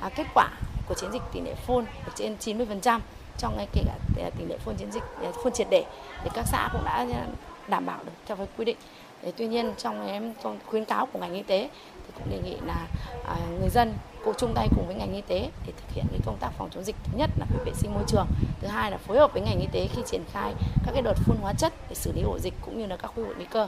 à, 0.02 0.10
kết 0.16 0.28
quả 0.34 0.50
của 0.88 0.96
chiến 0.96 1.12
dịch 1.12 1.22
tỷ 1.34 1.42
lệ 1.42 1.56
phun 1.56 1.86
được 2.06 2.12
trên 2.16 2.36
90% 2.40 3.00
trong 3.38 3.54
cái 3.58 3.68
kể 3.74 3.82
cả 3.86 4.30
tỷ 4.38 4.46
lệ 4.46 4.58
phun 4.58 4.76
chiến 4.76 4.92
dịch 4.92 5.04
à, 5.24 5.32
phun 5.44 5.54
triệt 5.54 5.68
để 5.70 5.86
thì 6.24 6.30
các 6.34 6.46
xã 6.48 6.70
cũng 6.72 6.86
đã 6.86 7.06
đảm 7.68 7.86
bảo 7.86 8.00
được 8.04 8.12
theo 8.26 8.38
cái 8.38 8.48
quy 8.58 8.66
định. 8.66 8.78
Thế 9.22 9.32
tuy 9.38 9.48
nhiên 9.48 9.74
trong 9.78 10.08
em 10.08 10.34
trong 10.44 10.60
khuyến 10.66 10.86
cáo 10.86 11.06
của 11.06 11.20
ngành 11.20 11.34
y 11.34 11.42
tế 11.42 11.70
đề 12.30 12.40
nghị 12.42 12.56
là 12.66 12.88
à, 13.26 13.38
người 13.60 13.70
dân 13.70 13.94
cùng 14.26 14.34
chung 14.38 14.54
tay 14.56 14.68
cùng 14.76 14.88
với 14.88 14.96
ngành 14.96 15.14
y 15.14 15.22
tế 15.22 15.52
để 15.66 15.74
thực 15.78 15.96
hiện 15.96 16.06
cái 16.12 16.20
công 16.26 16.38
tác 16.40 16.52
phòng 16.58 16.70
chống 16.72 16.84
dịch 16.84 16.96
thứ 17.04 17.18
nhất 17.18 17.30
là 17.38 17.46
vệ 17.66 17.72
sinh 17.74 17.94
môi 17.94 18.04
trường 18.08 18.28
thứ 18.62 18.68
hai 18.68 18.92
là 18.92 18.98
phối 18.98 19.18
hợp 19.18 19.34
với 19.34 19.42
ngành 19.42 19.60
y 19.60 19.68
tế 19.72 19.88
khi 19.88 20.02
triển 20.06 20.24
khai 20.32 20.54
các 20.86 20.92
cái 20.94 21.02
đợt 21.02 21.16
phun 21.26 21.38
hóa 21.38 21.54
chất 21.54 21.74
để 21.90 21.96
xử 21.96 22.12
lý 22.12 22.22
ổ 22.22 22.40
dịch 22.40 22.54
cũng 22.62 22.80
như 22.80 22.86
là 22.86 22.98
các 22.98 23.08
khu 23.08 23.26
vực 23.26 23.36
nguy 23.38 23.46
cơ 23.52 23.68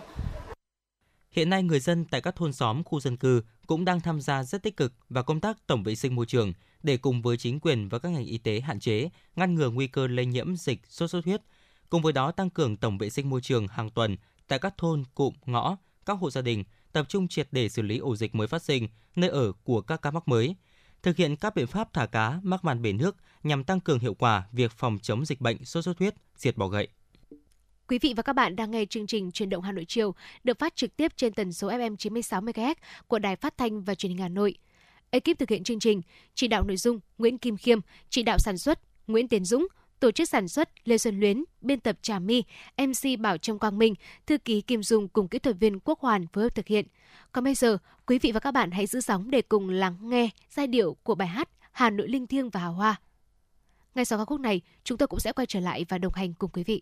Hiện 1.31 1.49
nay 1.49 1.63
người 1.63 1.79
dân 1.79 2.05
tại 2.05 2.21
các 2.21 2.35
thôn 2.35 2.53
xóm, 2.53 2.83
khu 2.83 2.99
dân 2.99 3.17
cư 3.17 3.41
cũng 3.67 3.85
đang 3.85 4.01
tham 4.01 4.21
gia 4.21 4.43
rất 4.43 4.63
tích 4.63 4.77
cực 4.77 4.93
vào 5.09 5.23
công 5.23 5.39
tác 5.39 5.67
tổng 5.67 5.83
vệ 5.83 5.95
sinh 5.95 6.15
môi 6.15 6.25
trường 6.25 6.53
để 6.83 6.97
cùng 6.97 7.21
với 7.21 7.37
chính 7.37 7.59
quyền 7.59 7.89
và 7.89 7.99
các 7.99 8.09
ngành 8.09 8.25
y 8.25 8.37
tế 8.37 8.59
hạn 8.59 8.79
chế, 8.79 9.09
ngăn 9.35 9.55
ngừa 9.55 9.69
nguy 9.69 9.87
cơ 9.87 10.07
lây 10.07 10.25
nhiễm 10.25 10.55
dịch 10.55 10.79
sốt 10.87 11.09
xuất 11.09 11.25
huyết. 11.25 11.41
Cùng 11.89 12.01
với 12.01 12.13
đó 12.13 12.31
tăng 12.31 12.49
cường 12.49 12.77
tổng 12.77 12.97
vệ 12.97 13.09
sinh 13.09 13.29
môi 13.29 13.41
trường 13.41 13.67
hàng 13.67 13.89
tuần 13.89 14.17
tại 14.47 14.59
các 14.59 14.77
thôn, 14.77 15.03
cụm, 15.15 15.33
ngõ, 15.45 15.77
các 16.05 16.13
hộ 16.13 16.29
gia 16.29 16.41
đình, 16.41 16.63
tập 16.93 17.05
trung 17.09 17.27
triệt 17.27 17.47
để 17.51 17.69
xử 17.69 17.81
lý 17.81 17.97
ổ 17.97 18.15
dịch 18.15 18.35
mới 18.35 18.47
phát 18.47 18.61
sinh, 18.61 18.87
nơi 19.15 19.29
ở 19.29 19.51
của 19.63 19.81
các 19.81 20.01
ca 20.01 20.11
mắc 20.11 20.27
mới, 20.27 20.55
thực 21.03 21.17
hiện 21.17 21.35
các 21.35 21.55
biện 21.55 21.67
pháp 21.67 21.93
thả 21.93 22.05
cá, 22.05 22.39
mắc 22.43 22.63
màn 22.63 22.81
bể 22.81 22.93
nước 22.93 23.17
nhằm 23.43 23.63
tăng 23.63 23.79
cường 23.79 23.99
hiệu 23.99 24.13
quả 24.13 24.47
việc 24.51 24.71
phòng 24.71 24.99
chống 25.01 25.25
dịch 25.25 25.41
bệnh 25.41 25.65
sốt 25.65 25.83
xuất 25.83 25.99
huyết, 25.99 26.15
diệt 26.35 26.57
bọ 26.57 26.67
gậy. 26.67 26.87
Quý 27.87 27.99
vị 27.99 28.13
và 28.17 28.23
các 28.23 28.33
bạn 28.33 28.55
đang 28.55 28.71
nghe 28.71 28.85
chương 28.85 29.07
trình 29.07 29.31
Truyền 29.31 29.49
động 29.49 29.63
Hà 29.63 29.71
Nội 29.71 29.85
chiều 29.87 30.15
được 30.43 30.59
phát 30.59 30.75
trực 30.75 30.95
tiếp 30.95 31.11
trên 31.15 31.33
tần 31.33 31.53
số 31.53 31.69
FM 31.69 31.95
96 31.95 32.41
MHz 32.41 32.75
của 33.07 33.19
Đài 33.19 33.35
Phát 33.35 33.57
thanh 33.57 33.81
và 33.83 33.95
Truyền 33.95 34.09
hình 34.09 34.21
Hà 34.21 34.29
Nội. 34.29 34.55
Ekip 35.09 35.39
thực 35.39 35.49
hiện 35.49 35.63
chương 35.63 35.79
trình, 35.79 36.01
chỉ 36.35 36.47
đạo 36.47 36.63
nội 36.63 36.77
dung 36.77 36.99
Nguyễn 37.17 37.37
Kim 37.37 37.57
Khiêm, 37.57 37.79
chỉ 38.09 38.23
đạo 38.23 38.37
sản 38.39 38.57
xuất 38.57 38.79
Nguyễn 39.07 39.27
Tiến 39.27 39.45
Dũng, 39.45 39.67
tổ 40.01 40.11
chức 40.11 40.29
sản 40.29 40.47
xuất 40.47 40.69
Lê 40.83 40.97
Xuân 40.97 41.19
Luyến, 41.19 41.43
biên 41.61 41.79
tập 41.79 41.97
Trà 42.01 42.19
My, 42.19 42.43
MC 42.77 43.19
Bảo 43.19 43.37
Trâm 43.37 43.59
Quang 43.59 43.77
Minh, 43.77 43.95
thư 44.25 44.37
ký 44.37 44.61
Kim 44.61 44.83
Dung 44.83 45.07
cùng 45.07 45.27
kỹ 45.27 45.39
thuật 45.39 45.55
viên 45.59 45.79
Quốc 45.79 45.99
Hoàn 45.99 46.27
phối 46.27 46.43
hợp 46.43 46.55
thực 46.55 46.67
hiện. 46.67 46.85
Còn 47.31 47.43
bây 47.43 47.55
giờ, 47.55 47.77
quý 48.07 48.19
vị 48.19 48.31
và 48.31 48.39
các 48.39 48.51
bạn 48.51 48.71
hãy 48.71 48.87
giữ 48.87 49.01
sóng 49.01 49.31
để 49.31 49.41
cùng 49.41 49.69
lắng 49.69 49.97
nghe 50.01 50.29
giai 50.49 50.67
điệu 50.67 50.97
của 51.03 51.15
bài 51.15 51.27
hát 51.27 51.49
Hà 51.71 51.89
Nội 51.89 52.07
linh 52.07 52.27
thiêng 52.27 52.49
và 52.49 52.59
hào 52.59 52.73
hoa. 52.73 52.95
Ngay 53.95 54.05
sau 54.05 54.19
ca 54.19 54.25
khúc 54.25 54.39
này, 54.39 54.61
chúng 54.83 54.97
tôi 54.97 55.07
cũng 55.07 55.19
sẽ 55.19 55.33
quay 55.33 55.45
trở 55.45 55.59
lại 55.59 55.85
và 55.89 55.97
đồng 55.97 56.13
hành 56.13 56.33
cùng 56.33 56.51
quý 56.53 56.63
vị. 56.63 56.81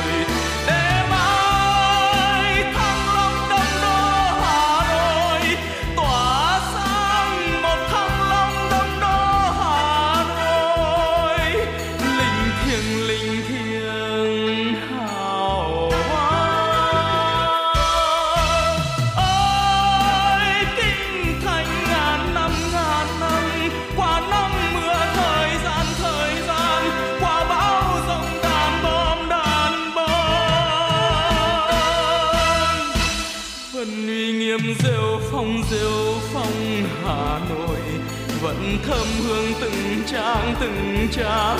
Trang 41.11 41.59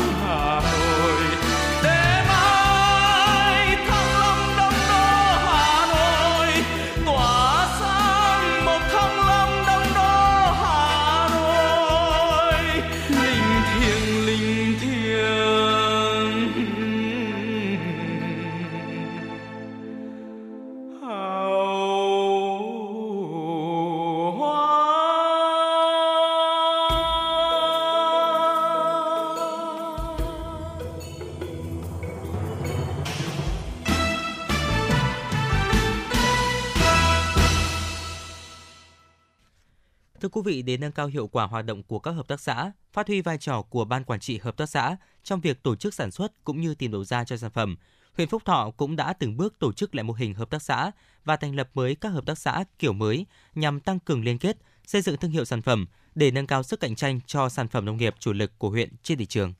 quý 40.31 40.41
vị, 40.45 40.61
để 40.61 40.77
nâng 40.77 40.91
cao 40.91 41.07
hiệu 41.07 41.27
quả 41.27 41.45
hoạt 41.45 41.65
động 41.65 41.83
của 41.83 41.99
các 41.99 42.11
hợp 42.11 42.27
tác 42.27 42.39
xã, 42.39 42.71
phát 42.93 43.07
huy 43.07 43.21
vai 43.21 43.37
trò 43.37 43.61
của 43.61 43.85
ban 43.85 44.03
quản 44.03 44.19
trị 44.19 44.37
hợp 44.37 44.57
tác 44.57 44.65
xã 44.65 44.95
trong 45.23 45.41
việc 45.41 45.63
tổ 45.63 45.75
chức 45.75 45.93
sản 45.93 46.11
xuất 46.11 46.43
cũng 46.43 46.61
như 46.61 46.75
tìm 46.75 46.91
đầu 46.91 47.03
ra 47.03 47.23
cho 47.23 47.37
sản 47.37 47.51
phẩm, 47.51 47.75
huyện 48.17 48.27
Phúc 48.27 48.45
Thọ 48.45 48.71
cũng 48.77 48.95
đã 48.95 49.13
từng 49.13 49.37
bước 49.37 49.59
tổ 49.59 49.73
chức 49.73 49.95
lại 49.95 50.03
mô 50.03 50.13
hình 50.13 50.33
hợp 50.33 50.49
tác 50.49 50.61
xã 50.61 50.91
và 51.25 51.35
thành 51.35 51.55
lập 51.55 51.69
mới 51.73 51.95
các 51.95 52.09
hợp 52.09 52.25
tác 52.25 52.37
xã 52.37 52.63
kiểu 52.79 52.93
mới 52.93 53.25
nhằm 53.55 53.79
tăng 53.79 53.99
cường 53.99 54.23
liên 54.23 54.37
kết, 54.37 54.57
xây 54.85 55.01
dựng 55.01 55.17
thương 55.17 55.31
hiệu 55.31 55.45
sản 55.45 55.61
phẩm 55.61 55.87
để 56.15 56.31
nâng 56.31 56.47
cao 56.47 56.63
sức 56.63 56.79
cạnh 56.79 56.95
tranh 56.95 57.19
cho 57.27 57.49
sản 57.49 57.67
phẩm 57.67 57.85
nông 57.85 57.97
nghiệp 57.97 58.15
chủ 58.19 58.33
lực 58.33 58.51
của 58.57 58.69
huyện 58.69 58.89
trên 59.03 59.17
thị 59.17 59.25
trường. 59.25 59.53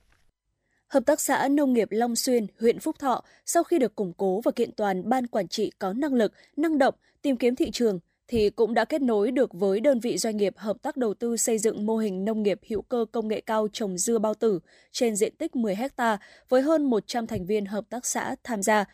Hợp 0.88 1.04
tác 1.06 1.22
xã 1.22 1.48
Nông 1.48 1.74
nghiệp 1.74 1.88
Long 1.92 2.16
Xuyên, 2.16 2.48
huyện 2.60 2.80
Phúc 2.80 2.96
Thọ 3.00 3.24
sau 3.46 3.64
khi 3.64 3.80
được 3.80 3.96
củng 3.96 4.14
cố 4.14 4.42
và 4.42 4.52
kiện 4.52 4.72
toàn 4.72 5.10
ban 5.10 5.28
quản 5.28 5.48
trị 5.48 5.72
có 5.80 5.94
năng 5.94 6.14
lực, 6.14 6.34
năng 6.58 6.78
động, 6.78 6.96
tìm 7.22 7.38
kiếm 7.38 7.56
thị 7.56 7.72
trường 7.72 8.00
thì 8.32 8.50
cũng 8.50 8.74
đã 8.74 8.86
kết 8.86 9.02
nối 9.02 9.32
được 9.32 9.54
với 9.54 9.80
đơn 9.80 10.00
vị 10.00 10.18
doanh 10.18 10.38
nghiệp 10.38 10.54
hợp 10.58 10.78
tác 10.82 10.98
đầu 10.98 11.14
tư 11.14 11.38
xây 11.38 11.58
dựng 11.58 11.86
mô 11.86 11.98
hình 11.98 12.26
nông 12.26 12.44
nghiệp 12.44 12.60
hữu 12.70 12.82
cơ 12.82 13.06
công 13.12 13.28
nghệ 13.28 13.42
cao 13.42 13.68
trồng 13.74 13.98
dưa 13.98 14.20
bao 14.20 14.34
tử 14.34 14.60
trên 14.92 15.16
diện 15.16 15.36
tích 15.36 15.56
10 15.56 15.76
ha 15.76 16.18
với 16.50 16.62
hơn 16.62 16.90
100 16.90 17.28
thành 17.28 17.46
viên 17.46 17.66
hợp 17.66 17.86
tác 17.90 18.06
xã 18.06 18.36
tham 18.44 18.64
gia. 18.64 18.86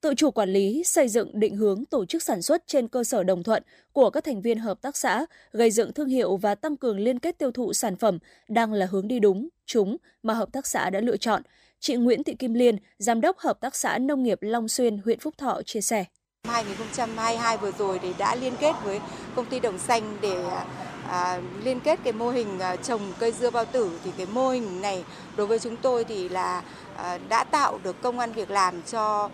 Tự 0.00 0.14
chủ 0.14 0.30
quản 0.30 0.48
lý, 0.48 0.82
xây 0.84 1.08
dựng 1.08 1.40
định 1.40 1.56
hướng 1.56 1.84
tổ 1.84 2.04
chức 2.04 2.22
sản 2.22 2.42
xuất 2.42 2.66
trên 2.66 2.88
cơ 2.88 3.04
sở 3.04 3.22
đồng 3.22 3.42
thuận 3.42 3.62
của 3.92 4.10
các 4.10 4.24
thành 4.24 4.42
viên 4.42 4.58
hợp 4.58 4.82
tác 4.82 4.96
xã, 4.96 5.26
gây 5.52 5.70
dựng 5.70 5.92
thương 5.92 6.08
hiệu 6.08 6.36
và 6.36 6.54
tăng 6.54 6.76
cường 6.76 6.98
liên 6.98 7.18
kết 7.18 7.38
tiêu 7.38 7.50
thụ 7.50 7.72
sản 7.72 7.96
phẩm 7.96 8.18
đang 8.48 8.72
là 8.72 8.86
hướng 8.86 9.08
đi 9.08 9.20
đúng, 9.20 9.48
chúng 9.66 9.96
mà 10.22 10.34
hợp 10.34 10.52
tác 10.52 10.66
xã 10.66 10.90
đã 10.90 11.00
lựa 11.00 11.16
chọn. 11.16 11.42
Chị 11.80 11.96
Nguyễn 11.96 12.24
Thị 12.24 12.34
Kim 12.34 12.54
Liên, 12.54 12.76
Giám 12.98 13.20
đốc 13.20 13.38
Hợp 13.38 13.60
tác 13.60 13.76
xã 13.76 13.98
Nông 13.98 14.22
nghiệp 14.22 14.38
Long 14.40 14.68
Xuyên, 14.68 14.98
huyện 14.98 15.18
Phúc 15.18 15.34
Thọ 15.38 15.62
chia 15.62 15.80
sẻ. 15.80 16.04
2022 16.58 17.56
vừa 17.56 17.72
rồi 17.78 17.98
thì 17.98 18.14
đã 18.18 18.34
liên 18.34 18.56
kết 18.60 18.72
với 18.84 19.00
công 19.34 19.46
ty 19.46 19.60
Đồng 19.60 19.78
Xanh 19.78 20.16
để 20.20 20.44
à, 21.08 21.40
liên 21.64 21.80
kết 21.80 21.98
cái 22.04 22.12
mô 22.12 22.30
hình 22.30 22.58
à, 22.58 22.76
trồng 22.76 23.00
cây 23.18 23.32
dưa 23.32 23.50
bao 23.50 23.64
tử. 23.64 23.90
Thì 24.04 24.10
cái 24.16 24.26
mô 24.26 24.50
hình 24.50 24.82
này 24.82 25.04
đối 25.36 25.46
với 25.46 25.58
chúng 25.58 25.76
tôi 25.76 26.04
thì 26.04 26.28
là 26.28 26.62
à, 26.96 27.18
đã 27.28 27.44
tạo 27.44 27.78
được 27.82 28.02
công 28.02 28.18
an 28.18 28.32
việc 28.32 28.50
làm 28.50 28.82
cho 28.82 29.30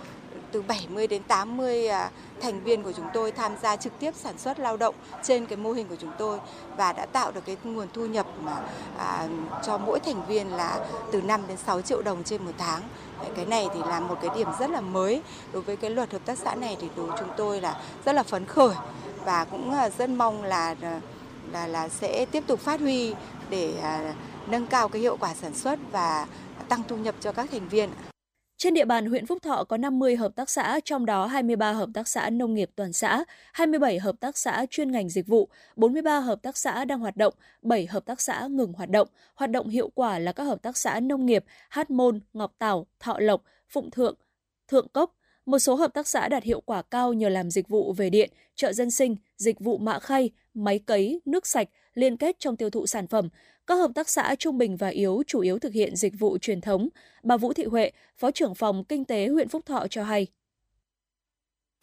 từ 0.54 0.62
70 0.62 1.06
đến 1.06 1.22
80 1.22 1.88
à, 1.88 2.10
thành 2.40 2.64
viên 2.64 2.82
của 2.82 2.92
chúng 2.92 3.06
tôi 3.14 3.32
tham 3.32 3.52
gia 3.62 3.76
trực 3.76 3.98
tiếp 3.98 4.14
sản 4.16 4.38
xuất 4.38 4.58
lao 4.58 4.76
động 4.76 4.94
trên 5.22 5.46
cái 5.46 5.56
mô 5.56 5.72
hình 5.72 5.88
của 5.88 5.96
chúng 6.00 6.12
tôi 6.18 6.38
và 6.76 6.92
đã 6.92 7.06
tạo 7.06 7.32
được 7.32 7.40
cái 7.46 7.56
nguồn 7.64 7.88
thu 7.92 8.06
nhập 8.06 8.26
mà 8.42 8.62
à, 8.98 9.28
cho 9.66 9.78
mỗi 9.78 10.00
thành 10.00 10.26
viên 10.26 10.52
là 10.52 10.86
từ 11.12 11.22
5 11.22 11.40
đến 11.48 11.56
6 11.66 11.80
triệu 11.80 12.02
đồng 12.02 12.24
trên 12.24 12.44
một 12.44 12.52
tháng. 12.58 12.82
Cái 13.36 13.46
này 13.46 13.68
thì 13.74 13.80
là 13.80 14.00
một 14.00 14.18
cái 14.22 14.30
điểm 14.36 14.48
rất 14.60 14.70
là 14.70 14.80
mới 14.80 15.22
đối 15.52 15.62
với 15.62 15.76
cái 15.76 15.90
luật 15.90 16.12
hợp 16.12 16.24
tác 16.24 16.38
xã 16.38 16.54
này 16.54 16.76
thì 16.80 16.88
đối 16.96 17.08
chúng 17.18 17.30
tôi 17.36 17.60
là 17.60 17.80
rất 18.04 18.12
là 18.12 18.22
phấn 18.22 18.46
khởi 18.46 18.74
và 19.24 19.44
cũng 19.44 19.74
à, 19.74 19.90
rất 19.98 20.10
mong 20.10 20.42
là 20.42 20.74
à, 20.82 21.00
là 21.52 21.66
là 21.66 21.88
sẽ 21.88 22.26
tiếp 22.30 22.44
tục 22.46 22.60
phát 22.60 22.80
huy 22.80 23.14
để 23.50 23.74
à, 23.82 24.14
nâng 24.46 24.66
cao 24.66 24.88
cái 24.88 25.02
hiệu 25.02 25.16
quả 25.20 25.34
sản 25.34 25.54
xuất 25.54 25.78
và 25.92 26.26
tăng 26.68 26.82
thu 26.88 26.96
nhập 26.96 27.14
cho 27.20 27.32
các 27.32 27.48
thành 27.50 27.68
viên. 27.68 27.90
Trên 28.56 28.74
địa 28.74 28.84
bàn 28.84 29.06
huyện 29.06 29.26
Phúc 29.26 29.42
Thọ 29.42 29.64
có 29.64 29.76
50 29.76 30.16
hợp 30.16 30.36
tác 30.36 30.50
xã, 30.50 30.80
trong 30.84 31.06
đó 31.06 31.26
23 31.26 31.72
hợp 31.72 31.88
tác 31.94 32.08
xã 32.08 32.30
nông 32.30 32.54
nghiệp 32.54 32.70
toàn 32.76 32.92
xã, 32.92 33.24
27 33.52 33.98
hợp 33.98 34.20
tác 34.20 34.38
xã 34.38 34.66
chuyên 34.70 34.92
ngành 34.92 35.08
dịch 35.08 35.26
vụ, 35.26 35.48
43 35.76 36.20
hợp 36.20 36.42
tác 36.42 36.56
xã 36.56 36.84
đang 36.84 37.00
hoạt 37.00 37.16
động, 37.16 37.34
7 37.62 37.86
hợp 37.86 38.04
tác 38.04 38.20
xã 38.20 38.46
ngừng 38.46 38.72
hoạt 38.72 38.90
động. 38.90 39.08
Hoạt 39.34 39.50
động 39.50 39.68
hiệu 39.68 39.90
quả 39.94 40.18
là 40.18 40.32
các 40.32 40.44
hợp 40.44 40.62
tác 40.62 40.76
xã 40.76 41.00
nông 41.00 41.26
nghiệp 41.26 41.44
Hát 41.68 41.90
Môn, 41.90 42.20
Ngọc 42.32 42.54
Tảo, 42.58 42.86
Thọ 43.00 43.18
Lộc, 43.18 43.42
Phụng 43.68 43.90
Thượng, 43.90 44.14
Thượng 44.68 44.88
Cốc. 44.88 45.14
Một 45.46 45.58
số 45.58 45.74
hợp 45.74 45.94
tác 45.94 46.08
xã 46.08 46.28
đạt 46.28 46.42
hiệu 46.42 46.60
quả 46.60 46.82
cao 46.82 47.12
nhờ 47.12 47.28
làm 47.28 47.50
dịch 47.50 47.68
vụ 47.68 47.92
về 47.92 48.10
điện, 48.10 48.30
chợ 48.54 48.72
dân 48.72 48.90
sinh, 48.90 49.16
dịch 49.36 49.60
vụ 49.60 49.78
mạ 49.78 49.98
khay, 49.98 50.30
máy 50.54 50.78
cấy, 50.78 51.20
nước 51.24 51.46
sạch, 51.46 51.68
liên 51.94 52.16
kết 52.16 52.36
trong 52.38 52.56
tiêu 52.56 52.70
thụ 52.70 52.86
sản 52.86 53.06
phẩm. 53.06 53.28
Các 53.66 53.74
hợp 53.74 53.90
tác 53.94 54.08
xã 54.08 54.34
trung 54.38 54.58
bình 54.58 54.76
và 54.76 54.88
yếu 54.88 55.22
chủ 55.26 55.40
yếu 55.40 55.58
thực 55.58 55.72
hiện 55.72 55.96
dịch 55.96 56.12
vụ 56.18 56.38
truyền 56.38 56.60
thống. 56.60 56.88
Bà 57.22 57.36
Vũ 57.36 57.52
Thị 57.52 57.64
Huệ, 57.64 57.90
Phó 58.16 58.30
trưởng 58.30 58.54
phòng 58.54 58.84
Kinh 58.84 59.04
tế 59.04 59.28
huyện 59.28 59.48
Phúc 59.48 59.66
Thọ 59.66 59.86
cho 59.90 60.02
hay 60.04 60.26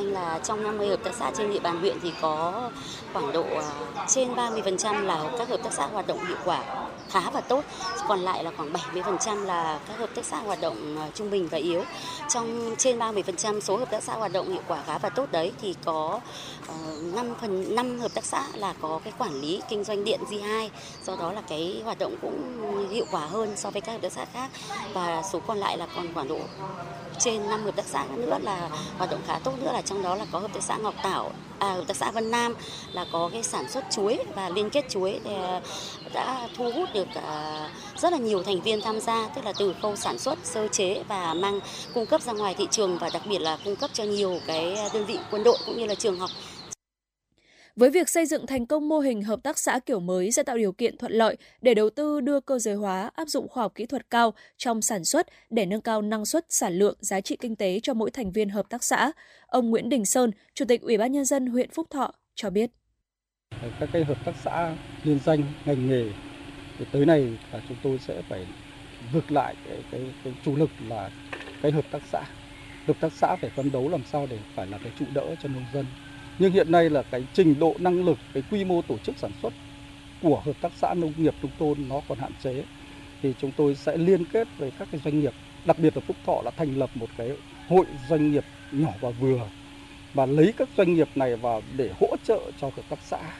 là 0.03 0.39
trong 0.43 0.63
50 0.63 0.87
hợp 0.87 0.99
tác 1.03 1.13
xã 1.13 1.31
trên 1.37 1.53
địa 1.53 1.59
bàn 1.59 1.79
huyện 1.79 1.97
thì 2.01 2.11
có 2.21 2.69
khoảng 3.13 3.33
độ 3.33 3.43
à, 3.55 3.63
trên 4.07 4.35
30% 4.35 5.01
là 5.01 5.23
các 5.37 5.49
hợp 5.49 5.59
tác 5.63 5.73
xã 5.73 5.85
hoạt 5.85 6.07
động 6.07 6.25
hiệu 6.25 6.37
quả 6.45 6.63
khá 7.09 7.29
và 7.29 7.41
tốt, 7.41 7.63
còn 8.07 8.19
lại 8.19 8.43
là 8.43 8.51
khoảng 8.57 8.73
70% 8.73 9.45
là 9.45 9.79
các 9.87 9.97
hợp 9.97 10.09
tác 10.15 10.25
xã 10.25 10.37
hoạt 10.37 10.61
động 10.61 10.97
à, 10.99 11.09
trung 11.13 11.31
bình 11.31 11.47
và 11.47 11.57
yếu. 11.57 11.83
Trong 12.29 12.75
trên 12.77 12.99
30% 12.99 13.59
số 13.59 13.77
hợp 13.77 13.91
tác 13.91 14.03
xã 14.03 14.13
hoạt 14.13 14.31
động 14.31 14.49
hiệu 14.49 14.61
quả 14.67 14.83
khá 14.85 14.97
và 14.97 15.09
tốt 15.09 15.31
đấy 15.31 15.51
thì 15.61 15.75
có 15.85 16.19
ờ, 16.67 16.75
5 17.13 17.33
phần 17.41 17.75
5 17.75 17.99
hợp 17.99 18.13
tác 18.13 18.25
xã 18.25 18.43
là 18.53 18.73
có 18.81 18.99
cái 19.03 19.13
quản 19.17 19.41
lý 19.41 19.61
kinh 19.69 19.83
doanh 19.83 20.03
điện 20.03 20.19
G2, 20.29 20.69
do 21.05 21.15
đó 21.15 21.31
là 21.31 21.41
cái 21.41 21.81
hoạt 21.83 21.99
động 21.99 22.15
cũng 22.21 22.87
hiệu 22.89 23.05
quả 23.11 23.25
hơn 23.25 23.53
so 23.55 23.69
với 23.69 23.81
các 23.81 23.91
hợp 23.91 24.01
tác 24.01 24.11
xã 24.11 24.25
khác. 24.25 24.49
Và 24.93 25.23
số 25.33 25.39
còn 25.39 25.57
lại 25.57 25.77
là 25.77 25.87
còn 25.95 26.13
khoảng 26.13 26.27
độ 26.27 26.39
trên 27.19 27.49
5 27.49 27.63
hợp 27.63 27.75
tác 27.75 27.85
xã 27.85 28.05
nữa 28.15 28.37
là 28.41 28.69
hoạt 28.97 29.11
động 29.11 29.21
khá 29.27 29.39
tốt 29.43 29.53
nữa 29.61 29.71
là 29.73 29.81
trong 29.91 30.03
đó 30.03 30.15
là 30.15 30.25
có 30.31 30.39
hợp 30.39 30.53
tác 30.53 30.63
xã 30.63 30.77
Ngọc 30.77 30.95
Tảo, 31.03 31.31
à, 31.59 31.73
hợp 31.73 31.83
tác 31.87 31.95
xã 31.95 32.11
Vân 32.11 32.31
Nam 32.31 32.53
là 32.93 33.05
có 33.11 33.29
cái 33.33 33.43
sản 33.43 33.69
xuất 33.69 33.83
chuối 33.91 34.19
và 34.35 34.49
liên 34.49 34.69
kết 34.69 34.85
chuối 34.89 35.19
thì 35.23 35.35
à, 35.35 35.61
đã 36.13 36.47
thu 36.57 36.71
hút 36.71 36.89
được 36.93 37.07
à, 37.15 37.69
rất 37.97 38.11
là 38.11 38.17
nhiều 38.17 38.43
thành 38.43 38.61
viên 38.61 38.81
tham 38.81 38.99
gia 38.99 39.27
tức 39.35 39.45
là 39.45 39.53
từ 39.59 39.75
khâu 39.81 39.95
sản 39.95 40.19
xuất, 40.19 40.39
sơ 40.43 40.67
chế 40.67 41.03
và 41.07 41.33
mang 41.33 41.59
cung 41.93 42.05
cấp 42.05 42.21
ra 42.21 42.33
ngoài 42.33 42.55
thị 42.57 42.67
trường 42.71 42.97
và 42.97 43.09
đặc 43.13 43.21
biệt 43.25 43.39
là 43.39 43.57
cung 43.65 43.75
cấp 43.75 43.89
cho 43.93 44.03
nhiều 44.03 44.39
cái 44.47 44.75
à, 44.75 44.89
đơn 44.93 45.05
vị 45.05 45.19
quân 45.31 45.43
đội 45.43 45.57
cũng 45.65 45.77
như 45.77 45.85
là 45.85 45.95
trường 45.95 46.19
học 46.19 46.29
với 47.75 47.89
việc 47.89 48.09
xây 48.09 48.25
dựng 48.25 48.47
thành 48.47 48.65
công 48.65 48.89
mô 48.89 48.99
hình 48.99 49.23
hợp 49.23 49.43
tác 49.43 49.57
xã 49.57 49.79
kiểu 49.79 49.99
mới 49.99 50.31
sẽ 50.31 50.43
tạo 50.43 50.57
điều 50.57 50.71
kiện 50.71 50.97
thuận 50.97 51.11
lợi 51.11 51.37
để 51.61 51.73
đầu 51.73 51.89
tư 51.89 52.21
đưa 52.21 52.39
cơ 52.39 52.59
giới 52.59 52.75
hóa, 52.75 53.11
áp 53.15 53.27
dụng 53.27 53.47
khoa 53.47 53.63
học 53.63 53.71
kỹ 53.75 53.85
thuật 53.85 54.09
cao 54.09 54.33
trong 54.57 54.81
sản 54.81 55.05
xuất 55.05 55.27
để 55.49 55.65
nâng 55.65 55.81
cao 55.81 56.01
năng 56.01 56.25
suất, 56.25 56.45
sản 56.49 56.73
lượng, 56.73 56.97
giá 56.99 57.21
trị 57.21 57.37
kinh 57.39 57.55
tế 57.55 57.79
cho 57.83 57.93
mỗi 57.93 58.11
thành 58.11 58.31
viên 58.31 58.49
hợp 58.49 58.69
tác 58.69 58.83
xã. 58.83 59.11
Ông 59.47 59.69
Nguyễn 59.69 59.89
Đình 59.89 60.05
Sơn, 60.05 60.31
Chủ 60.53 60.65
tịch 60.65 60.81
Ủy 60.81 60.97
ban 60.97 61.11
nhân 61.11 61.25
dân 61.25 61.47
huyện 61.47 61.69
Phúc 61.69 61.87
Thọ 61.89 62.13
cho 62.35 62.49
biết. 62.49 62.71
Các 63.79 63.89
cái 63.93 64.03
hợp 64.03 64.17
tác 64.25 64.35
xã 64.43 64.75
liên 65.03 65.19
danh 65.25 65.43
ngành 65.65 65.89
nghề 65.89 66.05
thì 66.79 66.85
tới 66.91 67.05
này 67.05 67.37
là 67.53 67.61
chúng 67.67 67.77
tôi 67.83 67.99
sẽ 68.07 68.21
phải 68.29 68.47
vượt 69.13 69.31
lại 69.31 69.55
cái, 69.69 69.77
cái, 69.91 70.01
cái 70.23 70.33
chủ 70.45 70.55
lực 70.55 70.69
là 70.87 71.11
cái 71.61 71.71
hợp 71.71 71.85
tác 71.91 72.01
xã. 72.11 72.23
Hợp 72.87 72.97
tác 73.01 73.13
xã 73.13 73.35
phải 73.35 73.49
phấn 73.49 73.71
đấu 73.71 73.89
làm 73.89 74.01
sao 74.11 74.27
để 74.29 74.39
phải 74.55 74.67
là 74.67 74.77
cái 74.83 74.91
trụ 74.99 75.05
đỡ 75.13 75.35
cho 75.43 75.49
nông 75.49 75.65
dân 75.73 75.85
nhưng 76.37 76.51
hiện 76.53 76.71
nay 76.71 76.89
là 76.89 77.03
cái 77.03 77.21
trình 77.33 77.59
độ 77.59 77.77
năng 77.79 78.03
lực, 78.05 78.19
cái 78.33 78.43
quy 78.43 78.65
mô 78.65 78.81
tổ 78.81 78.99
chức 78.99 79.19
sản 79.19 79.31
xuất 79.33 79.53
của 80.19 80.41
hợp 80.45 80.53
tác 80.61 80.73
xã 80.75 80.93
nông 80.97 81.13
nghiệp 81.17 81.35
chúng 81.41 81.51
tôi 81.57 81.75
nó 81.77 82.01
còn 82.07 82.17
hạn 82.17 82.33
chế, 82.35 82.65
thì 83.21 83.33
chúng 83.37 83.51
tôi 83.51 83.75
sẽ 83.75 83.97
liên 83.97 84.25
kết 84.25 84.47
với 84.57 84.71
các 84.71 84.87
cái 84.91 85.01
doanh 85.01 85.19
nghiệp, 85.19 85.33
đặc 85.63 85.77
biệt 85.79 85.97
là 85.97 86.01
phúc 86.07 86.17
thọ 86.23 86.41
đã 86.45 86.51
thành 86.57 86.77
lập 86.77 86.91
một 86.93 87.15
cái 87.15 87.29
hội 87.65 87.85
doanh 87.95 88.31
nghiệp 88.31 88.45
nhỏ 88.71 88.97
và 89.01 89.09
vừa, 89.11 89.49
và 90.13 90.25
lấy 90.25 90.53
các 90.57 90.69
doanh 90.77 90.93
nghiệp 90.93 91.09
này 91.15 91.37
vào 91.37 91.61
để 91.71 91.89
hỗ 91.99 92.15
trợ 92.23 92.51
cho 92.57 92.71
hợp 92.77 92.83
tác 92.89 93.01
xã, 93.03 93.31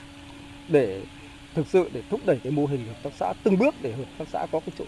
để 0.68 1.06
thực 1.54 1.68
sự 1.68 1.88
để 1.92 2.02
thúc 2.10 2.24
đẩy 2.24 2.40
cái 2.40 2.50
mô 2.52 2.66
hình 2.66 2.86
hợp 2.86 3.02
tác 3.02 3.14
xã 3.14 3.32
từng 3.42 3.58
bước 3.58 3.80
để 3.80 3.92
hợp 3.92 4.08
tác 4.18 4.28
xã 4.28 4.46
có 4.52 4.60
cái 4.60 4.72
chỗ 4.76 4.84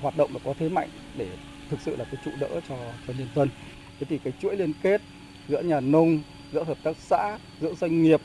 hoạt 0.00 0.14
động 0.16 0.30
và 0.34 0.40
có 0.44 0.54
thế 0.56 0.68
mạnh 0.68 0.90
để 1.14 1.36
thực 1.68 1.80
sự 1.82 1.96
là 1.96 2.04
cái 2.04 2.18
trụ 2.22 2.36
đỡ 2.36 2.60
cho 2.64 2.98
cho 3.06 3.12
nhân 3.12 3.28
dân. 3.34 3.50
Thế 3.98 4.06
thì 4.08 4.18
cái 4.18 4.32
chuỗi 4.38 4.56
liên 4.56 4.74
kết 4.74 5.02
giữa 5.48 5.62
nhà 5.62 5.80
nông 5.80 6.22
giữa 6.52 6.64
hợp 6.64 6.78
tác 6.82 6.96
xã, 6.98 7.38
giữa 7.60 7.74
doanh 7.74 8.02
nghiệp 8.02 8.20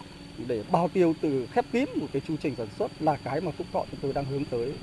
để 0.47 0.63
bao 0.71 0.89
tiêu 0.93 1.13
từ 1.21 1.47
khép 1.51 1.65
kín 1.71 1.89
một 1.95 2.07
cái 2.13 2.21
chu 2.27 2.35
trình 2.41 2.55
sản 2.57 2.67
xuất 2.79 2.91
là 2.99 3.17
cái 3.23 3.41
mà 3.41 3.51
Phúc 3.51 3.67
Thọ 3.73 3.85
chúng 3.91 3.99
tôi 4.01 4.13
đang 4.13 4.25
hướng 4.25 4.45
tới. 4.45 4.73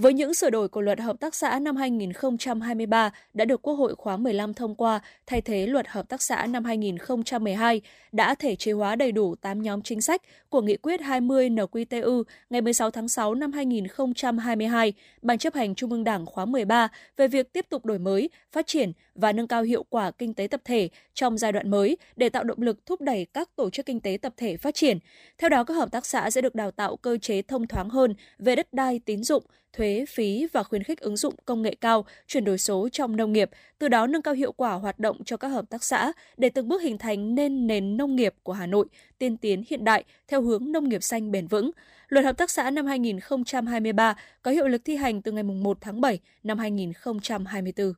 Với 0.00 0.12
những 0.12 0.34
sửa 0.34 0.50
đổi 0.50 0.68
của 0.68 0.80
luật 0.80 1.00
hợp 1.00 1.16
tác 1.20 1.34
xã 1.34 1.58
năm 1.58 1.76
2023 1.76 3.10
đã 3.34 3.44
được 3.44 3.62
Quốc 3.62 3.74
hội 3.74 3.94
khóa 3.94 4.16
15 4.16 4.54
thông 4.54 4.74
qua 4.74 5.00
thay 5.26 5.40
thế 5.40 5.66
luật 5.66 5.88
hợp 5.88 6.08
tác 6.08 6.22
xã 6.22 6.46
năm 6.46 6.64
2012 6.64 7.80
đã 8.12 8.34
thể 8.34 8.56
chế 8.56 8.72
hóa 8.72 8.96
đầy 8.96 9.12
đủ 9.12 9.34
8 9.34 9.62
nhóm 9.62 9.82
chính 9.82 10.00
sách 10.00 10.22
của 10.48 10.60
Nghị 10.60 10.76
quyết 10.76 11.00
20 11.00 11.50
NQTU 11.50 12.22
ngày 12.50 12.60
16 12.60 12.90
tháng 12.90 13.08
6 13.08 13.34
năm 13.34 13.52
2022, 13.52 14.92
Ban 15.22 15.38
chấp 15.38 15.54
hành 15.54 15.74
Trung 15.74 15.90
ương 15.90 16.04
Đảng 16.04 16.26
khóa 16.26 16.44
13 16.44 16.88
về 17.16 17.28
việc 17.28 17.52
tiếp 17.52 17.66
tục 17.68 17.84
đổi 17.84 17.98
mới, 17.98 18.30
phát 18.52 18.66
triển 18.66 18.92
và 19.14 19.32
nâng 19.32 19.48
cao 19.48 19.62
hiệu 19.62 19.84
quả 19.88 20.10
kinh 20.10 20.34
tế 20.34 20.46
tập 20.46 20.60
thể 20.64 20.88
trong 21.14 21.38
giai 21.38 21.52
đoạn 21.52 21.70
mới 21.70 21.96
để 22.16 22.28
tạo 22.28 22.44
động 22.44 22.62
lực 22.62 22.86
thúc 22.86 23.00
đẩy 23.00 23.26
các 23.34 23.56
tổ 23.56 23.70
chức 23.70 23.86
kinh 23.86 24.00
tế 24.00 24.18
tập 24.22 24.32
thể 24.36 24.56
phát 24.56 24.74
triển. 24.74 24.98
Theo 25.38 25.50
đó, 25.50 25.64
các 25.64 25.74
hợp 25.74 25.90
tác 25.92 26.06
xã 26.06 26.30
sẽ 26.30 26.40
được 26.40 26.54
đào 26.54 26.70
tạo 26.70 26.96
cơ 26.96 27.18
chế 27.18 27.42
thông 27.42 27.66
thoáng 27.66 27.88
hơn 27.88 28.14
về 28.38 28.56
đất 28.56 28.72
đai, 28.72 29.00
tín 29.04 29.24
dụng, 29.24 29.42
thuế, 29.76 30.04
phí 30.08 30.46
và 30.52 30.62
khuyến 30.62 30.82
khích 30.82 31.00
ứng 31.00 31.16
dụng 31.16 31.34
công 31.44 31.62
nghệ 31.62 31.74
cao, 31.80 32.04
chuyển 32.26 32.44
đổi 32.44 32.58
số 32.58 32.88
trong 32.92 33.16
nông 33.16 33.32
nghiệp, 33.32 33.50
từ 33.78 33.88
đó 33.88 34.06
nâng 34.06 34.22
cao 34.22 34.34
hiệu 34.34 34.52
quả 34.52 34.72
hoạt 34.72 34.98
động 34.98 35.24
cho 35.24 35.36
các 35.36 35.48
hợp 35.48 35.64
tác 35.70 35.84
xã 35.84 36.12
để 36.36 36.48
từng 36.48 36.68
bước 36.68 36.82
hình 36.82 36.98
thành 36.98 37.34
nên 37.34 37.66
nền 37.66 37.96
nông 37.96 38.16
nghiệp 38.16 38.34
của 38.42 38.52
Hà 38.52 38.66
Nội 38.66 38.86
tiên 39.18 39.36
tiến 39.36 39.64
hiện 39.68 39.84
đại 39.84 40.04
theo 40.28 40.42
hướng 40.42 40.72
nông 40.72 40.88
nghiệp 40.88 41.02
xanh 41.02 41.30
bền 41.30 41.46
vững. 41.46 41.70
Luật 42.08 42.24
hợp 42.24 42.36
tác 42.36 42.50
xã 42.50 42.70
năm 42.70 42.86
2023 42.86 44.16
có 44.42 44.50
hiệu 44.50 44.68
lực 44.68 44.84
thi 44.84 44.96
hành 44.96 45.22
từ 45.22 45.32
ngày 45.32 45.42
1 45.42 45.78
tháng 45.80 46.00
7 46.00 46.20
năm 46.42 46.58
2024. 46.58 47.92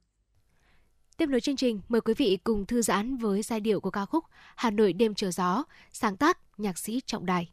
Tiếp 1.16 1.28
nối 1.28 1.40
chương 1.40 1.56
trình, 1.56 1.80
mời 1.88 2.00
quý 2.00 2.14
vị 2.14 2.38
cùng 2.44 2.66
thư 2.66 2.82
giãn 2.82 3.16
với 3.16 3.42
giai 3.42 3.60
điệu 3.60 3.80
của 3.80 3.90
ca 3.90 4.05
khúc 4.05 4.24
Hà 4.56 4.70
Nội 4.70 4.92
đêm 4.92 5.14
chờ 5.14 5.30
gió, 5.30 5.64
sáng 5.92 6.16
tác 6.16 6.38
nhạc 6.59 6.78
sĩ 6.78 7.00
Trọng 7.06 7.26
Đài. 7.26 7.48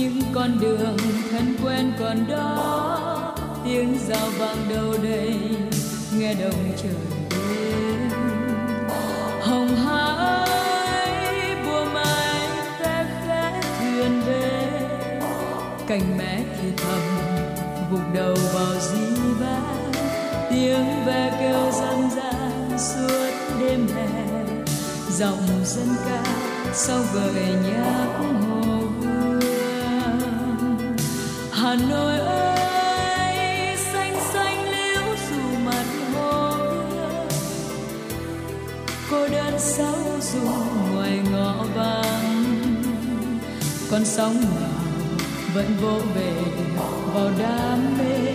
Những 0.00 0.20
con 0.34 0.60
đường 0.60 0.96
thân 1.30 1.56
quen 1.64 1.92
còn 1.98 2.28
đó, 2.28 3.34
tiếng 3.64 3.98
rào 4.08 4.28
vang 4.38 4.68
đâu 4.68 4.94
đây, 5.02 5.34
nghe 6.18 6.34
đồng 6.34 6.72
trời 6.82 6.94
đêm 7.30 8.10
hồng 9.40 9.76
hải, 9.76 11.56
bùa 11.66 11.84
mai 11.94 12.48
khẽ 12.78 13.06
khẽ 13.26 13.60
thuyền 13.80 14.20
về, 14.26 14.80
cành 15.86 16.18
mẹ 16.18 16.42
thì 16.62 16.68
thầm 16.76 17.00
gục 17.90 18.14
đầu 18.14 18.34
vào 18.54 18.74
di 18.80 19.20
vang 19.40 19.92
tiếng 20.50 21.04
ve 21.06 21.36
kêu 21.40 21.72
răng 21.72 22.10
gian 22.16 22.78
suốt 22.78 23.30
đêm 23.60 23.86
hè 23.94 24.44
dòng 25.10 25.64
dân 25.64 25.88
ca 26.04 26.24
sau 26.72 26.98
gợi 27.14 27.44
nhạc 27.64 28.49
hà 31.70 31.76
nội 31.76 32.18
ơi, 32.18 33.76
xanh 33.76 34.16
xanh 34.32 34.70
liễu 34.70 35.02
dù 35.30 35.58
mặt 35.64 35.84
hồ 36.14 36.50
cô 39.10 39.28
đơn 39.28 39.54
sao 39.58 39.94
dù 40.20 40.40
ngoài 40.92 41.18
ngõ 41.32 41.54
vắng. 41.74 42.44
Con 43.90 44.04
sóng 44.04 44.40
nào 44.40 44.80
vẫn 45.54 45.66
vỗ 45.82 46.00
về 46.14 46.32
vào 47.14 47.30
đam 47.38 47.98
mê. 47.98 48.32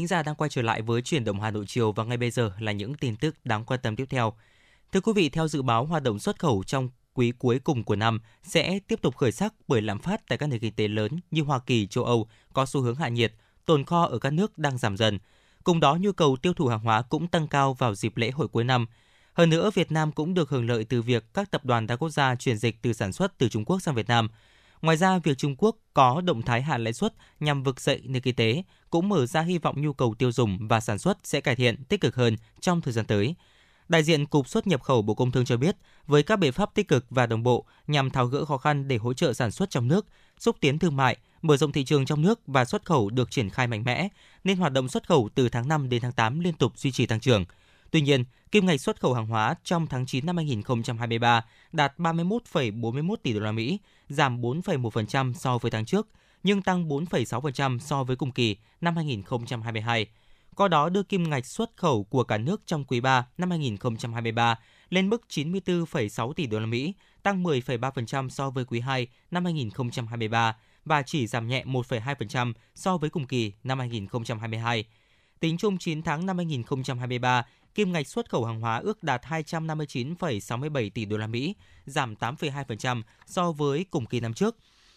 Thính 0.00 0.06
giả 0.06 0.22
đang 0.22 0.34
quay 0.34 0.50
trở 0.50 0.62
lại 0.62 0.82
với 0.82 1.02
chuyển 1.02 1.24
động 1.24 1.40
Hà 1.40 1.50
Nội 1.50 1.64
chiều 1.68 1.92
và 1.92 2.04
ngay 2.04 2.16
bây 2.16 2.30
giờ 2.30 2.52
là 2.58 2.72
những 2.72 2.94
tin 2.94 3.16
tức 3.16 3.36
đáng 3.44 3.64
quan 3.64 3.80
tâm 3.82 3.96
tiếp 3.96 4.04
theo. 4.10 4.32
Thưa 4.92 5.00
quý 5.00 5.12
vị, 5.12 5.28
theo 5.28 5.48
dự 5.48 5.62
báo 5.62 5.84
hoạt 5.84 6.02
động 6.02 6.18
xuất 6.18 6.38
khẩu 6.38 6.62
trong 6.66 6.88
quý 7.14 7.32
cuối 7.38 7.58
cùng 7.58 7.84
của 7.84 7.96
năm 7.96 8.20
sẽ 8.42 8.78
tiếp 8.88 9.02
tục 9.02 9.16
khởi 9.16 9.32
sắc 9.32 9.54
bởi 9.68 9.82
lạm 9.82 9.98
phát 9.98 10.28
tại 10.28 10.38
các 10.38 10.46
nền 10.46 10.60
kinh 10.60 10.74
tế 10.74 10.88
lớn 10.88 11.20
như 11.30 11.42
Hoa 11.42 11.58
Kỳ, 11.58 11.86
châu 11.86 12.04
Âu 12.04 12.28
có 12.52 12.66
xu 12.66 12.80
hướng 12.80 12.94
hạ 12.94 13.08
nhiệt, 13.08 13.32
tồn 13.66 13.84
kho 13.84 14.04
ở 14.04 14.18
các 14.18 14.32
nước 14.32 14.58
đang 14.58 14.78
giảm 14.78 14.96
dần. 14.96 15.18
Cùng 15.64 15.80
đó 15.80 15.96
nhu 16.00 16.12
cầu 16.12 16.36
tiêu 16.42 16.52
thụ 16.54 16.66
hàng 16.66 16.80
hóa 16.80 17.02
cũng 17.02 17.28
tăng 17.28 17.48
cao 17.48 17.74
vào 17.74 17.94
dịp 17.94 18.16
lễ 18.16 18.30
hội 18.30 18.48
cuối 18.48 18.64
năm. 18.64 18.86
Hơn 19.32 19.50
nữa, 19.50 19.70
Việt 19.74 19.92
Nam 19.92 20.12
cũng 20.12 20.34
được 20.34 20.50
hưởng 20.50 20.66
lợi 20.66 20.84
từ 20.84 21.02
việc 21.02 21.24
các 21.34 21.50
tập 21.50 21.64
đoàn 21.64 21.86
đa 21.86 21.96
quốc 21.96 22.10
gia 22.10 22.34
chuyển 22.34 22.56
dịch 22.56 22.82
từ 22.82 22.92
sản 22.92 23.12
xuất 23.12 23.38
từ 23.38 23.48
Trung 23.48 23.64
Quốc 23.64 23.80
sang 23.80 23.94
Việt 23.94 24.08
Nam. 24.08 24.28
Ngoài 24.82 24.96
ra, 24.96 25.18
việc 25.18 25.38
Trung 25.38 25.56
Quốc 25.58 25.76
có 25.94 26.20
động 26.20 26.42
thái 26.42 26.62
hạ 26.62 26.78
lãi 26.78 26.92
suất 26.92 27.14
nhằm 27.40 27.62
vực 27.62 27.80
dậy 27.80 28.02
nền 28.04 28.22
kinh 28.22 28.34
tế 28.34 28.62
cũng 28.90 29.08
mở 29.08 29.26
ra 29.26 29.40
hy 29.40 29.58
vọng 29.58 29.82
nhu 29.82 29.92
cầu 29.92 30.14
tiêu 30.18 30.32
dùng 30.32 30.68
và 30.68 30.80
sản 30.80 30.98
xuất 30.98 31.18
sẽ 31.24 31.40
cải 31.40 31.56
thiện 31.56 31.84
tích 31.84 32.00
cực 32.00 32.14
hơn 32.14 32.36
trong 32.60 32.80
thời 32.80 32.92
gian 32.92 33.04
tới. 33.04 33.34
Đại 33.88 34.02
diện 34.02 34.26
Cục 34.26 34.48
xuất 34.48 34.66
nhập 34.66 34.82
khẩu 34.82 35.02
Bộ 35.02 35.14
Công 35.14 35.30
Thương 35.30 35.44
cho 35.44 35.56
biết, 35.56 35.76
với 36.06 36.22
các 36.22 36.36
biện 36.36 36.52
pháp 36.52 36.74
tích 36.74 36.88
cực 36.88 37.06
và 37.10 37.26
đồng 37.26 37.42
bộ 37.42 37.64
nhằm 37.86 38.10
tháo 38.10 38.26
gỡ 38.26 38.44
khó 38.44 38.56
khăn 38.58 38.88
để 38.88 38.96
hỗ 38.96 39.12
trợ 39.12 39.32
sản 39.32 39.50
xuất 39.50 39.70
trong 39.70 39.88
nước, 39.88 40.06
xúc 40.38 40.56
tiến 40.60 40.78
thương 40.78 40.96
mại, 40.96 41.16
mở 41.42 41.56
rộng 41.56 41.72
thị 41.72 41.84
trường 41.84 42.06
trong 42.06 42.22
nước 42.22 42.40
và 42.46 42.64
xuất 42.64 42.84
khẩu 42.84 43.10
được 43.10 43.30
triển 43.30 43.50
khai 43.50 43.66
mạnh 43.66 43.84
mẽ, 43.84 44.08
nên 44.44 44.56
hoạt 44.56 44.72
động 44.72 44.88
xuất 44.88 45.08
khẩu 45.08 45.28
từ 45.34 45.48
tháng 45.48 45.68
5 45.68 45.88
đến 45.88 46.02
tháng 46.02 46.12
8 46.12 46.40
liên 46.40 46.54
tục 46.54 46.78
duy 46.78 46.92
trì 46.92 47.06
tăng 47.06 47.20
trưởng. 47.20 47.44
Tuy 47.90 48.00
nhiên, 48.00 48.24
kim 48.52 48.66
ngạch 48.66 48.80
xuất 48.80 49.00
khẩu 49.00 49.14
hàng 49.14 49.26
hóa 49.26 49.54
trong 49.64 49.86
tháng 49.86 50.06
9 50.06 50.26
năm 50.26 50.36
2023 50.36 51.44
đạt 51.72 51.98
31,41 51.98 53.16
tỷ 53.22 53.32
đô 53.32 53.40
la 53.40 53.52
Mỹ, 53.52 53.78
giảm 54.08 54.40
4,1% 54.42 55.32
so 55.32 55.58
với 55.58 55.70
tháng 55.70 55.84
trước, 55.84 56.08
nhưng 56.42 56.62
tăng 56.62 56.88
4,6% 56.88 57.78
so 57.78 58.04
với 58.04 58.16
cùng 58.16 58.32
kỳ 58.32 58.56
năm 58.80 58.96
2022. 58.96 60.06
Qua 60.56 60.68
đó 60.68 60.88
đưa 60.88 61.02
kim 61.02 61.30
ngạch 61.30 61.46
xuất 61.46 61.70
khẩu 61.76 62.04
của 62.04 62.24
cả 62.24 62.38
nước 62.38 62.62
trong 62.66 62.84
quý 62.84 63.00
3 63.00 63.26
năm 63.38 63.50
2023 63.50 64.58
lên 64.90 65.08
mức 65.08 65.22
94,6 65.28 66.32
tỷ 66.32 66.46
đô 66.46 66.58
la 66.58 66.66
Mỹ, 66.66 66.94
tăng 67.22 67.42
10,3% 67.42 68.28
so 68.28 68.50
với 68.50 68.64
quý 68.64 68.80
2 68.80 69.06
năm 69.30 69.44
2023 69.44 70.56
và 70.84 71.02
chỉ 71.02 71.26
giảm 71.26 71.48
nhẹ 71.48 71.64
1,2% 71.64 72.52
so 72.74 72.96
với 72.96 73.10
cùng 73.10 73.26
kỳ 73.26 73.52
năm 73.64 73.78
2022. 73.78 74.84
Tính 75.40 75.56
chung 75.58 75.78
9 75.78 76.02
tháng 76.02 76.26
năm 76.26 76.36
2023, 76.36 77.46
kim 77.80 77.92
ngạch 77.92 78.06
xuất 78.06 78.30
khẩu 78.30 78.44
hàng 78.44 78.60
hóa 78.60 78.78
ước 78.78 79.02
đạt 79.02 79.22
259,67 79.22 80.90
tỷ 80.94 81.04
đô 81.04 81.16
la 81.16 81.26
Mỹ, 81.26 81.54
giảm 81.86 82.14
8,2% 82.14 83.02
so 83.26 83.52
với 83.52 83.86
cùng 83.90 84.06
kỳ 84.06 84.20
năm 84.20 84.34
trước. 84.34 84.56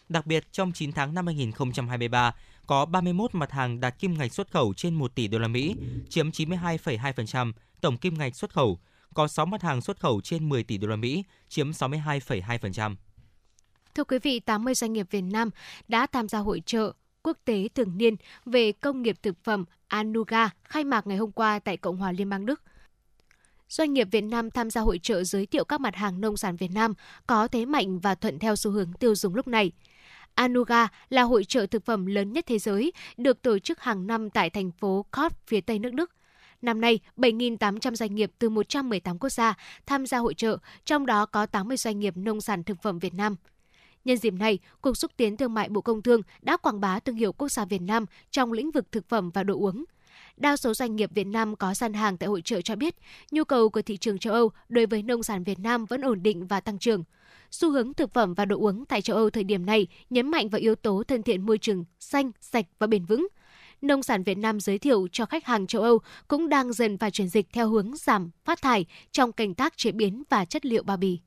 Đặc 0.10 0.26
biệt 0.26 0.48
trong 0.52 0.72
9 0.72 0.92
tháng 0.92 1.14
năm 1.14 1.26
2023, 1.26 2.36
có 2.68 2.86
31 2.86 3.36
mặt 3.36 3.52
hàng 3.52 3.80
đạt 3.80 4.00
kim 4.00 4.18
ngạch 4.18 4.34
xuất 4.34 4.52
khẩu 4.52 4.74
trên 4.74 4.94
1 4.94 5.16
tỷ 5.16 5.28
đô 5.28 5.40
la 5.40 5.48
Mỹ, 5.48 5.76
chiếm 6.10 6.30
92,2% 6.30 7.54
tổng 7.82 7.98
kim 7.98 8.18
ngạch 8.18 8.36
xuất 8.36 8.54
khẩu. 8.54 8.80
Có 9.14 9.28
6 9.28 9.46
mặt 9.46 9.62
hàng 9.62 9.82
xuất 9.82 10.00
khẩu 10.00 10.22
trên 10.22 10.50
10 10.50 10.64
tỷ 10.64 10.78
đô 10.78 10.88
la 10.88 10.96
Mỹ, 10.96 11.24
chiếm 11.50 11.72
62,2%. 11.72 12.96
Thưa 13.96 14.04
quý 14.04 14.20
vị, 14.20 14.40
80 14.40 14.76
doanh 14.76 14.94
nghiệp 14.94 15.08
Việt 15.12 15.22
Nam 15.22 15.50
đã 15.88 16.08
tham 16.08 16.28
gia 16.28 16.40
hội 16.40 16.62
trợ 16.66 16.94
quốc 17.24 17.38
tế 17.46 17.68
thường 17.76 17.98
niên 17.98 18.16
về 18.46 18.72
công 18.72 19.02
nghiệp 19.02 19.16
thực 19.22 19.44
phẩm 19.44 19.66
Anuga 19.88 20.50
khai 20.64 20.84
mạc 20.84 21.08
ngày 21.08 21.18
hôm 21.18 21.32
qua 21.32 21.60
tại 21.60 21.78
Cộng 21.78 21.98
hòa 21.98 22.12
Liên 22.12 22.30
bang 22.30 22.46
Đức. 22.46 22.62
Doanh 23.74 23.94
nghiệp 23.94 24.08
Việt 24.12 24.22
Nam 24.22 24.52
tham 24.52 24.70
gia 24.70 24.82
hội 24.82 25.00
trợ 25.04 25.24
giới 25.24 25.46
thiệu 25.46 25.64
các 25.64 25.82
mặt 25.82 25.96
hàng 25.96 26.22
nông 26.22 26.38
sản 26.38 26.56
Việt 26.56 26.72
Nam 26.72 26.94
có 27.28 27.48
thế 27.48 27.66
mạnh 27.66 28.00
và 28.00 28.16
thuận 28.16 28.40
theo 28.40 28.56
xu 28.56 28.72
hướng 28.72 28.94
tiêu 28.94 29.16
dùng 29.16 29.36
lúc 29.36 29.48
này. 29.48 29.72
Anuga 30.36 30.88
là 31.10 31.22
hội 31.22 31.44
trợ 31.44 31.66
thực 31.66 31.86
phẩm 31.86 32.06
lớn 32.06 32.34
nhất 32.34 32.46
thế 32.48 32.60
giới, 32.60 32.92
được 33.18 33.42
tổ 33.42 33.60
chức 33.60 33.80
hàng 33.80 34.08
năm 34.08 34.30
tại 34.30 34.50
thành 34.50 34.72
phố 34.72 35.06
Kort, 35.12 35.34
phía 35.48 35.62
tây 35.62 35.80
nước 35.80 35.94
Đức. 35.94 36.12
Năm 36.62 36.82
nay, 36.82 37.00
7.800 37.18 37.96
doanh 37.96 38.16
nghiệp 38.16 38.32
từ 38.40 38.50
118 38.50 39.20
quốc 39.20 39.30
gia 39.30 39.54
tham 39.86 40.06
gia 40.06 40.18
hội 40.18 40.34
trợ, 40.34 40.58
trong 40.86 41.06
đó 41.06 41.26
có 41.26 41.46
80 41.46 41.78
doanh 41.78 42.00
nghiệp 42.00 42.18
nông 42.18 42.42
sản 42.42 42.64
thực 42.64 42.82
phẩm 42.82 43.00
Việt 43.00 43.14
Nam. 43.14 43.36
Nhân 44.06 44.18
dịp 44.18 44.34
này, 44.34 44.60
Cục 44.82 44.98
Xúc 44.98 45.12
tiến 45.18 45.38
Thương 45.38 45.54
mại 45.54 45.70
Bộ 45.70 45.82
Công 45.82 46.02
Thương 46.02 46.22
đã 46.42 46.58
quảng 46.58 46.80
bá 46.80 47.00
thương 47.00 47.16
hiệu 47.16 47.34
quốc 47.34 47.52
gia 47.52 47.66
Việt 47.66 47.82
Nam 47.82 48.06
trong 48.32 48.52
lĩnh 48.52 48.72
vực 48.72 48.92
thực 48.92 49.10
phẩm 49.10 49.30
và 49.30 49.44
đồ 49.44 49.58
uống. 49.58 49.86
Đa 50.38 50.58
số 50.58 50.74
doanh 50.74 50.96
nghiệp 50.96 51.10
Việt 51.14 51.28
Nam 51.28 51.56
có 51.56 51.74
gian 51.74 51.94
hàng 51.94 52.18
tại 52.18 52.30
hội 52.30 52.42
trợ 52.42 52.62
cho 52.62 52.76
biết, 52.76 52.96
nhu 53.32 53.44
cầu 53.44 53.70
của 53.70 53.82
thị 53.82 53.98
trường 53.98 54.20
châu 54.20 54.34
Âu 54.34 54.52
đối 54.70 54.86
với 54.86 55.04
nông 55.04 55.24
sản 55.24 55.44
Việt 55.44 55.60
Nam 55.60 55.86
vẫn 55.86 56.02
ổn 56.02 56.24
định 56.24 56.48
và 56.48 56.60
tăng 56.60 56.80
trưởng. 56.80 57.04
Xu 57.52 57.72
hướng 57.72 57.94
thực 57.94 58.14
phẩm 58.14 58.34
và 58.34 58.46
đồ 58.46 58.58
uống 58.58 58.86
tại 58.86 59.02
châu 59.02 59.18
Âu 59.18 59.30
thời 59.30 59.44
điểm 59.44 59.66
này 59.66 59.88
nhấn 60.10 60.32
mạnh 60.32 60.50
vào 60.50 60.60
yếu 60.60 60.76
tố 60.76 61.04
thân 61.08 61.24
thiện 61.24 61.46
môi 61.46 61.58
trường, 61.58 61.86
xanh, 62.00 62.32
sạch 62.42 62.66
và 62.80 62.88
bền 62.88 63.06
vững. 63.06 63.28
Nông 63.82 64.04
sản 64.04 64.24
Việt 64.24 64.38
Nam 64.38 64.60
giới 64.60 64.80
thiệu 64.80 65.08
cho 65.12 65.26
khách 65.26 65.46
hàng 65.46 65.68
châu 65.68 65.82
Âu 65.82 66.00
cũng 66.28 66.50
đang 66.50 66.74
dần 66.74 66.98
phải 66.98 67.12
chuyển 67.12 67.30
dịch 67.30 67.48
theo 67.54 67.70
hướng 67.70 67.96
giảm 67.96 68.32
phát 68.46 68.62
thải 68.62 68.86
trong 69.12 69.32
canh 69.32 69.54
tác 69.54 69.78
chế 69.78 69.92
biến 69.92 70.24
và 70.30 70.46
chất 70.46 70.66
liệu 70.66 70.84
bao 70.84 70.98
bì. 70.98 71.20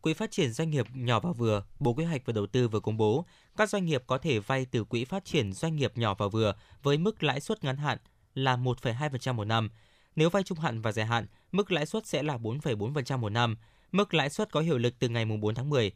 Quỹ 0.00 0.14
phát 0.14 0.30
triển 0.30 0.52
doanh 0.52 0.70
nghiệp 0.70 0.86
nhỏ 0.94 1.20
và 1.20 1.32
vừa, 1.32 1.64
Bộ 1.78 1.94
Kế 1.94 2.04
hoạch 2.04 2.22
và 2.26 2.32
Đầu 2.32 2.46
tư 2.46 2.68
vừa 2.68 2.80
công 2.80 2.96
bố, 2.96 3.24
các 3.56 3.68
doanh 3.68 3.84
nghiệp 3.84 4.02
có 4.06 4.18
thể 4.18 4.38
vay 4.38 4.66
từ 4.70 4.84
Quỹ 4.84 5.04
phát 5.04 5.24
triển 5.24 5.52
doanh 5.52 5.76
nghiệp 5.76 5.98
nhỏ 5.98 6.14
và 6.18 6.28
vừa 6.28 6.54
với 6.82 6.98
mức 6.98 7.22
lãi 7.22 7.40
suất 7.40 7.64
ngắn 7.64 7.76
hạn 7.76 7.98
là 8.34 8.56
1,2% 8.56 9.34
một 9.34 9.44
năm. 9.44 9.70
Nếu 10.16 10.30
vay 10.30 10.42
trung 10.42 10.58
hạn 10.58 10.80
và 10.80 10.92
dài 10.92 11.06
hạn, 11.06 11.26
mức 11.52 11.72
lãi 11.72 11.86
suất 11.86 12.06
sẽ 12.06 12.22
là 12.22 12.36
4,4% 12.36 13.18
một 13.18 13.28
năm. 13.28 13.56
Mức 13.92 14.14
lãi 14.14 14.30
suất 14.30 14.52
có 14.52 14.60
hiệu 14.60 14.78
lực 14.78 14.94
từ 14.98 15.08
ngày 15.08 15.24
4 15.24 15.54
tháng 15.54 15.70
10. 15.70 15.92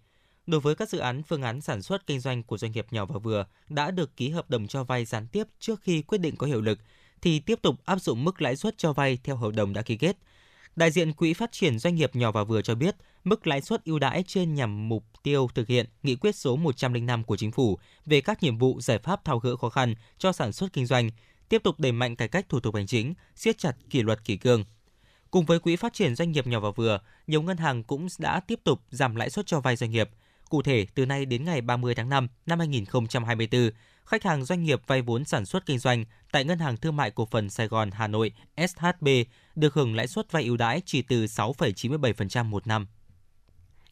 Đối 0.47 0.61
với 0.61 0.75
các 0.75 0.89
dự 0.89 0.99
án 0.99 1.23
phương 1.23 1.43
án 1.43 1.61
sản 1.61 1.83
xuất 1.83 2.07
kinh 2.07 2.21
doanh 2.21 2.43
của 2.43 2.59
doanh 2.59 2.73
nghiệp 2.73 2.87
nhỏ 2.91 3.07
và 3.07 3.19
vừa 3.19 3.47
đã 3.69 3.91
được 3.91 4.17
ký 4.17 4.31
hợp 4.31 4.51
đồng 4.51 4.67
cho 4.67 4.85
vay 4.85 5.05
gián 5.05 5.27
tiếp 5.27 5.47
trước 5.61 5.81
khi 5.83 6.03
quyết 6.03 6.19
định 6.19 6.37
có 6.37 6.47
hiệu 6.47 6.61
lực 6.61 6.79
thì 7.23 7.41
tiếp 7.41 7.59
tục 7.63 7.77
áp 7.85 7.99
dụng 8.01 8.25
mức 8.25 8.43
lãi 8.43 8.57
suất 8.57 8.79
cho 8.79 8.93
vay 8.93 9.19
theo 9.25 9.37
hợp 9.37 9.51
đồng 9.55 9.73
đã 9.73 9.83
ký 9.83 9.97
kết. 9.97 10.17
Đại 10.77 10.91
diện 10.91 11.13
Quỹ 11.13 11.33
phát 11.33 11.53
triển 11.53 11.79
doanh 11.79 11.95
nghiệp 11.95 12.17
nhỏ 12.17 12.33
và 12.33 12.45
vừa 12.45 12.63
cho 12.63 12.75
biết, 12.75 12.97
mức 13.25 13.47
lãi 13.47 13.61
suất 13.61 13.85
ưu 13.85 13.99
đãi 13.99 14.25
trên 14.27 14.55
nhằm 14.55 14.89
mục 14.89 15.05
tiêu 15.23 15.49
thực 15.55 15.69
hiện 15.69 15.87
nghị 16.03 16.17
quyết 16.17 16.37
số 16.37 16.57
105 16.57 17.25
của 17.25 17.37
chính 17.37 17.53
phủ 17.53 17.79
về 18.07 18.21
các 18.21 18.43
nhiệm 18.43 18.59
vụ 18.59 18.81
giải 18.81 18.99
pháp 18.99 19.25
tháo 19.25 19.39
gỡ 19.39 19.57
khó 19.57 19.69
khăn 19.69 19.95
cho 20.19 20.33
sản 20.33 20.53
xuất 20.53 20.73
kinh 20.73 20.87
doanh, 20.87 21.11
tiếp 21.49 21.63
tục 21.63 21.81
đẩy 21.81 21.93
mạnh 21.93 22.17
cải 22.17 22.29
cách 22.29 22.49
thủ 22.49 22.61
tục 22.61 22.75
hành 22.75 22.87
chính, 22.87 23.15
siết 23.35 23.59
chặt 23.59 23.77
kỷ 23.91 24.03
luật 24.03 24.25
kỷ 24.25 24.37
cương. 24.37 24.65
Cùng 25.31 25.45
với 25.45 25.59
Quỹ 25.59 25.77
phát 25.77 25.93
triển 25.93 26.15
doanh 26.15 26.33
nghiệp 26.33 26.47
nhỏ 26.47 26.61
và 26.61 26.71
vừa, 26.71 27.01
nhiều 27.27 27.43
ngân 27.43 27.57
hàng 27.57 27.83
cũng 27.83 28.07
đã 28.19 28.41
tiếp 28.41 28.61
tục 28.65 28.81
giảm 28.91 29.17
lãi 29.17 29.31
suất 29.31 29.47
cho 29.47 29.61
vay 29.61 29.77
doanh 29.77 29.91
nghiệp. 29.91 30.11
Cụ 30.49 30.63
thể, 30.63 30.87
từ 30.95 31.07
nay 31.07 31.27
đến 31.27 31.45
ngày 31.45 31.61
30 31.61 31.95
tháng 31.95 32.09
5 32.09 32.29
năm 32.47 32.59
2024, 32.59 33.71
khách 34.05 34.25
hàng 34.25 34.45
doanh 34.45 34.65
nghiệp 34.65 34.81
vay 34.87 35.03
vốn 35.03 35.25
sản 35.25 35.47
xuất 35.47 35.67
kinh 35.67 35.79
doanh 35.79 36.05
tại 36.33 36.45
Ngân 36.45 36.59
hàng 36.59 36.77
Thương 36.77 36.97
mại 36.97 37.11
Cổ 37.11 37.27
phần 37.31 37.51
Sài 37.51 37.69
Gòn 37.69 37.91
Hà 37.91 38.07
Nội 38.07 38.33
SHB 38.57 39.09
được 39.55 39.75
hưởng 39.75 39.95
lãi 39.95 40.07
suất 40.07 40.33
vay 40.33 40.45
ưu 40.45 40.57
đãi 40.57 40.83
chỉ 40.85 41.03
từ 41.03 41.25
6,97% 41.25 42.45
một 42.45 42.67
năm. 42.67 42.87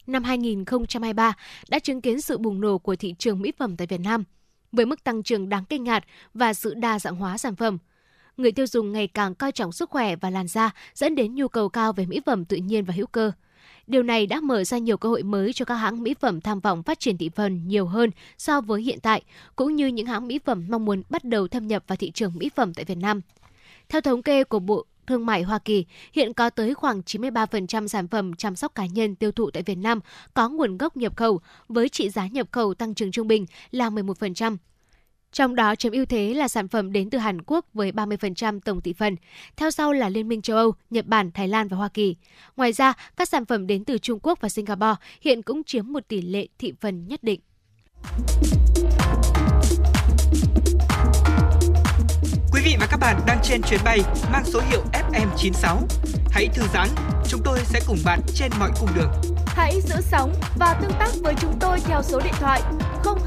Năm 0.07 0.23
2023 0.23 1.33
đã 1.69 1.79
chứng 1.79 2.01
kiến 2.01 2.21
sự 2.21 2.37
bùng 2.37 2.61
nổ 2.61 2.77
của 2.77 2.95
thị 2.95 3.15
trường 3.19 3.41
mỹ 3.41 3.51
phẩm 3.57 3.77
tại 3.77 3.87
Việt 3.87 3.99
Nam 3.99 4.23
với 4.71 4.85
mức 4.85 5.03
tăng 5.03 5.23
trưởng 5.23 5.49
đáng 5.49 5.65
kinh 5.65 5.83
ngạc 5.83 6.03
và 6.33 6.53
sự 6.53 6.73
đa 6.73 6.99
dạng 6.99 7.15
hóa 7.15 7.37
sản 7.37 7.55
phẩm. 7.55 7.77
Người 8.37 8.51
tiêu 8.51 8.67
dùng 8.67 8.91
ngày 8.91 9.07
càng 9.07 9.35
coi 9.35 9.51
trọng 9.51 9.71
sức 9.71 9.89
khỏe 9.89 10.15
và 10.15 10.29
làn 10.29 10.47
da 10.47 10.71
dẫn 10.93 11.15
đến 11.15 11.35
nhu 11.35 11.47
cầu 11.47 11.69
cao 11.69 11.93
về 11.93 12.05
mỹ 12.05 12.21
phẩm 12.25 12.45
tự 12.45 12.57
nhiên 12.57 12.85
và 12.85 12.93
hữu 12.93 13.07
cơ– 13.07 13.31
Điều 13.87 14.03
này 14.03 14.27
đã 14.27 14.39
mở 14.39 14.63
ra 14.63 14.77
nhiều 14.77 14.97
cơ 14.97 15.09
hội 15.09 15.23
mới 15.23 15.53
cho 15.53 15.65
các 15.65 15.75
hãng 15.75 16.03
mỹ 16.03 16.13
phẩm 16.13 16.41
tham 16.41 16.59
vọng 16.59 16.83
phát 16.83 16.99
triển 16.99 17.17
thị 17.17 17.29
phần 17.35 17.67
nhiều 17.67 17.85
hơn 17.85 18.11
so 18.37 18.61
với 18.61 18.81
hiện 18.81 18.99
tại, 19.01 19.23
cũng 19.55 19.75
như 19.75 19.87
những 19.87 20.05
hãng 20.05 20.27
mỹ 20.27 20.39
phẩm 20.45 20.65
mong 20.69 20.85
muốn 20.85 21.01
bắt 21.09 21.23
đầu 21.23 21.47
thâm 21.47 21.67
nhập 21.67 21.83
vào 21.87 21.95
thị 21.95 22.11
trường 22.11 22.33
mỹ 22.35 22.49
phẩm 22.55 22.73
tại 22.73 22.85
Việt 22.85 22.97
Nam. 22.97 23.21
Theo 23.89 24.01
thống 24.01 24.23
kê 24.23 24.43
của 24.43 24.59
Bộ 24.59 24.85
Thương 25.07 25.25
mại 25.25 25.43
Hoa 25.43 25.59
Kỳ, 25.59 25.85
hiện 26.13 26.33
có 26.33 26.49
tới 26.49 26.73
khoảng 26.73 27.01
93% 27.01 27.87
sản 27.87 28.07
phẩm 28.07 28.33
chăm 28.33 28.55
sóc 28.55 28.75
cá 28.75 28.85
nhân 28.85 29.15
tiêu 29.15 29.31
thụ 29.31 29.51
tại 29.51 29.63
Việt 29.63 29.77
Nam 29.77 29.99
có 30.33 30.49
nguồn 30.49 30.77
gốc 30.77 30.97
nhập 30.97 31.17
khẩu, 31.17 31.39
với 31.69 31.89
trị 31.89 32.09
giá 32.09 32.27
nhập 32.27 32.47
khẩu 32.51 32.73
tăng 32.73 32.93
trưởng 32.93 33.11
trung 33.11 33.27
bình 33.27 33.45
là 33.71 33.89
11%. 33.89 34.57
Trong 35.31 35.55
đó 35.55 35.75
chiếm 35.75 35.91
ưu 35.93 36.05
thế 36.05 36.33
là 36.33 36.47
sản 36.47 36.67
phẩm 36.67 36.91
đến 36.91 37.09
từ 37.09 37.17
Hàn 37.17 37.41
Quốc 37.41 37.65
với 37.73 37.91
30% 37.91 38.59
tổng 38.59 38.81
thị 38.81 38.93
phần, 38.93 39.15
theo 39.55 39.71
sau 39.71 39.93
là 39.93 40.09
Liên 40.09 40.27
minh 40.27 40.41
châu 40.41 40.57
Âu, 40.57 40.73
Nhật 40.89 41.05
Bản, 41.05 41.31
Thái 41.31 41.47
Lan 41.47 41.67
và 41.67 41.77
Hoa 41.77 41.89
Kỳ. 41.89 42.15
Ngoài 42.57 42.73
ra, 42.73 42.93
các 43.17 43.29
sản 43.29 43.45
phẩm 43.45 43.67
đến 43.67 43.83
từ 43.83 43.97
Trung 43.97 44.19
Quốc 44.23 44.41
và 44.41 44.49
Singapore 44.49 44.95
hiện 45.21 45.41
cũng 45.41 45.63
chiếm 45.63 45.91
một 45.93 46.07
tỷ 46.07 46.21
lệ 46.21 46.47
thị 46.59 46.73
phần 46.81 47.07
nhất 47.07 47.23
định. 47.23 47.39
Và 52.87 52.91
các 52.91 52.99
bạn 52.99 53.21
đang 53.27 53.39
trên 53.43 53.61
chuyến 53.61 53.79
bay 53.83 53.99
mang 54.31 54.45
số 54.45 54.61
hiệu 54.69 54.81
FM96. 54.93 55.77
Hãy 56.31 56.47
thư 56.53 56.63
giãn, 56.73 56.89
chúng 57.27 57.41
tôi 57.43 57.59
sẽ 57.59 57.79
cùng 57.87 57.97
bạn 58.05 58.19
trên 58.35 58.51
mọi 58.59 58.71
cung 58.79 58.89
đường. 58.95 59.11
Hãy 59.45 59.81
giữ 59.81 59.95
sóng 60.01 60.33
và 60.59 60.79
tương 60.81 60.91
tác 60.99 61.09
với 61.23 61.33
chúng 61.41 61.53
tôi 61.59 61.79
theo 61.79 62.01
số 62.03 62.19
điện 62.23 62.33
thoại 62.39 62.61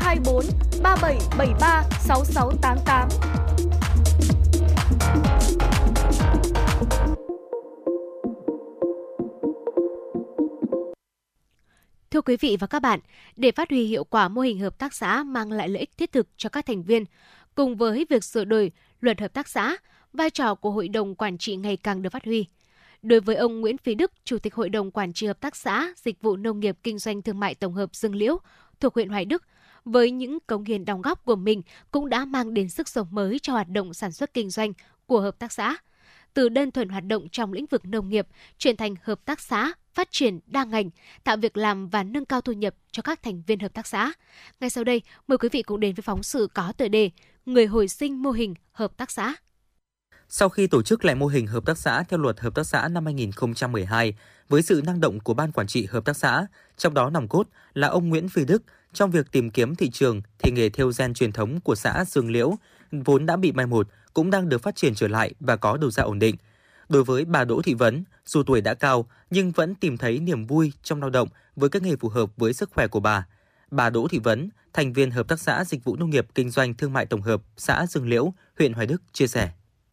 024 0.01 0.45
3773 0.83 1.83
6688. 2.01 3.09
Thưa 12.11 12.21
quý 12.21 12.37
vị 12.37 12.57
và 12.61 12.67
các 12.67 12.83
bạn, 12.83 13.01
để 13.37 13.53
phát 13.53 13.71
huy 13.71 13.87
hiệu 13.87 14.05
quả 14.05 14.29
mô 14.29 14.41
hình 14.41 14.59
hợp 14.59 14.79
tác 14.79 14.95
xã 14.95 15.23
mang 15.23 15.53
lại 15.53 15.69
lợi 15.69 15.81
ích 15.81 15.91
thiết 15.97 16.13
thực 16.13 16.29
cho 16.37 16.49
các 16.49 16.67
thành 16.67 16.83
viên, 16.83 17.05
cùng 17.61 17.77
với 17.77 18.07
việc 18.09 18.25
sửa 18.25 18.45
đổi 18.45 18.73
luật 19.01 19.21
hợp 19.21 19.33
tác 19.33 19.49
xã, 19.49 19.77
vai 20.13 20.31
trò 20.31 20.55
của 20.55 20.71
hội 20.71 20.89
đồng 20.89 21.15
quản 21.15 21.39
trị 21.39 21.57
ngày 21.57 21.77
càng 21.77 22.03
được 22.03 22.11
phát 22.11 22.25
huy. 22.25 22.47
Đối 23.03 23.21
với 23.21 23.37
ông 23.37 23.61
Nguyễn 23.61 23.79
Phí 23.79 23.95
Đức, 23.95 24.13
Chủ 24.25 24.39
tịch 24.39 24.55
Hội 24.55 24.69
đồng 24.69 24.91
Quản 24.91 25.13
trị 25.13 25.27
Hợp 25.27 25.41
tác 25.41 25.57
xã 25.57 25.93
Dịch 25.97 26.23
vụ 26.23 26.37
Nông 26.37 26.61
nghiệp 26.61 26.77
Kinh 26.83 26.99
doanh 26.99 27.23
Thương 27.23 27.41
mại 27.41 27.55
Tổng 27.55 27.75
hợp 27.75 27.95
Dương 27.95 28.15
Liễu 28.15 28.39
thuộc 28.81 28.95
huyện 28.95 29.09
Hoài 29.09 29.25
Đức, 29.25 29.43
với 29.85 30.11
những 30.11 30.39
cống 30.47 30.65
hiến 30.65 30.85
đóng 30.85 31.03
góp 31.03 31.25
của 31.25 31.37
mình 31.37 31.63
cũng 31.91 32.09
đã 32.09 32.25
mang 32.25 32.55
đến 32.55 32.69
sức 32.69 32.89
sống 32.89 33.07
mới 33.11 33.39
cho 33.39 33.53
hoạt 33.53 33.69
động 33.69 33.95
sản 33.95 34.13
xuất 34.13 34.35
kinh 34.35 34.51
doanh 34.51 34.73
của 35.07 35.21
hợp 35.21 35.39
tác 35.39 35.53
xã. 35.53 35.77
Từ 36.35 36.49
đơn 36.49 36.71
thuần 36.71 36.89
hoạt 36.89 37.05
động 37.05 37.29
trong 37.33 37.53
lĩnh 37.53 37.67
vực 37.67 37.85
nông 37.85 38.09
nghiệp 38.09 38.27
chuyển 38.59 38.77
thành 38.77 38.95
hợp 39.03 39.25
tác 39.25 39.41
xã 39.41 39.73
phát 39.95 40.11
triển 40.11 40.41
đa 40.47 40.65
ngành, 40.65 40.91
tạo 41.25 41.37
việc 41.37 41.57
làm 41.57 41.89
và 41.89 42.03
nâng 42.03 42.25
cao 42.25 42.41
thu 42.41 42.53
nhập 42.53 42.75
cho 42.91 43.03
các 43.03 43.23
thành 43.23 43.43
viên 43.47 43.59
hợp 43.59 43.75
tác 43.75 43.87
xã. 43.87 44.13
Ngay 44.61 44.71
sau 44.71 44.85
đây, 44.85 45.03
mời 45.27 45.39
quý 45.39 45.49
vị 45.53 45.63
cùng 45.63 45.81
đến 45.81 45.95
với 45.95 46.03
phóng 46.03 46.23
sự 46.23 46.49
có 46.55 46.73
tựa 46.73 46.89
đề 46.89 47.11
Người 47.47 47.67
hồi 47.67 47.89
sinh 47.89 48.23
mô 48.23 48.31
hình 48.31 48.55
hợp 48.73 48.97
tác 48.97 49.11
xã. 49.11 49.35
Sau 50.29 50.49
khi 50.49 50.67
tổ 50.67 50.83
chức 50.83 51.05
lại 51.05 51.15
mô 51.15 51.27
hình 51.27 51.47
hợp 51.47 51.65
tác 51.67 51.79
xã 51.79 52.03
theo 52.03 52.19
luật 52.19 52.41
hợp 52.41 52.55
tác 52.55 52.67
xã 52.67 52.89
năm 52.89 53.05
2012, 53.05 54.15
với 54.49 54.63
sự 54.63 54.83
năng 54.85 55.01
động 55.01 55.21
của 55.21 55.35
ban 55.35 55.53
quản 55.53 55.67
trị 55.67 55.87
hợp 55.91 56.05
tác 56.05 56.17
xã, 56.17 56.47
trong 56.77 56.95
đó 56.95 57.11
nòng 57.11 57.29
cốt 57.29 57.49
là 57.75 57.89
ông 57.89 58.09
Nguyễn 58.09 58.29
Phi 58.29 58.45
Đức 58.45 58.63
trong 58.93 59.11
việc 59.11 59.33
tìm 59.33 59.51
kiếm 59.51 59.75
thị 59.75 59.91
trường 59.91 60.23
thì 60.39 60.51
nghề 60.51 60.69
theo 60.69 60.91
gen 60.99 61.15
truyền 61.15 61.33
thống 61.33 61.61
của 61.61 61.75
xã 61.75 62.05
Dương 62.09 62.31
Liễu 62.31 62.55
vốn 62.93 63.27
đã 63.27 63.37
bị 63.37 63.53
mai 63.53 63.67
một 63.67 63.89
cũng 64.15 64.31
đang 64.31 64.49
được 64.49 64.63
phát 64.63 64.77
triển 64.77 64.95
trở 64.95 65.09
lại 65.09 65.35
và 65.41 65.57
có 65.57 65.77
đầu 65.77 65.91
ra 65.91 66.03
ổn 66.03 66.19
định. 66.19 66.37
Đối 66.89 67.05
với 67.05 67.25
bà 67.25 67.45
Đỗ 67.45 67.63
Thị 67.63 67.75
Vấn, 67.75 68.05
dù 68.27 68.43
tuổi 68.43 68.61
đã 68.61 68.75
cao 68.75 69.07
nhưng 69.31 69.51
vẫn 69.51 69.75
tìm 69.75 69.97
thấy 69.97 70.19
niềm 70.19 70.47
vui 70.47 70.73
trong 70.83 71.01
lao 71.01 71.11
động 71.11 71.29
với 71.57 71.69
các 71.69 71.83
nghề 71.83 71.97
phù 71.97 72.09
hợp 72.09 72.31
với 72.37 72.53
sức 72.53 72.71
khỏe 72.75 72.87
của 72.87 73.01
bà. 73.01 73.27
Bà 73.71 73.91
Đỗ 73.91 74.09
Thị 74.11 74.19
Vấn, 74.19 74.49
thành 74.73 74.93
viên 74.93 75.11
Hợp 75.11 75.29
tác 75.29 75.41
xã 75.41 75.65
Dịch 75.65 75.85
vụ 75.85 75.97
Nông 75.97 76.11
nghiệp 76.11 76.27
Kinh 76.35 76.51
doanh 76.51 76.75
Thương 76.75 76.93
mại 76.93 77.07
Tổng 77.07 77.23
hợp 77.23 77.41
xã 77.57 77.87
Dương 77.89 78.09
Liễu, 78.09 78.33
huyện 78.59 78.73
Hoài 78.73 78.87
Đức 78.87 79.03
chia 79.13 79.27
sẻ. 79.27 79.49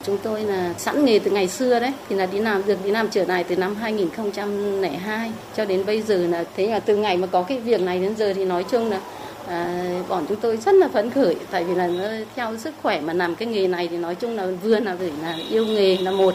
Chúng 0.05 0.17
tôi 0.23 0.43
là 0.43 0.73
sẵn 0.77 1.05
nghề 1.05 1.19
từ 1.19 1.31
ngày 1.31 1.47
xưa 1.47 1.79
đấy, 1.79 1.93
thì 2.09 2.15
là 2.15 2.25
đi 2.25 2.39
làm 2.39 2.61
được 2.67 2.77
đi 2.83 2.91
làm 2.91 3.07
trở 3.11 3.25
lại 3.25 3.43
từ 3.43 3.55
năm 3.55 3.75
2002 3.75 5.31
cho 5.57 5.65
đến 5.65 5.85
bây 5.85 6.01
giờ 6.01 6.27
là 6.27 6.43
thế 6.55 6.67
là 6.67 6.79
từ 6.79 6.97
ngày 6.97 7.17
mà 7.17 7.27
có 7.27 7.43
cái 7.43 7.59
việc 7.59 7.81
này 7.81 8.01
đến 8.01 8.15
giờ 8.15 8.33
thì 8.33 8.45
nói 8.45 8.65
chung 8.71 8.89
là 8.89 9.01
à, 9.47 9.93
bọn 10.09 10.25
chúng 10.29 10.39
tôi 10.39 10.57
rất 10.57 10.75
là 10.75 10.87
phấn 10.87 11.09
khởi 11.09 11.35
tại 11.51 11.63
vì 11.63 11.75
là 11.75 11.87
nó 11.87 12.03
theo 12.35 12.57
sức 12.57 12.73
khỏe 12.81 13.01
mà 13.01 13.13
làm 13.13 13.35
cái 13.35 13.47
nghề 13.47 13.67
này 13.67 13.87
thì 13.87 13.97
nói 13.97 14.15
chung 14.15 14.35
là 14.35 14.47
vừa 14.63 14.79
là 14.79 14.95
phải 14.99 15.11
là 15.21 15.37
yêu 15.49 15.65
nghề 15.65 15.97
là 15.97 16.11
một 16.11 16.33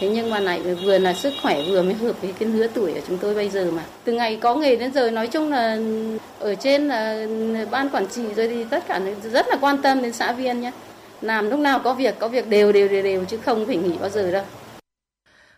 thế 0.00 0.08
nhưng 0.08 0.30
mà 0.30 0.40
lại 0.40 0.74
vừa 0.84 0.98
là 0.98 1.14
sức 1.14 1.32
khỏe 1.42 1.62
vừa 1.68 1.82
mới 1.82 1.94
hợp 1.94 2.22
với 2.22 2.32
cái 2.38 2.48
lứa 2.48 2.66
tuổi 2.74 2.92
của 2.92 3.00
chúng 3.08 3.18
tôi 3.18 3.34
bây 3.34 3.48
giờ 3.50 3.70
mà. 3.70 3.84
Từ 4.04 4.12
ngày 4.12 4.38
có 4.42 4.54
nghề 4.54 4.76
đến 4.76 4.92
giờ 4.92 5.10
nói 5.10 5.26
chung 5.26 5.50
là 5.50 5.78
ở 6.38 6.54
trên 6.54 6.88
là 6.88 7.26
ban 7.70 7.88
quản 7.88 8.06
trị 8.08 8.22
rồi 8.36 8.48
thì 8.48 8.64
tất 8.64 8.84
cả 8.88 9.00
rất 9.22 9.46
là 9.48 9.56
quan 9.60 9.82
tâm 9.82 10.02
đến 10.02 10.12
xã 10.12 10.32
viên 10.32 10.60
nhé. 10.60 10.72
Làm 11.20 11.50
lúc 11.50 11.60
nào 11.60 11.78
có 11.78 11.94
việc 11.94 12.14
có 12.18 12.28
việc 12.28 12.48
đều 12.48 12.72
đều 12.72 12.88
đều 12.88 13.02
đều 13.02 13.24
chứ 13.24 13.36
không 13.36 13.66
phải 13.66 13.76
nghỉ 13.76 13.96
bao 14.00 14.10
giờ 14.10 14.30
đâu. 14.30 14.44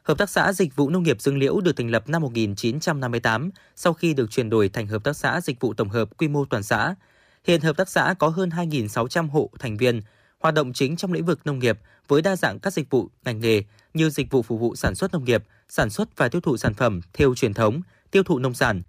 Hợp 0.02 0.18
tác 0.18 0.30
xã 0.30 0.52
Dịch 0.52 0.76
vụ 0.76 0.88
Nông 0.88 1.02
nghiệp 1.02 1.20
Dương 1.20 1.38
Liễu 1.38 1.60
được 1.60 1.76
thành 1.76 1.90
lập 1.90 2.08
năm 2.08 2.22
1958 2.22 3.50
sau 3.76 3.92
khi 3.92 4.14
được 4.14 4.30
chuyển 4.30 4.50
đổi 4.50 4.68
thành 4.68 4.86
Hợp 4.86 5.04
tác 5.04 5.16
xã 5.16 5.40
Dịch 5.40 5.60
vụ 5.60 5.74
Tổng 5.74 5.88
hợp 5.88 6.18
quy 6.18 6.28
mô 6.28 6.44
toàn 6.44 6.62
xã. 6.62 6.94
Hiện 7.44 7.60
hợp 7.60 7.76
tác 7.76 7.88
xã 7.88 8.14
có 8.18 8.28
hơn 8.28 8.48
2.600 8.48 9.28
hộ 9.28 9.50
thành 9.58 9.76
viên, 9.76 10.02
hoạt 10.42 10.54
động 10.54 10.72
chính 10.72 10.96
trong 10.96 11.12
lĩnh 11.12 11.24
vực 11.24 11.40
nông 11.44 11.58
nghiệp 11.58 11.78
với 12.08 12.22
đa 12.22 12.36
dạng 12.36 12.58
các 12.58 12.72
dịch 12.72 12.90
vụ 12.90 13.08
ngành 13.24 13.40
nghề 13.40 13.62
như 13.94 14.10
dịch 14.10 14.30
vụ 14.30 14.42
phục 14.42 14.60
vụ 14.60 14.76
sản 14.76 14.94
xuất 14.94 15.12
nông 15.12 15.24
nghiệp, 15.24 15.44
sản 15.68 15.90
xuất 15.90 16.16
và 16.16 16.28
tiêu 16.28 16.40
thụ 16.40 16.56
sản 16.56 16.74
phẩm 16.74 17.00
theo 17.12 17.34
truyền 17.34 17.54
thống, 17.54 17.82
tiêu 18.10 18.22
thụ 18.22 18.38
nông 18.38 18.54
sản, 18.54 18.82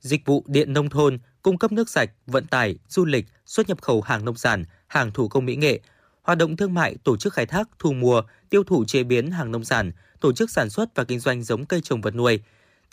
dịch 0.00 0.26
vụ 0.26 0.44
điện 0.46 0.72
nông 0.72 0.88
thôn, 0.88 1.18
cung 1.42 1.58
cấp 1.58 1.72
nước 1.72 1.88
sạch, 1.88 2.10
vận 2.26 2.46
tải, 2.46 2.76
du 2.88 3.04
lịch, 3.04 3.26
xuất 3.46 3.68
nhập 3.68 3.82
khẩu 3.82 4.00
hàng 4.00 4.24
nông 4.24 4.36
sản, 4.36 4.64
hàng 4.86 5.10
thủ 5.12 5.28
công 5.28 5.46
mỹ 5.46 5.56
nghệ, 5.56 5.80
hoạt 6.22 6.38
động 6.38 6.56
thương 6.56 6.74
mại, 6.74 6.96
tổ 7.04 7.16
chức 7.16 7.32
khai 7.32 7.46
thác, 7.46 7.68
thu 7.78 7.92
mua, 7.92 8.22
tiêu 8.50 8.64
thụ 8.64 8.84
chế 8.84 9.02
biến 9.02 9.30
hàng 9.30 9.52
nông 9.52 9.64
sản, 9.64 9.92
tổ 10.20 10.32
chức 10.32 10.50
sản 10.50 10.70
xuất 10.70 10.94
và 10.94 11.04
kinh 11.04 11.20
doanh 11.20 11.42
giống 11.42 11.66
cây 11.66 11.80
trồng 11.80 12.00
vật 12.00 12.14
nuôi. 12.14 12.40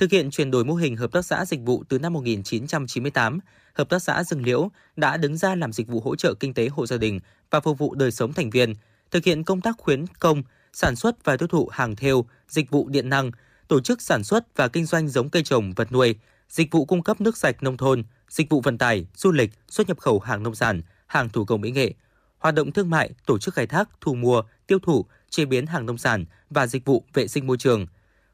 Thực 0.01 0.11
hiện 0.11 0.31
chuyển 0.31 0.51
đổi 0.51 0.65
mô 0.65 0.73
hình 0.73 0.95
hợp 0.97 1.11
tác 1.11 1.25
xã 1.25 1.45
dịch 1.45 1.59
vụ 1.65 1.83
từ 1.89 1.99
năm 1.99 2.13
1998, 2.13 3.39
hợp 3.73 3.89
tác 3.89 3.99
xã 3.99 4.23
Dương 4.23 4.45
Liễu 4.45 4.71
đã 4.95 5.17
đứng 5.17 5.37
ra 5.37 5.55
làm 5.55 5.73
dịch 5.73 5.87
vụ 5.87 5.99
hỗ 5.99 6.15
trợ 6.15 6.33
kinh 6.33 6.53
tế 6.53 6.67
hộ 6.67 6.85
gia 6.85 6.97
đình 6.97 7.19
và 7.51 7.59
phục 7.59 7.77
vụ 7.77 7.95
đời 7.95 8.11
sống 8.11 8.33
thành 8.33 8.49
viên, 8.49 8.73
thực 9.11 9.25
hiện 9.25 9.43
công 9.43 9.61
tác 9.61 9.75
khuyến 9.77 10.05
công, 10.19 10.43
sản 10.73 10.95
xuất 10.95 11.25
và 11.25 11.37
tiêu 11.37 11.47
thụ 11.47 11.67
hàng 11.71 11.95
thêu, 11.95 12.25
dịch 12.47 12.69
vụ 12.69 12.89
điện 12.89 13.09
năng, 13.09 13.31
tổ 13.67 13.81
chức 13.81 14.01
sản 14.01 14.23
xuất 14.23 14.57
và 14.57 14.67
kinh 14.67 14.85
doanh 14.85 15.09
giống 15.09 15.29
cây 15.29 15.43
trồng 15.43 15.73
vật 15.73 15.91
nuôi, 15.91 16.15
dịch 16.49 16.71
vụ 16.71 16.85
cung 16.85 17.03
cấp 17.03 17.21
nước 17.21 17.37
sạch 17.37 17.63
nông 17.63 17.77
thôn, 17.77 18.03
dịch 18.29 18.49
vụ 18.49 18.61
vận 18.61 18.77
tải, 18.77 19.05
du 19.15 19.31
lịch, 19.31 19.51
xuất 19.67 19.87
nhập 19.87 19.99
khẩu 19.99 20.19
hàng 20.19 20.43
nông 20.43 20.55
sản, 20.55 20.81
hàng 21.07 21.29
thủ 21.29 21.45
công 21.45 21.61
mỹ 21.61 21.71
nghệ, 21.71 21.93
hoạt 22.37 22.55
động 22.55 22.71
thương 22.71 22.89
mại, 22.89 23.09
tổ 23.25 23.39
chức 23.39 23.53
khai 23.53 23.67
thác, 23.67 23.89
thu 24.01 24.15
mua, 24.15 24.41
tiêu 24.67 24.79
thụ, 24.79 25.05
chế 25.29 25.45
biến 25.45 25.65
hàng 25.65 25.85
nông 25.85 25.97
sản 25.97 26.25
và 26.49 26.67
dịch 26.67 26.85
vụ 26.85 27.03
vệ 27.13 27.27
sinh 27.27 27.47
môi 27.47 27.57
trường. 27.57 27.87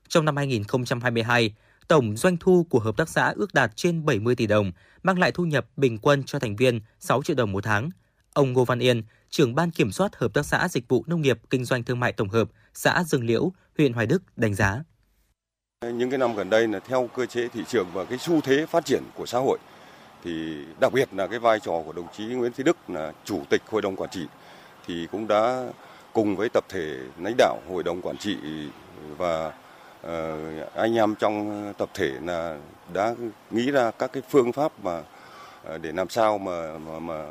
Trong 0.09 0.25
năm 0.25 0.37
2022, 0.37 1.55
tổng 1.87 2.17
doanh 2.17 2.37
thu 2.37 2.65
của 2.69 2.79
hợp 2.79 2.97
tác 2.97 3.09
xã 3.09 3.33
ước 3.35 3.53
đạt 3.53 3.71
trên 3.75 4.05
70 4.05 4.35
tỷ 4.35 4.47
đồng, 4.47 4.71
mang 5.03 5.19
lại 5.19 5.31
thu 5.31 5.43
nhập 5.43 5.65
bình 5.77 5.97
quân 5.97 6.23
cho 6.23 6.39
thành 6.39 6.55
viên 6.55 6.81
6 6.99 7.23
triệu 7.23 7.35
đồng 7.35 7.51
một 7.51 7.63
tháng. 7.63 7.89
Ông 8.33 8.53
Ngô 8.53 8.65
Văn 8.65 8.79
Yên, 8.79 9.03
trưởng 9.29 9.55
ban 9.55 9.71
kiểm 9.71 9.91
soát 9.91 10.15
hợp 10.15 10.33
tác 10.33 10.45
xã 10.45 10.67
dịch 10.67 10.87
vụ 10.87 11.03
nông 11.07 11.21
nghiệp 11.21 11.39
kinh 11.49 11.65
doanh 11.65 11.83
thương 11.83 11.99
mại 11.99 12.13
tổng 12.13 12.29
hợp 12.29 12.47
xã 12.73 13.03
Dương 13.03 13.25
Liễu, 13.25 13.51
huyện 13.77 13.93
Hoài 13.93 14.05
Đức 14.05 14.23
đánh 14.35 14.53
giá. 14.53 14.83
Những 15.81 16.09
cái 16.09 16.17
năm 16.17 16.35
gần 16.35 16.49
đây 16.49 16.67
là 16.67 16.79
theo 16.79 17.09
cơ 17.15 17.25
chế 17.25 17.47
thị 17.47 17.61
trường 17.67 17.87
và 17.93 18.05
cái 18.05 18.17
xu 18.17 18.41
thế 18.41 18.65
phát 18.65 18.85
triển 18.85 19.03
của 19.15 19.25
xã 19.25 19.39
hội 19.39 19.57
thì 20.23 20.65
đặc 20.79 20.93
biệt 20.93 21.13
là 21.13 21.27
cái 21.27 21.39
vai 21.39 21.59
trò 21.59 21.81
của 21.85 21.93
đồng 21.93 22.07
chí 22.17 22.23
Nguyễn 22.23 22.51
Thế 22.57 22.63
Đức 22.63 22.89
là 22.89 23.13
chủ 23.25 23.41
tịch 23.49 23.61
hội 23.69 23.81
đồng 23.81 23.95
quản 23.95 24.09
trị 24.09 24.25
thì 24.87 25.07
cũng 25.11 25.27
đã 25.27 25.67
cùng 26.13 26.35
với 26.35 26.49
tập 26.49 26.65
thể 26.69 26.97
lãnh 27.19 27.33
đạo 27.37 27.59
hội 27.69 27.83
đồng 27.83 28.01
quản 28.01 28.17
trị 28.17 28.37
và 29.17 29.53
Ờ, 30.07 30.37
anh 30.75 30.97
em 30.97 31.15
trong 31.15 31.73
tập 31.77 31.89
thể 31.93 32.11
là 32.25 32.57
đã 32.93 33.15
nghĩ 33.51 33.71
ra 33.71 33.91
các 33.91 34.11
cái 34.13 34.23
phương 34.29 34.51
pháp 34.51 34.71
mà 34.83 34.99
uh, 34.99 35.81
để 35.81 35.91
làm 35.91 36.09
sao 36.09 36.37
mà 36.37 36.77
mà, 36.77 36.99
mà 36.99 37.25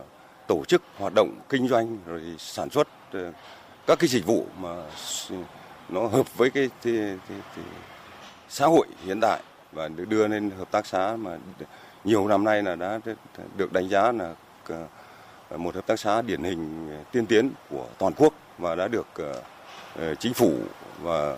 tổ 0.47 0.65
chức 0.69 0.83
hoạt 0.99 1.13
động 1.15 1.41
kinh 1.49 1.69
doanh 1.69 1.99
rồi 2.07 2.23
sản 2.39 2.71
xuất 2.71 2.89
uh, 3.17 3.35
các 3.87 3.99
cái 3.99 4.09
dịch 4.09 4.27
vụ 4.27 4.47
mà 4.59 4.83
nó 5.89 6.07
hợp 6.07 6.37
với 6.37 6.51
cái, 6.51 6.71
cái, 6.83 6.95
cái, 7.29 7.39
cái 7.57 7.65
xã 8.49 8.67
hội 8.67 8.87
hiện 9.05 9.21
đại 9.21 9.41
và 9.73 9.89
được 9.89 10.05
đưa 10.09 10.29
lên 10.29 10.51
hợp 10.59 10.71
tác 10.71 10.87
xã 10.87 11.17
mà 11.17 11.39
nhiều 12.05 12.29
năm 12.29 12.45
nay 12.45 12.63
là 12.63 12.77
đã 12.77 12.99
được 13.57 13.73
đánh 13.73 13.89
giá 13.89 14.13
là 14.13 14.35
một 15.57 15.75
hợp 15.75 15.87
tác 15.87 16.01
xã 16.01 16.23
điển 16.23 16.43
hình 16.43 16.91
tiên 17.13 17.27
tiến 17.27 17.51
của 17.71 17.87
toàn 17.99 18.13
quốc 18.17 18.35
và 18.59 18.75
đã 18.75 18.89
được 18.89 19.07
chính 20.19 20.35
phủ 20.35 20.53
và 21.03 21.37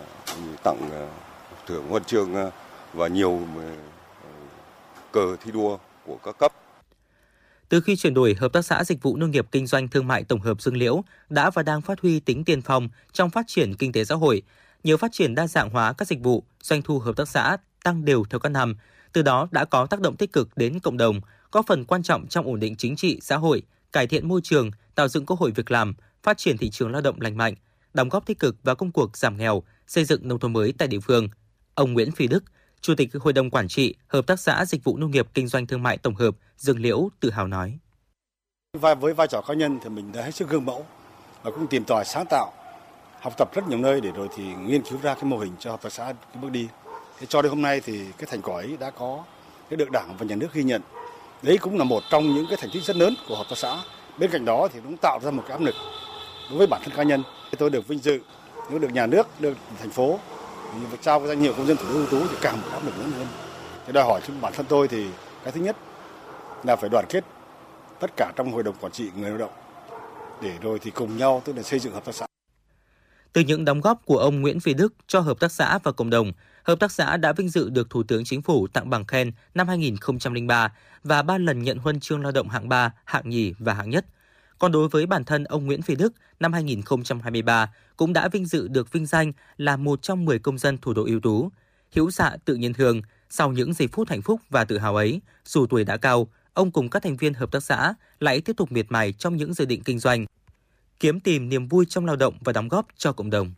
tặng 0.63 0.89
thưởng 1.69 1.87
huân 1.87 2.03
chương 2.03 2.33
ờ, 2.33 2.51
và 2.93 3.07
nhiều 3.07 3.39
ờ, 3.55 3.75
cờ 5.11 5.35
thi 5.43 5.51
đua 5.51 5.77
của 6.05 6.17
các 6.23 6.37
cấp. 6.39 6.53
Từ 7.69 7.81
khi 7.81 7.95
chuyển 7.95 8.13
đổi, 8.13 8.35
Hợp 8.39 8.53
tác 8.53 8.65
xã 8.65 8.83
Dịch 8.83 9.01
vụ 9.01 9.15
Nông 9.15 9.31
nghiệp 9.31 9.47
Kinh 9.51 9.67
doanh 9.67 9.87
Thương 9.87 10.07
mại 10.07 10.23
Tổng 10.23 10.39
hợp 10.39 10.61
Dương 10.61 10.77
Liễu 10.77 11.03
đã 11.29 11.49
và 11.49 11.63
đang 11.63 11.81
phát 11.81 12.01
huy 12.01 12.19
tính 12.19 12.43
tiên 12.43 12.61
phong 12.61 12.89
trong 13.11 13.29
phát 13.29 13.45
triển 13.47 13.75
kinh 13.75 13.91
tế 13.91 14.05
xã 14.05 14.15
hội, 14.15 14.41
nhờ 14.83 14.97
phát 14.97 15.11
triển 15.11 15.35
đa 15.35 15.47
dạng 15.47 15.69
hóa 15.69 15.93
các 15.93 16.07
dịch 16.07 16.19
vụ, 16.23 16.43
doanh 16.61 16.81
thu 16.81 16.99
hợp 16.99 17.15
tác 17.15 17.27
xã 17.27 17.57
tăng 17.83 18.05
đều 18.05 18.23
theo 18.29 18.39
các 18.39 18.49
năm, 18.49 18.75
từ 19.13 19.21
đó 19.21 19.47
đã 19.51 19.65
có 19.65 19.85
tác 19.85 19.99
động 19.99 20.15
tích 20.15 20.33
cực 20.33 20.49
đến 20.55 20.79
cộng 20.79 20.97
đồng, 20.97 21.21
góp 21.51 21.67
phần 21.67 21.85
quan 21.85 22.03
trọng 22.03 22.27
trong 22.27 22.45
ổn 22.45 22.59
định 22.59 22.75
chính 22.75 22.95
trị, 22.95 23.19
xã 23.21 23.37
hội, 23.37 23.61
cải 23.93 24.07
thiện 24.07 24.27
môi 24.27 24.41
trường, 24.43 24.71
tạo 24.95 25.07
dựng 25.07 25.25
cơ 25.25 25.35
hội 25.39 25.51
việc 25.51 25.71
làm, 25.71 25.93
phát 26.23 26.37
triển 26.37 26.57
thị 26.57 26.69
trường 26.69 26.91
lao 26.91 27.01
động 27.01 27.21
lành 27.21 27.37
mạnh, 27.37 27.55
đóng 27.93 28.09
góp 28.09 28.25
tích 28.25 28.39
cực 28.39 28.55
vào 28.63 28.75
công 28.75 28.91
cuộc 28.91 29.17
giảm 29.17 29.37
nghèo, 29.37 29.63
xây 29.87 30.05
dựng 30.05 30.27
nông 30.27 30.39
thôn 30.39 30.53
mới 30.53 30.73
tại 30.77 30.87
địa 30.87 30.99
phương. 30.99 31.29
Ông 31.79 31.93
Nguyễn 31.93 32.11
Phi 32.11 32.27
Đức, 32.27 32.43
Chủ 32.81 32.95
tịch 32.95 33.09
Hội 33.19 33.33
đồng 33.33 33.49
Quản 33.49 33.67
trị 33.67 33.95
Hợp 34.07 34.27
tác 34.27 34.39
xã 34.39 34.65
Dịch 34.65 34.83
vụ 34.83 34.97
Nông 34.97 35.11
nghiệp 35.11 35.27
Kinh 35.33 35.47
doanh 35.47 35.67
Thương 35.67 35.83
mại 35.83 35.97
Tổng 35.97 36.15
hợp 36.15 36.35
Dương 36.57 36.79
Liễu 36.79 37.09
tự 37.19 37.31
hào 37.31 37.47
nói. 37.47 37.77
Và 38.77 38.93
với 38.93 39.13
vai 39.13 39.27
trò 39.27 39.41
cá 39.41 39.53
nhân 39.53 39.79
thì 39.83 39.89
mình 39.89 40.11
đã 40.11 40.21
hết 40.21 40.35
sức 40.35 40.49
gương 40.49 40.65
mẫu 40.65 40.85
và 41.43 41.51
cũng 41.51 41.67
tìm 41.67 41.83
tòi 41.83 42.05
sáng 42.05 42.25
tạo, 42.29 42.51
học 43.21 43.33
tập 43.37 43.49
rất 43.55 43.67
nhiều 43.67 43.77
nơi 43.77 44.01
để 44.01 44.11
rồi 44.11 44.27
thì 44.35 44.43
nghiên 44.43 44.81
cứu 44.81 44.99
ra 45.01 45.13
cái 45.13 45.23
mô 45.23 45.37
hình 45.37 45.51
cho 45.59 45.71
hợp 45.71 45.81
tác 45.81 45.93
xã 45.93 46.03
cái 46.03 46.41
bước 46.41 46.49
đi. 46.51 46.67
Thế 47.19 47.25
cho 47.29 47.41
đến 47.41 47.49
hôm 47.49 47.61
nay 47.61 47.81
thì 47.81 48.05
cái 48.17 48.27
thành 48.31 48.41
quả 48.41 48.55
ấy 48.55 48.77
đã 48.79 48.89
có 48.89 49.23
cái 49.69 49.77
được 49.77 49.91
Đảng 49.91 50.17
và 50.17 50.25
Nhà 50.25 50.35
nước 50.35 50.53
ghi 50.53 50.63
nhận. 50.63 50.81
Đấy 51.41 51.57
cũng 51.57 51.77
là 51.77 51.83
một 51.83 52.03
trong 52.11 52.35
những 52.35 52.45
cái 52.49 52.57
thành 52.61 52.69
tích 52.73 52.83
rất 52.83 52.95
lớn 52.95 53.13
của 53.27 53.35
hợp 53.35 53.45
tác 53.49 53.57
xã. 53.57 53.81
Bên 54.17 54.31
cạnh 54.31 54.45
đó 54.45 54.67
thì 54.73 54.79
cũng 54.83 54.97
tạo 54.97 55.19
ra 55.23 55.31
một 55.31 55.43
cái 55.47 55.57
áp 55.57 55.61
lực 55.61 55.75
đối 56.49 56.57
với 56.57 56.67
bản 56.67 56.81
thân 56.85 56.95
cá 56.95 57.03
nhân. 57.03 57.23
Tôi 57.57 57.69
được 57.69 57.87
vinh 57.87 57.99
dự, 57.99 58.19
được 58.79 58.91
nhà 58.93 59.05
nước, 59.05 59.27
được 59.39 59.57
thành 59.79 59.91
phố 59.91 60.19
trao 61.01 61.19
cái 61.19 61.27
danh 61.27 61.39
hiệu 61.39 61.53
công 61.57 61.67
dân 61.67 61.77
thủ 61.77 61.85
đô 61.89 61.93
ưu 61.93 62.05
tú 62.05 62.27
thì 62.27 62.35
càng 62.41 62.61
một 62.61 62.67
áp 62.71 62.85
lực 62.85 62.97
lớn 62.97 63.11
hơn. 63.11 63.27
Thế 63.85 63.93
đòi 63.93 64.03
hỏi 64.03 64.21
bản 64.41 64.53
thân 64.55 64.65
tôi 64.69 64.87
thì 64.87 65.07
cái 65.43 65.51
thứ 65.51 65.61
nhất 65.61 65.75
là 66.63 66.75
phải 66.75 66.89
đoàn 66.89 67.05
kết 67.09 67.23
tất 67.99 68.11
cả 68.17 68.31
trong 68.35 68.51
hội 68.51 68.63
đồng 68.63 68.75
quản 68.79 68.91
trị 68.91 69.09
người 69.15 69.29
lao 69.29 69.37
động 69.37 69.51
để 70.41 70.51
rồi 70.61 70.79
thì 70.79 70.91
cùng 70.91 71.17
nhau 71.17 71.41
tức 71.45 71.55
là 71.55 71.63
xây 71.63 71.79
dựng 71.79 71.93
hợp 71.93 72.05
tác 72.05 72.15
xã. 72.15 72.25
Từ 73.33 73.41
những 73.41 73.65
đóng 73.65 73.81
góp 73.81 74.05
của 74.05 74.17
ông 74.17 74.41
Nguyễn 74.41 74.59
Phi 74.59 74.73
Đức 74.73 74.93
cho 75.07 75.19
hợp 75.19 75.39
tác 75.39 75.51
xã 75.51 75.79
và 75.83 75.91
cộng 75.91 76.09
đồng, 76.09 76.31
hợp 76.63 76.79
tác 76.79 76.91
xã 76.91 77.17
đã 77.17 77.33
vinh 77.33 77.49
dự 77.49 77.69
được 77.69 77.89
Thủ 77.89 78.03
tướng 78.03 78.23
Chính 78.23 78.41
phủ 78.41 78.67
tặng 78.67 78.89
bằng 78.89 79.05
khen 79.05 79.31
năm 79.53 79.67
2003 79.67 80.73
và 81.03 81.21
ba 81.21 81.37
lần 81.37 81.63
nhận 81.63 81.77
huân 81.77 81.99
chương 81.99 82.21
lao 82.21 82.31
động 82.31 82.49
hạng 82.49 82.69
3, 82.69 82.91
hạng 83.05 83.29
nhì 83.29 83.53
và 83.59 83.73
hạng 83.73 83.89
nhất. 83.89 84.05
Còn 84.59 84.71
đối 84.71 84.89
với 84.89 85.05
bản 85.05 85.23
thân 85.23 85.43
ông 85.43 85.65
Nguyễn 85.65 85.81
Phi 85.81 85.95
Đức, 85.95 86.13
năm 86.39 86.53
2023 86.53 87.73
cũng 87.97 88.13
đã 88.13 88.27
vinh 88.27 88.45
dự 88.45 88.67
được 88.67 88.91
vinh 88.91 89.05
danh 89.05 89.31
là 89.57 89.77
một 89.77 90.01
trong 90.01 90.25
10 90.25 90.39
công 90.39 90.57
dân 90.57 90.77
thủ 90.77 90.93
đô 90.93 91.05
ưu 91.05 91.19
tú. 91.19 91.51
hiếu 91.91 92.11
xạ 92.11 92.29
dạ 92.31 92.37
tự 92.45 92.55
nhiên 92.55 92.73
thường, 92.73 93.01
sau 93.29 93.51
những 93.51 93.73
giây 93.73 93.87
phút 93.87 94.09
hạnh 94.09 94.21
phúc 94.21 94.41
và 94.49 94.65
tự 94.65 94.77
hào 94.77 94.95
ấy, 94.95 95.21
dù 95.45 95.65
tuổi 95.69 95.83
đã 95.83 95.97
cao, 95.97 96.27
ông 96.53 96.71
cùng 96.71 96.89
các 96.89 97.03
thành 97.03 97.17
viên 97.17 97.33
hợp 97.33 97.51
tác 97.51 97.63
xã 97.63 97.93
lại 98.19 98.41
tiếp 98.41 98.53
tục 98.57 98.71
miệt 98.71 98.85
mài 98.89 99.13
trong 99.13 99.37
những 99.37 99.53
dự 99.53 99.65
định 99.65 99.81
kinh 99.83 99.99
doanh, 99.99 100.25
kiếm 100.99 101.19
tìm 101.19 101.49
niềm 101.49 101.67
vui 101.67 101.85
trong 101.85 102.05
lao 102.05 102.15
động 102.15 102.37
và 102.41 102.53
đóng 102.53 102.67
góp 102.67 102.87
cho 102.97 103.13
cộng 103.13 103.29
đồng. 103.29 103.53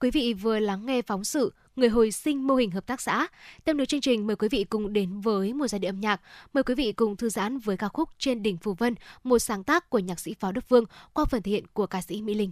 Quý 0.00 0.10
vị 0.10 0.34
vừa 0.34 0.58
lắng 0.58 0.86
nghe 0.86 1.02
phóng 1.02 1.24
sự 1.24 1.52
Người 1.76 1.88
hồi 1.88 2.10
sinh 2.10 2.46
mô 2.46 2.54
hình 2.54 2.70
hợp 2.70 2.86
tác 2.86 3.00
xã. 3.00 3.26
Tiếp 3.64 3.72
nối 3.72 3.86
chương 3.86 4.00
trình 4.00 4.26
mời 4.26 4.36
quý 4.36 4.48
vị 4.48 4.64
cùng 4.64 4.92
đến 4.92 5.20
với 5.20 5.52
một 5.52 5.66
giai 5.66 5.78
điệu 5.78 5.88
âm 5.88 6.00
nhạc. 6.00 6.20
Mời 6.52 6.64
quý 6.64 6.74
vị 6.74 6.92
cùng 6.92 7.16
thư 7.16 7.28
giãn 7.28 7.58
với 7.58 7.76
ca 7.76 7.88
khúc 7.88 8.08
Trên 8.18 8.42
đỉnh 8.42 8.56
Phù 8.56 8.74
Vân, 8.74 8.94
một 9.24 9.38
sáng 9.38 9.64
tác 9.64 9.90
của 9.90 9.98
nhạc 9.98 10.20
sĩ 10.20 10.34
Pháo 10.34 10.52
Đức 10.52 10.68
Vương 10.68 10.84
qua 11.12 11.24
phần 11.24 11.42
thể 11.42 11.52
hiện 11.52 11.64
của 11.72 11.86
ca 11.86 12.00
sĩ 12.00 12.22
Mỹ 12.22 12.34
Linh. 12.34 12.50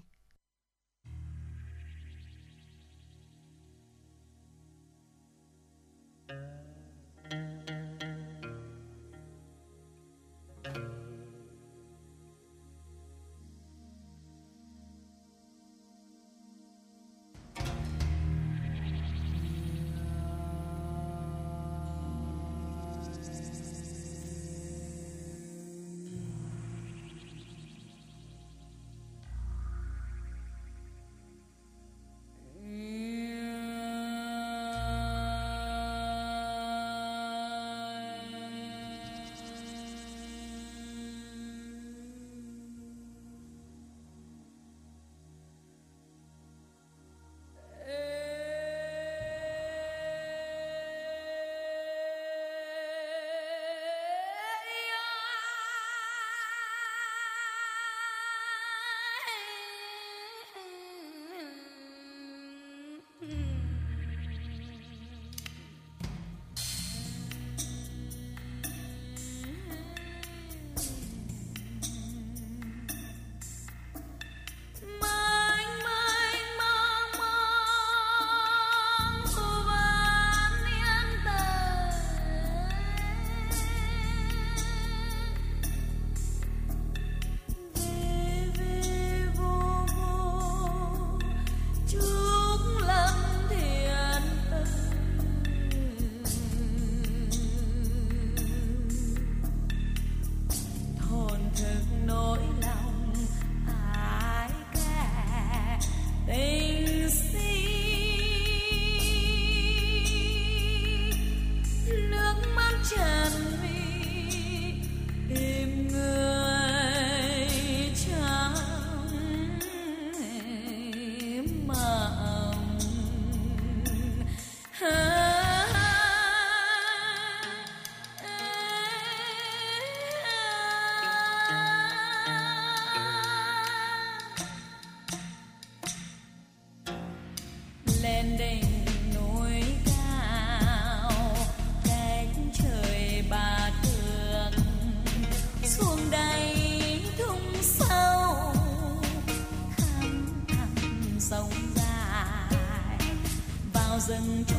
dần 154.09 154.45
chút 154.47 154.57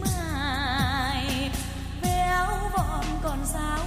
mai. 0.00 1.50
Véo 2.02 2.70
von 2.76 3.04
còn 3.22 3.38
sao 3.52 3.83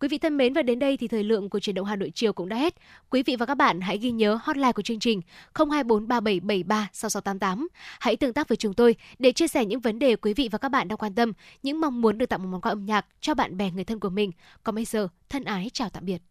Quý 0.00 0.08
vị 0.08 0.18
thân 0.18 0.36
mến 0.36 0.52
và 0.52 0.62
đến 0.62 0.78
đây 0.78 0.96
thì 0.96 1.08
thời 1.08 1.24
lượng 1.24 1.50
của 1.50 1.60
chuyển 1.60 1.74
động 1.74 1.86
Hà 1.86 1.96
Nội 1.96 2.12
chiều 2.14 2.32
cũng 2.32 2.48
đã 2.48 2.56
hết. 2.56 2.74
Quý 3.10 3.22
vị 3.22 3.36
và 3.36 3.46
các 3.46 3.54
bạn 3.54 3.80
hãy 3.80 3.98
ghi 3.98 4.10
nhớ 4.10 4.38
hotline 4.42 4.72
của 4.72 4.82
chương 4.82 4.98
trình 4.98 5.20
02437736688. 5.54 7.66
Hãy 8.00 8.16
tương 8.16 8.32
tác 8.32 8.48
với 8.48 8.56
chúng 8.56 8.74
tôi 8.74 8.96
để 9.18 9.32
chia 9.32 9.48
sẻ 9.48 9.64
những 9.64 9.80
vấn 9.80 9.98
đề 9.98 10.16
quý 10.16 10.34
vị 10.34 10.48
và 10.52 10.58
các 10.58 10.68
bạn 10.68 10.88
đang 10.88 10.98
quan 10.98 11.14
tâm, 11.14 11.32
những 11.62 11.80
mong 11.80 12.00
muốn 12.00 12.18
được 12.18 12.26
tặng 12.26 12.42
một 12.42 12.48
món 12.52 12.60
quà 12.60 12.72
âm 12.72 12.84
nhạc 12.84 13.06
cho 13.20 13.34
bạn 13.34 13.56
bè 13.56 13.70
người 13.70 13.84
thân 13.84 14.00
của 14.00 14.10
mình. 14.10 14.32
Còn 14.64 14.74
bây 14.74 14.84
giờ, 14.84 15.08
thân 15.28 15.44
ái 15.44 15.70
chào 15.72 15.90
tạm 15.90 16.06
biệt. 16.06 16.22